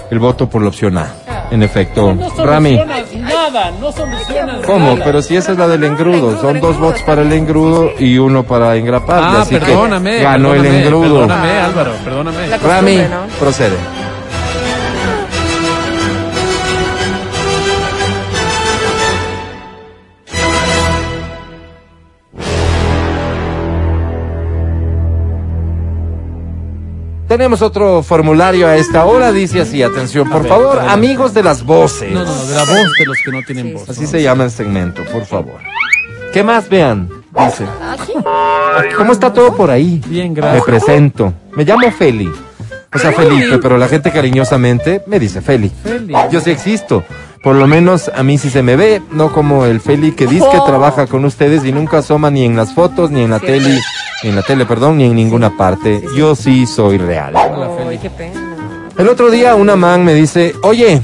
el 0.10 0.20
voto 0.20 0.48
por 0.48 0.62
la 0.62 0.70
opción 0.70 0.98
A. 0.98 1.23
En 1.54 1.62
efecto, 1.62 2.16
No 2.16 2.46
Rami. 2.46 2.80
nada, 3.20 3.72
no 3.80 3.92
solucionas 3.92 4.66
¿Cómo? 4.66 4.94
nada. 4.94 5.06
Pero 5.06 5.22
si 5.22 5.36
esa 5.36 5.52
es 5.52 5.58
la 5.60 5.68
del 5.68 5.84
engrudo. 5.84 6.42
Son 6.42 6.56
el 6.56 6.62
dos 6.64 6.80
votos 6.80 7.04
para 7.04 7.22
el 7.22 7.32
engrudo 7.32 7.92
y 8.00 8.18
uno 8.18 8.42
para 8.42 8.76
engraparle. 8.76 9.38
Ah, 9.38 9.42
así 9.44 9.58
perdóname. 9.58 10.18
que 10.18 10.24
ganó 10.24 10.56
el 10.56 10.62
perdóname, 10.62 10.84
engrudo. 10.84 11.14
Perdóname, 11.28 11.52
Álvaro, 11.60 11.92
perdóname. 12.04 12.58
Rami, 12.58 12.98
¿no? 12.98 13.28
procede. 13.40 13.76
Tenemos 27.34 27.64
otro 27.64 28.04
formulario 28.04 28.68
a 28.68 28.76
esta 28.78 29.06
hora, 29.06 29.32
dice 29.32 29.60
así, 29.60 29.82
atención, 29.82 30.30
por 30.30 30.44
ver, 30.44 30.50
favor, 30.50 30.80
amigos 30.88 31.34
de 31.34 31.42
las 31.42 31.64
voces. 31.64 32.12
No, 32.14 32.24
no, 32.24 32.46
de 32.46 32.54
la 32.54 32.60
voz 32.64 32.92
de 33.00 33.06
los 33.08 33.18
que 33.26 33.32
no 33.32 33.42
tienen 33.42 33.66
Sí, 33.70 33.74
voz. 33.74 33.90
Así 33.90 34.02
¿no? 34.02 34.08
se 34.08 34.22
llama 34.22 34.44
el 34.44 34.52
segmento, 34.52 35.02
por 35.12 35.26
favor. 35.26 35.56
¿Qué 36.32 36.44
más 36.44 36.70
vean? 36.70 37.10
Dice. 37.36 37.66
¿Cómo 38.96 39.14
está 39.14 39.34
todo 39.34 39.56
por 39.56 39.72
ahí? 39.72 40.00
Bien, 40.06 40.30
Me 40.32 40.36
gracias. 40.42 40.64
presento. 40.64 41.34
Me 41.56 41.66
llamo 41.66 41.90
Feli. 41.92 42.32
O 42.94 43.00
sea, 43.00 43.12
Felipe, 43.14 43.58
pero 43.58 43.80
la 43.80 43.88
gente 43.88 44.12
cariñosamente 44.12 45.02
me 45.08 45.20
dice 45.20 45.42
Feli. 45.42 45.72
Feli. 45.84 46.14
Yo 46.32 46.40
sí 46.40 46.52
existo. 46.52 47.04
Por 47.42 47.56
lo 47.56 47.66
menos 47.66 48.12
a 48.16 48.22
mí 48.22 48.38
sí 48.38 48.52
se 48.52 48.62
me 48.62 48.76
ve, 48.76 49.02
no 49.12 49.34
como 49.34 49.66
el 49.66 49.82
Feli 49.82 50.12
que 50.12 50.28
dice 50.28 50.46
que 50.52 50.60
Oh. 50.60 50.66
trabaja 50.66 51.08
con 51.08 51.26
ustedes 51.26 51.66
y 51.66 51.72
nunca 51.72 51.98
asoma 51.98 52.30
ni 52.30 52.46
en 52.46 52.56
las 52.56 52.74
fotos, 52.76 53.10
ni 53.10 53.24
en 53.24 53.32
la 53.32 53.40
tele, 53.40 53.82
en 54.24 54.36
la 54.36 54.42
tele, 54.42 54.66
perdón, 54.66 54.98
ni 54.98 55.06
en 55.06 55.16
ninguna 55.16 55.56
parte. 55.56 56.00
sí, 56.02 56.08
sí. 56.10 56.16
Yo 56.18 56.36
sí 56.36 56.66
soy 56.66 56.98
real. 56.98 57.36
Ay, 57.36 57.98
qué 57.98 58.10
pena. 58.10 58.40
El 58.98 59.08
otro 59.10 59.30
día 59.32 59.56
una 59.56 59.76
man 59.76 60.06
me 60.06 60.14
dice, 60.14 60.54
oye, 60.64 61.02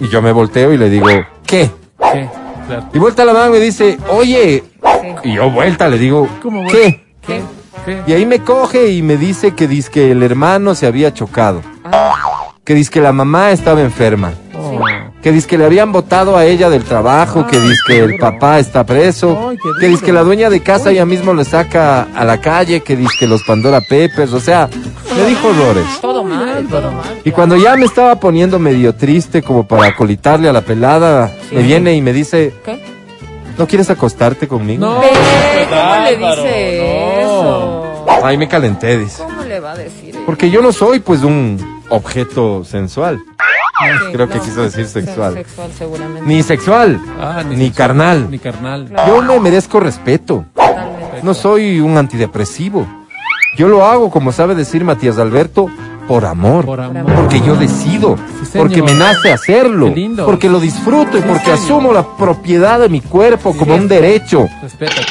y 0.00 0.08
yo 0.08 0.20
me 0.22 0.30
volteo 0.32 0.72
y 0.72 0.76
le 0.78 0.90
digo, 0.90 1.06
¿qué? 1.46 1.70
¿Qué? 2.12 2.28
Claro. 2.66 2.84
Y 2.92 2.98
vuelta 2.98 3.24
la 3.24 3.32
man 3.32 3.50
me 3.50 3.58
dice, 3.58 3.98
oye, 4.10 4.62
Sí. 5.00 5.28
y 5.30 5.34
yo 5.34 5.50
vuelta 5.50 5.88
le 5.88 5.98
digo. 5.98 6.28
¿qué? 6.70 7.02
¿Qué? 7.26 7.42
¿Qué? 7.84 8.02
Y 8.06 8.12
ahí 8.12 8.26
me 8.26 8.40
coge 8.40 8.88
y 8.92 9.00
me 9.02 9.16
dice 9.16 9.54
que 9.54 9.66
que 9.88 10.10
el 10.10 10.22
hermano 10.22 10.74
se 10.74 10.86
había 10.86 11.14
chocado, 11.14 11.62
Ah, 11.84 12.12
que 12.64 12.74
que 12.90 13.00
la 13.00 13.12
mamá 13.12 13.50
estaba 13.52 13.80
enferma, 13.80 14.32
Oh. 14.54 14.78
Que 15.22 15.38
que 15.42 15.58
le 15.58 15.64
habían 15.64 15.92
votado 15.92 16.36
a 16.36 16.44
ella 16.44 16.70
del 16.70 16.84
trabajo, 16.84 17.46
que 17.46 17.58
que 17.86 17.98
el 17.98 18.16
papá 18.18 18.58
está 18.58 18.84
preso, 18.84 19.52
que 19.80 19.88
duro. 19.88 20.00
que 20.04 20.12
la 20.12 20.22
dueña 20.22 20.48
de 20.50 20.60
casa 20.60 20.92
ya 20.92 21.04
mismo 21.04 21.34
le 21.34 21.44
saca 21.44 22.08
a 22.14 22.24
la 22.24 22.40
calle, 22.40 22.80
que 22.80 22.98
que 23.18 23.26
los 23.26 23.42
Pandora 23.42 23.80
Peppers, 23.80 24.32
o 24.32 24.40
sea, 24.40 24.68
me 25.16 25.24
dijo 25.26 25.48
horrores. 25.48 25.86
todo 26.00 26.22
mal, 26.24 26.66
todo 26.68 26.92
mal. 26.92 27.20
Y 27.24 27.30
cuando 27.32 27.56
ya 27.56 27.76
me 27.76 27.84
estaba 27.84 28.20
poniendo 28.20 28.58
medio 28.58 28.94
triste 28.94 29.42
como 29.42 29.66
para 29.66 29.94
colitarle 29.96 30.48
a 30.48 30.52
la 30.52 30.60
pelada, 30.60 31.32
me 31.50 31.62
viene 31.62 31.94
y 31.94 32.02
me 32.02 32.12
dice, 32.12 32.54
¿Qué? 32.64 32.80
¿no 33.58 33.66
quieres 33.66 33.90
acostarte 33.90 34.46
conmigo? 34.46 34.86
No. 34.86 34.94
¿Cómo 34.94 36.04
le 36.04 36.16
dice 36.16 36.78
no. 36.80 37.20
eso? 37.20 38.06
Ahí 38.24 38.38
me 38.38 38.48
calenté, 38.48 38.98
dice. 38.98 39.22
¿Cómo 39.22 39.42
le 39.42 39.60
va 39.60 39.72
a 39.72 39.76
decir 39.76 40.10
eso? 40.10 40.20
Porque 40.24 40.50
yo 40.50 40.62
no 40.62 40.72
soy 40.72 41.00
pues 41.00 41.22
un 41.22 41.82
objeto 41.90 42.64
sensual, 42.64 43.20
Sí, 43.80 44.12
creo 44.12 44.28
que 44.28 44.34
no, 44.36 44.42
quiso 44.42 44.62
decir 44.62 44.86
sexual. 44.86 45.34
Sexual, 45.34 45.70
seguramente. 45.76 46.22
ni 46.26 46.42
sexual, 46.42 47.00
Ah, 47.20 47.42
ni, 47.48 47.56
sexual, 47.56 47.72
carnal. 47.72 48.30
Ni 48.30 48.38
carnal. 48.38 48.88
Yo 49.06 49.22
me 49.22 49.38
merezco 49.40 49.78
respeto. 49.80 50.44
Totalmente. 50.54 51.20
No 51.22 51.34
soy 51.34 51.80
un 51.80 51.96
antidepresivo. 51.96 52.86
Yo 53.56 53.68
lo 53.68 53.84
hago, 53.84 54.10
como 54.10 54.32
sabe 54.32 54.54
decir 54.54 54.84
Matías 54.84 55.18
Alberto, 55.18 55.68
por 56.08 56.24
amor. 56.24 56.64
Por 56.64 56.80
amor. 56.80 57.04
Porque 57.14 57.40
yo 57.42 57.54
decido. 57.54 58.16
Sí, 58.50 58.56
porque 58.58 58.82
me 58.82 58.94
nace 58.94 59.30
hacerlo. 59.32 59.92
Porque 60.24 60.48
lo 60.48 60.58
disfruto 60.58 61.18
y 61.18 61.20
porque 61.20 61.44
señor. 61.44 61.58
asumo 61.58 61.92
la 61.92 62.02
propiedad 62.16 62.80
de 62.80 62.88
mi 62.88 63.00
cuerpo 63.02 63.54
como 63.56 63.74
un 63.74 63.86
derecho. 63.86 64.46
Respétate. 64.62 65.02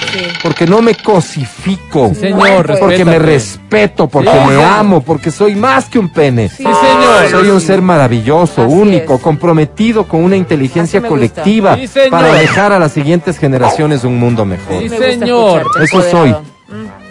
Porque 0.42 0.66
no 0.66 0.82
me 0.82 0.96
cosifico. 0.96 2.10
Sí, 2.10 2.16
señor. 2.22 2.78
Porque 2.80 3.06
me 3.06 3.20
respeto, 3.20 4.08
porque 4.08 4.32
Sí, 4.32 4.38
me 4.40 4.46
señor. 4.48 4.64
amo, 4.64 5.02
porque 5.02 5.30
soy 5.32 5.56
más 5.56 5.86
que 5.86 6.00
un 6.00 6.10
pene. 6.10 6.50
Sí, 6.50 6.64
señor. 6.64 7.30
Soy 7.30 7.50
un 7.50 7.62
ser 7.62 7.82
maravilloso, 7.82 8.64
Así 8.64 8.74
único, 8.74 9.16
es. 9.16 9.22
comprometido 9.22 10.06
con 10.08 10.24
una 10.24 10.36
inteligencia 10.36 11.02
colectiva 11.02 11.78
para 12.10 12.34
dejar 12.34 12.72
a 12.74 12.80
las 12.80 12.92
siguientes 12.92 13.38
generaciones 13.38 14.04
un 14.04 14.20
mundo 14.20 14.46
mejor. 14.46 14.82
Me 14.82 14.90
señor. 14.90 15.64
Eso 15.82 16.02
soy. 16.02 16.30
empoderado. 16.30 16.58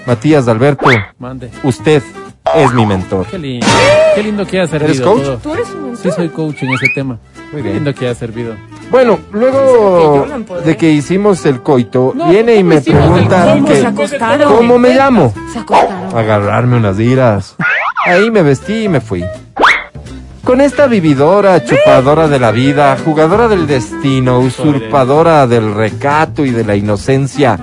Matías 0.07 0.47
Alberto, 0.47 0.87
Mande. 1.19 1.51
usted 1.65 2.03
es 2.55 2.73
mi 2.73 2.87
mentor. 2.87 3.27
Qué 3.27 3.39
lindo. 3.39 3.67
Qué 4.15 4.23
lindo 4.23 4.47
que 4.47 4.61
ha 4.61 4.67
servido. 4.67 4.91
¿Eres 4.93 5.01
coach? 5.01 5.23
todo. 5.23 5.37
¿Tú 5.39 5.55
eres 5.55 5.69
un 5.71 5.97
Sí, 5.97 6.11
soy 6.11 6.29
coach 6.29 6.63
en 6.63 6.71
ese 6.71 6.87
tema. 6.95 7.19
Muy 7.53 7.63
Qué 7.63 7.63
bien. 7.63 7.75
lindo 7.77 7.95
que 7.95 8.09
ha 8.09 8.15
servido. 8.15 8.55
Bueno, 8.91 9.19
luego 9.33 10.27
de 10.65 10.77
que 10.77 10.91
hicimos 10.91 11.45
el 11.47 11.61
coito, 11.63 12.13
No, 12.15 12.29
viene 12.29 12.55
y 12.55 12.59
¿cómo 12.63 12.69
me 12.69 12.81
pregunta. 12.81 13.57
¿cómo 14.47 14.79
me 14.79 14.95
llamo. 14.95 15.35
Se 15.53 15.59
acostaron. 15.59 16.17
Agarrarme 16.17 16.77
unas 16.77 16.99
iras. 17.01 17.57
Ahí 18.07 18.31
me 18.31 18.43
vestí 18.43 18.85
y 18.85 18.89
me 18.89 19.01
fui. 19.01 19.25
Con 20.45 20.61
esta 20.61 20.87
vividora, 20.87 21.65
chupadora 21.65 22.29
de 22.29 22.39
la 22.39 22.53
vida, 22.53 22.97
jugadora 23.05 23.49
del 23.49 23.67
destino, 23.67 24.39
usurpadora 24.39 25.49
del 25.49 25.75
recato 25.75 26.45
y 26.45 26.51
de 26.51 26.63
la 26.65 26.77
inocencia, 26.77 27.59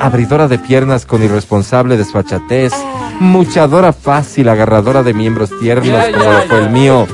abridora 0.00 0.48
de 0.48 0.58
piernas 0.58 1.04
con 1.04 1.22
irresponsable 1.22 1.96
desfachatez, 1.96 2.72
muchadora 3.20 3.92
fácil, 3.92 4.48
agarradora 4.48 5.02
de 5.02 5.12
miembros 5.12 5.50
tiernos 5.60 6.06
como 6.06 6.32
lo 6.32 6.40
fue 6.42 6.58
el 6.58 6.70
mío. 6.70 7.06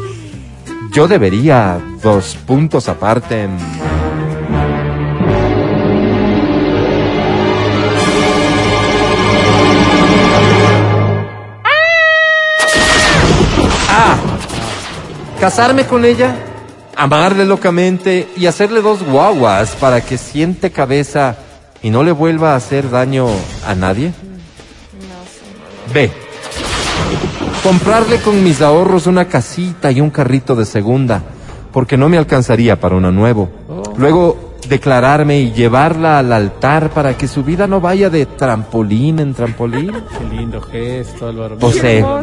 Yo 0.93 1.09
debería 1.09 1.79
dos 2.03 2.37
puntos 2.47 2.89
aparte. 2.89 3.49
Ah, 13.91 14.17
casarme 15.41 15.87
con 15.87 16.05
ella, 16.05 16.37
amarle 16.97 17.45
locamente 17.45 18.29
y 18.37 18.47
hacerle 18.47 18.81
dos 18.81 19.03
guaguas 19.03 19.75
para 19.81 20.01
que 20.01 20.17
siente 20.17 20.71
cabeza 20.71 21.37
y 21.83 21.91
no 21.91 22.03
le 22.03 22.13
vuelva 22.13 22.53
a 22.53 22.57
hacer 22.57 22.91
daño 22.91 23.27
a 23.67 23.75
nadie. 23.75 24.13
B. 25.93 26.11
Comprarle 27.63 28.21
con 28.21 28.43
mis 28.45 28.63
ahorros 28.63 29.07
una 29.07 29.27
casita 29.27 29.91
y 29.91 30.01
un 30.01 30.11
carrito 30.11 30.55
de 30.55 30.65
segunda, 30.65 31.23
porque 31.73 31.97
no 31.97 32.09
me 32.09 32.19
alcanzaría 32.19 32.79
para 32.79 32.97
uno 32.97 33.11
nuevo. 33.11 33.51
Luego 33.97 34.55
declararme 34.69 35.41
y 35.41 35.53
llevarla 35.53 36.19
al 36.19 36.33
altar 36.33 36.91
para 36.91 37.17
que 37.17 37.29
su 37.29 37.43
vida 37.43 37.67
no 37.67 37.81
vaya 37.81 38.11
de 38.11 38.27
trampolín 38.27 39.19
en 39.19 39.35
trampolín. 39.35 39.93
Qué 40.19 40.37
lindo 40.37 40.61
gesto, 40.61 41.29
Álvaro. 41.29 41.57
O 41.61 41.73
sea, 41.73 42.23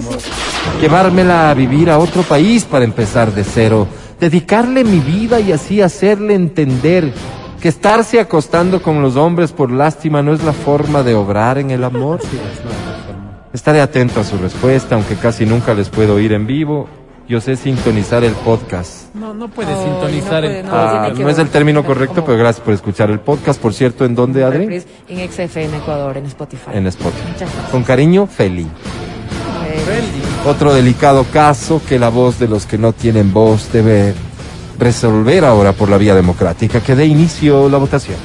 llevármela 0.81 1.49
a 1.49 1.53
vivir 1.53 1.89
a 1.89 1.97
otro 1.97 2.23
país 2.23 2.65
para 2.65 2.85
empezar 2.85 3.33
de 3.33 3.43
cero, 3.43 3.87
dedicarle 4.19 4.83
mi 4.83 4.99
vida 4.99 5.39
y 5.39 5.51
así 5.51 5.81
hacerle 5.81 6.35
entender 6.35 7.13
que 7.63 7.69
estarse 7.69 8.19
acostando 8.19 8.81
con 8.81 9.01
los 9.01 9.15
hombres 9.15 9.53
por 9.53 9.71
lástima 9.71 10.21
no 10.21 10.33
es 10.33 10.43
la 10.43 10.51
forma 10.51 11.01
de 11.01 11.15
obrar 11.15 11.57
en 11.57 11.71
el 11.71 11.85
amor. 11.85 12.19
Estaré 13.53 13.79
atento 13.79 14.19
a 14.19 14.25
su 14.25 14.37
respuesta, 14.37 14.95
aunque 14.95 15.15
casi 15.15 15.45
nunca 15.45 15.73
les 15.73 15.87
puedo 15.87 16.15
oír 16.15 16.33
en 16.33 16.45
vivo. 16.45 16.89
Yo 17.29 17.39
sé 17.39 17.55
sintonizar 17.55 18.25
el 18.25 18.33
podcast. 18.33 19.15
No, 19.15 19.33
no 19.33 19.47
puedes 19.47 19.77
Ay, 19.77 19.85
sintonizar 19.85 20.43
no 20.43 20.49
el 20.49 20.55
puede, 20.55 20.63
no. 20.63 20.71
Ah, 20.73 21.11
no 21.17 21.29
es 21.29 21.39
el 21.39 21.47
término 21.47 21.85
correcto, 21.85 22.15
¿Cómo? 22.15 22.25
pero 22.27 22.37
gracias 22.39 22.65
por 22.65 22.73
escuchar 22.73 23.09
el 23.09 23.21
podcast. 23.21 23.61
Por 23.61 23.73
cierto, 23.73 24.03
¿en 24.03 24.13
dónde, 24.13 24.43
Adri? 24.43 24.83
En 25.07 25.31
XFM 25.31 25.77
Ecuador, 25.77 26.17
en 26.17 26.25
Spotify. 26.25 26.71
En 26.73 26.87
Spotify. 26.87 27.27
Muchas 27.31 27.49
gracias. 27.49 27.69
Con 27.71 27.83
cariño, 27.83 28.27
Feli. 28.27 28.63
Eh, 28.63 30.49
Otro 30.49 30.73
delicado 30.73 31.25
caso 31.31 31.81
que 31.87 31.97
la 31.97 32.09
voz 32.09 32.39
de 32.39 32.49
los 32.49 32.65
que 32.65 32.77
no 32.77 32.91
tienen 32.91 33.31
voz 33.31 33.71
debe 33.71 34.13
resolver 34.77 35.45
ahora 35.45 35.73
por 35.73 35.89
la 35.89 35.97
vía 35.97 36.15
democrática. 36.15 36.81
Que 36.81 36.95
dé 36.95 37.05
inicio 37.05 37.69
la 37.69 37.77
votación. 37.77 38.17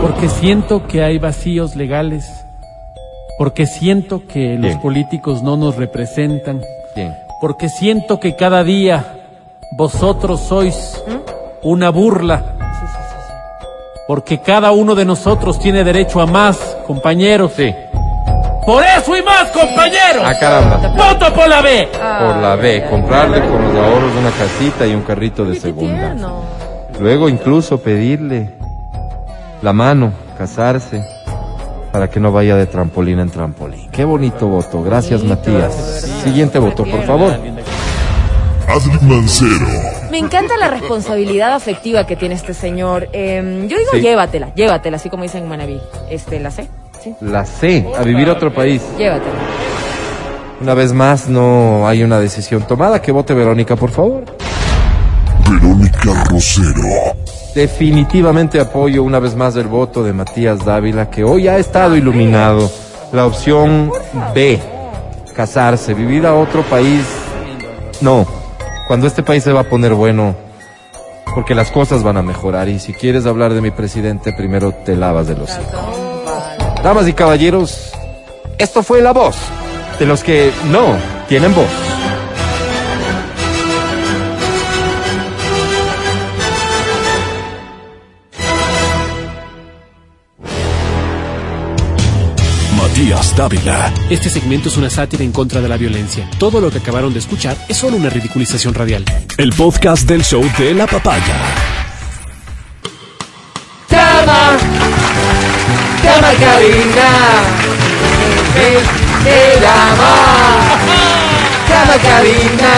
Porque 0.00 0.28
siento 0.28 0.86
que 0.86 1.02
hay 1.02 1.18
vacíos 1.18 1.76
legales. 1.76 2.24
Porque 3.38 3.66
siento 3.66 4.26
que 4.26 4.56
los 4.58 4.76
políticos 4.76 5.42
no 5.42 5.56
nos 5.56 5.76
representan. 5.76 6.62
Bien. 6.94 7.14
Porque 7.40 7.68
siento 7.68 8.20
que 8.20 8.36
cada 8.36 8.62
día 8.62 9.26
vosotros 9.76 10.40
sois 10.40 11.02
una 11.62 11.90
burla. 11.90 12.54
Porque 14.06 14.40
cada 14.40 14.70
uno 14.72 14.94
de 14.94 15.04
nosotros 15.04 15.58
tiene 15.58 15.82
derecho 15.82 16.20
a 16.20 16.26
más, 16.26 16.58
compañeros. 16.86 17.52
Sí. 17.56 17.74
Por 18.66 18.82
eso 18.82 19.16
y 19.16 19.22
más, 19.22 19.50
compañeros. 19.50 20.22
Ah, 20.24 20.34
caramba. 20.40 20.76
Voto 20.88 21.34
por 21.34 21.48
la 21.48 21.60
B. 21.60 21.88
Por 21.92 22.36
la 22.36 22.56
B, 22.56 22.86
comprarle 22.88 23.40
con 23.40 23.62
los 23.62 23.74
ahorros 23.76 24.12
una 24.18 24.30
casita 24.30 24.86
y 24.86 24.94
un 24.94 25.02
carrito 25.02 25.44
de 25.44 25.54
qué 25.54 25.60
segunda. 25.60 26.16
Luego 26.98 27.28
incluso 27.28 27.78
pedirle 27.78 28.54
la 29.60 29.72
mano, 29.72 30.12
casarse, 30.38 31.04
para 31.92 32.08
que 32.08 32.20
no 32.20 32.32
vaya 32.32 32.56
de 32.56 32.66
trampolín 32.66 33.18
en 33.20 33.30
trampolín. 33.30 33.90
Qué 33.90 34.04
bonito 34.04 34.46
voto. 34.48 34.82
Gracias, 34.82 35.22
Matías. 35.22 35.74
Siguiente 36.24 36.58
voto, 36.58 36.84
por 36.84 37.02
favor. 37.04 37.32
Adri 38.66 38.98
Mancero. 39.02 39.66
Me 40.10 40.18
encanta 40.18 40.56
la 40.56 40.68
responsabilidad 40.68 41.52
afectiva 41.52 42.06
que 42.06 42.16
tiene 42.16 42.34
este 42.34 42.54
señor. 42.54 43.08
Eh, 43.12 43.66
yo 43.68 43.76
digo 43.78 43.90
Sí. 43.92 44.00
llévatela, 44.00 44.54
llévatela, 44.54 44.96
así 44.96 45.10
como 45.10 45.22
dicen 45.24 45.42
en 45.42 45.48
Manaví. 45.50 45.80
Este, 46.08 46.40
¿la 46.40 46.50
sé? 46.50 46.68
Sí. 47.04 47.14
La 47.20 47.44
C, 47.44 47.86
a 47.98 48.02
vivir 48.02 48.30
a 48.30 48.32
otro 48.32 48.52
país. 48.52 48.80
Llévatela. 48.96 49.34
Una 50.62 50.72
vez 50.72 50.94
más, 50.94 51.28
no 51.28 51.86
hay 51.86 52.02
una 52.02 52.18
decisión 52.18 52.62
tomada. 52.62 53.02
Que 53.02 53.12
vote 53.12 53.34
Verónica, 53.34 53.76
por 53.76 53.90
favor. 53.90 54.24
Verónica 55.50 56.24
Rosero. 56.30 56.80
Definitivamente 57.54 58.58
apoyo 58.58 59.02
una 59.02 59.18
vez 59.18 59.36
más 59.36 59.54
el 59.56 59.66
voto 59.66 60.02
de 60.02 60.14
Matías 60.14 60.64
Dávila, 60.64 61.10
que 61.10 61.24
hoy 61.24 61.46
ha 61.46 61.58
estado 61.58 61.94
iluminado. 61.94 62.70
La 63.12 63.26
opción 63.26 63.92
B, 64.34 64.58
casarse, 65.36 65.92
vivir 65.92 66.26
a 66.26 66.34
otro 66.34 66.62
país. 66.62 67.04
No, 68.00 68.26
cuando 68.88 69.06
este 69.06 69.22
país 69.22 69.44
se 69.44 69.52
va 69.52 69.60
a 69.60 69.64
poner 69.68 69.92
bueno, 69.92 70.34
porque 71.34 71.54
las 71.54 71.70
cosas 71.70 72.02
van 72.02 72.16
a 72.16 72.22
mejorar. 72.22 72.68
Y 72.70 72.78
si 72.78 72.94
quieres 72.94 73.26
hablar 73.26 73.52
de 73.52 73.60
mi 73.60 73.70
presidente, 73.70 74.32
primero 74.32 74.72
te 74.72 74.96
lavas 74.96 75.28
de 75.28 75.36
los 75.36 75.50
Damas 76.84 77.08
y 77.08 77.14
caballeros, 77.14 77.92
esto 78.58 78.82
fue 78.82 79.00
la 79.00 79.14
voz 79.14 79.36
de 79.98 80.04
los 80.04 80.22
que 80.22 80.52
no 80.70 80.98
tienen 81.26 81.54
voz. 81.54 81.64
Matías 92.76 93.34
Dávila. 93.34 93.90
Este 94.10 94.28
segmento 94.28 94.68
es 94.68 94.76
una 94.76 94.90
sátira 94.90 95.24
en 95.24 95.32
contra 95.32 95.62
de 95.62 95.70
la 95.70 95.78
violencia. 95.78 96.28
Todo 96.38 96.60
lo 96.60 96.70
que 96.70 96.80
acabaron 96.80 97.14
de 97.14 97.20
escuchar 97.20 97.56
es 97.66 97.78
solo 97.78 97.96
una 97.96 98.10
ridiculización 98.10 98.74
radial. 98.74 99.06
El 99.38 99.54
podcast 99.54 100.06
del 100.06 100.22
show 100.22 100.44
de 100.58 100.74
la 100.74 100.86
papaya. 100.86 101.34
Cama, 103.88 104.58
cama 106.04 106.30
cabina, 106.38 107.08
te 109.24 109.60
llama, 109.60 110.12
cama 111.68 111.96
cabina. 112.08 112.72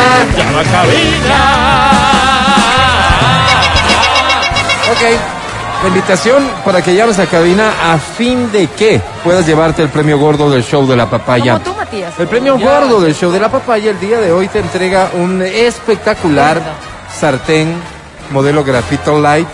Ok, 4.92 5.02
la 5.82 5.88
invitación 5.88 6.48
para 6.64 6.80
que 6.82 6.94
llames 6.94 7.18
a 7.18 7.26
cabina 7.26 7.72
a 7.92 7.98
fin 7.98 8.52
de 8.52 8.68
que 8.68 9.00
puedas 9.24 9.44
llevarte 9.44 9.82
el 9.82 9.88
premio 9.88 10.18
gordo 10.18 10.48
del 10.48 10.62
show 10.62 10.86
de 10.86 10.96
la 10.96 11.10
papaya. 11.10 11.54
Como 11.54 11.64
tú, 11.64 11.74
Matías. 11.74 12.18
El 12.20 12.28
premio 12.28 12.56
gordo 12.58 13.00
del 13.00 13.14
show 13.14 13.32
de 13.32 13.40
la 13.40 13.50
papaya 13.50 13.90
el 13.90 13.98
día 13.98 14.20
de 14.20 14.30
hoy 14.30 14.46
te 14.46 14.60
entrega 14.60 15.10
un 15.14 15.42
espectacular 15.42 16.62
sartén 17.12 17.74
modelo 18.30 18.64
grafito 18.64 19.18
light, 19.18 19.48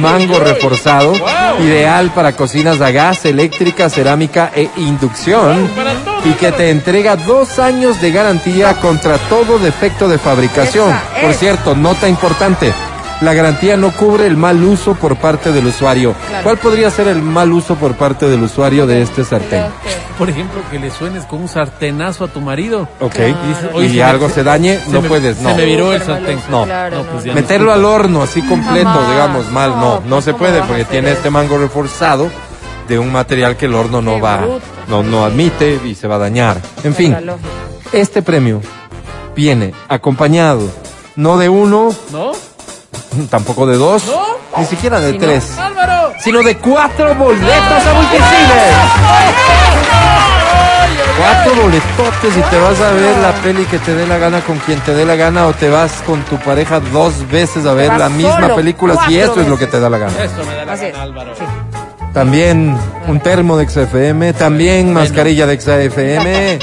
mango 0.00 0.38
reforzado, 0.38 1.12
ideal 1.60 2.10
para 2.14 2.32
cocinas 2.32 2.80
a 2.80 2.90
gas, 2.90 3.24
eléctrica, 3.24 3.88
cerámica 3.90 4.50
e 4.54 4.68
inducción 4.76 5.68
y 6.24 6.32
que 6.32 6.52
te 6.52 6.70
entrega 6.70 7.16
dos 7.16 7.58
años 7.58 8.00
de 8.00 8.12
garantía 8.12 8.74
contra 8.80 9.18
todo 9.18 9.58
defecto 9.58 10.08
de 10.08 10.18
fabricación. 10.18 10.92
Por 11.20 11.34
cierto, 11.34 11.74
nota 11.74 12.08
importante. 12.08 12.72
La 13.22 13.34
garantía 13.34 13.76
no 13.76 13.92
cubre 13.92 14.26
el 14.26 14.36
mal 14.36 14.62
uso 14.64 14.94
por 14.94 15.16
parte 15.16 15.52
del 15.52 15.66
usuario. 15.66 16.14
Claro. 16.28 16.42
¿Cuál 16.44 16.58
podría 16.58 16.90
ser 16.90 17.06
el 17.06 17.22
mal 17.22 17.52
uso 17.52 17.76
por 17.76 17.94
parte 17.94 18.28
del 18.28 18.42
usuario 18.42 18.86
de 18.86 19.00
este 19.02 19.22
sartén? 19.24 19.64
Por 20.18 20.28
ejemplo, 20.28 20.60
que 20.70 20.78
le 20.80 20.90
suenes 20.90 21.24
con 21.24 21.42
un 21.42 21.48
sartenazo 21.48 22.24
a 22.24 22.28
tu 22.28 22.40
marido. 22.40 22.88
Ok. 23.00 23.14
Y 23.18 23.48
dices, 23.48 23.70
"Oye, 23.72 23.86
Y 23.86 23.90
se 23.90 23.96
me- 23.96 24.02
algo 24.02 24.28
se 24.28 24.42
dañe, 24.42 24.80
no 24.88 25.02
me- 25.02 25.08
puedes, 25.08 25.40
no. 25.40 25.50
Se 25.50 25.54
me 25.56 25.64
viró 25.64 25.92
el 25.92 26.02
sartén. 26.02 26.38
No. 26.50 26.64
claro, 26.64 26.98
No, 26.98 27.10
pues 27.12 27.24
no. 27.26 27.34
Meterlo 27.34 27.72
al 27.72 27.84
horno 27.84 28.22
así 28.22 28.42
completo, 28.42 28.88
Jamás. 28.90 29.08
digamos, 29.10 29.50
mal, 29.52 29.70
no, 29.70 29.76
No, 29.76 30.00
no 30.00 30.08
pues, 30.16 30.24
se 30.24 30.32
¿cómo 30.32 30.44
puede 30.44 30.62
porque 30.62 30.84
tiene 30.84 31.08
eso? 31.10 31.18
este 31.18 31.30
mango 31.30 31.58
reforzado 31.58 32.28
de 32.88 32.98
un 32.98 33.12
material 33.12 33.56
que 33.56 33.66
el 33.66 33.74
horno 33.74 34.02
no 34.02 34.16
Qué 34.16 34.20
va, 34.20 34.36
bruto. 34.38 34.60
no, 34.88 35.02
no 35.04 35.24
admite 35.24 35.80
y 35.84 35.94
se 35.94 36.08
va 36.08 36.16
a 36.16 36.18
dañar. 36.18 36.56
En 36.82 36.94
fin, 36.94 37.16
este 37.92 38.20
premio 38.22 38.60
viene 39.36 39.72
acompañado 39.88 40.68
no 41.16 41.38
de 41.38 41.48
uno, 41.48 41.94
¿No? 42.10 42.32
Tampoco 43.30 43.66
de 43.66 43.76
dos, 43.76 44.04
¿No? 44.06 44.60
ni 44.60 44.66
siquiera 44.66 45.00
de 45.00 45.12
Si 45.12 45.18
no- 45.18 45.24
tres, 45.24 45.58
¡Álvaro! 45.58 46.12
sino 46.22 46.42
de 46.42 46.56
cuatro 46.56 47.14
boletos 47.14 47.86
a 47.86 47.94
multicines. 47.94 49.82
Cuatro 51.18 51.54
boletotes 51.62 52.36
y 52.36 52.40
te 52.50 52.58
vas 52.58 52.80
a 52.80 52.90
ver 52.92 53.16
la 53.18 53.32
peli 53.42 53.64
que 53.66 53.78
te 53.78 53.94
dé 53.94 54.06
la 54.06 54.18
gana 54.18 54.40
con 54.40 54.58
quien 54.60 54.80
te 54.80 54.94
dé 54.94 55.04
la 55.04 55.14
gana 55.14 55.46
o 55.46 55.52
te 55.52 55.68
vas 55.68 55.92
con 56.06 56.22
tu 56.22 56.36
pareja 56.38 56.80
dos 56.80 57.28
veces 57.30 57.66
a 57.66 57.74
ver 57.74 57.92
la 57.96 58.08
misma 58.08 58.54
película 58.54 58.96
si 59.06 59.18
esto 59.18 59.40
es 59.40 59.48
lo 59.48 59.58
que 59.58 59.66
te 59.66 59.78
da 59.78 59.88
la 59.90 59.98
gana. 59.98 60.12
Eso 60.22 60.44
me 60.48 60.54
da 60.54 60.64
la 60.64 60.72
Así 60.72 60.86
es. 60.86 60.92
gana, 60.92 61.04
Álvaro. 61.04 61.34
Sí. 61.36 61.44
También 62.12 62.76
un 63.08 63.20
termo 63.20 63.56
de 63.56 63.68
XFM, 63.68 64.32
también 64.32 64.92
mascarilla 64.92 65.46
de 65.46 65.60
XFM 65.60 66.58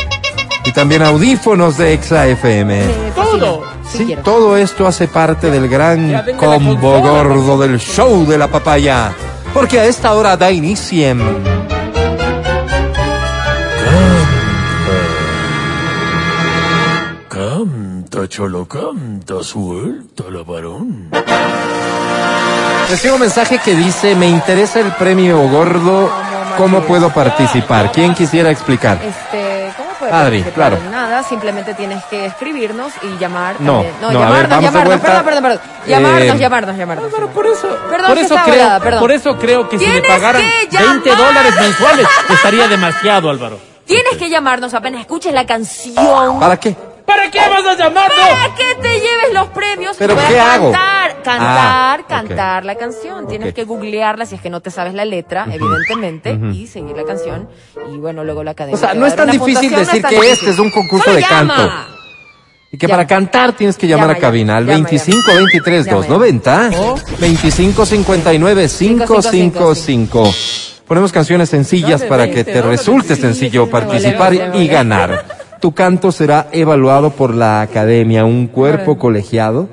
y 0.65 0.71
también 0.71 1.03
audífonos 1.03 1.77
de 1.77 1.97
XFM. 2.01 2.81
Fascina. 3.15 3.39
Todo. 3.39 3.63
Sí, 3.91 3.97
Sí, 3.99 4.05
quiero. 4.05 4.21
todo 4.23 4.55
esto 4.57 4.85
hace 4.87 5.07
parte 5.07 5.49
del 5.49 5.67
gran 5.67 6.35
combo 6.37 6.99
gordo 7.01 7.57
del 7.57 7.79
show 7.79 8.25
de 8.25 8.37
la 8.37 8.47
papaya. 8.47 9.11
Porque 9.53 9.79
a 9.79 9.85
esta 9.85 10.13
hora 10.13 10.37
da 10.37 10.51
inicio. 10.51 11.15
Canta, 17.29 18.27
cholo, 18.27 18.65
canta, 18.67 19.43
suelta 19.43 20.23
la 20.29 20.43
varón. 20.43 21.09
Recibo 22.89 23.15
un 23.15 23.21
mensaje 23.21 23.59
que 23.63 23.75
dice, 23.75 24.15
me 24.15 24.27
interesa 24.27 24.79
el 24.79 24.91
premio 24.93 25.47
gordo, 25.49 26.09
¿cómo 26.57 26.81
puedo 26.81 27.11
participar? 27.11 27.91
¿Quién 27.91 28.15
quisiera 28.15 28.49
explicar? 28.49 28.99
Este, 29.03 29.71
¿cómo 29.77 29.88
puede 29.99 30.11
Adri, 30.11 30.41
claro. 30.43 30.77
Nada, 30.89 31.21
simplemente 31.23 31.73
tienes 31.73 32.03
que 32.05 32.25
escribirnos 32.25 32.93
y 33.03 33.17
llamar. 33.19 33.57
No, 33.59 33.73
también. 33.73 33.93
no, 34.01 34.07
a 34.07 34.11
ver, 34.11 34.19
llamarnos, 34.49 34.61
llamarnos, 34.63 34.99
perdón, 35.01 35.23
perdón, 35.25 35.43
perdón. 35.43 35.59
Llamarnos, 35.87 36.21
Eh, 36.35 36.37
llamarnos, 36.39 36.77
llamarnos. 36.77 37.05
Álvaro, 37.13 37.27
por 37.29 37.45
eso, 37.47 37.67
Perdón, 37.89 38.07
por 38.07 38.17
eso 38.17 38.35
creo, 38.43 38.55
volada, 38.55 38.79
perdón. 38.79 38.99
por 38.99 39.11
eso 39.11 39.37
creo 39.37 39.69
que 39.69 39.77
si 39.79 39.85
le 39.87 40.01
pagaran 40.01 40.41
que 40.69 40.77
20 40.77 41.09
llamar. 41.09 41.25
dólares 41.27 41.53
mensuales 41.61 42.07
estaría 42.29 42.67
demasiado, 42.67 43.29
Álvaro. 43.29 43.59
Tienes 43.85 44.17
que 44.17 44.29
llamarnos 44.29 44.73
apenas 44.73 45.01
escuches 45.01 45.33
la 45.33 45.45
canción. 45.45 46.39
¿Para 46.39 46.57
qué? 46.57 46.75
¿Para 47.09 47.31
qué 47.31 47.39
vas 47.39 47.65
a 47.65 47.75
llamarnos? 47.75 48.17
Para 48.19 48.55
que 48.55 48.75
te 48.81 48.89
lleves 48.99 49.33
los 49.33 49.47
premios 49.49 49.95
¿Pero 49.97 50.13
y 50.13 50.15
puedas 50.15 50.31
qué 50.31 50.39
hago? 50.39 50.71
cantar, 50.71 51.23
cantar, 51.23 51.99
Ah, 52.01 52.05
cantar 52.07 52.65
la 52.65 52.75
canción. 52.75 53.27
Tienes 53.27 53.53
que 53.53 53.63
googlearla 53.65 54.25
si 54.25 54.35
es 54.35 54.41
que 54.41 54.49
no 54.49 54.61
te 54.61 54.69
sabes 54.71 54.93
la 54.93 55.05
letra, 55.05 55.47
evidentemente, 55.51 56.37
y 56.53 56.67
seguir 56.67 56.95
la 56.95 57.03
canción. 57.03 57.49
Y 57.93 57.97
bueno, 57.97 58.23
luego 58.23 58.43
la 58.43 58.51
academia. 58.51 58.75
O 58.77 58.79
sea, 58.79 58.93
no 58.93 59.05
es 59.05 59.15
tan 59.15 59.29
difícil 59.31 59.71
no 59.71 59.79
decir 59.79 60.01
tan 60.01 60.09
que 60.11 60.15
difícil. 60.17 60.33
este 60.39 60.49
es 60.51 60.59
un 60.59 60.69
concurso 60.71 61.05
Solo 61.05 61.15
de 61.17 61.21
llama. 61.23 61.55
canto. 61.55 61.73
Y 62.71 62.77
que 62.77 62.85
Llama. 62.85 62.97
para 62.97 63.07
cantar 63.07 63.53
tienes 63.53 63.77
que 63.77 63.87
llamar 63.87 64.09
Llama, 64.09 64.17
a 64.19 64.21
cabina 64.21 64.57
al 64.57 64.65
llama, 64.65 64.75
25 64.75 65.27
llama. 65.27 65.37
23 65.39 65.85
Llama, 65.87 65.97
290 65.97 66.69
llama. 66.69 66.95
25 67.19 67.85
59 67.85 68.67
555. 68.69 70.33
Ponemos 70.87 71.11
canciones 71.11 71.49
sencillas 71.49 72.03
para 72.03 72.25
20 72.25 72.45
que 72.45 72.51
te 72.51 72.61
resulte 72.61 73.15
sencillo 73.15 73.67
participar 73.69 74.33
y 74.55 74.67
ganar. 74.67 75.25
Tu 75.59 75.73
canto 75.73 76.11
será 76.11 76.47
evaluado 76.51 77.09
por 77.11 77.33
la 77.33 77.61
academia, 77.61 78.23
un 78.23 78.47
cuerpo 78.47 78.97
colegiado, 78.97 79.67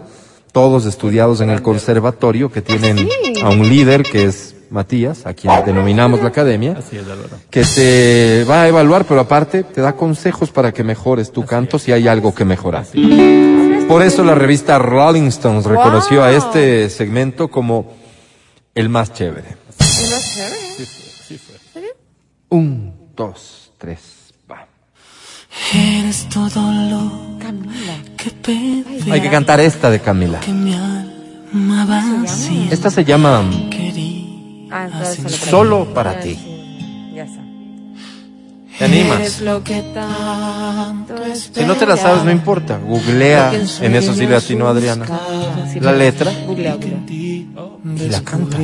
todos 0.53 0.85
estudiados 0.85 1.41
en 1.41 1.51
el 1.51 1.63
conservatorio 1.63 2.51
que 2.51 2.63
tienen 2.63 3.09
a 3.43 3.51
un 3.51 3.69
líder 3.69 4.03
que 4.03 4.25
es 4.25 4.57
Matías, 4.69 5.27
a 5.27 5.35
quien 5.35 5.53
denominamos 5.65 6.21
la 6.23 6.29
academia 6.29 6.75
Así 6.77 6.97
es, 6.97 7.05
Álvaro. 7.05 7.37
que 7.51 7.63
te 7.63 8.45
va 8.51 8.63
a 8.63 8.69
evaluar, 8.69 9.05
pero 9.05 9.21
aparte 9.21 9.63
te 9.63 9.81
da 9.81 9.93
consejos 9.93 10.51
para 10.51 10.73
que 10.73 10.83
mejores 10.83 11.31
tu 11.31 11.45
canto 11.45 11.79
si 11.79 11.93
hay 11.93 12.09
algo 12.09 12.35
que 12.35 12.45
mejorar. 12.45 12.85
Por 13.87 14.03
eso 14.03 14.25
la 14.25 14.35
revista 14.35 14.81
Rolling 14.81 15.29
Stones 15.29 15.67
reconoció 15.67 16.25
a 16.25 16.33
este 16.33 16.91
segmento 16.91 17.47
como 17.47 17.93
el 18.75 18.89
más 18.89 19.13
chévere. 19.13 19.57
Un, 22.49 22.93
dos, 23.15 23.73
tres. 23.79 24.16
Eres 25.75 26.29
todo 26.29 26.73
lo 26.91 27.27
que 28.17 28.31
pedí. 28.31 29.11
Hay 29.11 29.21
que 29.21 29.31
cantar 29.31 29.61
esta 29.61 29.91
de 29.91 30.01
Camila. 30.01 30.41
Que 30.41 30.53
mi 30.53 30.75
alma 30.75 31.85
vacía 31.87 32.69
Esta 32.71 32.91
se 32.91 33.05
llama 33.05 33.45
quería. 33.71 34.27
Ah, 34.71 34.89
solo 35.29 35.93
para 35.95 36.21
ti. 36.21 36.39
Ya. 37.15 37.27
¿Te 38.79 38.85
animas? 38.85 39.21
Eres 39.21 39.41
lo 39.41 39.65
que 39.65 39.83
tanto 39.95 41.15
Si 41.35 41.65
no 41.65 41.75
te 41.77 41.87
la 41.87 41.97
sabes, 41.97 42.25
no 42.25 42.31
importa. 42.31 42.79
Googlea. 42.79 43.53
En 43.55 43.85
En 43.85 43.95
eso 43.97 44.15
sí 44.15 44.27
le 44.27 44.37
atinó 44.37 44.69
Adriana. 44.69 45.07
Ah, 45.09 45.67
sí, 45.73 45.81
La 45.81 45.93
letra 45.93 46.31
y 46.33 48.09
la 48.09 48.21
cantas. 48.23 48.61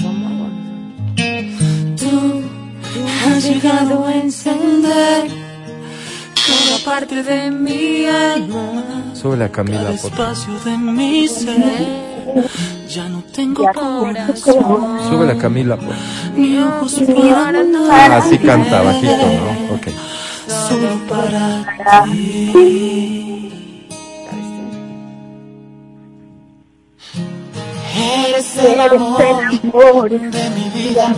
Magos. 0.00 0.50
Tú 1.96 2.42
has 3.26 3.44
llegado 3.44 4.04
a 4.04 4.14
encender 4.14 5.45
cada 6.56 6.78
parte 6.84 7.22
de 7.22 7.50
mi 7.50 8.06
alma. 8.06 8.82
Súbele 9.14 9.44
a 9.44 9.48
Camila, 9.48 9.84
Cada 9.84 9.96
por 9.96 10.12
espacio 10.12 10.58
de 10.64 10.78
mi 10.78 11.28
ser. 11.28 12.16
Ya 12.88 13.08
no 13.08 13.22
tengo 13.32 13.64
corazón 13.72 14.98
Súbele 15.08 15.32
a 15.32 15.38
Camila, 15.38 15.76
por 15.76 15.94
ni 16.36 16.58
ojos 16.58 16.94
para 17.06 17.62
nada. 17.62 18.16
Así 18.16 18.38
canta, 18.38 18.82
bajito, 18.82 19.16
¿no? 19.16 19.74
Ok. 19.74 19.86
Solo 20.68 20.98
para 21.08 22.04
ti. 22.04 23.52
Eres 28.28 28.56
el 28.56 28.80
amor 28.80 30.10
de 30.10 30.50
mi 30.50 30.70
vida. 30.74 31.14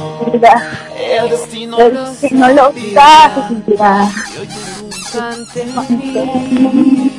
El 0.96 1.30
destino 1.30 1.76
lo 1.88 2.68
hoy 2.68 2.94
mí. 5.88 7.10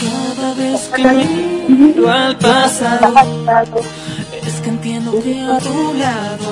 Cada 0.00 0.54
vez 0.54 0.80
que 0.94 1.04
miro 1.68 2.10
al 2.10 2.36
pasado, 2.36 3.14
es 4.46 4.54
que 4.60 4.68
entiendo 4.70 5.12
que 5.22 5.40
a 5.42 5.58
tu 5.58 5.94
lado 5.94 6.50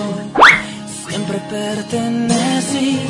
siempre 1.08 1.38
pertenecí. 1.50 3.00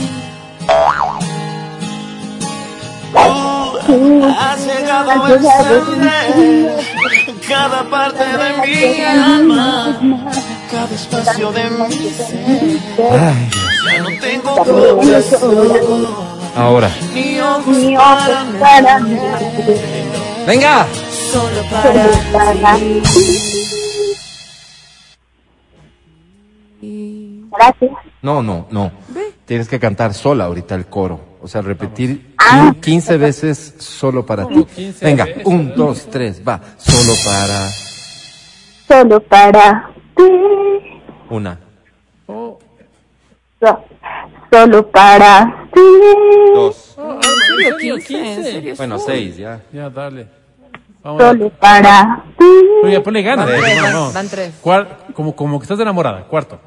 Tú 3.87 4.25
has 4.25 4.67
llegado 4.67 5.11
a 5.11 5.33
encender 5.33 6.85
cada 7.49 7.83
parte 7.91 8.25
de 8.25 8.67
mi 8.67 9.05
alma, 9.05 9.99
cada 10.73 10.95
espacio 10.95 11.53
de 11.53 11.71
mi 11.71 11.95
ser. 12.11 12.37
Ay, 13.13 13.51
Ya 13.93 13.99
no 14.03 14.09
tengo 14.21 14.57
corazón 14.97 16.07
ahora. 16.57 16.91
ni 17.15 17.39
ojos 17.39 17.77
para 18.61 18.99
mí, 19.01 19.17
¡Venga! 20.47 20.87
solo 21.31 21.63
para 21.71 22.09
ti. 22.77 23.03
No, 28.23 28.43
no, 28.43 28.67
no. 28.71 28.91
Tienes 29.45 29.69
que 29.69 29.79
cantar 29.79 30.15
sola 30.15 30.45
ahorita 30.45 30.75
el 30.75 30.87
coro. 30.87 31.21
O 31.43 31.49
sea, 31.49 31.61
repetir 31.61 32.35
Ah. 32.39 32.73
quin- 32.75 32.81
15 32.81 33.17
veces 33.17 33.75
solo 33.79 34.25
para 34.25 34.47
ti. 34.49 34.65
15 34.65 35.05
Venga, 35.05 35.27
un, 35.45 35.75
dos, 35.75 36.07
tres, 36.11 36.41
va. 36.47 36.61
Solo 36.79 37.13
para 37.25 37.71
solo 38.89 39.21
para 39.23 39.91
ti, 40.17 40.23
una. 41.33 41.59
Oh, 42.27 42.59
so- 43.61 43.85
solo 44.51 44.89
para 44.91 45.67
ti, 45.73 45.81
Dos. 46.55 46.95
oh, 46.99 47.15
¿en 47.15 47.23
serio? 47.79 47.97
15, 47.97 48.07
15? 48.07 48.35
¿en 48.35 48.45
serio? 48.45 48.75
Bueno, 48.77 48.99
seis, 48.99 49.37
ya. 49.37 49.61
Ya, 49.73 49.89
dale. 49.91 50.27
Vamos 51.03 51.21
solo 51.23 51.51
para 51.51 52.25
ti, 52.39 52.45
Oye, 52.85 53.01
ponle 53.01 53.23
ganas. 53.23 53.47
Van 53.47 53.57
tres, 53.61 53.83
van- 53.83 53.93
vamos. 53.93 54.15
van 54.15 54.29
tres. 54.29 54.55
Como, 55.15 55.35
como 55.35 55.59
que 55.59 55.65
estás 55.65 55.81
enamorada. 55.81 56.23
Cuarto. 56.29 56.61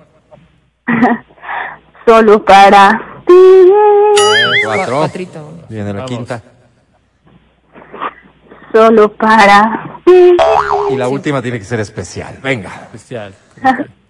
solo 2.06 2.44
para 2.44 3.22
ti, 3.26 3.34
Cuatro. 4.66 4.98
Cuatrito. 4.98 5.52
Viene 5.70 5.86
la 5.94 6.02
Vamos. 6.02 6.10
quinta. 6.12 6.42
solo 8.74 9.12
para 9.14 10.02
ti, 10.06 10.36
Y 10.92 10.96
la 10.98 11.08
última 11.08 11.42
tiene 11.42 11.58
que 11.60 11.66
ser 11.66 11.80
especial. 11.80 12.38
Venga. 12.44 12.72
Especial. 12.94 13.34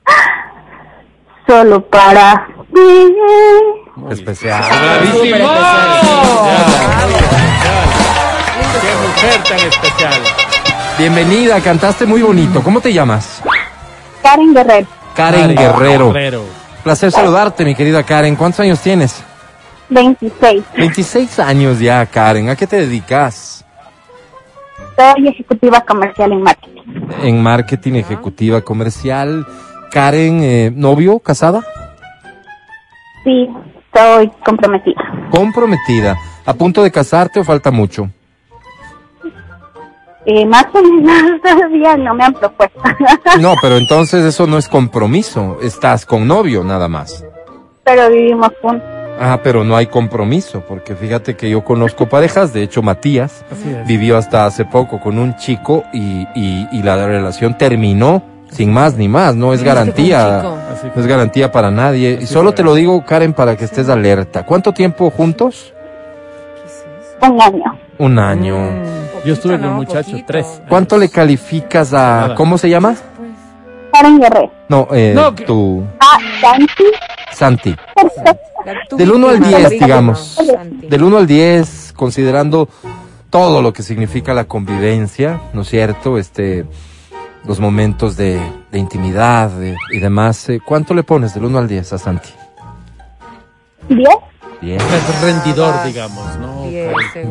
solo 1.48 1.82
para 1.88 2.48
ti. 2.74 3.14
Especial. 4.10 4.64
¡Bravísimo! 4.64 5.48
¡Qué 8.82 8.92
mujer 9.08 9.44
tan 9.44 9.60
especial! 9.68 10.14
Bienvenida, 10.98 11.60
cantaste 11.62 12.06
muy 12.06 12.22
bonito. 12.22 12.62
¿Cómo 12.62 12.80
te 12.82 12.94
llamas? 12.94 13.42
Karen 14.22 14.54
Guerrero, 14.54 14.88
Karen 15.16 15.56
Guerrero. 15.56 16.08
Guerrero. 16.12 16.44
Placer 16.84 17.12
saludarte, 17.12 17.66
mi 17.66 17.76
querida 17.76 18.04
Karen. 18.04 18.36
¿Cuántos 18.36 18.60
años 18.62 18.80
tienes? 18.80 19.24
26. 19.90 20.64
26 20.78 21.40
años 21.40 21.80
ya, 21.80 22.06
Karen. 22.06 22.50
¿A 22.50 22.56
qué 22.56 22.68
te 22.68 22.78
dedicas? 22.78 23.66
Soy 24.96 25.28
ejecutiva 25.28 25.82
comercial 25.82 26.32
en 26.32 26.42
marketing. 26.42 26.82
En 27.22 27.42
marketing 27.44 27.94
ejecutiva 27.96 28.62
comercial. 28.62 29.46
Karen, 29.92 30.44
eh, 30.44 30.72
¿novio? 30.76 31.20
¿Casada? 31.20 31.64
Sí, 33.24 33.50
estoy 33.86 34.32
comprometida. 34.46 35.02
Comprometida. 35.32 36.16
¿A 36.46 36.54
punto 36.54 36.84
de 36.84 36.92
casarte 36.92 37.40
o 37.40 37.44
falta 37.44 37.72
mucho? 37.72 38.10
Eh, 40.26 40.46
más 40.46 40.66
o 40.74 40.82
menos 40.82 41.42
todavía 41.44 41.98
no 41.98 42.14
me 42.14 42.24
han 42.26 42.34
propuesto. 42.34 42.80
No, 43.40 43.56
pero 43.62 43.78
entonces 43.78 44.24
eso 44.24 44.48
no 44.48 44.58
es 44.58 44.68
compromiso. 44.68 45.58
Estás 45.62 46.06
con 46.06 46.28
novio 46.28 46.64
nada 46.64 46.88
más. 46.88 47.26
Pero 47.84 48.10
vivimos 48.10 48.50
juntos. 48.62 48.88
Ah, 49.20 49.40
pero 49.44 49.64
no 49.64 49.78
hay 49.78 49.88
compromiso, 49.88 50.62
porque 50.68 50.96
fíjate 50.96 51.38
que 51.38 51.50
yo 51.50 51.64
conozco 51.64 52.08
parejas, 52.08 52.52
de 52.52 52.64
hecho 52.64 52.82
Matías 52.82 53.46
vivió 53.88 54.18
hasta 54.18 54.46
hace 54.46 54.66
poco 54.66 55.00
con 55.00 55.18
un 55.18 55.38
chico 55.38 55.84
y, 55.94 56.28
y, 56.36 56.68
y 56.74 56.84
la 56.84 57.08
relación 57.08 57.58
terminó 57.58 58.22
sin 58.52 58.72
más 58.74 58.96
ni 58.96 59.08
más, 59.08 59.36
no 59.36 59.54
es 59.54 59.64
garantía, 59.64 60.42
no 60.44 61.02
es 61.02 61.08
garantía 61.08 61.52
para 61.52 61.72
nadie. 61.72 62.20
Y 62.22 62.26
solo 62.26 62.54
te 62.54 62.64
lo 62.64 62.74
digo, 62.74 63.04
Karen, 63.06 63.34
para 63.34 63.56
que 63.58 63.66
estés 63.66 63.90
alerta. 63.90 64.46
¿Cuánto 64.46 64.72
tiempo 64.74 65.10
juntos? 65.10 65.74
Un 67.22 67.42
año. 67.42 67.80
Un 67.98 68.20
año. 68.20 68.56
Yo 69.26 69.34
estuve 69.34 69.54
con 69.54 69.62
no, 69.64 69.70
un 69.72 69.76
muchacho, 69.78 70.12
poquito. 70.12 70.28
tres. 70.28 70.62
¿Cuánto 70.70 70.98
le 70.98 71.10
calificas 71.10 71.94
a, 71.94 71.98
Nada. 72.22 72.36
cómo 72.36 72.58
se 72.58 72.70
llama? 72.70 72.96
Karen 73.92 74.20
Guerrero. 74.20 74.52
No, 74.70 74.88
eh, 74.92 75.14
No, 75.16 75.34
que- 75.34 75.46
tu 75.46 75.84
Ah, 76.00 76.18
Santi. 76.42 76.84
Santi. 77.34 77.76
Del 78.98 79.12
1 79.12 79.28
al 79.30 79.36
víctima, 79.38 79.58
10, 79.58 79.70
víctima, 79.72 79.86
digamos. 79.88 80.38
Del 80.90 81.04
1 81.04 81.18
al 81.18 81.28
10, 81.28 81.94
considerando 81.96 82.68
todo 83.30 83.62
lo 83.62 83.74
que 83.74 83.84
significa 83.84 84.34
la 84.34 84.46
convivencia, 84.46 85.40
¿no 85.54 85.62
es 85.62 85.70
cierto? 85.70 86.18
Este, 86.18 86.66
los 87.48 87.60
momentos 87.60 88.18
de, 88.18 88.40
de 88.72 88.80
intimidad 88.80 89.50
de- 89.50 89.76
y 89.92 90.00
demás. 90.00 90.50
eh, 90.50 90.60
¿Cuánto 90.66 90.94
le 90.94 91.04
pones 91.04 91.34
del 91.34 91.46
1 91.46 91.58
al 91.60 91.68
10 91.68 91.94
a 91.94 91.98
Santi? 91.98 92.30
¿Diez? 93.90 94.10
10. 94.62 94.82
Es 94.82 95.22
rendidor, 95.22 95.74
digamos, 95.86 96.26
¿no? 96.40 96.56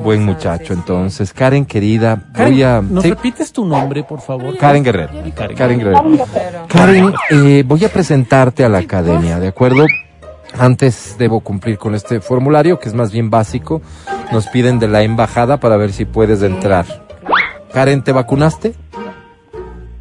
Buen 0.03 0.25
muchacho, 0.25 0.67
sí, 0.67 0.73
sí. 0.75 0.79
entonces. 0.79 1.33
Karen, 1.33 1.65
querida, 1.65 2.23
Karen, 2.33 2.53
voy 2.53 2.63
a... 2.63 2.81
¿nos 2.81 3.03
sí, 3.03 3.11
repites 3.11 3.53
tu 3.53 3.65
nombre, 3.65 4.05
por 4.05 4.21
favor? 4.21 4.57
Karen 4.57 4.85
Guerrero. 4.85 5.11
Karen. 5.35 5.57
Karen 5.57 5.79
Guerrero. 5.79 5.97
Karen 6.03 6.17
Guerrero. 6.17 6.67
Karen, 6.69 7.15
eh, 7.31 7.65
voy 7.67 7.85
a 7.85 7.89
presentarte 7.89 8.65
a 8.65 8.69
la 8.69 8.79
academia, 8.79 9.41
¿de 9.41 9.49
acuerdo? 9.49 9.85
Antes 10.57 11.17
debo 11.19 11.41
cumplir 11.41 11.79
con 11.79 11.97
este 11.97 12.21
formulario, 12.21 12.79
que 12.79 12.89
es 12.89 12.95
más 12.95 13.11
bien 13.11 13.31
básico. 13.31 13.83
Nos 14.31 14.47
piden 14.49 14.79
de 14.79 14.87
la 14.87 15.03
embajada 15.03 15.59
para 15.59 15.77
ver 15.77 15.93
si 15.93 16.05
puedes 16.05 16.41
entrar. 16.43 16.85
Karen, 17.73 18.05
¿te 18.05 18.13
vacunaste? 18.13 18.75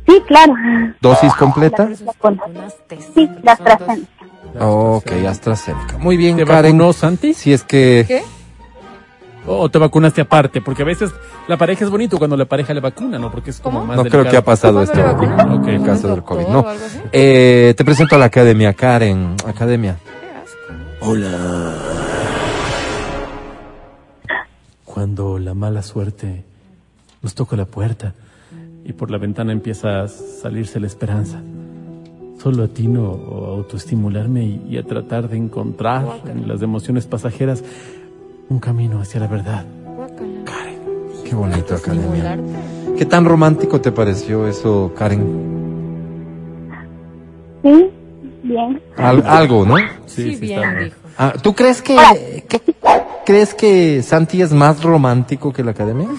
Sí, 0.08 0.22
claro. 0.28 0.54
¿Dosis 1.02 1.34
completa? 1.36 1.90
Sí, 3.14 3.30
la. 3.42 3.54
AstraZeneca. 3.54 4.08
Ok, 4.60 5.12
AstraZeneca. 5.28 5.98
Muy 5.98 6.18
bien, 6.18 6.38
¿Te 6.38 6.46
Karen. 6.46 6.78
vacunó 6.78 6.94
Santi? 6.94 7.34
Si 7.34 7.54
es 7.54 7.64
que... 7.64 8.06
¿Qué? 8.08 8.24
¿O 9.46 9.70
te 9.70 9.78
vacunaste 9.78 10.22
aparte? 10.22 10.62
Porque 10.62 10.84
a 10.84 10.86
veces 10.86 11.12
la 11.48 11.58
pareja 11.58 11.84
es 11.84 11.92
bonito 11.92 12.18
cuando 12.18 12.38
la 12.38 12.46
pareja 12.46 12.74
le 12.74 12.80
vacuna, 12.80 13.20
¿no? 13.20 13.30
Porque 13.30 13.50
es 13.50 13.60
como 13.60 13.80
¿Cómo? 13.80 13.94
más 13.94 13.98
No 13.98 14.06
creo 14.10 14.24
que 14.24 14.38
ha 14.38 14.44
pasado 14.44 14.74
¿Cómo 14.76 14.84
esto 14.84 15.00
en 15.00 15.70
el 15.70 15.84
caso 15.84 16.08
del 16.08 16.20
¿Un 16.20 16.26
COVID. 16.26 16.48
No. 16.48 16.66
Eh, 17.12 17.74
te 17.76 17.84
presento 17.84 18.16
a 18.16 18.20
la 18.20 18.26
academia, 18.26 18.74
Karen. 18.74 19.36
Academia. 19.46 19.98
Asco. 20.44 21.14
Cuando 24.86 25.40
la 25.40 25.54
mala 25.54 25.82
suerte 25.82 26.46
nos 27.22 27.34
toca 27.36 27.58
la 27.58 27.66
puerta 27.66 28.14
y 28.86 28.94
por 28.94 29.10
la 29.12 29.18
ventana 29.18 29.52
empieza 29.52 30.04
a 30.04 30.08
salirse 30.08 30.80
la 30.80 30.88
esperanza. 30.88 31.40
Solo 32.42 32.64
atino 32.64 33.06
a 33.08 33.48
autoestimularme 33.56 34.44
y, 34.44 34.62
y 34.72 34.78
a 34.78 34.84
tratar 34.84 35.30
de 35.30 35.38
encontrar 35.38 36.04
en 36.30 36.48
las 36.48 36.62
emociones 36.62 37.06
pasajeras 37.08 37.64
un 38.50 38.60
camino 38.60 39.00
hacia 39.00 39.20
la 39.22 39.28
verdad. 39.28 39.66
Guácala. 39.96 40.28
Qué 41.24 41.36
bonito, 41.36 41.76
academia. 41.76 42.38
¿Qué 42.98 43.06
tan 43.06 43.26
romántico 43.26 43.80
te 43.82 43.92
pareció 43.92 44.48
eso, 44.48 44.92
Karen? 44.96 45.22
Sí, 47.64 47.90
bien. 48.44 48.82
Al- 48.98 49.26
algo, 49.26 49.66
¿no? 49.66 49.78
Sí, 50.06 50.36
bien, 50.36 50.60
está 50.64 50.80
dijo. 50.84 50.96
Ah, 51.18 51.34
¿Tú 51.42 51.54
crees 51.54 51.82
que, 51.82 51.96
que- 52.50 52.62
crees 53.26 53.54
que 53.54 54.04
Santi 54.04 54.42
es 54.42 54.52
más 54.52 54.84
romántico 54.84 55.54
que 55.54 55.64
la 55.64 55.72
academia? 55.72 56.10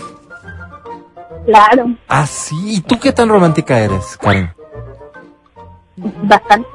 Claro, 1.47 1.95
Ah, 2.09 2.27
sí. 2.27 2.55
¿Y 2.77 2.81
tú 2.81 2.99
qué 2.99 3.13
tan 3.13 3.29
romántica 3.29 3.79
eres, 3.81 4.17
Karen? 4.17 4.51
bastante. 6.25 6.69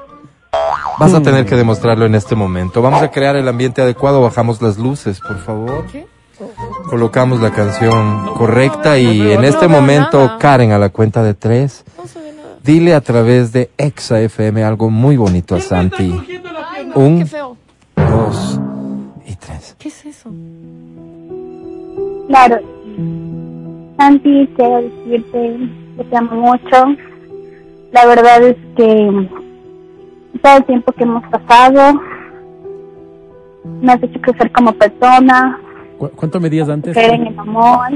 Vas 1.00 1.14
a 1.14 1.22
tener 1.22 1.46
que 1.46 1.56
demostrarlo 1.56 2.06
en 2.06 2.16
este 2.16 2.36
momento. 2.36 2.82
Vamos 2.82 3.02
a 3.02 3.10
crear 3.12 3.36
el 3.36 3.48
ambiente 3.48 3.82
adecuado. 3.82 4.22
Bajamos 4.22 4.62
las 4.62 4.78
luces, 4.78 5.20
por 5.22 5.38
favor. 5.40 5.86
¿Qué? 5.92 6.08
Colocamos 6.90 7.40
la 7.42 7.52
canción 7.52 8.34
correcta 8.36 8.92
no 8.92 8.98
y 8.98 9.32
en 9.32 9.44
este 9.44 9.68
momento. 9.68 10.38
Karen, 10.40 10.72
a 10.72 10.78
la 10.80 10.90
cuenta 10.90 11.22
de 11.24 11.34
tres, 11.34 11.84
dile 12.64 12.96
a 12.96 13.02
través 13.02 13.52
de 13.52 13.70
Exa 13.78 14.20
FM 14.22 14.64
algo 14.64 14.90
muy 14.90 15.18
bonito 15.18 15.56
a 15.56 15.62
Santi. 15.62 16.14
Ay, 16.28 16.92
Un-. 16.96 17.30
Dos 17.96 18.60
y 19.26 19.36
tres. 19.36 19.76
¿Qué 19.78 19.90
es 19.90 20.06
eso? 20.06 20.30
Claro. 22.28 22.58
Santi, 24.00 24.48
quiero 24.56 24.82
decirte 24.82 25.58
que 25.98 26.04
te 26.06 26.16
amo 26.18 26.32
mucho. 26.36 26.86
La 27.92 28.06
verdad 28.06 28.42
es 28.44 28.56
que 28.78 29.28
todo 30.42 30.58
el 30.58 30.64
tiempo 30.66 30.92
que 30.94 31.04
hemos 31.04 31.24
pasado 31.28 32.00
me 33.82 33.92
has 33.92 34.02
hecho 34.02 34.22
crecer 34.22 34.52
como 34.54 34.72
persona, 34.74 35.60
¿Cu- 35.98 36.12
¿Cuánto 36.16 36.40
medías 36.40 36.70
antes? 36.70 36.94
creer 36.94 37.16
en 37.16 37.28
el 37.28 37.40
amor. 37.40 37.90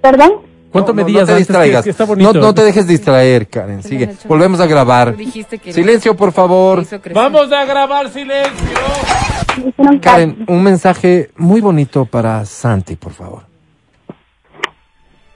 ¿Perdón? 0.00 0.32
¿Cuánto 0.72 0.92
No, 0.92 0.96
medías 1.04 1.22
no 1.22 1.26
te 1.26 1.32
antes? 1.32 1.46
distraigas. 1.48 1.84
Que- 1.84 1.92
que 1.94 2.02
está 2.02 2.06
no, 2.16 2.32
no 2.32 2.54
te 2.54 2.62
dejes 2.62 2.86
distraer, 2.86 3.46
Karen. 3.48 3.82
Sigue. 3.82 4.14
Volvemos 4.26 4.60
a 4.60 4.66
grabar. 4.66 5.12
Tú 5.12 5.18
dijiste 5.18 5.58
que 5.58 5.72
Silencio, 5.74 6.14
por 6.16 6.32
favor. 6.32 6.84
Vamos 7.12 7.52
a 7.52 7.64
grabar 7.66 8.08
silencio. 8.08 8.78
Karen, 10.00 10.44
un 10.48 10.62
mensaje 10.62 11.30
muy 11.36 11.60
bonito 11.60 12.04
para 12.04 12.44
Santi, 12.44 12.96
por 12.96 13.12
favor. 13.12 13.42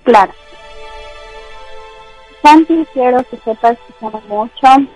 Claro. 0.04 0.32
Santi, 2.42 2.86
quiero 2.92 3.22
que 3.24 3.36
sepas 3.38 3.76
que 3.86 3.92
te 3.98 4.06
amo 4.06 4.22
mucho. 4.28 4.90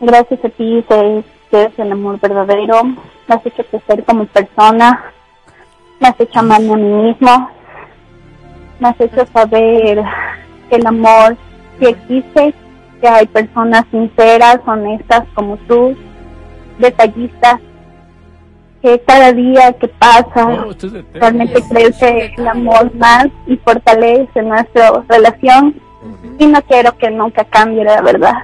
Gracias 0.00 0.44
a 0.44 0.48
ti 0.48 0.84
que 0.88 1.24
eres 1.52 1.78
el 1.78 1.92
amor 1.92 2.20
verdadero. 2.20 2.84
Me 2.84 3.34
has 3.34 3.46
hecho 3.46 3.64
crecer 3.64 4.04
como 4.04 4.26
persona. 4.26 5.12
Me 6.00 6.08
has 6.08 6.20
hecho 6.20 6.38
amarme 6.38 6.72
a 6.72 6.76
mí 6.76 7.08
mismo. 7.08 7.50
Me 8.80 8.88
has 8.88 9.00
hecho 9.00 9.26
saber 9.32 10.04
que 10.68 10.76
el 10.76 10.86
amor 10.86 11.36
sí 11.78 11.86
existe, 11.86 12.54
que 13.00 13.08
hay 13.08 13.26
personas 13.26 13.84
sinceras, 13.90 14.60
honestas 14.66 15.24
como 15.34 15.56
tú, 15.68 15.96
detallistas, 16.78 17.60
que 18.82 19.00
cada 19.06 19.32
día 19.32 19.72
que 19.72 19.88
pasa 19.88 20.46
Oh, 20.46 20.72
realmente 21.14 21.60
crece 21.68 22.32
el 22.36 22.46
amor 22.46 22.94
más 22.94 23.26
y 23.46 23.56
fortalece 23.56 24.42
nuestra 24.42 24.92
relación 25.08 25.74
y 26.38 26.46
no 26.46 26.62
quiero 26.62 26.96
que 26.96 27.10
nunca 27.10 27.44
cambie 27.44 27.84
la 27.84 28.00
verdad. 28.02 28.34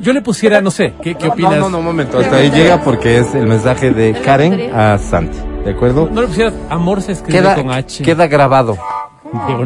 Yo 0.00 0.12
le 0.12 0.22
pusiera, 0.22 0.60
no 0.60 0.70
sé, 0.70 0.94
¿qué, 1.02 1.16
qué 1.16 1.26
opinas? 1.26 1.58
no, 1.58 1.68
no, 1.68 1.78
un 1.78 1.84
momento. 1.84 2.18
Hasta 2.18 2.36
ahí 2.36 2.50
llega 2.50 2.80
porque 2.82 3.18
es 3.18 3.34
el 3.34 3.48
mensaje 3.48 3.90
de 3.90 4.12
Karen 4.24 4.70
a 4.72 4.96
Santi. 4.96 5.36
¿De 5.64 5.72
acuerdo? 5.72 6.08
No 6.12 6.20
le 6.22 6.28
pusieras 6.28 6.54
amor 6.70 7.02
se 7.02 7.12
escribe 7.12 7.40
Queda, 7.40 7.54
con 7.56 7.70
H. 7.72 8.04
queda 8.04 8.26
grabado. 8.28 8.78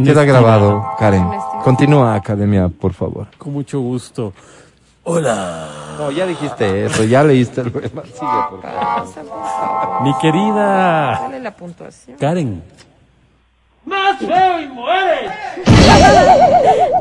Queda 0.02 0.24
grabado, 0.24 0.82
Karen. 0.98 1.26
Continúa, 1.62 2.14
Academia, 2.14 2.68
por 2.68 2.94
favor. 2.94 3.26
Con 3.36 3.52
mucho 3.52 3.78
gusto. 3.80 4.32
Hola. 5.04 5.68
No, 5.98 6.10
ya 6.10 6.26
dijiste 6.26 6.86
eso, 6.86 7.04
ya 7.04 7.22
leíste 7.24 7.60
el 7.60 7.70
poema. 7.70 8.02
Sigue, 8.04 8.42
por 8.50 8.62
favor. 8.62 10.02
Mi 10.02 10.12
querida 10.20 11.20
Dale 11.22 11.40
la 11.40 11.54
puntuación. 11.54 12.16
Karen. 12.18 12.62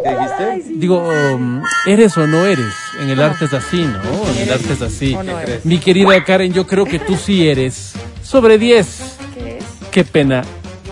¿Qué 0.03 0.09
dijiste? 0.09 0.73
Digo, 0.77 0.97
um, 1.35 1.61
¿eres 1.85 2.17
o 2.17 2.25
no 2.25 2.45
eres? 2.45 2.73
En 2.99 3.09
el 3.09 3.21
arte 3.21 3.45
es 3.45 3.53
así, 3.53 3.83
¿no? 3.83 4.29
En 4.29 4.37
el 4.39 4.51
arte 4.51 4.73
es 4.73 4.81
así. 4.81 5.15
no? 5.15 5.23
Mi 5.63 5.77
querida 5.77 6.23
Karen, 6.23 6.51
yo 6.53 6.65
creo 6.65 6.85
que 6.85 6.99
tú 6.99 7.15
sí 7.15 7.47
eres. 7.47 7.93
Sobre 8.23 8.57
10. 8.57 9.17
¿Qué 9.35 9.57
es? 9.57 9.65
Qué 9.91 10.03
pena. 10.03 10.43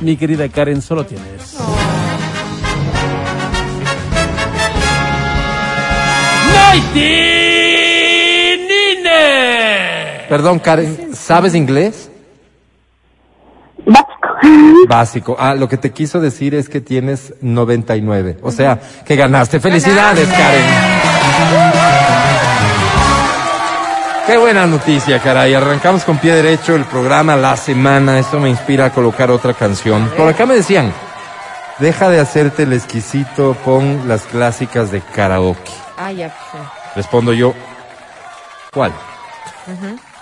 Mi 0.02 0.16
querida 0.16 0.48
Karen, 0.48 0.82
solo 0.82 1.06
tienes. 1.06 1.39
Perdón, 10.30 10.60
Karen, 10.60 11.10
¿sabes 11.16 11.56
inglés? 11.56 12.12
Básico. 13.84 14.88
Básico. 14.88 15.36
Ah, 15.40 15.56
lo 15.56 15.68
que 15.68 15.78
te 15.78 15.92
quiso 15.92 16.20
decir 16.20 16.54
es 16.54 16.70
que 16.70 16.82
tienes 16.82 17.34
99. 17.42 18.38
O 18.44 18.52
sea, 18.52 18.80
que 19.06 19.16
ganaste. 19.16 19.60
Felicidades, 19.60 20.28
Karen. 20.28 20.66
Qué 24.28 24.38
buena 24.38 24.68
noticia, 24.68 25.18
caray. 25.20 25.56
Arrancamos 25.56 26.04
con 26.04 26.20
pie 26.20 26.36
derecho 26.36 26.76
el 26.76 26.86
programa 26.86 27.36
La 27.36 27.58
Semana. 27.58 28.20
Esto 28.20 28.40
me 28.40 28.50
inspira 28.50 28.86
a 28.86 28.94
colocar 28.94 29.32
otra 29.32 29.56
canción. 29.56 30.08
Por 30.16 30.28
acá 30.28 30.46
me 30.46 30.54
decían, 30.54 30.94
deja 31.80 32.10
de 32.10 32.20
hacerte 32.20 32.64
el 32.64 32.74
exquisito, 32.74 33.58
pon 33.66 34.08
las 34.08 34.26
clásicas 34.26 34.92
de 34.92 35.02
karaoke. 35.02 35.89
Ah, 36.02 36.12
ya. 36.14 36.34
Respondo 36.96 37.34
yo, 37.34 37.54
¿cuál? 38.74 38.94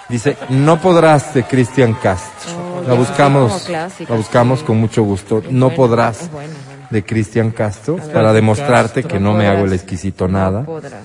Dice, 0.10 0.36
no 0.50 0.80
podrás 0.82 1.34
de 1.34 1.44
Cristian 1.44 1.94
Castro. 1.94 2.52
Oh, 2.78 2.82
la 2.82 2.94
ya, 2.94 3.00
buscamos, 3.00 3.64
clásica, 3.64 4.12
la 4.12 4.18
buscamos 4.18 4.60
sí. 4.60 4.66
con 4.66 4.78
mucho 4.78 5.04
gusto. 5.04 5.38
Es 5.40 5.52
no 5.52 5.66
buena, 5.68 5.76
podrás 5.76 6.30
de 6.90 7.04
Cristian 7.06 7.52
Castro 7.52 7.98
ver. 7.98 8.12
para 8.12 8.34
demostrarte 8.34 9.02
Castro. 9.02 9.08
que 9.18 9.20
no 9.20 9.34
No 9.34 9.38
me 9.38 9.48
hago 9.48 9.66
el 9.66 9.74
exquisito 9.74 10.28
nada 10.28 10.64
Podrás. 10.66 11.04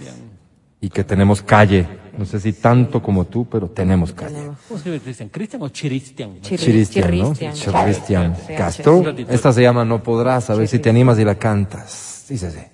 y 0.81 0.89
que 0.89 1.05
tenemos 1.05 1.43
calle. 1.43 1.87
No 2.17 2.25
sé 2.25 2.41
si 2.41 2.53
tanto 2.53 3.03
como 3.03 3.25
tú, 3.25 3.47
pero 3.49 3.69
tenemos 3.69 4.13
calle. 4.13 4.37
¿Cómo 4.69 4.81
se 4.81 5.01
Cristian? 5.01 5.29
¿Cristian 5.31 5.63
o 5.63 5.69
Chiristian? 5.71 6.41
Chir- 6.41 6.59
Chiristian, 6.59 7.19
¿no? 7.19 7.33
Chiristian. 7.35 8.37
Castro. 8.57 9.03
Esta 9.29 9.53
se 9.53 9.63
llama 9.63 9.85
No 9.85 10.03
Podrás, 10.03 10.49
a 10.51 10.55
ver 10.55 10.69
si 10.69 10.79
te 10.79 10.91
animas 10.91 11.19
y 11.19 11.25
la 11.25 11.35
cantas. 11.35 12.25
Dice 12.29 12.72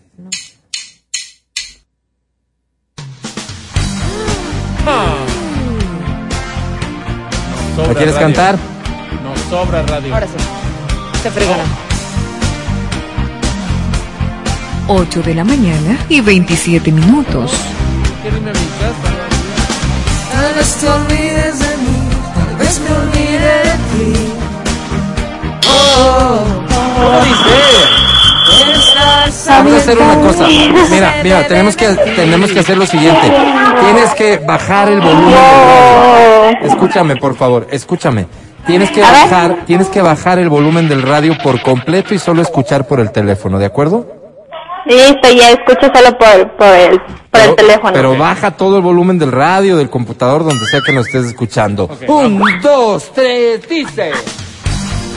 así. 7.83 7.89
¿La 7.89 7.95
quieres 7.95 8.15
cantar? 8.17 8.59
No 9.23 9.51
sobra 9.51 9.83
radio. 9.83 10.15
Ahora 10.15 10.27
sí. 10.27 10.33
Se 11.23 11.31
fregona. 11.31 11.65
8 14.89 15.23
de 15.23 15.35
la 15.35 15.45
mañana 15.45 15.99
y 16.09 16.21
27 16.21 16.91
minutos. 16.93 17.53
¿Quieres 18.23 18.39
irme 18.39 18.51
a 18.51 18.55
mi 18.55 18.67
casa? 18.81 19.19
Tal 20.33 20.55
vez 20.55 20.75
te 20.77 20.89
olvides 20.89 21.59
de 21.59 21.77
mí, 21.77 22.09
tal 22.35 22.57
vez 22.57 22.81
me 22.81 22.91
olvide 22.97 23.53
de 23.65 23.73
ti. 23.93 24.29
Oh, 25.69 26.39
¿Cómo 26.97 27.21
dice? 27.25 27.98
Vamos 29.47 29.73
a 29.73 29.77
hacer 29.77 29.99
una 29.99 30.21
cosa. 30.21 30.47
Mira, 30.91 31.15
mira, 31.23 31.47
tenemos 31.47 31.77
que, 31.77 31.89
tenemos 31.89 32.51
que 32.51 32.61
hacer 32.61 32.77
lo 32.77 32.87
siguiente. 32.87 33.33
Tienes 33.81 34.15
que 34.15 34.39
bajar 34.39 34.89
el 34.89 35.01
volumen 35.01 35.31
del 35.31 35.35
radio. 35.35 36.69
Escúchame, 36.69 37.17
por 37.17 37.37
favor, 37.37 37.67
escúchame. 37.71 38.27
Tienes 38.67 38.91
que 38.91 39.01
bajar, 39.01 39.65
tienes 39.67 39.89
que 39.89 40.03
bajar 40.03 40.39
el 40.39 40.49
volumen 40.49 40.89
del 40.89 41.03
radio 41.03 41.37
por 41.43 41.63
completo 41.63 42.15
y 42.15 42.19
solo 42.19 42.43
escuchar 42.43 42.87
por 42.87 43.01
el 43.01 43.11
teléfono, 43.11 43.59
¿de 43.59 43.67
acuerdo? 43.67 44.07
Listo, 44.85 45.31
ya 45.31 45.51
escucho 45.51 45.91
solo 45.95 46.17
por, 46.19 46.57
por, 46.57 46.69
el, 46.69 47.01
por 47.31 47.41
el 47.41 47.55
teléfono. 47.57 47.93
Pero 47.93 48.17
baja 48.17 48.51
todo 48.53 48.77
el 48.77 48.83
volumen 48.83 49.19
del 49.19 49.33
radio, 49.33 49.77
del 49.77 49.91
computador, 49.91 50.45
donde 50.45 50.65
sea 50.67 50.81
que 50.85 50.93
nos 50.93 51.07
estés 51.07 51.27
escuchando. 51.27 51.89
Un, 52.07 52.43
dos, 52.63 53.11
tres, 53.15 53.67
dice. 53.69 54.13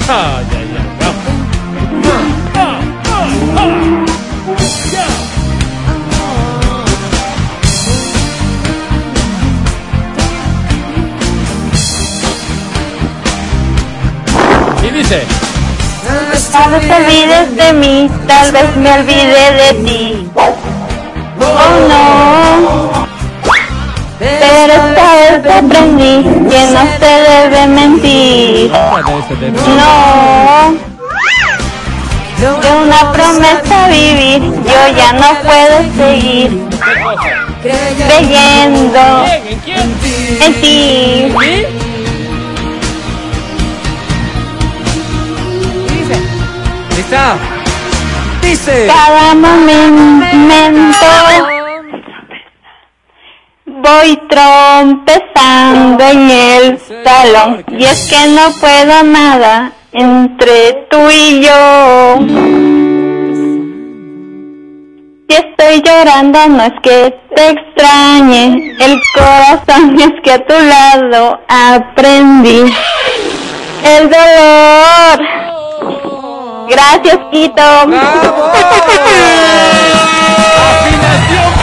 Ay, 0.09 0.45
ay, 0.51 0.77
ay. 0.77 0.80
Y 14.83 14.89
dice, 14.89 15.25
Tal 16.51 16.71
vez 16.71 16.81
te 16.81 16.93
olvides 16.93 17.55
de 17.55 17.73
mí, 17.73 18.09
tal 18.27 18.51
vez 18.51 18.75
me 18.75 18.91
olvide 18.91 19.53
de 19.53 19.73
ti. 19.85 20.29
Oh 21.39 21.87
no. 21.87 23.07
Pero 24.19 24.73
esta 24.73 25.15
vez 25.15 25.55
aprendí 25.55 26.23
que 26.49 26.61
no 26.71 26.81
se 26.99 27.11
debe 27.29 27.67
mentir. 27.67 28.71
No. 29.77 30.90
De 32.41 32.47
una 32.49 33.11
promesa 33.11 33.87
vivir, 33.87 34.41
yo 34.41 34.97
ya 34.97 35.13
no 35.13 35.29
puedo 35.43 35.77
seguir 35.95 36.59
creyendo 37.61 39.25
en 40.39 40.53
ti. 40.61 41.31
¿Lista? 46.97 47.37
Dice. 48.41 48.87
Cada 48.87 49.35
momento 49.35 51.05
voy 53.67 54.19
trompezando 54.27 56.03
en 56.05 56.31
el 56.31 56.79
salón 57.03 57.63
y 57.67 57.83
es 57.83 58.09
que 58.09 58.27
no 58.29 58.51
puedo 58.59 59.03
nada 59.03 59.73
entre 59.93 60.87
tú 60.89 61.09
y 61.09 61.41
yo. 61.41 62.19
Si 65.27 65.35
estoy 65.35 65.81
llorando 65.81 66.47
no 66.49 66.63
es 66.63 66.73
que 66.81 67.13
te 67.35 67.49
extrañe 67.49 68.73
el 68.79 68.97
corazón 69.13 69.99
es 70.03 70.13
que 70.23 70.31
a 70.33 70.39
tu 70.45 70.53
lado 70.53 71.39
aprendí 71.47 72.73
el 73.83 74.09
dolor. 74.09 75.19
Gracias, 76.69 77.19
Quito. 77.31 77.61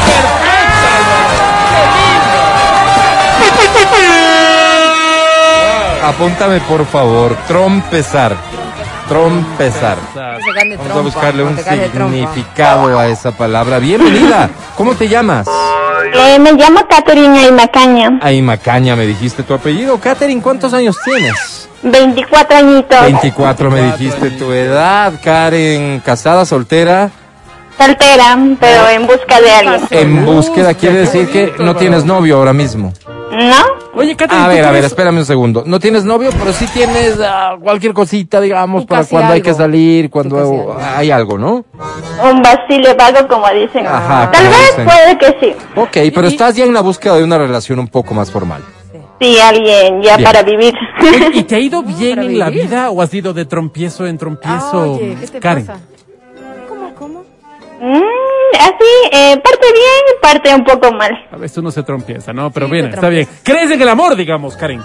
Apúntame, 6.08 6.58
por 6.60 6.86
favor. 6.86 7.36
Trompezar. 7.46 8.34
Trompezar. 9.08 9.98
Vamos 10.14 10.96
a 10.96 11.00
buscarle 11.00 11.42
un 11.42 11.58
significado 11.58 12.98
a 12.98 13.08
esa 13.08 13.32
palabra. 13.32 13.78
Bienvenida. 13.78 14.48
¿Cómo 14.74 14.94
te 14.94 15.06
llamas? 15.06 15.46
Eh, 16.14 16.38
me 16.38 16.52
llamo 16.52 16.86
Caterina 16.88 17.46
Imacaña, 17.46 18.18
Ay, 18.22 18.40
Macaña, 18.40 18.96
me 18.96 19.04
dijiste 19.04 19.42
tu 19.42 19.52
apellido. 19.52 20.00
Katherine, 20.00 20.40
¿cuántos 20.40 20.72
años 20.72 20.96
tienes? 21.04 21.68
24 21.82 22.56
añitos, 22.56 23.02
24 23.02 23.70
me 23.70 23.82
dijiste 23.92 24.30
tu 24.30 24.50
edad. 24.52 25.12
Karen, 25.22 26.00
casada, 26.00 26.46
soltera, 26.46 27.10
soltera, 27.76 28.38
pero 28.58 28.88
en 28.88 29.06
busca 29.06 29.40
de 29.42 29.50
alguien. 29.50 29.88
en 29.90 30.24
búsqueda. 30.24 30.72
Quiere 30.72 31.00
decir 31.00 31.28
que 31.28 31.52
no 31.58 31.76
tienes 31.76 32.06
novio 32.06 32.38
ahora 32.38 32.54
mismo. 32.54 32.94
¿No? 33.30 33.77
Oye, 33.98 34.14
Katherine, 34.16 34.44
A 34.44 34.48
¿tú 34.48 34.54
ver, 34.54 34.64
a 34.64 34.70
ver, 34.70 34.84
espérame 34.84 35.18
un 35.18 35.24
segundo. 35.26 35.64
No 35.66 35.80
tienes 35.80 36.04
novio, 36.04 36.30
pero 36.38 36.52
sí 36.52 36.66
tienes 36.72 37.18
ah, 37.20 37.56
cualquier 37.60 37.92
cosita, 37.92 38.40
digamos, 38.40 38.86
para 38.86 39.04
cuando 39.04 39.32
hay 39.32 39.42
que 39.42 39.50
algo. 39.50 39.60
salir, 39.60 40.08
cuando 40.08 40.38
algo. 40.38 40.76
hay 40.80 41.10
algo, 41.10 41.36
¿no? 41.36 41.64
Un 42.22 42.40
vacile 42.42 42.94
vago, 42.94 43.26
como 43.28 43.48
dicen. 43.50 43.86
Ajá, 43.86 44.30
Tal 44.30 44.44
como 44.46 44.56
vez 44.56 44.68
dicen. 44.68 44.84
puede 44.84 45.18
que 45.18 45.36
sí. 45.40 45.56
Ok, 45.76 46.12
pero 46.14 46.28
estás 46.28 46.54
ya 46.54 46.64
en 46.64 46.72
la 46.72 46.80
búsqueda 46.80 47.16
de 47.16 47.24
una 47.24 47.38
relación 47.38 47.78
un 47.80 47.88
poco 47.88 48.14
más 48.14 48.30
formal. 48.30 48.62
Sí, 49.20 49.36
alguien 49.40 50.00
ya 50.00 50.16
Bien. 50.16 50.24
para 50.24 50.42
vivir. 50.44 50.72
¿Y 51.34 51.42
te 51.42 51.56
ha 51.56 51.58
ido 51.58 51.82
bien 51.98 52.20
en 52.20 52.38
la 52.38 52.50
vida 52.50 52.90
o 52.90 53.02
has 53.02 53.12
ido 53.12 53.32
de 53.34 53.46
trompiezo 53.46 54.06
en 54.06 54.14
Ah, 54.14 54.18
trompiezo, 54.18 54.92
oye, 54.92 55.16
¿qué 55.20 55.26
te 55.26 55.40
Karen? 55.40 55.66
pasa? 55.66 55.80
¿Cómo, 56.68 56.94
cómo? 56.94 57.24
Mm, 57.80 58.00
así, 58.60 59.08
eh, 59.12 59.36
parte 59.42 59.66
bien, 59.72 60.20
parte 60.20 60.54
un 60.54 60.64
poco 60.64 60.92
mal. 60.92 61.12
A 61.32 61.36
veces 61.36 61.58
uno 61.58 61.70
se 61.70 61.82
trompieza, 61.82 62.32
¿no? 62.32 62.50
Pero 62.50 62.66
Sí, 62.66 62.72
bien, 62.72 62.86
está 62.86 63.08
bien. 63.08 63.26
¿Crees 63.42 63.70
en 63.70 63.80
el 63.82 63.88
amor, 63.88 64.16
digamos, 64.16 64.56
Karen? 64.56 64.80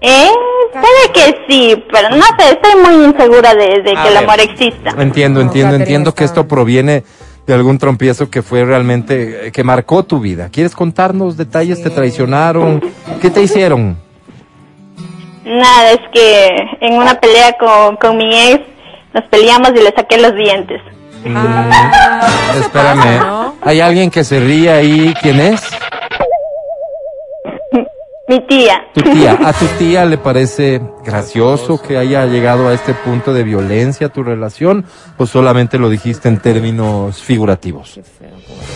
Eh, 0.00 0.28
puede 0.72 1.12
que 1.14 1.38
sí, 1.48 1.84
pero 1.90 2.10
no 2.10 2.22
sé, 2.38 2.50
estoy 2.52 2.80
muy 2.82 3.04
insegura 3.06 3.54
de, 3.54 3.82
de 3.82 3.92
A 3.96 4.02
que 4.02 4.08
el 4.08 4.14
ver. 4.14 4.24
amor 4.24 4.40
exista. 4.40 4.90
Entiendo, 4.98 5.40
No, 5.40 5.46
entiendo, 5.46 5.76
entiendo 5.76 6.14
que 6.14 6.24
está- 6.24 6.40
esto 6.40 6.48
proviene 6.48 7.04
de 7.46 7.54
algún 7.54 7.78
trompiezo 7.78 8.30
que 8.30 8.42
fue 8.42 8.64
realmente, 8.64 9.46
eh, 9.48 9.52
que 9.52 9.64
marcó 9.64 10.02
tu 10.02 10.20
vida. 10.20 10.48
¿Quieres 10.52 10.74
contarnos 10.74 11.36
detalles? 11.36 11.82
¿Te 11.82 11.90
traicionaron? 11.90 12.82
¿Qué 13.22 13.30
te 13.30 13.42
hicieron? 13.42 13.96
Nada, 15.44 15.92
es 15.92 16.00
que 16.12 16.56
en 16.80 16.94
una 16.94 17.14
pelea 17.20 17.52
con, 17.58 17.96
con 17.96 18.16
mi 18.16 18.34
ex 18.34 18.62
nos 19.12 19.24
peleamos 19.24 19.70
y 19.74 19.82
le 19.82 19.92
saqué 19.94 20.18
los 20.18 20.34
dientes. 20.34 20.80
Mm, 21.24 22.60
espérame, 22.60 23.18
¿no? 23.20 23.54
¿hay 23.62 23.80
alguien 23.80 24.10
que 24.10 24.24
se 24.24 24.40
ríe 24.40 24.70
ahí? 24.70 25.14
¿Quién 25.22 25.40
es? 25.40 25.62
Mi 28.26 28.40
tía. 28.46 28.82
Tu 28.94 29.02
tía. 29.02 29.38
¿A 29.44 29.52
tu 29.52 29.66
tía 29.78 30.04
le 30.06 30.16
parece 30.16 30.80
gracioso 31.04 31.80
que 31.80 31.98
haya 31.98 32.24
llegado 32.26 32.68
a 32.68 32.72
este 32.72 32.94
punto 32.94 33.34
de 33.34 33.42
violencia 33.42 34.08
tu 34.08 34.22
relación 34.22 34.86
o 35.18 35.26
solamente 35.26 35.78
lo 35.78 35.90
dijiste 35.90 36.28
en 36.28 36.38
términos 36.38 37.22
figurativos? 37.22 38.00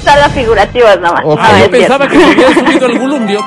Solo 0.05 0.29
figurativos 0.35 1.01
nomás. 1.01 1.23
Ok. 1.25 1.39
No, 1.39 1.43
Ah, 1.43 1.59
yo 1.61 1.71
pensaba 1.71 2.07
que 2.09 2.19
te 2.19 2.25
habías 2.25 2.53
subido 2.59 2.87
al 2.87 2.99
gulumbio 2.99 3.41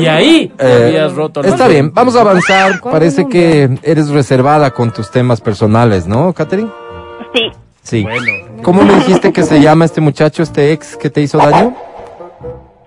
y 0.00 0.06
ahí 0.06 0.52
te 0.56 0.64
Eh, 0.66 0.84
habías 0.86 1.12
roto 1.14 1.40
el 1.40 1.46
Está 1.46 1.66
bien, 1.68 1.92
vamos 1.92 2.14
a 2.16 2.20
avanzar. 2.20 2.80
¿Cuál 2.80 2.92
Parece 2.92 3.26
que 3.28 3.68
eres 3.82 4.08
reservada 4.10 4.70
con 4.72 4.92
tus 4.92 5.10
temas 5.10 5.40
personales, 5.40 6.06
¿no, 6.06 6.32
Catherine? 6.32 6.70
Sí. 7.34 7.50
Sí. 7.86 8.02
Bueno. 8.02 8.62
¿Cómo 8.62 8.82
me 8.82 8.94
dijiste 8.96 9.32
que 9.32 9.44
se 9.44 9.60
llama 9.60 9.84
este 9.84 10.00
muchacho, 10.00 10.42
este 10.42 10.72
ex 10.72 10.96
que 10.96 11.08
te 11.08 11.20
hizo 11.22 11.38
daño? 11.38 11.74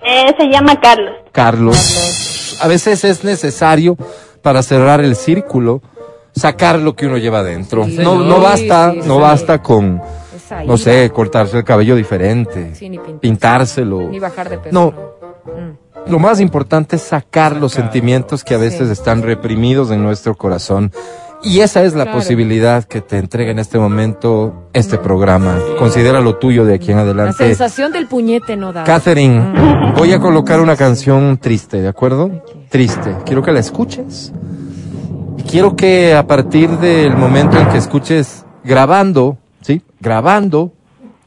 Eh, 0.03 0.33
se 0.37 0.45
llama 0.49 0.79
Carlos. 0.81 1.13
Carlos. 1.31 2.57
A 2.61 2.67
veces 2.67 3.03
es 3.05 3.23
necesario 3.23 3.95
para 4.41 4.61
cerrar 4.61 4.99
el 5.01 5.15
círculo 5.15 5.81
sacar 6.35 6.79
lo 6.79 6.95
que 6.95 7.05
uno 7.07 7.17
lleva 7.17 7.39
adentro. 7.39 7.85
Sí, 7.85 7.97
no, 7.97 8.19
no 8.19 8.39
basta, 8.41 8.91
sí, 8.91 9.01
no 9.05 9.15
sí. 9.15 9.21
basta 9.21 9.61
con, 9.61 10.01
no 10.65 10.77
sé, 10.77 11.09
cortarse 11.11 11.57
el 11.57 11.63
cabello 11.63 11.95
diferente, 11.95 12.75
Sí, 12.75 12.89
ni 12.89 12.97
pintarse. 12.97 13.19
pintárselo. 13.21 13.99
Ni 14.09 14.19
bajar 14.19 14.49
de 14.49 14.57
peso. 14.57 14.73
No, 14.73 14.93
Mm. 15.45 16.11
lo 16.11 16.19
más 16.19 16.39
importante 16.41 16.97
es 16.97 17.01
sacar 17.01 17.55
los 17.55 17.71
sentimientos 17.71 18.43
que 18.43 18.53
a 18.53 18.57
veces 18.57 18.89
están 18.89 19.23
reprimidos 19.23 19.89
en 19.91 20.03
nuestro 20.03 20.35
corazón. 20.35 20.91
Y 21.41 21.61
esa 21.61 21.83
es 21.83 21.93
la 21.95 22.03
Claro. 22.03 22.17
posibilidad 22.17 22.83
que 22.83 23.01
te 23.01 23.17
entrega 23.17 23.51
en 23.51 23.59
este 23.59 23.79
momento 23.79 24.69
este 24.73 24.97
programa. 24.97 25.57
Considera 25.77 26.19
lo 26.19 26.35
tuyo 26.37 26.65
de 26.65 26.75
aquí 26.75 26.91
en 26.91 26.97
La 26.97 27.03
adelante. 27.03 27.37
sensación 27.45 27.91
del 27.93 28.07
puñete 28.07 28.57
no 28.57 28.73
da. 28.73 28.83
Catherine, 28.83 29.93
voy 29.95 30.11
a 30.11 30.19
colocar 30.19 30.59
una 30.59 30.75
canción 30.75 31.37
triste, 31.37 31.81
¿de 31.81 31.87
acuerdo? 31.87 32.43
Triste. 32.69 33.15
Quiero 33.25 33.41
que 33.41 33.51
la 33.53 33.59
escuches. 33.59 34.33
Y 35.37 35.43
quiero 35.43 35.75
que 35.77 36.13
a 36.13 36.27
partir 36.27 36.69
del 36.71 37.15
momento 37.15 37.57
en 37.57 37.69
que 37.69 37.77
escuches 37.77 38.45
grabando, 38.65 39.37
¿sí? 39.61 39.81
Grabando, 40.01 40.73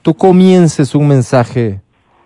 tú 0.03 0.15
comiences 0.15 0.95
un 0.95 1.09
mensaje 1.09 1.81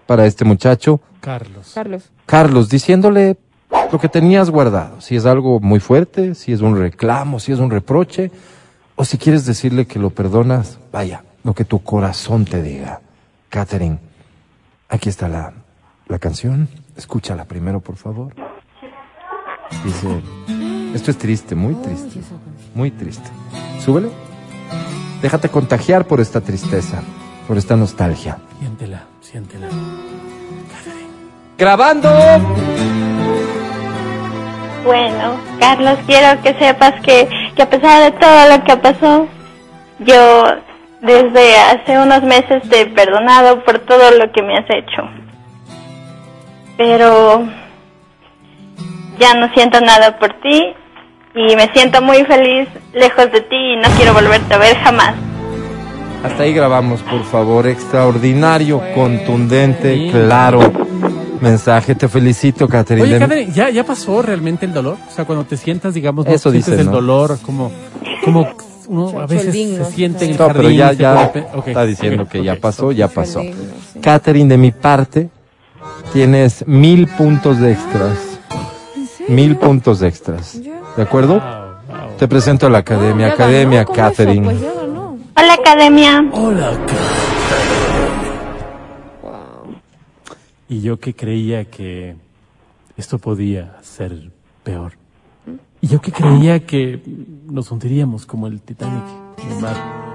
para 0.06 0.26
este 0.26 0.44
muchacho, 0.44 1.00
Carlos. 1.20 1.70
Carlos. 1.74 2.10
Carlos, 2.26 2.68
diciéndole 2.68 3.36
lo 3.70 3.98
que 3.98 4.08
tenías 4.08 4.50
guardado. 4.50 5.00
Si 5.00 5.16
es 5.16 5.26
algo 5.26 5.60
muy 5.60 5.80
fuerte, 5.80 6.34
si 6.34 6.52
es 6.52 6.60
un 6.60 6.76
reclamo, 6.76 7.40
si 7.40 7.52
es 7.52 7.58
un 7.58 7.70
reproche, 7.70 8.30
o 8.96 9.04
si 9.04 9.18
quieres 9.18 9.46
decirle 9.46 9.86
que 9.86 9.98
lo 9.98 10.10
perdonas, 10.10 10.78
vaya, 10.92 11.24
lo 11.44 11.54
que 11.54 11.64
tu 11.64 11.82
corazón 11.82 12.44
te 12.44 12.62
diga. 12.62 13.00
Catherine, 13.48 13.98
aquí 14.88 15.08
está 15.08 15.28
la, 15.28 15.52
la 16.08 16.18
canción. 16.18 16.68
Escúchala 16.96 17.44
primero, 17.44 17.80
por 17.80 17.96
favor. 17.96 18.34
Dice, 19.84 20.22
esto 20.94 21.10
es 21.10 21.18
triste, 21.18 21.54
muy 21.54 21.74
triste, 21.74 22.20
muy 22.74 22.90
triste. 22.90 23.28
Súbelo. 23.84 24.10
Déjate 25.20 25.48
contagiar 25.48 26.06
por 26.06 26.20
esta 26.20 26.40
tristeza, 26.40 27.02
por 27.46 27.58
esta 27.58 27.76
nostalgia. 27.76 28.38
Siéntela, 28.60 29.04
siéntela. 29.20 29.68
Grabando. 31.58 32.10
Bueno, 34.86 35.34
Carlos, 35.58 35.98
quiero 36.06 36.40
que 36.42 36.54
sepas 36.54 36.92
que, 37.02 37.28
que 37.56 37.62
a 37.62 37.68
pesar 37.68 38.04
de 38.04 38.12
todo 38.20 38.56
lo 38.56 38.62
que 38.62 38.76
pasó, 38.76 39.26
yo 39.98 40.44
desde 41.02 41.58
hace 41.58 41.98
unos 41.98 42.22
meses 42.22 42.62
te 42.70 42.82
he 42.82 42.86
perdonado 42.86 43.64
por 43.64 43.80
todo 43.80 44.12
lo 44.12 44.30
que 44.30 44.42
me 44.44 44.56
has 44.56 44.70
hecho. 44.70 45.02
Pero 46.76 47.44
ya 49.18 49.34
no 49.34 49.52
siento 49.54 49.80
nada 49.80 50.16
por 50.20 50.32
ti 50.34 50.72
y 51.34 51.56
me 51.56 51.66
siento 51.74 52.00
muy 52.00 52.24
feliz 52.24 52.68
lejos 52.92 53.32
de 53.32 53.40
ti 53.40 53.56
y 53.56 53.76
no 53.78 53.88
quiero 53.96 54.14
volverte 54.14 54.54
a 54.54 54.58
ver 54.58 54.76
jamás. 54.76 55.14
Hasta 56.22 56.44
ahí 56.44 56.54
grabamos, 56.54 57.02
por 57.02 57.24
favor. 57.24 57.66
Extraordinario, 57.66 58.80
contundente, 58.94 60.10
claro 60.12 60.60
mensaje. 61.40 61.94
Te 61.94 62.08
felicito, 62.08 62.68
Catherine. 62.68 63.04
Oye, 63.06 63.14
De- 63.14 63.20
Catherine, 63.20 63.52
¿ya, 63.52 63.70
¿ya 63.70 63.84
pasó 63.84 64.22
realmente 64.22 64.66
el 64.66 64.72
dolor? 64.72 64.96
O 65.10 65.14
sea, 65.14 65.24
cuando 65.24 65.44
te 65.44 65.56
sientas, 65.56 65.94
digamos, 65.94 66.26
no 66.26 66.32
Eso 66.32 66.50
sientes 66.50 66.78
el 66.78 66.86
¿no? 66.86 66.92
dolor, 66.92 67.38
como, 67.42 67.70
como 68.24 68.48
uno 68.88 69.20
a 69.20 69.26
veces 69.26 69.52
se 69.54 69.84
siente 69.86 70.24
en 70.26 70.30
el 70.32 70.38
No, 70.38 70.48
pero 70.48 70.70
ya, 70.70 70.92
ya 70.92 71.32
está 71.66 71.84
diciendo 71.84 72.28
que 72.28 72.42
ya 72.44 72.56
pasó, 72.56 72.92
ya 72.92 73.08
pasó. 73.08 73.42
Catherine, 74.00 74.48
de 74.48 74.58
mi 74.58 74.70
parte, 74.70 75.28
tienes 76.12 76.66
mil 76.66 77.08
puntos 77.08 77.58
de 77.58 77.72
extras. 77.72 78.18
Mil 79.28 79.56
puntos 79.56 79.98
de 80.00 80.08
extras. 80.08 80.56
¿De 80.96 81.02
acuerdo? 81.02 81.40
Wow, 81.40 81.98
wow. 82.08 82.16
Te 82.16 82.28
presento 82.28 82.68
a 82.68 82.70
la 82.70 82.78
academia. 82.78 83.26
Academia, 83.32 83.82
ganó, 83.82 83.86
¿cómo 83.92 83.98
eso? 84.06 84.10
Catherine. 84.16 84.44
Pues 84.44 84.60
ya 84.60 84.72
ganó. 84.72 85.18
Hola, 85.36 85.54
Academia. 85.54 86.24
Y 90.68 90.80
yo 90.80 90.98
que 90.98 91.14
creía 91.14 91.64
que 91.66 92.16
esto 92.96 93.18
podía 93.18 93.76
ser 93.82 94.30
peor. 94.64 94.94
Y 95.80 95.88
yo 95.88 96.00
que 96.00 96.10
creía 96.10 96.66
que 96.66 97.02
nos 97.46 97.70
hundiríamos 97.70 98.26
como 98.26 98.46
el 98.46 98.60
Titanic 98.60 99.04
en 99.44 99.52
el 99.52 99.62
mar. 99.62 100.06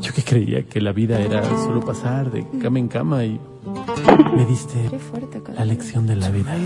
Yo 0.00 0.12
que 0.14 0.22
creía 0.22 0.62
que 0.62 0.80
la 0.80 0.92
vida 0.92 1.20
era 1.20 1.44
solo 1.44 1.80
pasar 1.80 2.30
de 2.30 2.46
cama 2.62 2.78
en 2.78 2.88
cama 2.88 3.24
y 3.24 3.38
me 4.36 4.46
diste 4.46 4.90
la 5.54 5.64
lección 5.64 6.06
de 6.06 6.16
la 6.16 6.30
vida. 6.30 6.56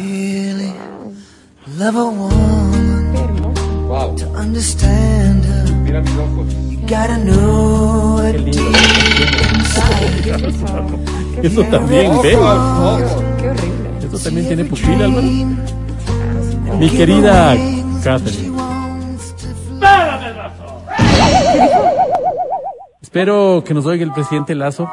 Wow. 3.88 4.16
to 4.16 4.26
understand 4.30 5.44
her. 5.44 5.72
Mira 5.84 6.00
mis 6.00 6.16
ojos. 6.16 6.73
Gotta 6.86 7.16
know 7.18 8.20
Qué 8.22 8.30
it 8.30 8.44
lindo. 8.44 8.62
¿Qué 11.40 11.46
es 11.46 11.52
eso? 11.52 11.62
También, 11.64 12.12
¿ves? 12.22 12.36
Qué 12.36 12.36
horrible. 12.36 14.06
Eso 14.06 14.18
también 14.22 14.46
tiene 14.46 14.64
pupila, 14.64 15.04
Álvaro. 15.06 15.26
Mi 16.78 16.90
querida 16.90 17.56
Catherine. 18.02 18.54
Espero 23.00 23.62
que 23.64 23.74
nos 23.74 23.86
oiga 23.86 24.04
el 24.04 24.12
presidente 24.12 24.54
Lazo 24.54 24.88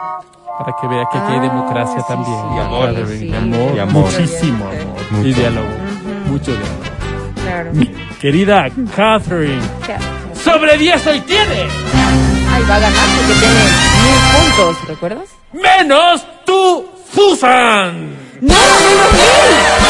para 0.59 0.75
que 0.79 0.87
vea 0.87 1.05
que 1.11 1.17
aquí 1.17 1.31
hay 1.33 1.39
Ah, 1.39 1.41
democracia 1.41 1.99
sí, 2.01 2.05
también. 2.07 2.37
sí, 2.37 2.59
amor, 2.59 2.93
y 3.21 3.33
amor, 3.35 3.75
Y 3.75 3.79
amor. 3.79 4.03
muchísimo 4.03 4.65
amor. 4.65 4.75
Mucho. 5.11 5.27
Y 5.27 5.33
diálogo. 5.33 5.67
Mucho 6.27 6.51
diálogo. 6.51 6.81
Claro. 7.43 7.71
Mi 7.73 7.85
querida 8.19 8.67
Catherine. 8.95 9.61
¡Sobre 10.43 10.77
10 10.77 11.07
hoy 11.07 11.21
tiene! 11.21 11.67
Ay, 12.53 12.63
va 12.69 12.75
a 12.75 12.79
ganar 12.79 13.05
porque 13.15 13.33
tiene 13.39 13.63
mil 14.03 14.55
puntos, 14.55 14.87
¿recuerdas? 14.87 15.29
¡Menos 15.53 16.25
tú, 16.45 16.89
Susan! 17.13 18.09
¡No, 18.41 18.55
menos 18.55 19.11
mil! 19.13 19.81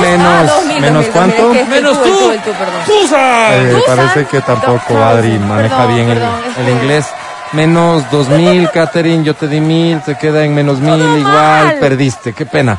Menos, 0.00 0.26
Ah, 0.26 0.44
dos 0.46 0.66
mil, 0.66 0.80
menos 0.80 1.02
mil, 1.04 1.12
cuánto? 1.12 1.54
Menos 1.68 2.02
tú. 2.02 2.32
Eh, 2.32 2.40
Susan. 2.86 3.82
parece 3.86 4.24
que 4.26 4.40
tampoco 4.40 4.96
Adri 5.02 5.32
perdón, 5.32 5.48
maneja 5.48 5.86
bien 5.86 6.10
el, 6.10 6.68
inglés. 6.68 7.06
Menos 7.52 8.10
dos 8.10 8.28
mil, 8.28 8.70
Catherine, 8.70 9.22
yo 9.24 9.34
te 9.34 9.46
di 9.46 9.60
mil, 9.60 10.00
se 10.04 10.16
queda 10.16 10.44
en 10.44 10.54
menos 10.54 10.78
mil, 10.80 11.00
igual, 11.18 11.64
mal. 11.66 11.76
perdiste, 11.78 12.32
qué 12.32 12.46
pena. 12.46 12.78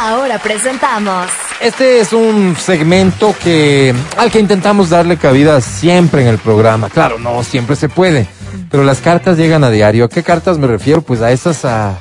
Ahora 0.00 0.38
presentamos 0.38 1.26
Este 1.60 1.98
es 1.98 2.12
un 2.12 2.54
segmento 2.54 3.34
que 3.42 3.92
al 4.16 4.30
que 4.30 4.38
intentamos 4.38 4.90
darle 4.90 5.16
cabida 5.16 5.60
siempre 5.60 6.22
en 6.22 6.28
el 6.28 6.38
programa. 6.38 6.88
Claro, 6.88 7.18
no 7.18 7.42
siempre 7.42 7.74
se 7.74 7.88
puede, 7.88 8.28
pero 8.70 8.84
las 8.84 9.00
cartas 9.00 9.36
llegan 9.36 9.64
a 9.64 9.70
diario. 9.70 10.04
¿A 10.04 10.08
qué 10.08 10.22
cartas 10.22 10.56
me 10.56 10.68
refiero? 10.68 11.02
Pues 11.02 11.20
a 11.20 11.32
esas 11.32 11.64
a 11.64 11.98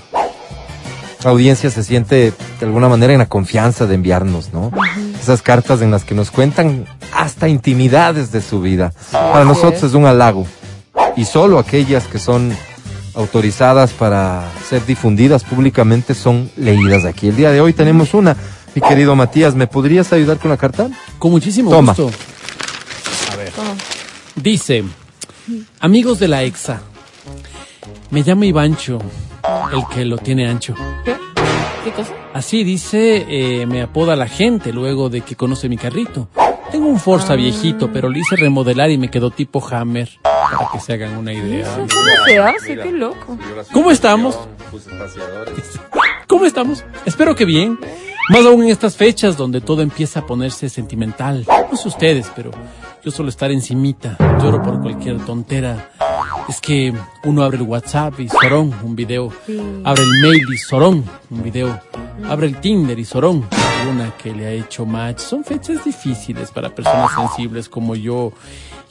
la 1.24 1.32
audiencia 1.32 1.72
se 1.72 1.84
siente 1.84 2.34
de 2.60 2.65
alguna 2.68 2.88
manera 2.88 3.14
en 3.14 3.19
la 3.19 3.26
confianza 3.26 3.88
de 3.88 3.95
enviarnos, 3.95 4.53
¿no? 4.53 4.72
Esas 5.19 5.41
cartas 5.41 5.82
en 5.82 5.90
las 5.90 6.03
que 6.03 6.14
nos 6.14 6.30
cuentan 6.30 6.86
hasta 7.15 7.48
intimidades 7.48 8.32
de 8.32 8.41
su 8.41 8.61
vida. 8.61 8.94
Para 9.11 9.44
nosotros 9.44 9.82
es 9.82 9.94
un 9.95 10.06
halago 10.06 10.45
y 11.15 11.26
solo 11.26 11.57
aquellas 11.57 12.06
que 12.06 12.19
son 12.19 12.56
autorizadas 13.18 13.91
para 13.94 14.49
ser 14.69 14.85
difundidas 14.85 15.44
públicamente 15.44 16.14
son 16.14 16.49
leídas 16.56 17.03
aquí. 17.03 17.27
El 17.27 17.35
día 17.35 17.52
de 17.52 17.60
hoy 17.60 17.73
tenemos 17.73 18.14
una. 18.14 18.38
Mi 18.76 18.81
querido 18.81 19.15
Matías, 19.15 19.56
¿me 19.56 19.65
podrías 19.65 20.14
ayudar 20.14 20.38
con 20.38 20.52
la 20.52 20.57
carta? 20.57 20.88
Con 21.18 21.31
muchísimo 21.31 21.72
Toma. 21.72 21.94
gusto. 21.94 22.11
Dice, 24.35 24.84
amigos 25.80 26.19
de 26.19 26.27
la 26.27 26.44
EXA, 26.44 26.81
me 28.11 28.22
llamo 28.22 28.44
Ivancho, 28.44 28.99
el 29.73 29.84
que 29.94 30.06
lo 30.06 30.18
tiene 30.19 30.48
ancho. 30.48 30.76
¿Qué? 31.03 31.15
¿Qué 31.84 31.91
cosa? 31.91 32.14
Así 32.35 32.64
dice, 32.64 33.26
eh, 33.27 33.65
me 33.65 33.81
apoda 33.81 34.15
la 34.15 34.27
gente 34.27 34.72
luego 34.72 35.10
de 35.10 35.22
que 35.22 35.35
conoce 35.35 35.68
mi 35.69 35.77
carrito. 35.77 36.30
Tengo 36.72 36.88
un 36.88 36.99
Forza 36.99 37.35
viejito, 37.35 37.91
pero 37.91 38.10
lo 38.10 38.18
hice 38.18 38.35
remodelar 38.35 38.91
y 38.91 38.98
me 38.98 39.10
quedó 39.10 39.31
tipo 39.31 39.65
Hammer, 39.65 40.10
para 40.23 40.72
que 40.72 40.80
se 40.80 40.94
hagan 40.94 41.18
una 41.18 41.34
idea. 41.34 41.68
¿Cómo 41.76 41.88
se 42.26 42.39
hace? 42.39 42.77
Qué 42.77 42.91
loco. 42.91 43.38
¿Cómo 43.72 43.91
estamos? 43.91 44.38
¿Cómo 46.27 46.45
estamos? 46.45 46.84
Espero 47.06 47.35
que 47.35 47.45
bien. 47.45 47.80
Más 48.29 48.45
aún 48.45 48.63
en 48.63 48.69
estas 48.69 48.97
fechas 48.97 49.37
donde 49.37 49.61
todo 49.61 49.81
empieza 49.81 50.19
a 50.19 50.25
ponerse 50.25 50.67
sentimental. 50.67 51.45
No 51.71 51.77
sé 51.77 51.87
ustedes, 51.87 52.29
pero 52.35 52.51
yo 53.01 53.09
suelo 53.09 53.29
estar 53.29 53.51
encimita. 53.51 54.17
Lloro 54.41 54.61
por 54.61 54.81
cualquier 54.81 55.25
tontera. 55.25 55.91
Es 56.49 56.59
que 56.59 56.93
uno 57.23 57.43
abre 57.43 57.57
el 57.57 57.63
WhatsApp 57.63 58.19
y 58.19 58.27
sorón, 58.27 58.73
un 58.83 58.97
video. 58.97 59.31
Abre 59.85 60.03
el 60.03 60.09
mail 60.21 60.45
y 60.53 60.57
sorón, 60.57 61.05
un 61.29 61.41
video. 61.41 61.79
Abre 62.27 62.47
el 62.47 62.59
Tinder 62.59 62.99
y 62.99 63.05
sorón, 63.05 63.45
una 63.89 64.11
que 64.17 64.33
le 64.33 64.45
ha 64.45 64.51
hecho 64.51 64.85
match. 64.85 65.19
Son 65.19 65.45
fechas 65.45 65.85
difíciles 65.85 66.51
para 66.51 66.75
personas 66.75 67.11
sensibles 67.13 67.69
como 67.69 67.95
yo. 67.95 68.33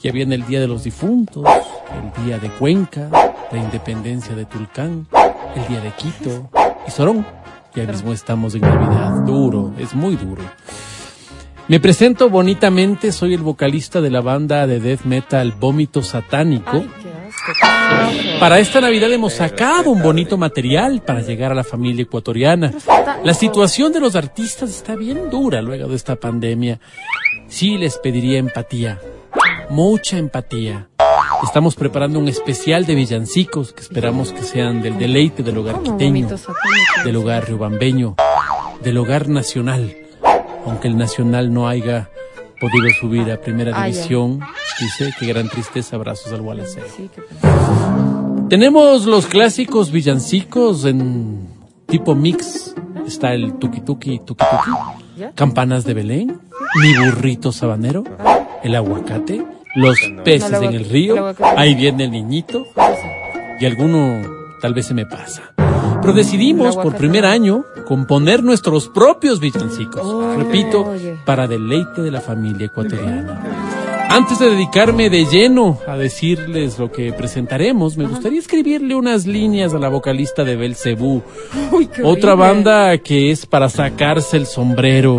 Ya 0.01 0.11
viene 0.11 0.33
el 0.33 0.47
Día 0.47 0.59
de 0.59 0.67
los 0.67 0.83
Difuntos, 0.83 1.45
el 1.45 2.25
Día 2.25 2.39
de 2.39 2.49
Cuenca, 2.49 3.09
la 3.51 3.57
Independencia 3.57 4.35
de 4.35 4.45
Tulcán, 4.45 5.07
el 5.55 5.67
Día 5.67 5.79
de 5.79 5.91
Quito 5.91 6.49
y 6.87 6.91
Sorón. 6.91 7.23
Ya 7.75 7.85
mismo 7.85 8.13
estamos 8.13 8.55
en 8.55 8.61
Navidad. 8.61 9.25
Duro, 9.25 9.73
es 9.77 9.93
muy 9.93 10.15
duro. 10.15 10.43
Me 11.67 11.79
presento 11.79 12.29
bonitamente, 12.29 13.11
soy 13.11 13.33
el 13.33 13.41
vocalista 13.41 13.99
de 13.99 14.09
la 14.09 14.21
banda 14.21 14.65
de 14.67 14.79
death 14.79 15.03
metal 15.03 15.51
Vómito 15.51 16.01
Satánico. 16.01 16.85
Para 18.39 18.59
esta 18.59 18.79
Navidad 18.79 19.11
hemos 19.11 19.33
sacado 19.33 19.91
un 19.91 20.01
bonito 20.01 20.37
material 20.37 21.01
para 21.01 21.21
llegar 21.21 21.51
a 21.51 21.55
la 21.55 21.63
familia 21.63 22.03
ecuatoriana. 22.03 22.71
La 23.23 23.33
situación 23.33 23.91
de 23.91 23.99
los 23.99 24.15
artistas 24.15 24.69
está 24.69 24.95
bien 24.95 25.29
dura 25.29 25.61
luego 25.61 25.87
de 25.87 25.95
esta 25.95 26.15
pandemia. 26.15 26.79
Sí 27.47 27.77
les 27.77 27.97
pediría 27.97 28.39
empatía, 28.39 28.99
mucha 29.69 30.17
empatía. 30.17 30.87
Estamos 31.43 31.75
preparando 31.75 32.19
un 32.19 32.27
especial 32.27 32.85
de 32.85 32.95
villancicos 32.95 33.73
que 33.73 33.81
esperamos 33.81 34.31
que 34.33 34.41
sean 34.43 34.81
del 34.81 34.97
deleite 34.97 35.43
del 35.43 35.57
hogar 35.57 35.81
quiteño, 35.81 36.27
del 37.03 37.15
hogar 37.15 37.45
riobambeño, 37.47 38.15
del 38.83 38.97
hogar 38.97 39.27
nacional. 39.29 39.95
Aunque 40.65 40.87
el 40.87 40.97
nacional 40.97 41.53
no 41.53 41.67
haya 41.67 42.09
podido 42.59 42.89
subir 42.99 43.31
a 43.31 43.39
primera 43.39 43.71
Ah, 43.75 43.85
división, 43.85 44.39
dice 44.79 45.13
que 45.17 45.25
gran 45.27 45.47
tristeza, 45.49 45.95
abrazos 45.95 46.33
al 46.33 46.41
Gualaceo. 46.41 46.83
Tenemos 48.49 49.05
los 49.05 49.27
clásicos 49.27 49.91
villancicos 49.91 50.85
en 50.85 51.47
tipo 51.87 52.15
mix. 52.15 52.73
Está 53.05 53.33
el 53.33 53.53
tuki 53.53 53.81
tuki, 53.81 54.19
tuki 54.19 54.43
tuki, 54.43 55.23
campanas 55.35 55.85
de 55.85 55.93
Belén, 55.93 56.41
mi 56.81 56.97
burrito 56.97 57.53
sabanero, 57.53 58.03
el 58.63 58.75
aguacate, 58.75 59.45
los 59.75 59.97
peces 60.23 60.51
No, 60.51 60.61
en 60.63 60.73
el 60.73 60.85
río, 60.85 61.35
ahí 61.55 61.75
viene 61.75 62.05
el 62.05 62.11
niñito 62.11 62.67
y 63.59 63.65
alguno 63.65 64.21
tal 64.61 64.73
vez 64.73 64.87
se 64.87 64.93
me 64.93 65.05
pasa. 65.05 65.53
Pero 66.01 66.13
decidimos 66.13 66.75
por 66.77 66.95
primer 66.95 67.25
año 67.25 67.65
componer 67.85 68.43
nuestros 68.43 68.87
propios 68.87 69.39
villancicos. 69.39 70.37
Repito, 70.37 70.93
para 71.25 71.47
deleite 71.47 72.01
de 72.01 72.11
la 72.11 72.21
familia 72.21 72.67
ecuatoriana. 72.67 73.41
Antes 74.09 74.39
de 74.39 74.49
dedicarme 74.49 75.09
de 75.09 75.25
lleno 75.25 75.79
a 75.85 75.97
decirles 75.97 76.79
lo 76.79 76.91
que 76.91 77.11
presentaremos, 77.11 77.97
me 77.97 78.05
gustaría 78.05 78.39
escribirle 78.39 78.95
unas 78.95 79.25
líneas 79.25 79.73
a 79.73 79.79
la 79.79 79.89
vocalista 79.89 80.45
de 80.45 80.55
Belcebú. 80.55 81.23
Otra 82.03 82.35
banda 82.35 82.97
que 82.99 83.31
es 83.31 83.45
para 83.45 83.67
sacarse 83.67 84.37
el 84.37 84.45
sombrero. 84.45 85.17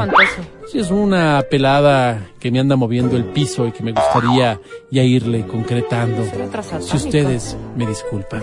Sí, 0.71 0.79
es 0.79 0.91
una 0.91 1.43
pelada 1.51 2.29
que 2.39 2.51
me 2.51 2.61
anda 2.61 2.77
moviendo 2.77 3.17
el 3.17 3.25
piso 3.25 3.67
y 3.67 3.73
que 3.73 3.83
me 3.83 3.93
gustaría 3.93 4.61
ya 4.91 5.03
irle 5.03 5.47
concretando. 5.47 6.23
Si 6.81 6.97
ustedes 6.97 7.57
me 7.75 7.87
disculpan. 7.87 8.43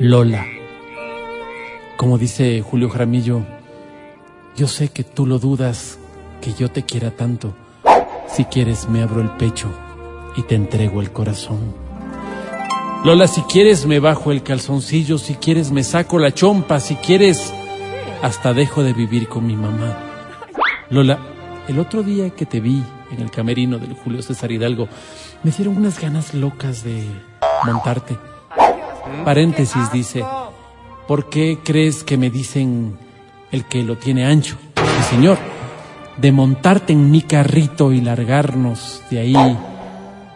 Lola. 0.00 0.46
Como 1.96 2.18
dice 2.18 2.60
Julio 2.60 2.90
Jaramillo, 2.90 3.42
yo 4.54 4.66
sé 4.66 4.88
que 4.88 5.04
tú 5.04 5.26
lo 5.26 5.38
dudas, 5.38 5.98
que 6.42 6.52
yo 6.52 6.70
te 6.70 6.82
quiera 6.82 7.12
tanto. 7.12 7.54
Si 8.26 8.44
quieres 8.44 8.88
me 8.90 9.02
abro 9.02 9.22
el 9.22 9.30
pecho 9.30 9.70
y 10.36 10.42
te 10.42 10.54
entrego 10.54 11.00
el 11.00 11.12
corazón. 11.12 11.81
Lola, 13.04 13.26
si 13.26 13.42
quieres 13.42 13.84
me 13.84 13.98
bajo 13.98 14.30
el 14.30 14.44
calzoncillo, 14.44 15.18
si 15.18 15.34
quieres 15.34 15.72
me 15.72 15.82
saco 15.82 16.20
la 16.20 16.32
chompa, 16.32 16.78
si 16.78 16.94
quieres 16.94 17.52
hasta 18.22 18.54
dejo 18.54 18.84
de 18.84 18.92
vivir 18.92 19.26
con 19.28 19.44
mi 19.44 19.56
mamá. 19.56 19.98
Lola, 20.88 21.18
el 21.66 21.80
otro 21.80 22.04
día 22.04 22.30
que 22.30 22.46
te 22.46 22.60
vi 22.60 22.80
en 23.10 23.20
el 23.20 23.28
camerino 23.28 23.78
del 23.78 23.94
Julio 23.94 24.22
César 24.22 24.52
Hidalgo, 24.52 24.88
me 25.42 25.50
dieron 25.50 25.78
unas 25.78 26.00
ganas 26.00 26.32
locas 26.32 26.84
de 26.84 27.04
montarte. 27.64 28.16
Paréntesis 29.24 29.90
dice, 29.90 30.24
¿por 31.08 31.28
qué 31.28 31.58
crees 31.64 32.04
que 32.04 32.16
me 32.16 32.30
dicen 32.30 32.96
el 33.50 33.64
que 33.64 33.82
lo 33.82 33.98
tiene 33.98 34.26
ancho? 34.26 34.56
Sí, 34.76 35.16
señor, 35.16 35.38
de 36.18 36.30
montarte 36.30 36.92
en 36.92 37.10
mi 37.10 37.22
carrito 37.22 37.92
y 37.92 38.00
largarnos 38.00 39.02
de 39.10 39.18
ahí 39.18 39.58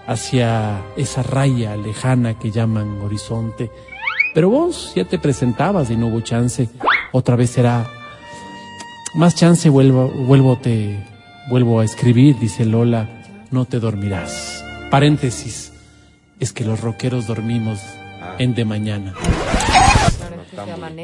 hacia 0.06 0.82
esa 0.96 1.22
raya 1.22 1.76
lejana 1.76 2.38
que 2.38 2.50
llaman 2.50 3.00
horizonte. 3.02 3.70
Pero 4.34 4.50
vos 4.50 4.92
ya 4.94 5.04
te 5.04 5.18
presentabas 5.18 5.90
y 5.90 5.96
no 5.96 6.08
hubo 6.08 6.20
chance. 6.20 6.68
Otra 7.12 7.36
vez 7.36 7.50
será 7.50 7.90
más 9.14 9.34
chance 9.34 9.68
vuelvo, 9.68 10.08
vuelvo 10.08 10.58
te 10.58 11.02
vuelvo 11.48 11.80
a 11.80 11.84
escribir, 11.84 12.38
dice 12.38 12.64
Lola, 12.64 13.08
no 13.50 13.64
te 13.64 13.80
dormirás. 13.80 14.64
Paréntesis, 14.90 15.72
es 16.38 16.52
que 16.52 16.64
los 16.64 16.80
rockeros 16.80 17.26
dormimos 17.26 17.80
en 18.38 18.54
de 18.54 18.64
mañana. 18.64 19.14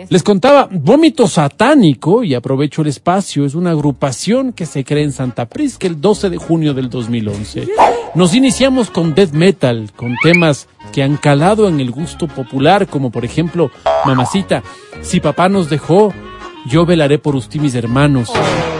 Les 0.08 0.22
contaba, 0.22 0.68
Vómito 0.70 1.26
Satánico, 1.28 2.24
y 2.24 2.34
aprovecho 2.34 2.82
el 2.82 2.88
espacio, 2.88 3.44
es 3.44 3.54
una 3.54 3.70
agrupación 3.70 4.52
que 4.52 4.66
se 4.66 4.84
crea 4.84 5.04
en 5.04 5.12
Santa 5.12 5.46
Prisca 5.46 5.86
el 5.86 6.00
12 6.00 6.30
de 6.30 6.36
junio 6.36 6.74
del 6.74 6.88
2011. 6.90 7.68
Nos 8.14 8.34
iniciamos 8.34 8.90
con 8.90 9.14
death 9.14 9.32
metal, 9.32 9.90
con 9.96 10.16
temas 10.22 10.68
que 10.92 11.02
han 11.02 11.16
calado 11.16 11.66
en 11.66 11.80
el 11.80 11.90
gusto 11.90 12.28
popular, 12.28 12.86
como 12.86 13.10
por 13.10 13.24
ejemplo, 13.24 13.70
Mamacita, 14.04 14.62
Si 15.00 15.20
papá 15.20 15.48
nos 15.48 15.70
dejó, 15.70 16.12
yo 16.66 16.84
velaré 16.84 17.18
por 17.18 17.36
usted 17.36 17.58
mis 17.60 17.74
hermanos, 17.74 18.30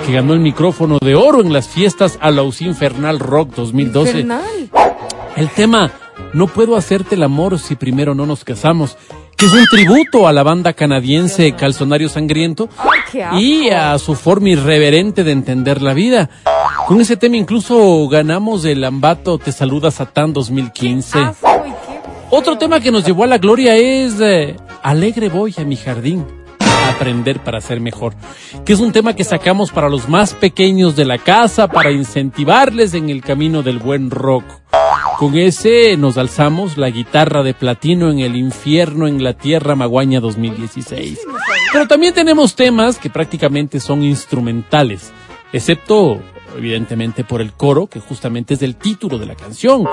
que 0.05 0.13
ganó 0.13 0.35
el 0.35 0.41
micrófono 0.41 0.99
de 0.99 1.15
oro 1.15 1.41
en 1.41 1.53
las 1.53 1.67
fiestas 1.67 2.19
a 2.21 2.31
la 2.31 2.43
UCI 2.43 2.67
Infernal 2.67 3.19
Rock 3.19 3.55
2012. 3.55 4.11
Infernal. 4.11 4.71
El 5.37 5.49
tema 5.49 5.91
No 6.35 6.47
puedo 6.47 6.77
hacerte 6.77 7.15
el 7.15 7.23
amor 7.23 7.59
si 7.59 7.75
primero 7.75 8.15
no 8.15 8.27
nos 8.27 8.45
casamos, 8.45 8.99
que 9.43 9.47
es 9.47 9.55
un 9.55 9.67
tributo 9.67 10.29
a 10.29 10.33
la 10.33 10.45
banda 10.45 10.73
canadiense 10.73 11.57
Calzonario 11.57 12.09
Sangriento 12.09 12.69
y 13.37 13.71
a 13.71 13.99
su 13.99 14.15
forma 14.15 14.51
irreverente 14.51 15.25
de 15.25 15.33
entender 15.33 15.83
la 15.83 15.95
vida. 15.95 16.31
Con 16.87 17.01
ese 17.01 17.17
tema 17.17 17.39
incluso 17.39 18.07
ganamos 18.07 18.65
el 18.65 18.85
Ambato 18.85 19.39
Te 19.39 19.51
Saluda 19.51 19.91
Satán 19.91 20.33
2015. 20.33 21.19
Otro 22.31 22.57
tema 22.57 22.79
que 22.79 22.93
nos 22.93 23.05
llevó 23.05 23.25
a 23.25 23.27
la 23.27 23.39
gloria 23.39 23.75
es 23.75 24.21
eh, 24.21 24.57
Alegre 24.81 25.29
voy 25.29 25.53
a 25.59 25.65
mi 25.65 25.75
jardín. 25.75 26.25
a 26.61 26.91
Aprender 26.91 27.41
para 27.41 27.61
ser 27.61 27.81
mejor, 27.81 28.15
que 28.65 28.75
es 28.75 28.79
un 28.79 28.93
tema 28.93 29.17
que 29.17 29.25
sacamos 29.25 29.73
para 29.73 29.89
los 29.89 30.09
más 30.09 30.35
pequeños 30.35 30.95
de 30.95 31.05
la 31.05 31.19
casa, 31.19 31.67
para 31.67 31.91
incentivarles 31.91 32.95
en 32.95 33.11
el 33.11 33.23
camino 33.23 33.65
del 33.65 33.81
buen 33.81 34.09
rock. 34.09 34.45
Con 35.19 35.37
ese 35.37 35.97
nos 35.97 36.19
alzamos 36.19 36.77
la 36.77 36.91
guitarra 36.91 37.43
de 37.43 37.55
platino 37.55 38.11
en 38.11 38.19
el 38.19 38.37
infierno 38.37 39.07
en 39.07 39.23
la 39.23 39.35
tierra 39.35 39.77
Maguaña 39.77 40.21
2016. 40.21 41.21
Pero 41.73 41.87
también 41.87 42.15
tenemos 42.15 42.55
temas 42.55 42.99
que 42.99 43.11
prácticamente 43.11 43.81
son 43.81 44.03
instrumentales, 44.03 45.13
excepto 45.53 46.21
evidentemente 46.57 47.25
por 47.25 47.41
el 47.41 47.53
coro, 47.53 47.87
que 47.87 48.01
justamente 48.01 48.55
es 48.55 48.63
el 48.63 48.77
título 48.77 49.19
de 49.19 49.27
la 49.27 49.35
canción. 49.35 49.85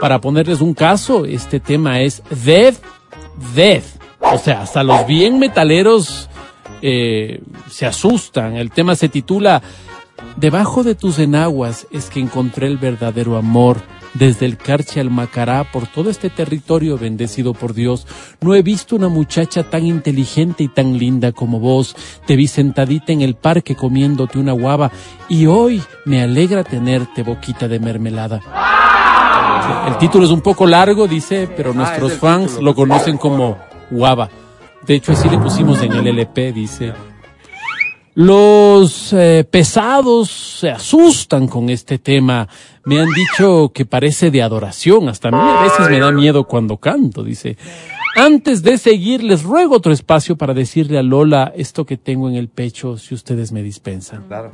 Para 0.00 0.20
ponerles 0.20 0.60
un 0.60 0.74
caso, 0.74 1.24
este 1.24 1.60
tema 1.60 2.00
es 2.00 2.22
Death, 2.30 2.76
Death. 3.54 3.84
O 4.20 4.38
sea, 4.38 4.62
hasta 4.62 4.82
los 4.82 5.06
bien 5.06 5.38
metaleros 5.38 6.30
eh, 6.80 7.42
se 7.70 7.86
asustan. 7.86 8.56
El 8.56 8.70
tema 8.70 8.94
se 8.96 9.08
titula 9.08 9.62
Debajo 10.36 10.82
de 10.82 10.94
tus 10.94 11.18
enaguas 11.18 11.86
es 11.90 12.10
que 12.10 12.20
encontré 12.20 12.66
el 12.66 12.78
verdadero 12.78 13.36
amor. 13.36 13.82
Desde 14.14 14.46
el 14.46 14.56
Carche 14.56 15.00
al 15.00 15.10
Macará, 15.10 15.70
por 15.72 15.88
todo 15.88 16.08
este 16.08 16.30
territorio 16.30 16.96
bendecido 16.96 17.52
por 17.52 17.74
Dios, 17.74 18.06
no 18.40 18.54
he 18.54 18.62
visto 18.62 18.94
una 18.94 19.08
muchacha 19.08 19.64
tan 19.64 19.84
inteligente 19.84 20.62
y 20.62 20.68
tan 20.68 20.96
linda 20.96 21.32
como 21.32 21.58
vos. 21.58 21.96
Te 22.24 22.36
vi 22.36 22.46
sentadita 22.46 23.12
en 23.12 23.22
el 23.22 23.34
parque 23.34 23.74
comiéndote 23.74 24.38
una 24.38 24.52
guava 24.52 24.92
y 25.28 25.46
hoy 25.46 25.82
me 26.04 26.22
alegra 26.22 26.62
tenerte 26.62 27.24
boquita 27.24 27.66
de 27.66 27.80
mermelada. 27.80 28.40
El 29.88 29.98
título 29.98 30.26
es 30.26 30.30
un 30.30 30.42
poco 30.42 30.64
largo, 30.66 31.08
dice, 31.08 31.48
pero 31.56 31.74
nuestros 31.74 32.12
el 32.12 32.18
fans 32.18 32.46
título. 32.52 32.70
lo 32.70 32.74
conocen 32.74 33.18
como 33.18 33.58
guava. 33.90 34.28
De 34.86 34.94
hecho, 34.94 35.12
así 35.12 35.28
le 35.28 35.38
pusimos 35.38 35.82
en 35.82 35.92
el 35.92 36.06
LP, 36.06 36.52
dice. 36.52 36.92
Los 38.14 39.12
eh, 39.12 39.44
pesados 39.50 40.30
se 40.60 40.70
asustan 40.70 41.48
con 41.48 41.68
este 41.68 41.98
tema. 41.98 42.48
Me 42.84 43.00
han 43.00 43.08
dicho 43.08 43.72
que 43.74 43.86
parece 43.86 44.30
de 44.30 44.40
adoración. 44.40 45.08
Hasta 45.08 45.28
a 45.28 45.30
mí 45.32 45.38
a 45.38 45.62
veces 45.62 45.90
me 45.90 45.98
da 45.98 46.12
miedo 46.12 46.44
cuando 46.44 46.76
canto, 46.76 47.24
dice. 47.24 47.56
Antes 48.16 48.62
de 48.62 48.78
seguir, 48.78 49.24
les 49.24 49.42
ruego 49.42 49.74
otro 49.74 49.92
espacio 49.92 50.36
para 50.36 50.54
decirle 50.54 50.98
a 50.98 51.02
Lola 51.02 51.52
esto 51.56 51.84
que 51.84 51.96
tengo 51.96 52.28
en 52.28 52.36
el 52.36 52.48
pecho, 52.48 52.96
si 52.96 53.14
ustedes 53.14 53.50
me 53.50 53.62
dispensan. 53.64 54.24
Claro. 54.28 54.52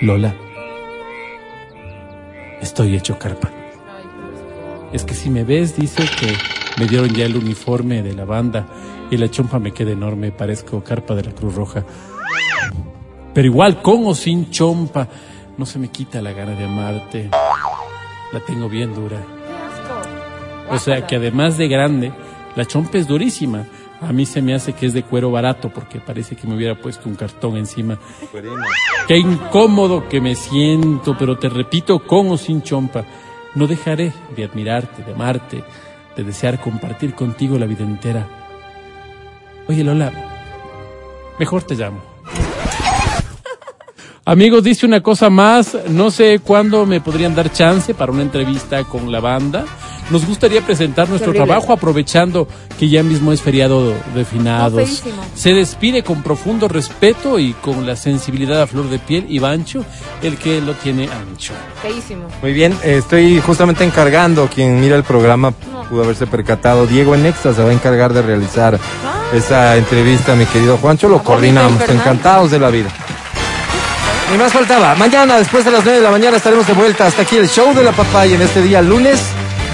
Lola, 0.00 0.34
estoy 2.62 2.96
hecho 2.96 3.18
carpa. 3.18 3.50
Es 4.92 5.04
que 5.04 5.14
si 5.14 5.28
me 5.28 5.44
ves, 5.44 5.76
dice 5.76 6.04
que 6.18 6.55
me 6.78 6.86
dieron 6.86 7.08
ya 7.10 7.24
el 7.24 7.36
uniforme 7.36 8.02
de 8.02 8.14
la 8.14 8.24
banda 8.24 8.66
y 9.10 9.16
la 9.16 9.30
chompa 9.30 9.58
me 9.58 9.72
queda 9.72 9.92
enorme, 9.92 10.32
parezco 10.32 10.82
carpa 10.82 11.14
de 11.14 11.24
la 11.24 11.32
Cruz 11.32 11.54
Roja. 11.54 11.84
Pero 13.32 13.46
igual, 13.46 13.82
con 13.82 14.06
o 14.06 14.14
sin 14.14 14.50
chompa, 14.50 15.08
no 15.56 15.66
se 15.66 15.78
me 15.78 15.88
quita 15.88 16.20
la 16.22 16.32
gana 16.32 16.52
de 16.52 16.64
amarte. 16.64 17.30
La 18.32 18.40
tengo 18.40 18.68
bien 18.68 18.94
dura. 18.94 19.22
O 20.70 20.78
sea 20.78 21.06
que 21.06 21.16
además 21.16 21.56
de 21.56 21.68
grande, 21.68 22.12
la 22.56 22.64
chompa 22.64 22.98
es 22.98 23.06
durísima. 23.06 23.66
A 24.00 24.12
mí 24.12 24.26
se 24.26 24.42
me 24.42 24.54
hace 24.54 24.74
que 24.74 24.86
es 24.86 24.92
de 24.92 25.02
cuero 25.02 25.30
barato 25.30 25.70
porque 25.70 26.00
parece 26.00 26.36
que 26.36 26.46
me 26.46 26.54
hubiera 26.54 26.74
puesto 26.74 27.08
un 27.08 27.14
cartón 27.14 27.56
encima. 27.56 27.98
Qué 29.08 29.16
incómodo 29.16 30.08
que 30.08 30.20
me 30.20 30.34
siento, 30.34 31.16
pero 31.18 31.38
te 31.38 31.48
repito, 31.48 32.00
con 32.00 32.30
o 32.30 32.36
sin 32.36 32.62
chompa, 32.62 33.04
no 33.54 33.66
dejaré 33.66 34.12
de 34.34 34.44
admirarte, 34.44 35.02
de 35.02 35.12
amarte, 35.12 35.64
de 36.16 36.24
desear 36.24 36.60
compartir 36.60 37.14
contigo 37.14 37.58
la 37.58 37.66
vida 37.66 37.84
entera. 37.84 38.26
Oye 39.68 39.84
Lola, 39.84 40.12
mejor 41.38 41.62
te 41.62 41.74
llamo. 41.74 42.00
Amigos, 44.24 44.64
dice 44.64 44.86
una 44.86 45.02
cosa 45.02 45.30
más, 45.30 45.76
no 45.88 46.10
sé 46.10 46.40
cuándo 46.42 46.86
me 46.86 47.00
podrían 47.00 47.34
dar 47.34 47.52
chance 47.52 47.94
para 47.94 48.10
una 48.10 48.22
entrevista 48.22 48.82
con 48.84 49.12
la 49.12 49.20
banda. 49.20 49.64
Nos 50.10 50.24
gustaría 50.24 50.60
presentar 50.60 51.08
nuestro 51.08 51.32
trabajo 51.32 51.72
aprovechando 51.72 52.46
que 52.78 52.88
ya 52.88 53.02
mismo 53.02 53.32
es 53.32 53.42
feriado 53.42 53.92
de 54.14 54.24
finados. 54.24 55.02
No. 55.04 55.22
Se 55.34 55.52
despide 55.52 56.04
con 56.04 56.22
profundo 56.22 56.68
respeto 56.68 57.38
y 57.40 57.54
con 57.54 57.86
la 57.86 57.96
sensibilidad 57.96 58.62
a 58.62 58.66
flor 58.66 58.88
de 58.88 59.00
piel 59.00 59.26
y 59.28 59.40
bancho, 59.40 59.84
el 60.22 60.36
que 60.36 60.60
lo 60.60 60.74
tiene 60.74 61.08
ancho. 61.08 61.54
Feísimo. 61.82 62.28
Muy 62.40 62.52
bien, 62.52 62.72
eh, 62.84 62.98
estoy 62.98 63.40
justamente 63.40 63.82
encargando, 63.82 64.48
quien 64.48 64.80
mira 64.80 64.94
el 64.94 65.02
programa 65.02 65.52
pudo 65.88 66.04
haberse 66.04 66.26
percatado, 66.26 66.86
Diego 66.86 67.14
en 67.14 67.22
Nexa 67.22 67.54
se 67.54 67.62
va 67.62 67.70
a 67.70 67.72
encargar 67.72 68.12
de 68.12 68.22
realizar 68.22 68.78
esa 69.32 69.76
entrevista, 69.76 70.34
mi 70.34 70.46
querido 70.46 70.76
Juancho, 70.78 71.08
lo 71.08 71.22
coordinamos, 71.22 71.88
encantados 71.88 72.50
de 72.50 72.58
la 72.58 72.70
vida. 72.70 72.90
Ni 74.30 74.38
más 74.38 74.52
faltaba, 74.52 74.94
mañana 74.96 75.38
después 75.38 75.64
de 75.64 75.70
las 75.70 75.84
9 75.84 75.98
de 75.98 76.04
la 76.04 76.10
mañana 76.10 76.36
estaremos 76.36 76.66
de 76.66 76.72
vuelta 76.72 77.06
hasta 77.06 77.22
aquí 77.22 77.36
el 77.36 77.48
show 77.48 77.72
de 77.74 77.84
la 77.84 77.92
papaya 77.92 78.34
en 78.34 78.42
este 78.42 78.62
día 78.62 78.82
lunes 78.82 79.20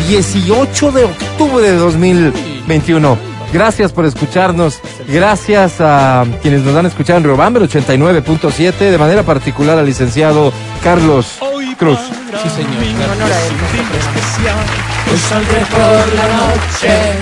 18 0.09 0.93
de 0.93 1.05
octubre 1.05 1.71
de 1.71 1.77
2021. 1.77 3.19
Gracias 3.53 3.93
por 3.93 4.07
escucharnos, 4.07 4.81
gracias 5.09 5.75
a 5.81 6.25
quienes 6.41 6.63
nos 6.63 6.75
han 6.75 6.87
escuchado 6.87 7.19
en 7.19 7.25
Riobamber 7.25 7.63
89.7, 7.65 8.79
de 8.79 8.99
manera 8.99 9.23
particular 9.23 9.79
al 9.79 9.85
licenciado 9.85 10.53
Carlos 10.83 11.39
Cruz. 11.79 11.99
Sí, 12.43 12.49
señor. 12.49 12.73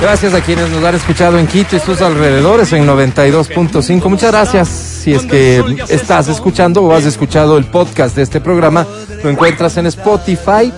Gracias 0.01 0.35
a 0.35 0.41
quienes 0.41 0.69
nos 0.71 0.85
han 0.85 0.95
escuchado 0.95 1.39
en 1.39 1.47
Quito 1.47 1.77
y 1.77 1.81
sus 1.81 2.01
alrededores 2.01 2.73
en 2.73 2.87
92.5. 2.87 4.09
Muchas 4.09 4.31
gracias. 4.31 4.69
Si 4.69 5.13
es 5.13 5.27
que 5.27 5.65
estás 5.89 6.29
escuchando 6.29 6.83
o 6.83 6.95
has 6.95 7.05
escuchado 7.05 7.59
el 7.59 7.65
podcast 7.65 8.15
de 8.15 8.23
este 8.23 8.41
programa, 8.41 8.87
lo 9.25 9.31
encuentras 9.31 9.77
en 9.79 9.87
Spotify, 9.87 10.73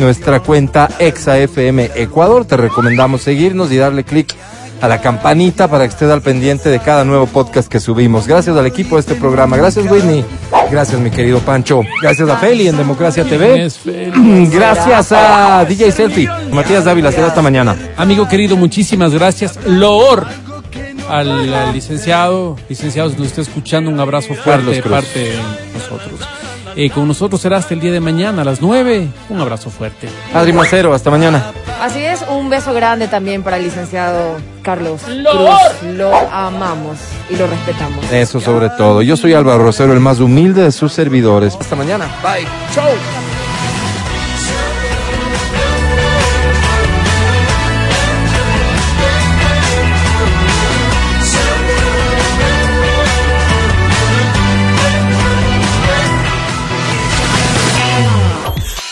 nuestra 0.00 0.40
cuenta 0.40 0.88
ExaFM 0.98 1.90
Ecuador. 1.94 2.44
Te 2.44 2.56
recomendamos 2.56 3.22
seguirnos 3.22 3.70
y 3.70 3.76
darle 3.76 4.02
clic 4.02 4.34
a 4.80 4.88
la 4.88 5.00
campanita 5.00 5.68
para 5.68 5.84
que 5.84 5.90
estés 5.90 6.10
al 6.10 6.22
pendiente 6.22 6.70
de 6.70 6.80
cada 6.80 7.04
nuevo 7.04 7.26
podcast 7.26 7.68
que 7.68 7.80
subimos. 7.80 8.26
Gracias 8.26 8.56
al 8.56 8.66
equipo 8.66 8.96
de 8.96 9.00
este 9.00 9.14
programa. 9.14 9.56
Gracias, 9.56 9.88
Whitney. 9.90 10.24
Gracias, 10.70 11.00
mi 11.00 11.10
querido 11.10 11.38
Pancho. 11.40 11.82
Gracias 12.02 12.28
a 12.28 12.36
Feli 12.38 12.68
en 12.68 12.76
Democracia 12.76 13.24
TV. 13.24 13.68
Gracias 14.50 15.12
a 15.12 15.64
DJ 15.66 15.92
Selfie. 15.92 16.28
Matías 16.50 16.84
Dávila, 16.84 17.12
será 17.12 17.28
hasta 17.28 17.42
mañana. 17.42 17.76
Amigo 17.96 18.26
querido, 18.26 18.56
muchísimas 18.56 19.12
gracias. 19.12 19.58
Loor 19.66 20.26
al, 21.08 21.52
al 21.52 21.72
licenciado, 21.72 22.56
licenciado, 22.68 23.10
si 23.10 23.16
nos 23.16 23.26
está 23.26 23.42
escuchando, 23.42 23.90
un 23.90 24.00
abrazo 24.00 24.34
fuerte 24.34 24.70
de 24.70 24.82
parte 24.82 25.18
de 25.18 25.36
nosotros. 25.74 26.39
Eh, 26.76 26.90
con 26.90 27.08
nosotros 27.08 27.40
será 27.40 27.58
hasta 27.58 27.74
el 27.74 27.80
día 27.80 27.92
de 27.92 28.00
mañana 28.00 28.42
a 28.42 28.44
las 28.44 28.60
9. 28.60 29.08
Un 29.28 29.40
abrazo 29.40 29.70
fuerte. 29.70 30.08
Adri 30.34 30.52
Macero, 30.52 30.94
hasta 30.94 31.10
mañana. 31.10 31.52
Así 31.80 32.00
es, 32.02 32.24
un 32.28 32.50
beso 32.50 32.74
grande 32.74 33.08
también 33.08 33.42
para 33.42 33.56
el 33.56 33.64
licenciado 33.64 34.36
Carlos. 34.62 35.02
Cruz. 35.02 35.92
Lo 35.94 36.14
amamos 36.14 36.98
y 37.30 37.36
lo 37.36 37.46
respetamos. 37.46 38.04
Eso 38.12 38.40
sobre 38.40 38.68
todo. 38.70 39.02
Yo 39.02 39.16
soy 39.16 39.34
Álvaro 39.34 39.62
Rosero, 39.64 39.92
el 39.92 40.00
más 40.00 40.20
humilde 40.20 40.62
de 40.62 40.72
sus 40.72 40.92
servidores. 40.92 41.56
Hasta 41.58 41.76
mañana. 41.76 42.06
Bye. 42.22 42.46
Chau. 42.74 43.29